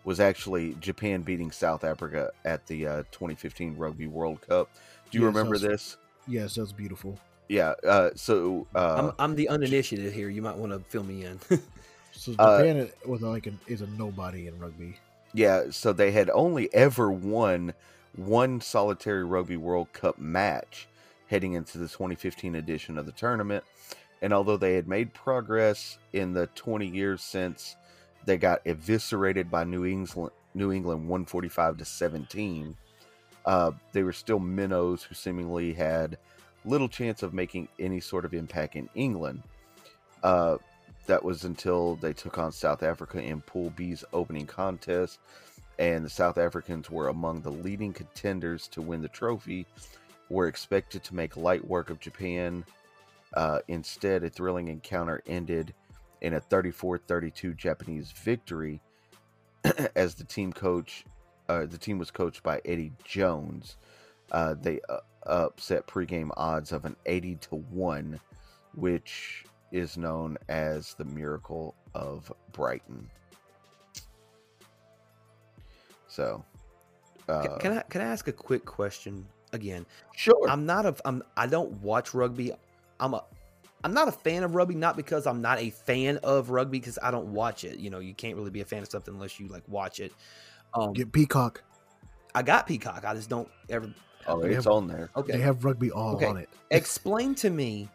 was 0.05 0.21
actually 0.21 0.75
Japan 0.81 1.23
beating 1.23 1.51
South 1.51 1.85
Africa 1.85 2.31
at 2.45 2.67
the 2.67 2.87
uh, 2.87 3.03
2015 3.13 3.77
Rugby 3.77 4.07
World 4.07 4.41
Cup. 4.47 4.69
Do 5.11 5.19
you 5.19 5.25
Yes, 5.25 5.35
remember 5.35 5.59
that's- 5.59 5.81
this? 5.81 5.97
Yes, 6.27 6.55
that's 6.55 6.73
beautiful. 6.73 7.19
Yeah. 7.49 7.75
Uh, 7.87 8.11
so 8.15 8.67
uh, 8.75 9.11
I'm 9.19 9.31
I'm 9.31 9.37
the 9.37 9.49
uninitiated 9.49 10.13
here. 10.13 10.29
You 10.31 10.41
might 10.43 10.57
want 10.57 10.73
to 10.73 10.79
fill 10.91 11.05
me 11.05 11.25
in. 11.25 11.39
So 12.15 12.35
Uh, 12.39 12.59
Japan 12.59 12.91
was 13.07 13.23
like 13.23 13.47
an, 13.47 13.59
is 13.67 13.81
a 13.81 13.87
nobody 13.87 14.47
in 14.47 14.59
rugby. 14.59 14.97
Yeah, 15.33 15.71
so 15.71 15.95
they 15.95 16.11
had 16.13 16.29
only 16.29 16.73
ever 16.75 17.11
won 17.11 17.73
one 18.17 18.61
solitary 18.61 19.25
Rugby 19.25 19.57
World 19.57 19.91
Cup 19.95 20.19
match 20.19 20.89
heading 21.29 21.55
into 21.55 21.79
the 21.79 21.89
2015 21.89 22.55
edition 22.55 22.99
of 22.99 23.07
the 23.07 23.13
tournament. 23.13 23.65
And 24.21 24.35
although 24.35 24.59
they 24.59 24.75
had 24.75 24.87
made 24.87 25.15
progress 25.15 25.97
in 26.13 26.35
the 26.35 26.49
20 26.49 26.87
years 26.87 27.23
since 27.23 27.77
they 28.25 28.37
got 28.37 28.61
eviscerated 28.67 29.51
by 29.51 29.65
New 29.65 29.85
Zealand, 30.07 30.33
New 30.55 30.71
Zealand 30.71 31.09
145 31.09 31.79
to 31.79 31.85
17, 31.85 32.77
uh, 33.45 33.73
they 33.93 34.03
were 34.03 34.13
still 34.13 34.39
minnows 34.39 35.03
who 35.03 35.15
seemingly 35.15 35.73
had 35.73 36.19
little 36.65 36.89
chance 36.89 37.23
of 37.23 37.35
making 37.35 37.69
any 37.79 38.01
sort 38.01 38.25
of 38.25 38.35
impact 38.35 38.77
in 38.77 38.89
England. 38.95 39.43
Uh, 40.23 40.59
that 41.07 41.25
was 41.25 41.45
until 41.45 41.97
they 41.97 42.13
took 42.13 42.39
on 42.39 42.53
South 42.53 42.83
Africa 42.83 43.21
in 43.21 43.41
Pool 43.41 43.71
B's 43.71 44.05
opening 44.13 44.47
contest, 44.47 45.19
and 45.79 46.05
the 46.05 46.11
South 46.11 46.39
Africans 46.39 46.91
were 46.91 47.09
among 47.09 47.41
the 47.41 47.51
leading 47.51 47.93
contenders 47.93 48.69
to 48.69 48.81
win 48.81 49.03
the 49.03 49.09
trophy. 49.09 49.67
Were 50.31 50.47
expected 50.47 51.03
to 51.05 51.15
make 51.15 51.37
light 51.37 51.67
work 51.67 51.91
of 51.91 52.01
Japan. 52.01 52.65
Uh, 53.35 53.59
instead, 53.69 54.23
a 54.23 54.31
thrilling 54.31 54.69
encounter 54.69 55.23
ended 55.27 55.75
in 56.23 56.35
a 56.35 56.41
34-32 56.41 57.57
Japanese 57.57 58.11
victory, 58.13 58.81
as 59.97 60.15
the 60.15 60.25
team 60.25 60.53
coach, 60.53 61.05
uh, 61.49 61.67
the 61.67 61.77
team 61.77 61.99
was 61.99 62.11
coached 62.11 62.43
by 62.43 62.61
Eddie 62.65 62.93
Jones. 63.05 63.77
Uh, 64.31 64.55
they 64.61 64.81
uh, 64.89 64.99
upset 65.25 65.87
pregame 65.87 66.31
odds 66.37 66.73
of 66.73 66.85
an 66.85 66.97
80 67.07 67.37
to 67.37 67.57
one, 67.57 68.19
which 68.75 69.45
is 69.73 69.97
known 69.97 70.39
as 70.49 70.95
the 70.95 71.05
Miracle 71.05 71.75
of 71.95 72.33
Brighton. 72.53 73.11
So, 76.07 76.45
uh, 77.29 77.43
Can, 77.43 77.59
can 77.59 77.79
I 77.79 77.83
can 77.83 78.01
I 78.03 78.05
ask 78.05 78.29
a 78.29 78.33
quick 78.33 78.65
question 78.65 79.27
again? 79.53 79.87
sure. 80.15 80.47
I'm 80.49 80.67
not 80.67 80.85
a 80.85 80.95
I'm 81.05 81.23
I 81.37 81.47
don't 81.47 81.73
watch 81.83 82.13
rugby. 82.13 82.53
I'm 83.01 83.15
a 83.15 83.25
I'm 83.85 83.93
not 83.95 84.09
a 84.09 84.13
fan 84.13 84.43
of 84.45 84.55
rugby, 84.55 84.75
not 84.75 84.97
because 84.97 85.27
I'm 85.27 85.41
not 85.43 85.59
a 85.59 85.71
fan 85.71 86.19
of 86.19 86.51
rugby, 86.51 86.79
because 86.79 86.99
I 87.03 87.11
don't 87.11 87.33
watch 87.33 87.65
it. 87.65 87.79
You 87.79 87.91
know, 87.91 87.99
you 87.99 88.15
can't 88.15 88.37
really 88.37 88.51
be 88.51 88.61
a 88.61 88.65
fan 88.65 88.83
of 88.83 88.89
something 88.89 89.13
unless 89.15 89.41
you 89.41 89.49
like 89.49 89.65
watch 89.67 89.99
it. 90.01 90.13
Um, 90.75 90.93
Get 90.93 91.13
Peacock. 91.13 91.63
I 92.35 92.43
got 92.43 92.67
Peacock. 92.67 93.05
I 93.05 93.15
just 93.15 93.29
don't 93.29 93.49
ever. 93.69 93.93
oh, 94.27 94.41
they 94.41 94.49
it's 94.55 94.65
have- 94.65 94.73
on 94.73 94.87
there. 94.87 95.11
Okay, 95.17 95.33
They 95.33 95.39
have 95.41 95.65
rugby 95.65 95.91
all 95.91 96.15
Okay. 96.17 96.27
on 96.27 96.37
it. 96.39 96.49
explain 96.71 97.35
to 97.37 97.51
me 97.51 97.89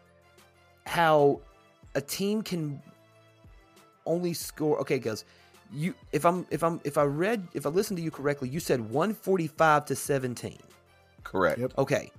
how 0.86 1.40
a 1.94 2.00
team 2.00 2.42
can 2.42 2.80
only 4.06 4.32
score. 4.34 4.78
Okay, 4.80 4.98
guys, 4.98 5.24
you 5.72 5.94
if 6.12 6.24
I'm 6.24 6.46
if 6.50 6.62
I'm 6.62 6.80
if 6.84 6.96
I 6.98 7.02
read 7.04 7.46
if 7.54 7.66
I 7.66 7.70
listened 7.70 7.96
to 7.98 8.02
you 8.02 8.10
correctly, 8.10 8.48
you 8.48 8.60
said 8.60 8.80
145 8.80 9.86
to 9.86 9.96
17. 9.96 10.58
Correct. 11.24 11.58
Yep. 11.58 11.72
Okay. 11.78 12.10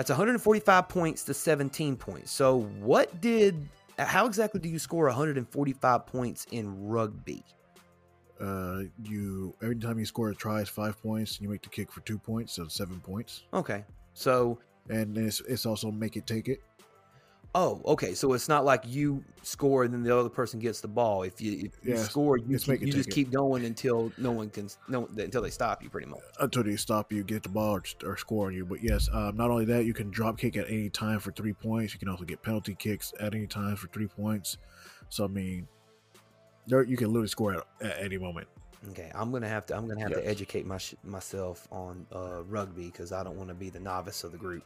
That's 0.00 0.08
145 0.08 0.88
points 0.88 1.24
to 1.24 1.34
17 1.34 1.94
points. 1.94 2.30
So, 2.30 2.60
what 2.78 3.20
did, 3.20 3.68
how 3.98 4.24
exactly 4.24 4.58
do 4.58 4.70
you 4.70 4.78
score 4.78 5.04
145 5.04 6.06
points 6.06 6.46
in 6.52 6.88
rugby? 6.88 7.44
Uh, 8.40 8.84
you 9.02 9.54
every 9.62 9.76
time 9.76 9.98
you 9.98 10.06
score 10.06 10.30
a 10.30 10.34
try 10.34 10.62
is 10.62 10.70
five 10.70 10.98
points, 11.02 11.36
and 11.36 11.42
you 11.42 11.50
make 11.50 11.60
the 11.60 11.68
kick 11.68 11.92
for 11.92 12.00
two 12.00 12.16
points, 12.16 12.54
so 12.54 12.66
seven 12.66 12.98
points. 13.00 13.42
Okay. 13.52 13.84
So, 14.14 14.58
And 14.88 15.18
it's 15.18 15.42
it's 15.42 15.66
also 15.66 15.90
make 15.90 16.16
it 16.16 16.26
take 16.26 16.48
it. 16.48 16.62
Oh, 17.54 17.80
okay. 17.84 18.14
So 18.14 18.32
it's 18.32 18.48
not 18.48 18.64
like 18.64 18.82
you 18.86 19.24
score 19.42 19.84
and 19.84 19.92
then 19.92 20.02
the 20.02 20.16
other 20.16 20.28
person 20.28 20.60
gets 20.60 20.80
the 20.80 20.88
ball. 20.88 21.22
If 21.22 21.40
you, 21.40 21.66
if 21.66 21.72
you 21.82 21.96
score, 21.96 22.36
you, 22.38 22.58
keep- 22.58 22.80
you 22.80 22.92
just 22.92 23.08
it. 23.08 23.12
keep 23.12 23.30
going 23.30 23.64
until 23.64 24.12
no 24.18 24.32
one 24.32 24.50
can, 24.50 24.68
no, 24.88 25.08
until 25.16 25.42
they 25.42 25.50
stop 25.50 25.82
you 25.82 25.90
pretty 25.90 26.08
much. 26.08 26.20
until 26.38 26.62
they 26.62 26.76
stop 26.76 27.12
you, 27.12 27.24
get 27.24 27.42
the 27.42 27.48
ball, 27.48 27.76
or, 27.76 27.82
or 28.04 28.16
score 28.16 28.46
on 28.48 28.54
you. 28.54 28.64
But 28.64 28.82
yes, 28.82 29.08
um, 29.12 29.36
not 29.36 29.50
only 29.50 29.64
that, 29.66 29.84
you 29.84 29.94
can 29.94 30.10
drop 30.10 30.38
kick 30.38 30.56
at 30.56 30.68
any 30.68 30.90
time 30.90 31.20
for 31.20 31.32
three 31.32 31.52
points. 31.52 31.92
You 31.92 31.98
can 31.98 32.08
also 32.08 32.24
get 32.24 32.42
penalty 32.42 32.74
kicks 32.74 33.12
at 33.20 33.34
any 33.34 33.46
time 33.46 33.76
for 33.76 33.88
three 33.88 34.08
points. 34.08 34.58
So 35.08 35.24
I 35.24 35.28
mean, 35.28 35.66
there 36.66 36.82
you 36.82 36.96
can 36.96 37.08
literally 37.08 37.28
score 37.28 37.54
at, 37.54 37.66
at 37.80 38.02
any 38.02 38.18
moment. 38.18 38.48
Okay. 38.90 39.10
I'm 39.14 39.30
going 39.30 39.42
to 39.42 39.48
have 39.48 39.66
to, 39.66 39.76
I'm 39.76 39.88
to 39.88 40.00
have 40.00 40.12
to 40.12 40.26
educate 40.26 40.64
my, 40.64 40.78
myself 41.04 41.68
on 41.70 42.06
uh, 42.14 42.42
rugby 42.44 42.86
because 42.86 43.12
I 43.12 43.22
don't 43.22 43.36
want 43.36 43.48
to 43.48 43.54
be 43.54 43.68
the 43.68 43.80
novice 43.80 44.24
of 44.24 44.32
the 44.32 44.38
group. 44.38 44.64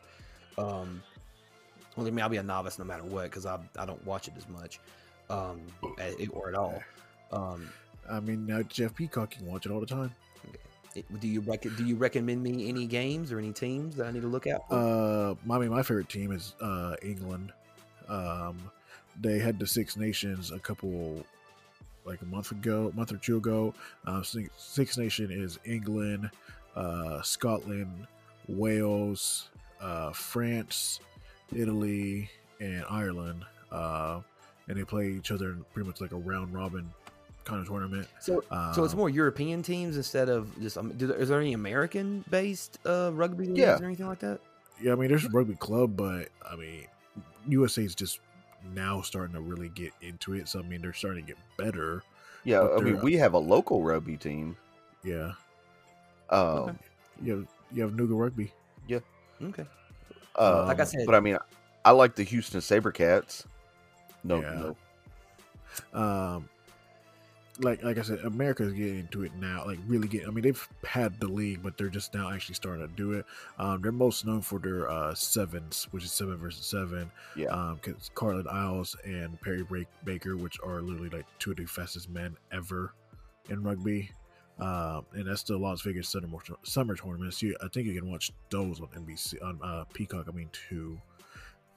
Um, 0.57 1.03
well, 1.97 2.07
I 2.07 2.11
mean, 2.11 2.23
I'll 2.23 2.29
be 2.29 2.37
a 2.39 2.43
novice 2.43 2.79
no 2.79 2.85
matter 2.85 3.05
what 3.05 3.25
because 3.25 3.47
I, 3.47 3.59
I 3.79 3.87
don't 3.87 4.05
watch 4.07 4.29
it 4.29 4.35
as 4.37 4.49
much 4.49 4.81
um, 5.31 5.61
or 6.31 6.49
at 6.49 6.55
all. 6.55 6.83
Um, 7.33 7.69
I 8.11 8.21
mean, 8.21 8.47
now 8.47 8.63
Jeff 8.63 8.95
Peacock 8.95 9.31
can 9.31 9.47
watch 9.47 9.67
it 9.67 9.73
all 9.73 9.81
the 9.81 9.87
time. 9.87 10.15
do 11.21 11.29
you 11.29 11.41
rec- 11.41 11.63
do 11.63 11.85
you 11.85 11.97
recommend 11.97 12.43
me 12.43 12.69
any 12.69 12.87
games 12.87 13.33
or 13.33 13.39
any 13.39 13.53
teams 13.53 13.97
that 13.97 14.07
I 14.07 14.13
need 14.13 14.23
to 14.23 14.29
look 14.29 14.47
out 14.47 14.69
for? 14.69 14.75
Uh, 14.75 15.55
I 15.55 15.59
mean, 15.59 15.71
my 15.71 15.83
favorite 15.83 16.09
team 16.09 16.33
is 16.33 16.55
uh, 16.61 16.97
England. 17.03 17.53
Um, 18.09 18.71
they 19.21 19.39
had 19.39 19.59
the 19.59 19.67
Six 19.67 19.97
Nations 19.97 20.53
a 20.53 20.59
couple, 20.59 21.25
like 22.05 22.21
a 22.23 22.27
month 22.27 22.51
ago, 22.51 22.93
month 22.95 23.13
or 23.13 23.17
two 23.17 23.39
ago. 23.39 23.73
Uh, 24.07 24.23
Six, 24.23 24.51
Six 24.57 24.99
Nation 24.99 25.31
is 25.31 25.59
England, 25.65 26.31
uh, 26.77 27.23
Scotland, 27.23 28.07
Wales, 28.49 29.49
uh, 29.81 30.13
France, 30.13 31.01
Italy, 31.55 32.31
and 32.61 32.85
Ireland. 32.89 33.45
Uh, 33.73 34.21
and 34.69 34.79
they 34.79 34.85
play 34.85 35.09
each 35.09 35.31
other 35.31 35.51
in 35.51 35.65
pretty 35.75 35.87
much 35.89 36.01
like 36.01 36.13
a 36.13 36.17
round 36.17 36.55
robin 36.55 36.89
kind 37.45 37.61
of 37.61 37.67
tournament. 37.67 38.09
so 38.21 38.43
so 38.75 38.85
it's 38.85 38.95
Um, 38.95 38.99
more 38.99 39.11
European 39.11 39.63
teams 39.63 39.97
instead 39.97 40.29
of 40.31 40.59
just. 40.63 40.79
Um, 40.79 40.93
do 40.97 41.07
there, 41.09 41.17
is 41.19 41.29
there 41.29 41.41
any 41.41 41.53
American 41.53 42.25
based 42.31 42.79
uh, 42.87 43.11
rugby 43.13 43.45
leagues 43.47 43.59
Yeah. 43.59 43.79
or 43.79 43.85
anything 43.85 44.07
like 44.07 44.21
that? 44.21 44.41
Yeah, 44.81 44.93
I 44.93 44.95
mean, 44.95 45.09
there's 45.09 45.25
a 45.27 45.29
rugby 45.29 45.55
club, 45.57 45.97
but 45.97 46.29
I 46.51 46.57
mean, 46.57 46.87
USA's 47.49 47.95
just 47.95 48.21
now 48.75 49.03
starting 49.03 49.35
to 49.35 49.41
really 49.43 49.69
get 49.69 49.93
into 50.01 50.33
it. 50.35 50.49
So 50.49 50.61
I 50.61 50.63
mean, 50.63 50.81
they're 50.81 50.95
starting 50.95 51.27
to 51.27 51.33
get 51.33 51.39
better. 51.59 52.03
Yeah, 52.45 52.67
I 52.77 52.81
mean, 52.81 53.01
we 53.03 53.15
have 53.15 53.35
a 53.35 53.39
local 53.39 53.83
rugby 53.83 54.17
team. 54.17 54.57
Yeah, 55.03 55.33
Um, 56.31 56.41
Okay. 56.41 56.77
you 57.23 57.33
have 57.37 57.47
you 57.73 57.83
have 57.83 57.93
Nuga 57.93 58.19
Rugby. 58.19 58.53
Yeah. 58.89 59.01
Okay. 59.43 59.67
Uh, 60.37 60.65
Like 60.67 60.81
I 60.81 60.85
said- 60.85 61.07
but 61.07 61.15
I 61.15 61.21
mean, 61.21 61.39
I 61.85 61.91
like 61.93 62.15
the 62.17 62.23
Houston 62.25 62.61
SaberCats. 62.61 63.45
No, 64.23 64.41
Yeah. 64.41 64.73
no, 65.93 66.01
Um, 66.01 66.49
like 67.61 67.83
like 67.85 67.99
I 67.99 68.03
said, 68.03 68.19
America's 68.25 68.73
getting 68.73 68.99
into 69.01 69.23
it 69.23 69.33
now. 69.37 69.65
Like 69.65 69.79
really 69.87 70.09
getting. 70.09 70.27
I 70.27 70.31
mean, 70.31 70.43
they've 70.43 70.69
had 70.85 71.21
the 71.21 71.29
league, 71.29 71.63
but 71.63 71.77
they're 71.79 71.89
just 71.89 72.13
now 72.15 72.31
actually 72.31 72.57
starting 72.57 72.87
to 72.89 72.93
do 72.95 73.13
it. 73.13 73.27
Um, 73.59 73.81
they're 73.81 73.93
most 73.93 74.27
known 74.27 74.41
for 74.41 74.59
their 74.59 74.89
uh, 74.91 75.15
sevens, 75.15 75.87
which 75.93 76.05
is 76.05 76.11
seven 76.11 76.37
versus 76.37 76.67
seven. 76.67 77.11
Yeah. 77.37 77.49
Um, 77.51 77.77
because 77.83 78.11
Carlin 78.15 78.47
Isles 78.51 78.97
and 79.05 79.41
Perry 79.41 79.65
Baker, 80.05 80.37
which 80.37 80.59
are 80.65 80.81
literally 80.81 81.11
like 81.11 81.27
two 81.39 81.53
of 81.53 81.57
the 81.59 81.67
fastest 81.67 82.09
men 82.11 82.37
ever 82.51 82.93
in 83.51 83.63
rugby. 83.63 84.11
Um, 84.59 85.05
and 85.13 85.27
that's 85.27 85.43
the 85.43 85.57
Las 85.57 85.83
Vegas 85.83 86.09
summer 86.09 86.29
summer 86.63 86.97
tournaments. 86.97 87.43
You, 87.43 87.57
I 87.63 87.69
think 87.69 87.87
you 87.87 88.01
can 88.01 88.11
watch 88.11 88.31
those 88.51 88.81
on 88.81 88.87
NBC 88.89 89.43
on 89.43 89.59
uh, 89.63 89.85
Peacock. 89.93 90.27
I 90.29 90.33
mean, 90.33 90.51
too. 90.53 91.01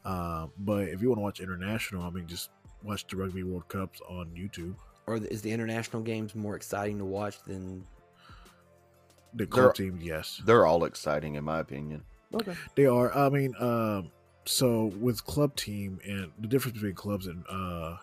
Um, 0.06 0.52
but 0.60 0.88
if 0.88 1.02
you 1.02 1.10
want 1.10 1.18
to 1.18 1.24
watch 1.24 1.40
international, 1.40 2.04
I 2.04 2.10
mean, 2.12 2.28
just 2.28 2.52
watch 2.84 3.06
the 3.08 3.18
Rugby 3.18 3.44
World 3.44 3.68
Cups 3.68 4.00
on 4.08 4.28
YouTube. 4.38 4.76
Or 5.08 5.18
is 5.18 5.42
the 5.42 5.52
international 5.52 6.02
games 6.02 6.36
more 6.36 6.56
exciting 6.56 6.98
to 7.00 7.06
watch 7.06 7.42
than? 7.44 7.86
The 9.34 9.46
club 9.46 9.76
team, 9.76 10.00
yes, 10.02 10.42
They're 10.46 10.66
all 10.66 10.86
exciting 10.86 11.36
in 11.36 11.44
my 11.44 11.60
opinion. 11.60 12.04
Okay. 12.34 12.56
they 12.76 12.86
are. 12.86 13.16
I 13.16 13.30
mean, 13.30 13.54
um, 13.60 14.12
so 14.46 14.86
with 15.00 15.24
club 15.26 15.56
team 15.56 16.00
and 16.06 16.32
the 16.40 16.48
difference 16.48 16.76
between 16.76 16.96
clubs 16.96 17.28
and 17.28 17.44
uh, 17.50 17.98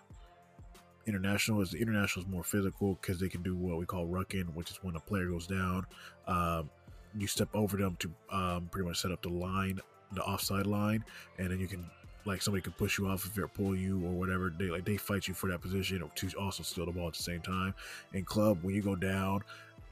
international 1.06 1.60
is 1.60 1.70
the 1.70 1.78
international 1.78 2.24
is 2.24 2.30
more 2.30 2.44
physical 2.44 2.98
because 3.00 3.20
they 3.20 3.28
can 3.28 3.42
do 3.42 3.54
what 3.54 3.78
we 3.78 3.86
call 3.86 4.06
rucking, 4.06 4.54
which 4.54 4.70
is 4.70 4.78
when 4.82 4.96
a 4.96 5.00
player 5.00 5.26
goes 5.26 5.46
down, 5.46 5.86
um, 6.26 6.70
you 7.18 7.26
step 7.26 7.48
over 7.54 7.76
them 7.76 7.96
to 8.00 8.10
um, 8.30 8.68
pretty 8.70 8.88
much 8.88 9.00
set 9.00 9.12
up 9.12 9.22
the 9.22 9.28
line, 9.28 9.80
the 10.12 10.22
offside 10.22 10.66
line, 10.66 11.04
and 11.38 11.50
then 11.50 11.60
you 11.60 11.66
can 11.66 11.84
like 12.24 12.40
somebody 12.40 12.62
can 12.62 12.72
push 12.72 12.98
you 12.98 13.06
off 13.06 13.26
if 13.26 13.34
they 13.34 13.42
pull 13.42 13.76
you 13.76 14.04
or 14.04 14.12
whatever. 14.12 14.52
They 14.56 14.66
like 14.66 14.84
they 14.84 14.96
fight 14.96 15.28
you 15.28 15.34
for 15.34 15.50
that 15.50 15.60
position 15.60 16.02
or 16.02 16.10
to 16.16 16.30
also 16.38 16.62
steal 16.62 16.86
the 16.86 16.92
ball 16.92 17.08
at 17.08 17.14
the 17.14 17.22
same 17.22 17.40
time. 17.40 17.74
In 18.12 18.24
club, 18.24 18.58
when 18.62 18.74
you 18.74 18.82
go 18.82 18.96
down, 18.96 19.42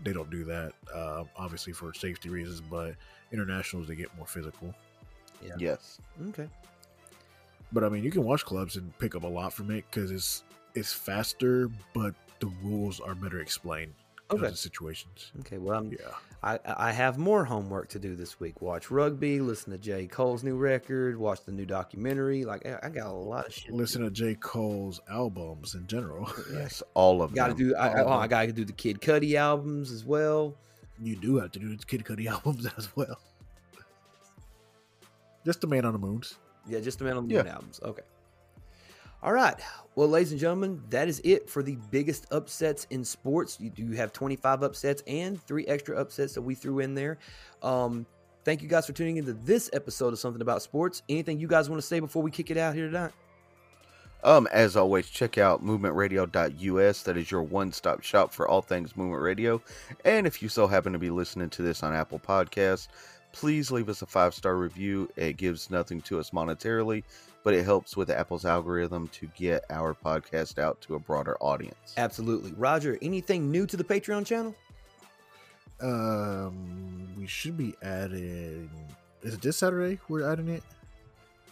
they 0.03 0.13
don't 0.13 0.31
do 0.31 0.45
that, 0.45 0.73
uh, 0.93 1.25
obviously 1.37 1.73
for 1.73 1.93
safety 1.95 2.29
reasons. 2.29 2.61
But 2.61 2.95
internationals, 3.33 3.89
they 3.89 3.95
get 3.95 4.15
more 4.17 4.27
physical. 4.27 4.75
Yeah. 5.45 5.55
Yes. 5.59 5.99
Okay. 6.29 6.49
But 7.73 7.85
I 7.85 7.89
mean, 7.89 8.05
you 8.05 8.11
can 8.11 8.25
watch 8.25 8.45
clubs 8.45 8.77
and 8.77 8.97
pick 8.99 9.15
up 9.15 9.23
a 9.25 9.29
lot 9.29 9.53
from 9.53 9.71
it 9.71 9.85
because 9.91 10.11
it's 10.11 10.45
it's 10.75 10.93
faster, 10.93 11.69
but 11.95 12.15
the 12.41 12.51
rules 12.63 13.01
are 13.01 13.15
better 13.15 13.41
explained. 13.41 13.95
because 14.29 14.41
Okay. 14.45 14.53
of 14.53 14.59
situations. 14.59 15.31
Okay. 15.41 15.59
Well, 15.59 15.79
I'm, 15.79 15.93
Yeah. 15.93 15.99
I 16.43 16.59
I 16.65 16.91
have 16.93 17.19
more 17.19 17.45
homework 17.45 17.89
to 17.91 17.99
do 18.01 18.17
this 18.17 18.41
week. 18.41 18.61
Watch 18.63 18.91
rugby, 18.91 19.41
listen 19.41 19.71
to 19.73 19.79
J 19.79 20.07
Cole's 20.09 20.43
new 20.43 20.57
record, 20.57 21.17
watch 21.19 21.45
the 21.45 21.53
new 21.53 21.67
documentary. 21.67 22.45
Like 22.45 22.67
I, 22.67 22.79
I 22.85 22.89
got 22.89 23.07
a 23.09 23.13
lot 23.13 23.47
of 23.47 23.53
shit. 23.55 23.73
Listen 23.73 24.03
to 24.03 24.11
J. 24.11 24.35
Cole's 24.37 25.01
albums 25.11 25.75
in 25.75 25.87
general. 25.87 26.29
Yes. 26.53 26.83
All 26.95 27.23
of 27.23 27.35
Got 27.35 27.49
to 27.49 27.55
them. 27.55 27.69
do. 27.69 27.77
I, 27.77 27.89
I, 27.89 28.03
all 28.03 28.09
oh, 28.15 28.17
I 28.19 28.27
got 28.27 28.47
to 28.47 28.53
do 28.53 28.65
the 28.65 28.73
Kid 28.73 29.01
Cudi 29.01 29.35
albums 29.35 29.93
as 29.93 30.05
well. 30.05 30.57
You 31.01 31.15
do 31.17 31.37
have 31.37 31.53
to 31.53 31.59
do 31.59 31.77
the 31.77 31.85
Kid 31.85 32.03
Cudi 32.05 32.27
albums 32.31 32.67
as 32.79 32.89
well. 32.97 33.19
Just 35.45 35.61
the 35.61 35.67
Man 35.67 35.85
on 35.85 35.93
the 35.93 35.99
Moons. 35.99 36.39
Yeah, 36.67 36.81
just 36.81 36.99
the 36.99 37.05
Man 37.05 37.17
on 37.17 37.29
the 37.29 37.35
Yeah. 37.35 37.43
Moon 37.43 37.53
albums. 37.53 37.81
Okay. 37.85 38.03
All 39.23 39.33
right. 39.33 39.55
Well, 39.95 40.09
ladies 40.09 40.33
and 40.33 40.41
gentlemen, 40.41 40.83
that 40.91 41.07
is 41.07 41.21
it 41.23 41.49
for 41.49 41.63
the 41.63 41.77
biggest 41.91 42.27
upsets 42.33 42.87
in 42.91 43.05
sports. 43.05 43.59
You 43.61 43.71
do 43.71 43.93
have 43.93 44.13
25 44.13 44.63
upsets 44.63 45.03
and 45.07 45.41
three 45.41 45.65
extra 45.67 45.97
upsets 45.97 46.35
that 46.35 46.43
we 46.43 46.55
threw 46.55 46.81
in 46.81 46.95
there. 46.95 47.19
Um, 47.63 48.05
thank 48.45 48.63
you 48.63 48.69
guys 48.69 48.87
for 48.87 48.93
tuning 48.93 49.19
into 49.19 49.33
this 49.33 49.71
episode 49.73 50.13
of 50.13 50.19
Something 50.19 50.43
About 50.43 50.63
Sports. 50.63 51.03
Anything 51.09 51.39
you 51.39 51.47
guys 51.47 51.71
want 51.71 51.81
to 51.81 51.87
say 51.87 52.01
before 52.01 52.23
we 52.23 52.33
kick 52.33 52.51
it 52.51 52.57
out 52.57 52.75
here 52.75 52.87
tonight? 52.87 53.13
Um, 54.25 54.49
as 54.53 54.77
always, 54.77 55.09
check 55.09 55.39
out 55.39 55.65
movementradio.us. 55.65 57.03
That 57.03 57.17
is 57.17 57.31
your 57.31 57.43
one-stop 57.43 58.03
shop 58.03 58.33
for 58.33 58.49
all 58.49 58.63
things 58.63 58.97
movement 58.97 59.23
radio. 59.23 59.61
And 60.05 60.27
if 60.27 60.43
you 60.43 60.49
so 60.49 60.67
happen 60.67 60.93
to 60.93 60.99
be 60.99 61.11
listening 61.11 61.51
to 61.51 61.63
this 61.63 61.83
on 61.83 61.95
Apple 61.95 62.21
Podcasts, 62.21 62.89
please 63.33 63.71
leave 63.71 63.89
us 63.89 64.03
a 64.03 64.07
five-star 64.07 64.57
review. 64.57 65.11
It 65.17 65.37
gives 65.37 65.71
nothing 65.71 66.01
to 66.03 66.21
us 66.21 66.31
monetarily, 66.31 67.03
but 67.45 67.55
it 67.55 67.65
helps 67.65 67.97
with 67.97 68.11
Apple's 68.11 68.45
algorithm 68.45 69.09
to 69.09 69.27
get 69.37 69.65
our 69.71 69.95
podcast 69.95 70.59
out 70.59 70.81
to 70.83 70.95
a 70.95 70.99
broader 70.99 71.37
audience. 71.41 71.95
Absolutely. 71.97 72.53
Roger, 72.57 72.99
anything 73.03 73.51
new 73.51 73.67
to 73.67 73.77
the 73.77 73.85
Patreon 73.85 74.25
channel? 74.27 74.55
Um, 75.81 77.09
we 77.19 77.27
should 77.27 77.57
be 77.57 77.75
adding. 77.83 78.71
Is 79.23 79.35
it 79.35 79.43
this 79.43 79.57
Saturday? 79.57 79.99
We're 80.09 80.31
adding 80.31 80.49
it. 80.49 80.63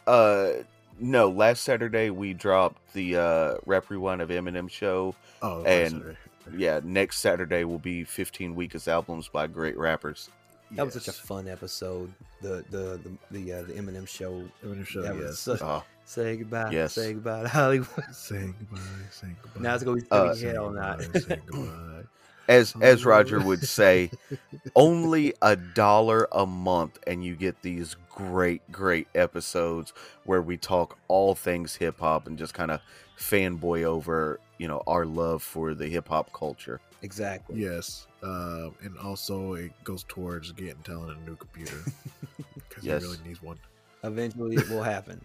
Uh, 0.06 0.62
no, 0.98 1.28
last 1.28 1.62
Saturday 1.62 2.10
we 2.10 2.34
dropped 2.34 2.92
the 2.92 3.16
uh 3.16 3.54
rep 3.66 3.90
rewind 3.90 4.20
of 4.22 4.28
Eminem 4.28 4.70
show. 4.70 5.14
Oh, 5.42 5.62
And- 5.64 5.92
Saturday. 5.92 6.16
Yeah, 6.56 6.80
next 6.82 7.18
Saturday 7.18 7.62
will 7.64 7.78
be 7.78 8.02
15 8.02 8.56
weakest 8.56 8.88
albums 8.88 9.28
by 9.28 9.46
great 9.46 9.76
rappers. 9.78 10.30
That 10.72 10.84
was 10.84 10.94
such 10.94 11.08
a 11.08 11.12
fun 11.12 11.48
episode. 11.48 12.12
The 12.42 12.64
the 12.70 13.00
the 13.02 13.10
the, 13.40 13.52
uh, 13.52 13.62
the 13.62 13.72
Eminem 13.74 14.06
show. 14.08 14.42
Eminem 14.64 14.86
show. 14.86 15.02
That 15.02 15.14
was 15.16 15.24
yes. 15.24 15.38
such- 15.38 15.60
Uh, 15.62 15.80
Say 16.04 16.36
goodbye. 16.38 16.70
Yes. 16.72 16.94
Say 16.94 17.12
goodbye 17.14 17.42
to 17.42 17.48
Hollywood. 17.48 17.88
saying 18.12 18.54
goodbay. 18.72 19.12
Saying 19.12 19.36
goodbye. 19.42 19.60
Now 19.60 19.74
it's 19.74 19.84
gonna 19.84 19.96
be 20.00 20.06
Uh, 20.10 20.34
stuck 20.34 20.42
in 20.48 20.54
hell 20.54 20.70
night. 20.70 20.98
goodbye, 20.98 21.18
saying 21.28 21.40
goodbye. 21.46 22.02
as 22.48 22.74
as. 22.80 23.04
Roger 23.04 23.38
would 23.40 23.62
say, 23.66 24.10
only 24.76 25.34
a 25.42 25.54
dollar 25.56 26.26
a 26.32 26.46
month 26.46 26.98
and 27.06 27.24
you 27.24 27.36
get 27.36 27.62
these 27.62 27.96
great 28.10 28.62
great 28.72 29.06
episodes 29.14 29.92
where 30.24 30.42
we 30.42 30.56
talk 30.56 30.98
all 31.08 31.34
things 31.34 31.76
hip 31.76 32.00
hop 32.00 32.26
and 32.26 32.36
just 32.38 32.54
kind 32.54 32.70
of 32.72 32.80
fanboy 33.18 33.84
over, 33.84 34.40
you 34.58 34.66
know, 34.66 34.82
our 34.86 35.06
love 35.06 35.42
for 35.42 35.74
the 35.74 35.86
hip 35.88 36.08
hop 36.08 36.32
culture. 36.32 36.80
Exactly. 37.02 37.60
Yes, 37.60 38.06
um, 38.22 38.74
and 38.82 38.96
also 38.98 39.54
it 39.54 39.72
goes 39.84 40.04
towards 40.08 40.52
getting 40.52 40.82
Talon 40.82 41.16
a 41.16 41.28
new 41.28 41.36
computer 41.36 41.78
because 42.54 42.84
Yes. 42.84 43.02
he 43.02 43.08
really 43.08 43.22
needs 43.26 43.42
one. 43.42 43.58
Eventually, 44.04 44.56
it 44.56 44.68
will 44.68 44.82
happen. 44.82 45.20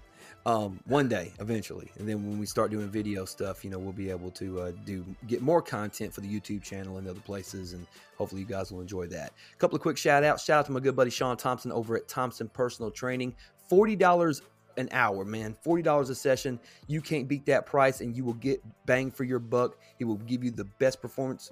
Um, 0.46 0.80
one 0.86 1.08
day, 1.08 1.34
eventually, 1.40 1.92
and 1.98 2.08
then 2.08 2.24
when 2.28 2.38
we 2.38 2.46
start 2.46 2.70
doing 2.70 2.88
video 2.88 3.26
stuff, 3.26 3.64
you 3.64 3.72
know, 3.72 3.80
we'll 3.80 3.94
be 3.94 4.12
able 4.12 4.30
to 4.32 4.62
uh, 4.62 4.72
do 4.86 5.04
get 5.28 5.42
more 5.42 5.62
content 5.62 6.14
for 6.14 6.22
the 6.22 6.28
YouTube 6.28 6.62
channel 6.62 6.98
and 6.98 7.08
other 7.08 7.20
places, 7.22 7.74
and 7.74 7.88
hopefully, 8.18 8.42
you 8.42 8.48
guys 8.48 8.72
will 8.72 8.82
enjoy 8.82 9.08
that. 9.08 9.34
A 9.54 9.58
couple 9.58 9.76
of 9.76 9.82
quick 9.82 9.98
shout 9.98 10.24
outs. 10.24 10.44
Shout 10.46 10.60
out 10.60 10.66
to 10.68 10.72
my 10.72 10.80
good 10.80 10.96
buddy 10.96 11.10
Sean 11.10 11.36
Thompson 11.36 11.72
over 11.72 11.96
at 11.96 12.08
Thompson 12.08 12.48
Personal 12.50 12.92
Training. 12.92 13.36
Forty 13.70 13.96
dollars 13.96 14.44
an 14.78 14.88
hour, 14.92 15.26
man. 15.26 15.56
Forty 15.64 15.82
dollars 15.82 16.10
a 16.12 16.16
session. 16.16 16.60
You 16.86 17.02
can't 17.02 17.28
beat 17.28 17.46
that 17.48 17.66
price, 17.66 18.02
and 18.02 18.16
you 18.16 18.24
will 18.24 18.34
get 18.34 18.62
bang 18.86 19.10
for 19.10 19.24
your 19.24 19.40
buck. 19.40 19.78
He 19.98 20.04
will 20.06 20.18
give 20.18 20.44
you 20.44 20.52
the 20.52 20.66
best 20.66 21.02
performance. 21.02 21.50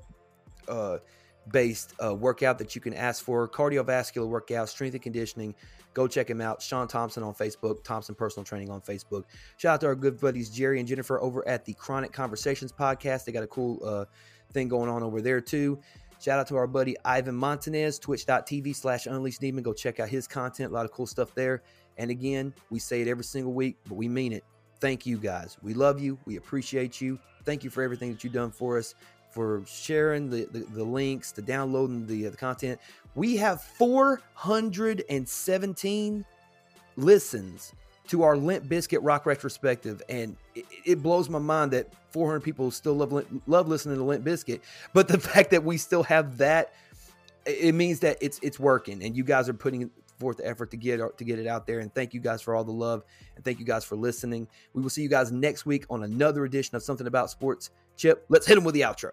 Uh, 0.67 0.97
based 1.51 1.93
uh, 2.03 2.13
workout 2.13 2.57
that 2.59 2.75
you 2.75 2.81
can 2.81 2.93
ask 2.93 3.23
for. 3.23 3.47
Cardiovascular 3.47 4.27
workout 4.27 4.69
strength 4.69 4.93
and 4.93 5.03
conditioning. 5.03 5.55
Go 5.93 6.07
check 6.07 6.29
him 6.29 6.41
out. 6.41 6.61
Sean 6.61 6.87
thompson 6.87 7.21
on 7.23 7.33
facebook 7.33 7.83
thompson 7.83 8.15
personal 8.15 8.43
training 8.43 8.69
on 8.69 8.81
facebook. 8.81 9.23
Shout 9.57 9.75
out 9.75 9.81
to 9.81 9.87
our 9.87 9.95
good 9.95 10.19
buddies 10.19 10.49
jerry 10.49 10.79
and 10.79 10.87
jennifer 10.87 11.21
over 11.21 11.47
at 11.47 11.65
the 11.65 11.73
chronic 11.73 12.11
conversations 12.11 12.71
podcast. 12.71 13.25
They 13.25 13.31
got 13.31 13.43
a 13.43 13.47
cool 13.47 13.79
uh, 13.85 14.05
thing 14.51 14.67
going 14.67 14.89
on 14.89 15.03
over 15.03 15.21
there 15.21 15.41
too. 15.41 15.79
Shout 16.19 16.39
out 16.39 16.47
to 16.47 16.55
our 16.55 16.67
buddy 16.67 16.95
ivan 17.05 17.35
montanez 17.35 17.99
twitch.tv 17.99 18.75
slash 18.75 19.05
unleashed 19.05 19.41
demon. 19.41 19.63
Go 19.63 19.73
check 19.73 19.99
out 19.99 20.09
his 20.09 20.27
content. 20.27 20.71
A 20.71 20.73
lot 20.73 20.85
of 20.85 20.91
cool 20.91 21.07
stuff 21.07 21.35
there. 21.35 21.61
And 21.97 22.09
again 22.09 22.53
we 22.71 22.79
say 22.79 23.01
it 23.01 23.07
every 23.07 23.23
single 23.23 23.53
week 23.53 23.77
but 23.87 23.95
we 23.95 24.07
mean 24.07 24.33
it. 24.33 24.43
Thank 24.79 25.05
you 25.05 25.17
guys. 25.17 25.57
We 25.61 25.73
love 25.75 25.99
you. 25.99 26.17
We 26.25 26.37
appreciate 26.37 26.99
you. 26.99 27.19
Thank 27.45 27.63
you 27.63 27.69
for 27.69 27.83
everything 27.83 28.11
that 28.11 28.23
you've 28.23 28.33
done 28.33 28.51
for 28.51 28.77
us 28.77 28.95
for 29.33 29.63
sharing 29.65 30.29
the, 30.29 30.47
the, 30.51 30.59
the 30.59 30.83
links, 30.83 31.31
to 31.33 31.41
downloading 31.41 32.05
the, 32.05 32.27
uh, 32.27 32.29
the 32.29 32.37
content. 32.37 32.79
We 33.15 33.35
have 33.37 33.63
417 33.63 36.25
listens 36.95 37.73
to 38.09 38.21
our 38.23 38.35
Limp 38.37 38.65
Bizkit 38.65 38.99
Rock 39.01 39.25
Retrospective, 39.25 40.03
and 40.07 40.37
it, 40.55 40.65
it 40.85 41.01
blows 41.01 41.29
my 41.29 41.39
mind 41.39 41.71
that 41.71 41.91
400 42.11 42.41
people 42.41 42.69
still 42.69 42.93
love 42.93 43.25
love 43.47 43.67
listening 43.67 43.97
to 43.97 44.03
Limp 44.03 44.23
Bizkit. 44.23 44.61
But 44.93 45.07
the 45.07 45.19
fact 45.19 45.49
that 45.51 45.63
we 45.63 45.77
still 45.77 46.03
have 46.03 46.37
that, 46.37 46.73
it 47.45 47.73
means 47.73 47.99
that 48.01 48.17
it's 48.21 48.39
it's 48.43 48.59
working, 48.59 49.03
and 49.03 49.17
you 49.17 49.23
guys 49.23 49.49
are 49.49 49.53
putting 49.53 49.89
forth 50.19 50.37
the 50.37 50.47
effort 50.47 50.69
to 50.71 50.77
get 50.77 51.17
to 51.17 51.23
get 51.23 51.39
it 51.39 51.47
out 51.47 51.65
there. 51.65 51.79
And 51.79 51.93
thank 51.93 52.13
you 52.13 52.19
guys 52.19 52.41
for 52.41 52.55
all 52.55 52.63
the 52.63 52.71
love, 52.71 53.03
and 53.35 53.43
thank 53.43 53.59
you 53.59 53.65
guys 53.65 53.83
for 53.83 53.95
listening. 53.95 54.47
We 54.73 54.81
will 54.81 54.89
see 54.89 55.01
you 55.01 55.09
guys 55.09 55.31
next 55.31 55.65
week 55.65 55.85
on 55.89 56.03
another 56.03 56.45
edition 56.45 56.75
of 56.75 56.83
Something 56.83 57.07
About 57.07 57.31
Sports. 57.31 57.71
Chip, 57.95 58.25
let's 58.29 58.45
hit 58.45 58.57
him 58.57 58.63
with 58.63 58.73
the 58.73 58.81
outro. 58.81 59.11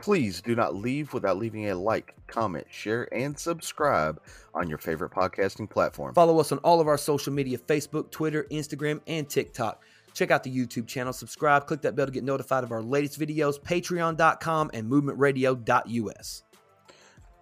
Please 0.00 0.40
do 0.40 0.54
not 0.54 0.74
leave 0.74 1.12
without 1.12 1.36
leaving 1.38 1.68
a 1.70 1.74
like, 1.74 2.14
comment, 2.26 2.66
share, 2.70 3.12
and 3.14 3.38
subscribe 3.38 4.20
on 4.54 4.68
your 4.68 4.78
favorite 4.78 5.12
podcasting 5.12 5.68
platform. 5.68 6.14
Follow 6.14 6.38
us 6.40 6.52
on 6.52 6.58
all 6.58 6.80
of 6.80 6.88
our 6.88 6.98
social 6.98 7.32
media 7.32 7.58
Facebook, 7.58 8.10
Twitter, 8.10 8.46
Instagram, 8.50 9.00
and 9.06 9.28
TikTok. 9.28 9.82
Check 10.14 10.30
out 10.30 10.42
the 10.42 10.50
YouTube 10.54 10.86
channel, 10.88 11.12
subscribe, 11.12 11.66
click 11.66 11.82
that 11.82 11.94
bell 11.94 12.06
to 12.06 12.12
get 12.12 12.24
notified 12.24 12.64
of 12.64 12.72
our 12.72 12.82
latest 12.82 13.20
videos, 13.20 13.60
patreon.com 13.60 14.70
and 14.74 14.90
movementradio.us. 14.90 16.42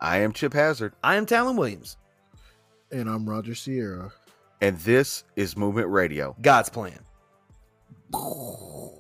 I 0.01 0.19
am 0.19 0.33
Chip 0.33 0.53
Hazard, 0.53 0.93
I 1.03 1.17
am 1.17 1.27
Talon 1.27 1.57
Williams. 1.57 1.97
And 2.91 3.09
I'm 3.09 3.29
Roger 3.29 3.55
Sierra. 3.55 4.13
and 4.61 4.77
this 4.79 5.25
is 5.37 5.57
Movement 5.57 5.89
Radio. 5.89 6.37
God's 6.41 6.69
plan. 6.69 6.99
Boom. 8.11 8.91